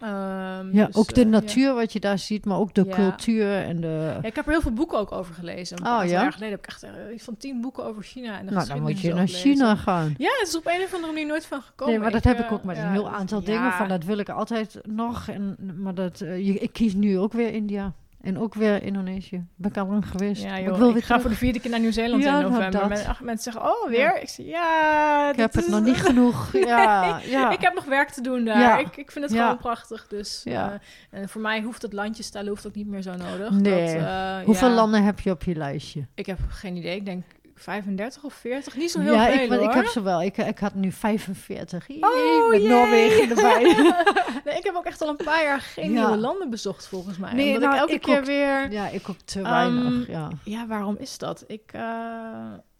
Ehm, 0.00 0.76
ja 0.76 0.86
dus, 0.86 0.94
ook 0.94 1.14
de 1.14 1.20
eh, 1.20 1.26
ja. 1.26 1.32
natuur 1.32 1.74
wat 1.74 1.92
je 1.92 2.00
daar 2.00 2.18
ziet, 2.18 2.44
maar 2.44 2.58
ook 2.58 2.74
de 2.74 2.84
Ja. 2.84 2.94
cultuur 2.94 3.52
en 3.64 3.80
de... 3.80 4.10
Ja, 4.22 4.28
ik 4.28 4.36
heb 4.36 4.44
er 4.46 4.50
heel 4.52 4.60
veel 4.60 4.72
boeken 4.72 4.98
ook 4.98 5.12
over 5.12 5.34
gelezen. 5.34 5.78
Een 5.78 5.86
Oh, 5.86 5.98
ja? 6.04 6.04
jaar 6.04 6.32
geleden 6.32 6.50
heb 6.54 6.58
ik 6.64 6.66
echt 6.66 6.82
eh, 6.82 6.90
van 7.16 7.36
tien 7.36 7.60
boeken 7.60 7.84
over 7.84 8.02
China 8.02 8.38
en 8.38 8.46
de 8.46 8.52
nou, 8.52 8.68
dan 8.68 8.80
moet 8.82 9.00
je 9.00 9.14
naar. 9.14 9.26
China 9.26 9.76
gaan. 9.76 10.14
Ja, 10.18 10.30
het 10.38 10.48
is 10.48 10.56
op 10.56 10.66
een 10.66 10.82
of 10.84 10.94
andere 10.94 11.12
manier 11.12 11.26
nooit 11.28 11.46
van 11.46 11.60
gekomen. 11.62 11.94
Nee, 11.94 12.02
maar 12.02 12.12
dat 12.12 12.24
heb 12.24 12.38
ik 12.38 12.46
eh, 12.46 12.52
ook 12.52 12.64
met 12.64 12.76
een 12.78 12.90
heel 12.90 13.02
dat- 13.04 13.12
aantal 13.12 13.42
dingen. 13.42 13.72
Van 13.72 13.88
dat 13.88 14.04
wil 14.04 14.18
ik 14.18 14.28
altijd 14.28 14.78
nog. 14.86 15.28
En, 15.28 15.56
maar 15.82 15.94
dat, 15.94 16.18
je- 16.18 16.58
ik 16.58 16.72
kies 16.72 16.94
nu 16.94 17.18
ook 17.18 17.32
weer 17.32 17.52
India. 17.52 17.92
En 18.20 18.38
ook 18.38 18.54
weer 18.54 18.82
Indonesië. 18.82 19.44
Ben 19.56 19.70
ik 19.70 19.76
al 19.76 19.86
lang 19.86 20.06
geweest. 20.08 20.42
Ja, 20.42 20.60
joh, 20.60 20.68
ik 20.72 20.76
wil 20.76 20.86
ik 20.88 20.92
weer 20.92 21.02
ga 21.02 21.06
terug. 21.06 21.20
voor 21.22 21.30
de 21.30 21.36
vierde 21.36 21.60
keer 21.60 21.70
naar 21.70 21.80
Nieuw-Zeeland 21.80 22.22
Ja, 22.22 22.28
in 22.36 22.40
nou, 22.40 22.52
november. 22.54 22.80
dat. 22.80 22.88
Men- 22.88 23.06
ach, 23.06 23.20
mensen 23.20 23.52
zeggen, 23.52 23.70
oh, 23.70 23.88
weer? 23.88 24.22
Ik 24.22 24.28
zeg, 24.28 24.46
ja, 24.46 25.30
Ik 25.30 25.36
heb 25.36 25.52
het 25.52 25.64
is- 25.64 25.70
nog 25.70 25.82
niet 25.84 25.96
genoeg. 26.08 26.52
Ja, 26.52 27.20
ja. 27.24 27.50
Ik 27.50 27.60
heb 27.60 27.74
nog 27.74 27.84
werk 27.84 28.08
te 28.10 28.20
doen 28.20 28.44
daar. 28.44 28.60
Ja. 28.60 28.78
Ik, 28.78 28.96
ik 28.96 29.10
vind 29.10 29.24
het 29.24 29.34
Ja. 29.34 29.42
gewoon 29.42 29.58
prachtig. 29.58 30.06
Dus 30.08 30.40
Ja. 30.44 30.80
eh, 31.10 31.20
en 31.20 31.28
voor 31.28 31.40
mij 31.40 31.62
hoeft 31.62 31.82
het 31.82 31.92
landje 31.92 32.22
stellen 32.22 32.48
hoeft 32.48 32.66
ook 32.66 32.74
niet 32.74 32.86
meer 32.86 33.02
zo 33.02 33.14
nodig. 33.16 33.50
Nee. 33.50 33.94
Dat, 33.94 34.04
eh, 34.04 34.36
Hoeveel 34.44 34.68
ja, 34.68 34.74
landen 34.74 35.02
heb 35.04 35.20
je 35.20 35.30
op 35.30 35.42
je 35.42 35.54
lijstje? 35.54 36.06
Ik 36.14 36.26
heb 36.26 36.38
geen 36.48 36.76
idee. 36.76 36.96
Ik 36.96 37.04
denk 37.04 37.24
35 37.58 38.22
of 38.24 38.34
40. 38.34 38.76
Niet 38.76 38.90
zo 38.90 39.00
heel 39.00 39.12
ja, 39.12 39.24
veel 39.24 39.42
ik, 39.42 39.50
hoor. 39.50 39.62
ik 39.68 39.72
heb 39.74 39.86
ze 39.86 40.02
wel. 40.02 40.22
Ik, 40.22 40.36
ik 40.36 40.58
had 40.58 40.74
nu 40.74 40.92
45. 40.92 41.86
Jee, 41.88 42.02
Oh, 42.02 42.50
met 42.50 42.60
jee. 42.60 42.68
Noorwegen 42.70 43.28
erbij. 43.30 43.62
nee, 44.44 44.56
ik 44.58 44.64
heb 44.64 44.74
ook 44.74 44.84
echt 44.84 45.02
al 45.02 45.08
een 45.08 45.16
paar 45.16 45.42
jaar 45.42 45.60
geen 45.60 45.92
Ja. 45.92 45.98
nieuwe 46.06 46.16
landen 46.20 46.50
bezocht 46.50 46.86
volgens 46.86 47.18
mij. 47.18 47.32
Nee, 47.32 47.46
Omdat 47.54 47.60
nou, 47.62 47.74
ik 47.74 47.80
elke 47.80 47.92
ik 47.92 48.00
keer 48.00 48.18
ook. 48.18 48.24
weer... 48.24 48.70
ja, 48.70 48.88
ik 48.88 49.08
ook 49.08 49.16
te 49.24 49.40
Ehm, 49.40 49.50
weinig. 49.50 50.08
Ja. 50.08 50.28
Ja, 50.44 50.66
waarom 50.66 50.96
is 50.98 51.18
dat? 51.18 51.44
Ik, 51.46 51.62
eh, 51.72 51.82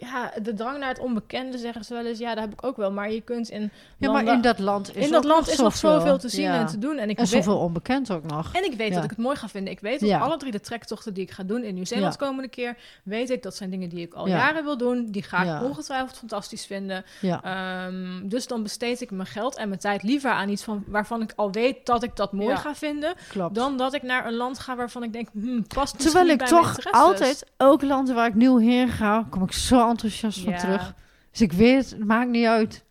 ja, 0.00 0.32
de 0.42 0.54
drang 0.54 0.78
naar 0.78 0.88
het 0.88 0.98
onbekende 0.98 1.58
zeggen 1.58 1.84
ze 1.84 1.94
wel 1.94 2.06
eens. 2.06 2.18
Ja, 2.18 2.34
dat 2.34 2.44
heb 2.44 2.52
ik 2.52 2.64
ook 2.64 2.76
wel. 2.76 2.92
Maar 2.92 3.12
je 3.12 3.20
kunt 3.20 3.48
in 3.48 3.60
ja, 3.62 3.68
landen- 3.98 4.24
maar 4.24 4.34
in 4.34 4.40
dat 4.40 4.58
land 4.58 4.96
is 4.96 5.04
in 5.06 5.12
dat 5.12 5.24
land 5.24 5.40
nog 5.44 5.54
is 5.54 5.58
nog 5.58 5.76
zoveel. 5.76 6.00
zoveel 6.00 6.18
te 6.18 6.28
zien 6.28 6.42
Ja. 6.44 6.58
en 6.60 6.66
te 6.66 6.78
doen. 6.78 6.98
En 6.98 7.10
ik 7.10 7.18
En 7.18 7.24
weet, 7.24 7.32
zoveel 7.44 7.58
onbekend 7.58 8.10
ook 8.10 8.24
nog. 8.24 8.52
en 8.54 8.64
ik 8.64 8.76
weet 8.76 8.88
Ja. 8.88 8.94
dat 8.94 9.04
ik 9.04 9.10
het 9.10 9.18
mooi 9.18 9.36
ga 9.36 9.48
vinden. 9.48 9.72
Ik 9.72 9.80
weet 9.80 10.00
dat 10.00 10.10
alle 10.20 10.36
drie 10.36 10.52
de 10.52 10.60
trektochten 10.60 11.14
die 11.14 11.22
ik 11.22 11.30
ga 11.30 11.42
doen 11.42 11.62
in 11.62 11.74
Nieuw-Zeeland 11.74 12.16
komende 12.16 12.48
keer, 12.48 12.76
weet 13.02 13.30
ik 13.30 13.42
dat 13.42 13.56
zijn 13.56 13.70
dingen 13.70 13.88
die 13.88 14.00
ik 14.00 14.14
al 14.14 14.26
Ja. 14.28 14.36
jaren 14.36 14.64
wil 14.64 14.76
doen. 14.76 15.06
Die 15.10 15.22
ga 15.22 15.56
ik 15.56 15.62
ongetwijfeld 15.62 16.16
fantastisch 16.18 16.66
vinden. 16.66 17.04
Ja. 17.20 17.42
Ehm, 17.42 18.28
dus 18.28 18.46
dan 18.46 18.62
besteed 18.62 19.00
ik 19.00 19.10
mijn 19.10 19.28
geld 19.28 19.56
en 19.56 19.68
mijn 19.68 19.80
tijd 19.80 20.02
liever 20.02 20.30
aan 20.30 20.48
iets 20.48 20.62
van, 20.62 20.84
waarvan 20.86 21.22
ik 21.22 21.32
al 21.36 21.52
weet 21.52 21.86
dat 21.86 22.02
ik 22.02 22.16
dat 22.16 22.32
mooi 22.32 22.56
ga 22.56 22.74
vinden. 22.74 23.14
Klopt. 23.28 23.54
Dan 23.54 23.76
dat 23.76 23.94
ik 23.94 24.02
naar 24.02 24.26
een 24.26 24.36
land 24.36 24.58
ga 24.58 24.76
waarvan 24.76 25.02
ik 25.02 25.12
denk, 25.12 25.28
hmm, 25.32 25.66
past 25.66 25.98
Terwijl 26.00 26.28
ik 26.28 26.42
toch 26.42 26.76
altijd, 26.90 27.46
ook 27.58 27.82
landen 27.82 28.14
waar 28.14 28.26
ik 28.26 28.34
nieuw 28.34 28.58
heen 28.58 28.88
ga, 28.88 29.26
kom 29.30 29.42
ik 29.42 29.52
zo 29.52 29.86
enthousiast 29.88 30.38
van 30.38 30.52
Ja. 30.52 30.58
terug. 30.58 30.94
Dus 31.30 31.40
ik 31.40 31.52
weet, 31.52 31.90
het 31.90 32.04
maakt 32.04 32.30
niet 32.30 32.46
uit. 32.46 32.84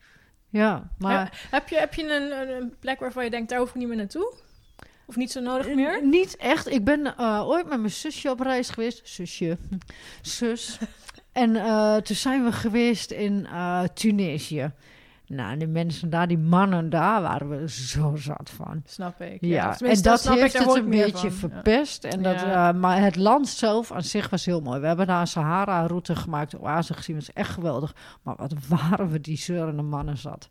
Ja, 0.50 0.90
maar 0.98 1.48
Heb 1.52 1.68
je, 1.70 1.78
heb 1.78 1.94
je 1.94 2.04
een, 2.16 2.50
een, 2.56 2.74
plek 2.80 3.00
waarvan 3.00 3.24
je 3.24 3.30
denkt, 3.30 3.50
daar 3.50 3.60
hoef 3.60 3.70
ik 3.70 3.76
niet 3.76 3.88
meer 3.88 3.98
naartoe? 3.98 4.34
Of 5.06 5.16
niet 5.16 5.32
zo 5.32 5.40
nodig 5.40 5.76
meer? 5.76 6.00
N- 6.04 6.10
Niet 6.10 6.36
echt. 6.36 6.68
Ik 6.68 6.84
ben 6.84 7.18
eh, 7.18 7.48
ooit 7.48 7.68
met 7.68 7.80
mijn 7.80 7.92
zusje 7.92 8.30
op 8.30 8.40
reis 8.40 8.70
geweest. 8.70 9.02
Zusje. 9.08 9.58
Zus. 10.22 10.78
en 11.32 11.56
eh, 11.56 11.96
toen 11.96 12.16
zijn 12.16 12.44
we 12.44 12.52
geweest 12.52 13.12
in 13.12 13.46
eh, 13.46 13.84
Tunesië. 13.94 14.72
Nou, 15.28 15.58
die 15.58 15.68
mensen 15.68 16.10
daar, 16.10 16.28
die 16.28 16.38
mannen 16.38 16.90
daar, 16.90 17.22
waren 17.22 17.50
we 17.50 17.70
zo 17.70 18.16
zat 18.16 18.50
van. 18.50 18.82
Snap 18.86 19.22
ik. 19.22 19.38
Ja, 19.40 19.64
en 19.64 19.78
dat 19.78 19.82
ik, 19.82 19.88
heeft 19.88 20.54
daar 20.54 20.68
het 20.68 20.76
ik 20.76 20.84
een 20.84 20.90
beetje 20.90 21.32
van. 21.32 21.50
Verpest. 21.50 22.04
En 22.04 22.24
dat, 22.24 22.36
eh, 22.36 22.74
maar 22.74 23.02
het 23.02 23.16
land 23.16 23.48
zelf 23.48 23.92
aan 23.92 24.04
zich 24.04 24.30
was 24.30 24.46
heel 24.46 24.62
mooi. 24.62 24.80
We 24.80 24.88
hebben 24.88 25.08
daar 25.08 25.22
een 25.22 25.28
Sahara-route 25.28 26.16
gemaakt, 26.16 26.60
oase 26.60 26.94
gezien. 26.94 27.16
Dat 27.16 27.28
is 27.28 27.34
echt 27.34 27.50
geweldig. 27.50 27.96
Maar 28.22 28.36
wat 28.36 28.54
waren 28.68 29.10
we 29.10 29.22
die 29.22 29.38
zeurende 29.38 29.82
mannen 29.82 30.18
zat. 30.18 30.50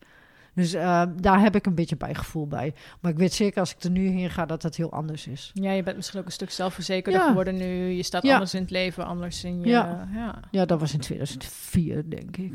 Dus 0.54 0.74
eh, 0.74 1.02
daar 1.20 1.40
heb 1.40 1.54
ik 1.54 1.66
een 1.66 1.74
beetje 1.74 1.96
bijgevoel 1.96 2.46
bij. 2.46 2.74
Maar 3.00 3.12
ik 3.12 3.18
weet 3.18 3.32
zeker 3.32 3.60
als 3.60 3.74
ik 3.74 3.82
er 3.82 3.90
nu 3.90 4.08
heen 4.08 4.30
ga 4.30 4.46
dat 4.46 4.62
het 4.62 4.76
heel 4.76 4.92
anders 4.92 5.26
is. 5.26 5.50
Ja, 5.54 5.70
je 5.70 5.82
bent 5.82 5.96
misschien 5.96 6.20
ook 6.20 6.26
een 6.26 6.32
stuk 6.32 6.50
zelfverzekerder 6.50 7.20
Ja. 7.20 7.26
geworden 7.28 7.56
nu. 7.56 7.88
Je 7.88 8.02
staat 8.02 8.28
anders 8.28 8.54
in 8.54 8.60
het 8.60 8.70
leven, 8.70 9.06
anders 9.06 9.44
in 9.44 9.60
je... 9.60 9.68
Ja. 9.68 10.08
ja. 10.14 10.40
Ja, 10.50 10.64
dat 10.64 10.80
was 10.80 10.92
in 10.92 11.00
2004, 11.00 12.08
denk 12.08 12.36
ik. 12.36 12.52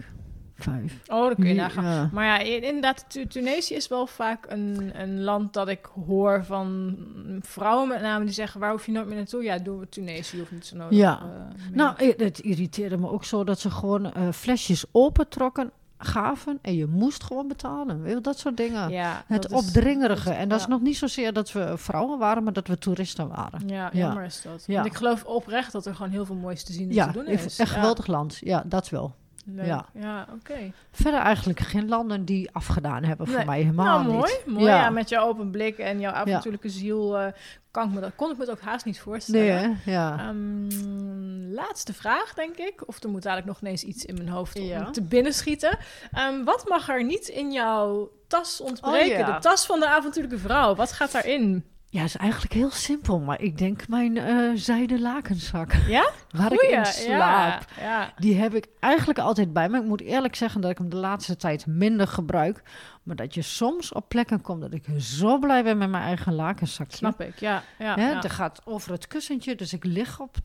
Vijf. 0.63 0.93
Oh, 1.07 1.25
dan 1.25 1.35
kun 1.35 1.47
je 1.47 1.53
nagaan. 1.53 1.83
Ja. 1.83 2.09
Maar 2.13 2.25
ja, 2.25 2.39
inderdaad, 2.39 3.05
Tu- 3.07 3.27
Tunesië 3.27 3.73
is 3.75 3.87
wel 3.87 4.07
vaak 4.07 4.45
een, 4.49 4.91
een 5.01 5.21
land 5.23 5.53
dat 5.53 5.67
ik 5.67 5.89
hoor 6.05 6.45
van 6.45 6.97
vrouwen 7.41 7.87
met 7.87 8.01
name 8.01 8.25
die 8.25 8.33
zeggen, 8.33 8.59
waar 8.59 8.71
hoef 8.71 8.85
je 8.85 8.91
nooit 8.91 9.07
meer 9.07 9.15
naartoe? 9.15 9.43
Ja, 9.43 9.57
doen 9.57 9.79
we 9.79 9.89
Tunesië 9.89 10.41
of 10.41 10.51
niet 10.51 10.65
zo 10.65 10.75
nodig. 10.77 10.97
Ja. 10.97 11.19
eh. 11.19 11.75
Nou, 11.75 12.13
het 12.17 12.39
irriteerde 12.39 12.97
me 12.97 13.09
ook 13.09 13.23
zo 13.25 13.43
dat 13.43 13.59
ze 13.59 13.69
gewoon 13.71 14.13
eh, 14.13 14.29
flesjes 14.31 14.85
opentrokken, 14.91 15.71
gaven 16.03 16.59
en 16.61 16.75
je 16.75 16.85
moest 16.87 17.23
gewoon 17.23 17.47
betalen. 17.47 18.01
Weet 18.01 18.13
je, 18.13 18.21
dat 18.21 18.39
soort 18.39 18.57
dingen. 18.57 18.89
ja, 18.89 19.23
Het 19.27 19.45
is- 19.45 19.51
opdringerige. 19.57 20.31
En 20.31 20.49
dat 20.49 20.59
is 20.59 20.67
nog 20.67 20.81
niet 20.81 20.97
zozeer 20.97 21.33
dat 21.33 21.51
we 21.51 21.73
vrouwen 21.77 22.19
waren, 22.19 22.43
maar 22.43 22.53
dat 22.53 22.67
we 22.67 22.77
toeristen 22.77 23.27
waren. 23.27 23.67
Ja, 23.67 23.75
Ja. 23.75 23.89
jammer 23.99 24.23
is 24.23 24.41
dat. 24.41 24.63
Ja. 24.67 24.73
Want 24.73 24.85
ik 24.85 24.93
geloof 24.95 25.23
oprecht 25.23 25.71
dat 25.71 25.85
er 25.85 25.95
gewoon 25.95 26.11
heel 26.11 26.25
veel 26.25 26.35
moois 26.35 26.63
te 26.63 26.73
zien 26.73 26.89
en 26.89 26.95
Ja, 26.95 27.05
te 27.05 27.11
doen 27.11 27.27
is. 27.27 27.57
een 27.59 27.67
geweldig 27.67 28.07
land. 28.07 28.37
Ja, 28.43 28.63
dat 28.65 28.89
wel. 28.89 29.13
Leuk. 29.45 29.65
ja. 29.65 29.85
Ja, 29.93 30.27
oké. 30.33 30.71
Verder 30.91 31.19
eigenlijk 31.19 31.59
geen 31.59 31.87
landen 31.89 32.25
die 32.25 32.49
afgedaan 32.51 33.03
hebben 33.03 33.27
voor 33.27 33.45
mij 33.45 33.59
helemaal 33.61 33.85
Nou, 34.01 34.13
mooi. 34.13 34.31
niet. 34.45 34.55
Mooi, 34.55 34.65
ja. 34.65 34.75
Ja. 34.75 34.89
met 34.89 35.09
jouw 35.09 35.27
open 35.27 35.51
blik 35.51 35.77
en 35.77 35.99
jouw 35.99 36.11
avontuurlijke 36.13 36.69
ziel 36.69 37.17
eh, 37.17 37.27
kan 37.71 37.87
ik 37.87 37.93
me 37.93 37.99
dat, 37.99 38.11
kon 38.15 38.31
ik 38.31 38.37
me 38.37 38.43
het 38.43 38.51
ook 38.51 38.61
haast 38.61 38.85
niet 38.85 38.99
voorstellen. 38.99 39.67
Nee? 39.85 39.93
Ja. 39.95 40.19
Ehm, 40.19 41.53
laatste 41.53 41.93
vraag, 41.93 42.33
denk 42.33 42.57
ik. 42.57 42.87
Of 42.87 43.03
er 43.03 43.09
moet 43.09 43.25
eigenlijk 43.25 43.57
nog 43.57 43.61
ineens 43.69 43.83
iets 43.83 44.05
in 44.05 44.15
mijn 44.15 44.29
hoofd 44.29 44.59
om 44.59 44.91
te 44.91 45.01
binnenschieten. 45.03 45.77
Ehm, 46.11 46.43
wat 46.43 46.67
mag 46.69 46.89
er 46.89 47.03
niet 47.03 47.27
in 47.27 47.51
jouw 47.51 48.11
tas 48.27 48.61
ontbreken? 48.61 49.19
Oh. 49.27 49.35
De 49.35 49.41
tas 49.41 49.65
van 49.65 49.79
de 49.79 49.87
avontuurlijke 49.87 50.37
vrouw. 50.39 50.75
Wat 50.75 50.91
gaat 50.91 51.11
daarin? 51.11 51.65
Ja, 51.93 52.03
is 52.03 52.15
eigenlijk 52.17 52.53
heel 52.53 52.69
simpel, 52.71 53.19
maar 53.19 53.41
ik 53.41 53.57
denk 53.57 53.87
mijn 53.87 54.17
eh 54.17 54.49
zijden 54.55 55.01
lakenzak. 55.01 55.73
Ja? 55.87 56.09
Waar 56.37 56.53
ik 56.53 56.61
in 56.61 56.85
slaap. 56.85 57.65
Ja, 57.79 57.83
ja. 57.83 58.13
Die 58.17 58.35
heb 58.35 58.53
ik 58.55 58.67
eigenlijk 58.79 59.19
altijd 59.19 59.53
bij 59.53 59.69
me. 59.69 59.77
Ik 59.77 59.85
moet 59.85 60.01
eerlijk 60.01 60.35
zeggen 60.35 60.61
dat 60.61 60.71
ik 60.71 60.77
hem 60.77 60.89
de 60.89 60.95
laatste 60.95 61.35
tijd 61.35 61.65
minder 61.65 62.07
gebruik. 62.07 62.61
Maar 63.03 63.15
dat 63.15 63.33
je 63.33 63.41
soms 63.41 63.93
op 63.93 64.09
plekken 64.09 64.41
komt 64.41 64.61
dat 64.61 64.73
ik 64.73 64.83
zo 64.99 65.37
blij 65.39 65.63
ben 65.63 65.77
met 65.77 65.89
mijn 65.89 66.03
eigen 66.03 66.33
lakenzakje. 66.33 66.97
Snap 66.97 67.21
ik. 67.21 67.39
Ja, 67.39 67.63
ja, 67.79 67.95
Hè, 67.95 68.09
ja. 68.09 68.15
Het 68.15 68.31
gaat 68.31 68.61
over 68.65 68.91
het 68.91 69.07
kussentje, 69.07 69.55
dus 69.55 69.73
ik 69.73 69.83
lig 69.83 70.19
op 70.19 70.35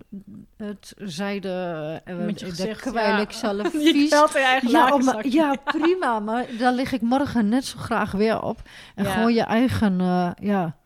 het 0.57 0.93
zijde. 0.97 1.49
eh, 2.05 2.17
Met 2.17 2.41
je 2.41 2.47
gezicht, 2.47 2.81
kwijl 2.81 3.21
ik 3.21 3.31
zelf 3.33 3.71
vies. 3.93 4.11
je 4.11 4.29
eigen 4.35 4.71
Ja, 4.71 4.85
lakenzak. 4.89 5.25
ja, 5.25 5.55
prima. 5.65 6.21
Maar 6.21 6.45
daar 6.59 6.73
lig 6.73 6.93
ik 6.93 7.01
morgen 7.01 7.49
net 7.49 7.65
zo 7.65 7.79
graag 7.79 8.13
weer 8.13 8.43
op. 8.43 8.61
En 8.95 9.07
gewoon 9.07 9.35
je 9.35 9.43
eigen, 9.43 10.01
eh, 10.01 10.31
ja, 10.41 10.77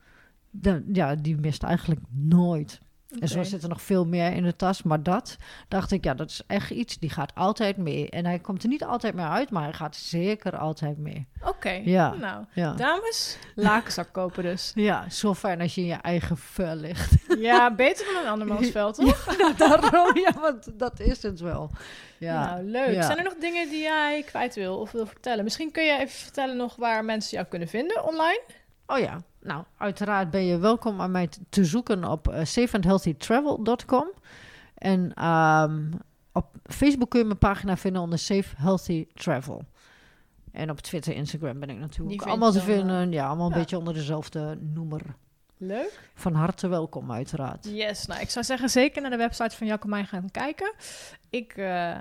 de, 0.51 0.83
ja, 0.93 1.15
die 1.15 1.37
mist 1.37 1.63
eigenlijk 1.63 2.01
nooit. 2.09 2.79
En 3.19 3.27
zo 3.27 3.43
zit 3.43 3.63
er 3.63 3.69
nog 3.69 3.81
veel 3.81 4.05
meer 4.05 4.33
in 4.33 4.43
de 4.43 4.55
tas. 4.55 4.83
Maar 4.83 5.03
dat 5.03 5.37
dacht 5.67 5.91
ik, 5.91 6.03
ja, 6.03 6.13
dat 6.13 6.29
is 6.29 6.41
echt 6.47 6.69
iets. 6.69 6.99
Die 6.99 7.09
gaat 7.09 7.35
altijd 7.35 7.77
mee. 7.77 8.09
En 8.09 8.25
hij 8.25 8.39
komt 8.39 8.63
er 8.63 8.69
niet 8.69 8.83
altijd 8.83 9.13
meer 9.13 9.25
uit, 9.25 9.49
maar 9.49 9.63
hij 9.63 9.73
gaat 9.73 9.95
zeker 9.95 10.57
altijd 10.57 10.97
mee. 10.97 11.27
Oké. 11.45 11.69
Ja. 11.69 12.13
Nou, 12.13 12.45
Ja, 12.53 12.73
dames, 12.73 13.37
lakenzak 13.55 14.13
kopen 14.13 14.43
dus. 14.43 14.71
ja 14.89 15.09
zo 15.09 15.33
fijn 15.33 15.61
als 15.61 15.75
je 15.75 15.81
in 15.81 15.87
je 15.87 15.93
eigen 15.93 16.37
vel 16.37 16.75
ligt. 16.75 17.15
Ja, 17.39 17.75
beter 17.75 18.05
dan 18.13 18.23
een 18.23 18.29
andermans 18.29 18.71
toch? 18.95 19.25
Daarom, 19.57 20.17
ja, 20.17 20.33
want 20.39 20.79
dat 20.79 20.99
is 20.99 21.23
het 21.23 21.39
wel. 21.39 21.71
Ja. 22.17 22.45
Nou, 22.45 22.63
leuk. 22.63 22.93
Ja. 22.93 23.01
Zijn 23.01 23.17
er 23.17 23.23
nog 23.23 23.35
dingen 23.39 23.69
die 23.69 23.81
jij 23.81 24.23
kwijt 24.25 24.55
wil 24.55 24.77
of 24.79 24.91
wil 24.91 25.05
vertellen? 25.05 25.43
Misschien 25.43 25.71
kun 25.71 25.83
je 25.83 25.93
even 25.93 26.19
vertellen 26.19 26.57
nog 26.57 26.75
waar 26.75 27.05
mensen 27.05 27.37
jou 27.37 27.47
kunnen 27.49 27.67
vinden 27.67 28.05
online. 28.05 28.41
Oh 28.91 28.99
ja, 28.99 29.21
nou, 29.39 29.63
uiteraard 29.77 30.29
ben 30.29 30.45
je 30.45 30.57
welkom 30.57 31.01
aan 31.01 31.11
mij 31.11 31.29
te 31.49 31.65
zoeken 31.65 32.03
op 32.03 32.27
uh, 32.27 32.43
safeandhealthytravel.com. 32.43 34.11
En 34.73 35.13
ehm, 35.13 35.91
op 36.31 36.45
Facebook 36.63 37.09
kun 37.09 37.19
je 37.19 37.25
mijn 37.25 37.37
pagina 37.37 37.77
vinden 37.77 38.01
onder 38.01 38.19
Safe 38.19 38.55
Healthy 38.57 39.07
Travel. 39.13 39.63
En 40.51 40.69
op 40.69 40.79
Twitter, 40.79 41.13
Instagram 41.13 41.59
ben 41.59 41.69
ik 41.69 41.79
natuurlijk 41.79 42.21
allemaal 42.21 42.51
te 42.51 42.61
vinden. 42.61 43.11
Ja, 43.11 43.27
allemaal 43.27 43.47
een 43.47 43.57
beetje 43.57 43.77
onder 43.77 43.93
dezelfde 43.93 44.57
noemer. 44.59 45.01
Leuk. 45.57 46.09
Van 46.13 46.33
harte 46.33 46.67
welkom, 46.67 47.11
uiteraard. 47.11 47.67
Yes, 47.71 48.05
nou 48.05 48.21
ik 48.21 48.29
zou 48.29 48.45
zeggen 48.45 48.69
zeker 48.69 49.01
naar 49.01 49.11
de 49.11 49.17
website 49.17 49.57
van 49.57 49.67
Jacomijn 49.67 50.07
gaan 50.07 50.31
kijken. 50.31 50.73
Ik, 51.29 51.53
eh, 51.53 51.95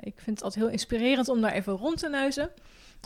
ik 0.00 0.14
vind 0.16 0.36
het 0.36 0.42
altijd 0.42 0.64
heel 0.64 0.72
inspirerend 0.72 1.28
om 1.28 1.40
daar 1.40 1.52
even 1.52 1.72
rond 1.72 1.98
te 1.98 2.08
neuzen. 2.08 2.50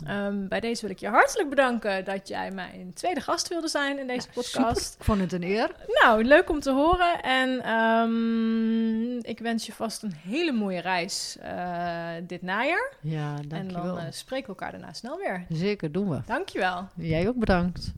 Ehm, 0.05 0.47
bij 0.47 0.59
deze 0.59 0.81
wil 0.81 0.89
ik 0.89 0.99
je 0.99 1.07
hartelijk 1.07 1.49
bedanken 1.49 2.05
dat 2.05 2.27
jij 2.27 2.51
mijn 2.51 2.91
tweede 2.93 3.21
gast 3.21 3.47
wilde 3.47 3.67
zijn 3.67 3.99
in 3.99 4.07
deze 4.07 4.27
podcast. 4.33 4.81
Super, 4.81 4.97
ik 4.99 5.03
vond 5.03 5.19
het 5.19 5.33
een 5.33 5.43
eer. 5.43 5.71
Nou, 6.01 6.23
leuk 6.23 6.49
om 6.49 6.59
te 6.59 6.71
horen. 6.71 7.21
En 7.21 7.59
ehm, 7.63 9.17
ik 9.31 9.39
wens 9.39 9.65
je 9.65 9.73
vast 9.73 10.03
een 10.03 10.13
hele 10.27 10.51
mooie 10.51 10.81
reis 10.81 11.37
eh, 11.41 12.09
dit 12.23 12.41
najaar. 12.41 12.93
Ja, 13.01 13.35
En 13.41 13.47
dankjewel. 13.47 13.95
dan 13.95 13.97
eh, 14.05 14.11
spreken 14.11 14.45
we 14.45 14.49
elkaar 14.59 14.71
daarna 14.71 14.93
snel 14.93 15.17
weer. 15.17 15.45
Zeker, 15.49 15.91
doen 15.91 16.09
we. 16.09 16.19
Dankjewel. 16.25 16.87
Jij 16.95 17.27
ook 17.27 17.37
bedankt. 17.37 17.91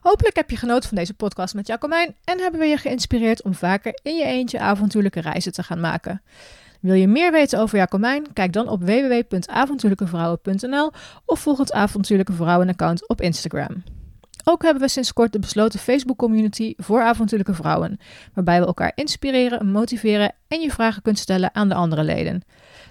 Hopelijk 0.00 0.36
heb 0.36 0.50
je 0.50 0.56
genoten 0.56 0.88
van 0.88 0.98
deze 0.98 1.14
podcast 1.14 1.54
met 1.54 1.66
Jacomijn 1.66 2.14
en 2.24 2.38
hebben 2.38 2.60
we 2.60 2.66
je 2.66 2.76
geïnspireerd 2.76 3.42
om 3.42 3.54
vaker 3.54 3.98
in 4.02 4.16
je 4.16 4.24
eentje 4.24 4.58
avontuurlijke 4.58 5.20
reizen 5.20 5.52
te 5.52 5.62
gaan 5.62 5.80
maken. 5.80 6.22
Wil 6.80 6.94
je 6.94 7.08
meer 7.08 7.32
weten 7.32 7.60
over 7.60 7.78
Jacomijn? 7.78 8.32
Kijk 8.32 8.52
dan 8.52 8.68
op 8.68 8.82
www.avontuurlijkevrouwen.nl 8.82 10.92
of 11.24 11.40
volg 11.40 11.58
het 11.58 11.72
Avontuurlijke 11.72 12.32
Vrouwen 12.32 12.68
account 12.68 13.08
op 13.08 13.20
Instagram. 13.20 13.82
Ook 14.44 14.62
hebben 14.62 14.82
we 14.82 14.88
sinds 14.88 15.12
kort 15.12 15.32
de 15.32 15.38
besloten 15.38 15.80
Facebook-community 15.80 16.74
voor 16.76 17.02
avontuurlijke 17.02 17.54
vrouwen, 17.54 17.98
waarbij 18.34 18.60
we 18.60 18.66
elkaar 18.66 18.92
inspireren, 18.94 19.70
motiveren 19.70 20.34
en 20.48 20.60
je 20.60 20.70
vragen 20.70 21.02
kunt 21.02 21.18
stellen 21.18 21.54
aan 21.54 21.68
de 21.68 21.74
andere 21.74 22.04
leden. 22.04 22.42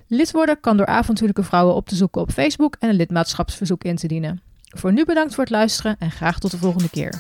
Lid 0.08 0.32
worden 0.32 0.60
kan 0.60 0.78
door 0.78 0.86
avontuurlijke 0.86 1.44
vrouwen 1.44 1.76
op 1.76 1.88
te 1.88 1.96
zoeken 1.96 2.22
op 2.22 2.32
Facebook 2.32 2.76
en 2.80 2.90
een 2.90 2.96
lidmaatschapsverzoek 2.96 3.84
in 3.84 3.96
te 3.96 4.08
dienen. 4.08 4.42
Voor 4.76 4.94
nu 4.94 5.06
bedankt 5.06 5.36
voor 5.36 5.44
het 5.44 5.54
luisteren 5.54 5.96
en 6.00 6.12
graag 6.12 6.40
tot 6.40 6.52
de 6.52 6.58
volgende 6.58 6.90
keer. 6.90 7.14